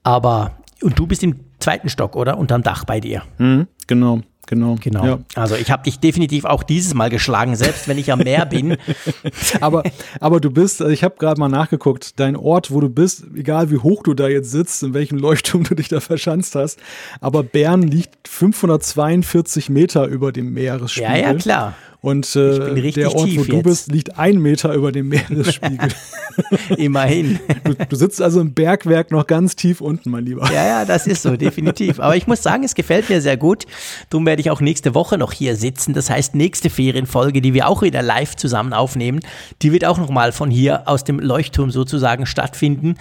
Aber, 0.03 0.59
und 0.83 0.99
du 0.99 1.07
bist 1.07 1.23
im 1.23 1.37
zweiten 1.61 1.89
Stock, 1.89 2.17
oder? 2.17 2.37
Unterm 2.37 2.63
Dach 2.65 2.85
bei 2.85 2.99
dir. 2.99 3.23
Mhm, 3.39 3.69
genau. 3.87 4.23
Genau. 4.49 4.77
Genau. 4.81 5.05
Ja. 5.05 5.19
Also 5.35 5.57
ich 5.57 5.71
habe 5.71 5.83
dich 5.83 6.01
definitiv 6.01 6.47
auch 6.47 6.63
dieses 6.63 6.95
Mal 6.95 7.11
geschlagen, 7.11 7.55
selbst 7.55 7.87
wenn 7.87 7.99
ich 7.99 8.11
am 8.11 8.21
Meer 8.21 8.47
bin. 8.47 8.79
aber, 9.61 9.83
aber 10.21 10.41
du 10.41 10.51
bist, 10.51 10.81
ich 10.81 11.05
habe 11.05 11.17
gerade 11.19 11.39
mal 11.39 11.51
nachgeguckt, 11.51 12.19
dein 12.19 12.35
Ort, 12.35 12.71
wo 12.71 12.81
du 12.81 12.89
bist, 12.89 13.25
egal 13.37 13.71
wie 13.71 13.77
hoch 13.77 14.03
du 14.03 14.15
da 14.15 14.27
jetzt 14.27 14.51
sitzt, 14.51 14.83
in 14.83 14.95
welchem 14.95 15.19
Leuchtturm 15.19 15.65
du 15.65 15.75
dich 15.75 15.89
da 15.89 16.01
verschanzt 16.01 16.55
hast, 16.55 16.81
aber 17.21 17.43
Bern 17.43 17.83
liegt 17.83 18.27
542 18.27 19.69
Meter 19.69 20.07
über 20.07 20.33
dem 20.33 20.55
Meeresspiegel. 20.55 21.11
Ja, 21.11 21.17
ja, 21.17 21.35
klar. 21.35 21.75
Und 22.01 22.37
äh, 22.37 22.93
der 22.93 23.13
Ort, 23.13 23.37
wo 23.37 23.43
du 23.43 23.57
jetzt. 23.57 23.65
bist, 23.65 23.93
liegt 23.93 24.19
ein 24.19 24.39
Meter 24.39 24.73
über 24.73 24.93
dem 24.93 25.09
Meeresspiegel. 25.09 25.89
Immerhin. 26.77 27.41
Du, 27.65 27.75
du, 27.75 27.97
sitzt 27.97 28.23
also 28.23 28.41
im 28.41 28.55
Bergwerk 28.55 29.11
noch 29.11 29.27
ganz 29.27 29.57
tief 29.57 29.81
unten, 29.81 30.11
mein 30.11 30.25
Lieber. 30.25 30.49
Ja, 30.53 30.65
ja, 30.65 30.85
das 30.85 31.09
ist 31.09 31.23
so, 31.23 31.37
definitiv. 31.37 31.99
Aber 31.99 32.15
ich 32.15 32.29
muss 32.29 32.41
sagen, 32.41 32.63
es 32.63 32.77
gefällt 32.77 33.11
mir 33.11 33.21
sehr 33.21 33.37
gut. 33.37 33.67
Darum 34.11 34.27
werde 34.27 34.41
ich 34.41 34.53
auch 34.53 34.61
nächste 34.61 34.95
Woche 34.95 35.19
noch 35.19 35.33
hier 35.33 35.57
sitzen. 35.57 35.93
Das 35.93 36.09
heißt, 36.09 36.37
nächste 36.37 36.71
Ferienfolge, 36.71 37.41
die 37.41 37.53
wir 37.53 37.67
auch 37.67 37.83
wieder 37.83 38.01
live 38.01 38.37
zusammen 38.37 38.73
aufnehmen, 38.73 39.19
die 39.63 39.73
wird 39.73 39.85
auch 39.85 39.99
nochmal 39.99 40.31
von 40.31 40.53
hier 40.53 40.87
aus 40.87 41.03
dem 41.03 41.19
Leuchtturm 41.19 41.73
sozusagen 41.73 42.27
stattfinden. 42.27 42.95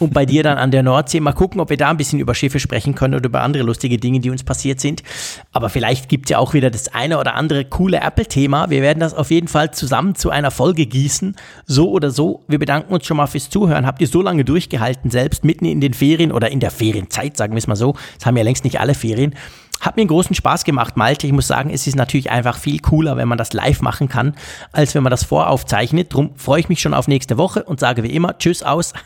Und 0.00 0.12
bei 0.12 0.26
dir 0.26 0.42
dann 0.42 0.58
an 0.58 0.72
der 0.72 0.82
Nordsee. 0.82 1.20
Mal 1.20 1.34
gucken, 1.34 1.60
ob 1.60 1.70
wir 1.70 1.76
da 1.76 1.90
ein 1.90 1.96
bisschen 1.96 2.18
über 2.18 2.34
Schiffe 2.34 2.58
sprechen 2.58 2.96
können 2.96 3.14
oder 3.14 3.26
über 3.26 3.42
andere 3.42 3.62
lustige 3.62 3.98
Dinge, 3.98 4.18
die 4.18 4.30
uns 4.30 4.42
passiert 4.42 4.80
sind. 4.80 5.04
Aber 5.52 5.70
vielleicht 5.70 6.08
gibt 6.08 6.26
es 6.26 6.30
ja 6.30 6.38
auch 6.38 6.52
wieder 6.52 6.70
das 6.70 6.92
eine 6.92 7.20
oder 7.20 7.36
andere 7.36 7.64
coole 7.64 8.00
Apple-Thema 8.00 8.39
Thema. 8.40 8.70
Wir 8.70 8.80
werden 8.80 9.00
das 9.00 9.12
auf 9.12 9.30
jeden 9.30 9.48
Fall 9.48 9.70
zusammen 9.72 10.14
zu 10.14 10.30
einer 10.30 10.50
Folge 10.50 10.86
gießen. 10.86 11.36
So 11.66 11.90
oder 11.90 12.10
so. 12.10 12.42
Wir 12.48 12.58
bedanken 12.58 12.94
uns 12.94 13.04
schon 13.04 13.18
mal 13.18 13.26
fürs 13.26 13.50
Zuhören. 13.50 13.86
Habt 13.86 14.00
ihr 14.00 14.08
so 14.08 14.22
lange 14.22 14.46
durchgehalten, 14.46 15.10
selbst 15.10 15.44
mitten 15.44 15.66
in 15.66 15.82
den 15.82 15.92
Ferien 15.92 16.32
oder 16.32 16.50
in 16.50 16.58
der 16.58 16.70
Ferienzeit, 16.70 17.36
sagen 17.36 17.52
wir 17.52 17.58
es 17.58 17.66
mal 17.66 17.76
so. 17.76 17.96
Es 18.18 18.24
haben 18.24 18.38
ja 18.38 18.42
längst 18.42 18.64
nicht 18.64 18.80
alle 18.80 18.94
Ferien. 18.94 19.34
Hat 19.82 19.96
mir 19.96 20.02
einen 20.02 20.08
großen 20.08 20.34
Spaß 20.34 20.64
gemacht, 20.64 20.96
Malte. 20.96 21.26
Ich 21.26 21.34
muss 21.34 21.48
sagen, 21.48 21.68
es 21.68 21.86
ist 21.86 21.96
natürlich 21.96 22.30
einfach 22.30 22.56
viel 22.56 22.78
cooler, 22.78 23.18
wenn 23.18 23.28
man 23.28 23.36
das 23.36 23.52
live 23.52 23.82
machen 23.82 24.08
kann, 24.08 24.34
als 24.72 24.94
wenn 24.94 25.02
man 25.02 25.10
das 25.10 25.24
voraufzeichnet. 25.24 26.14
Drum 26.14 26.30
freue 26.36 26.60
ich 26.60 26.70
mich 26.70 26.80
schon 26.80 26.94
auf 26.94 27.08
nächste 27.08 27.36
Woche 27.36 27.64
und 27.64 27.78
sage 27.78 28.02
wie 28.02 28.10
immer 28.10 28.38
Tschüss 28.38 28.62
aus. 28.62 28.94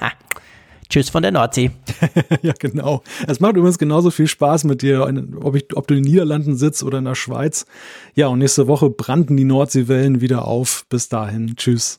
Tschüss 0.95 1.11
von 1.11 1.23
der 1.25 1.33
Nordsee. 1.33 1.73
ja, 2.43 2.53
genau. 2.57 3.03
Es 3.27 3.41
macht 3.41 3.57
übrigens 3.57 3.79
genauso 3.79 4.13
viel 4.13 4.29
Spaß 4.29 4.63
mit 4.63 4.81
dir, 4.81 5.13
ob, 5.41 5.57
ich, 5.57 5.77
ob 5.77 5.89
du 5.89 5.95
in 5.95 6.05
den 6.05 6.09
Niederlanden 6.13 6.57
sitzt 6.57 6.85
oder 6.85 6.99
in 6.99 7.05
der 7.05 7.17
Schweiz. 7.17 7.67
Ja, 8.15 8.29
und 8.29 8.39
nächste 8.39 8.69
Woche 8.69 8.91
brannten 8.91 9.37
die 9.37 9.43
Nordseewellen 9.43 10.21
wieder 10.21 10.47
auf. 10.47 10.87
Bis 10.89 11.09
dahin. 11.09 11.57
Tschüss. 11.57 11.99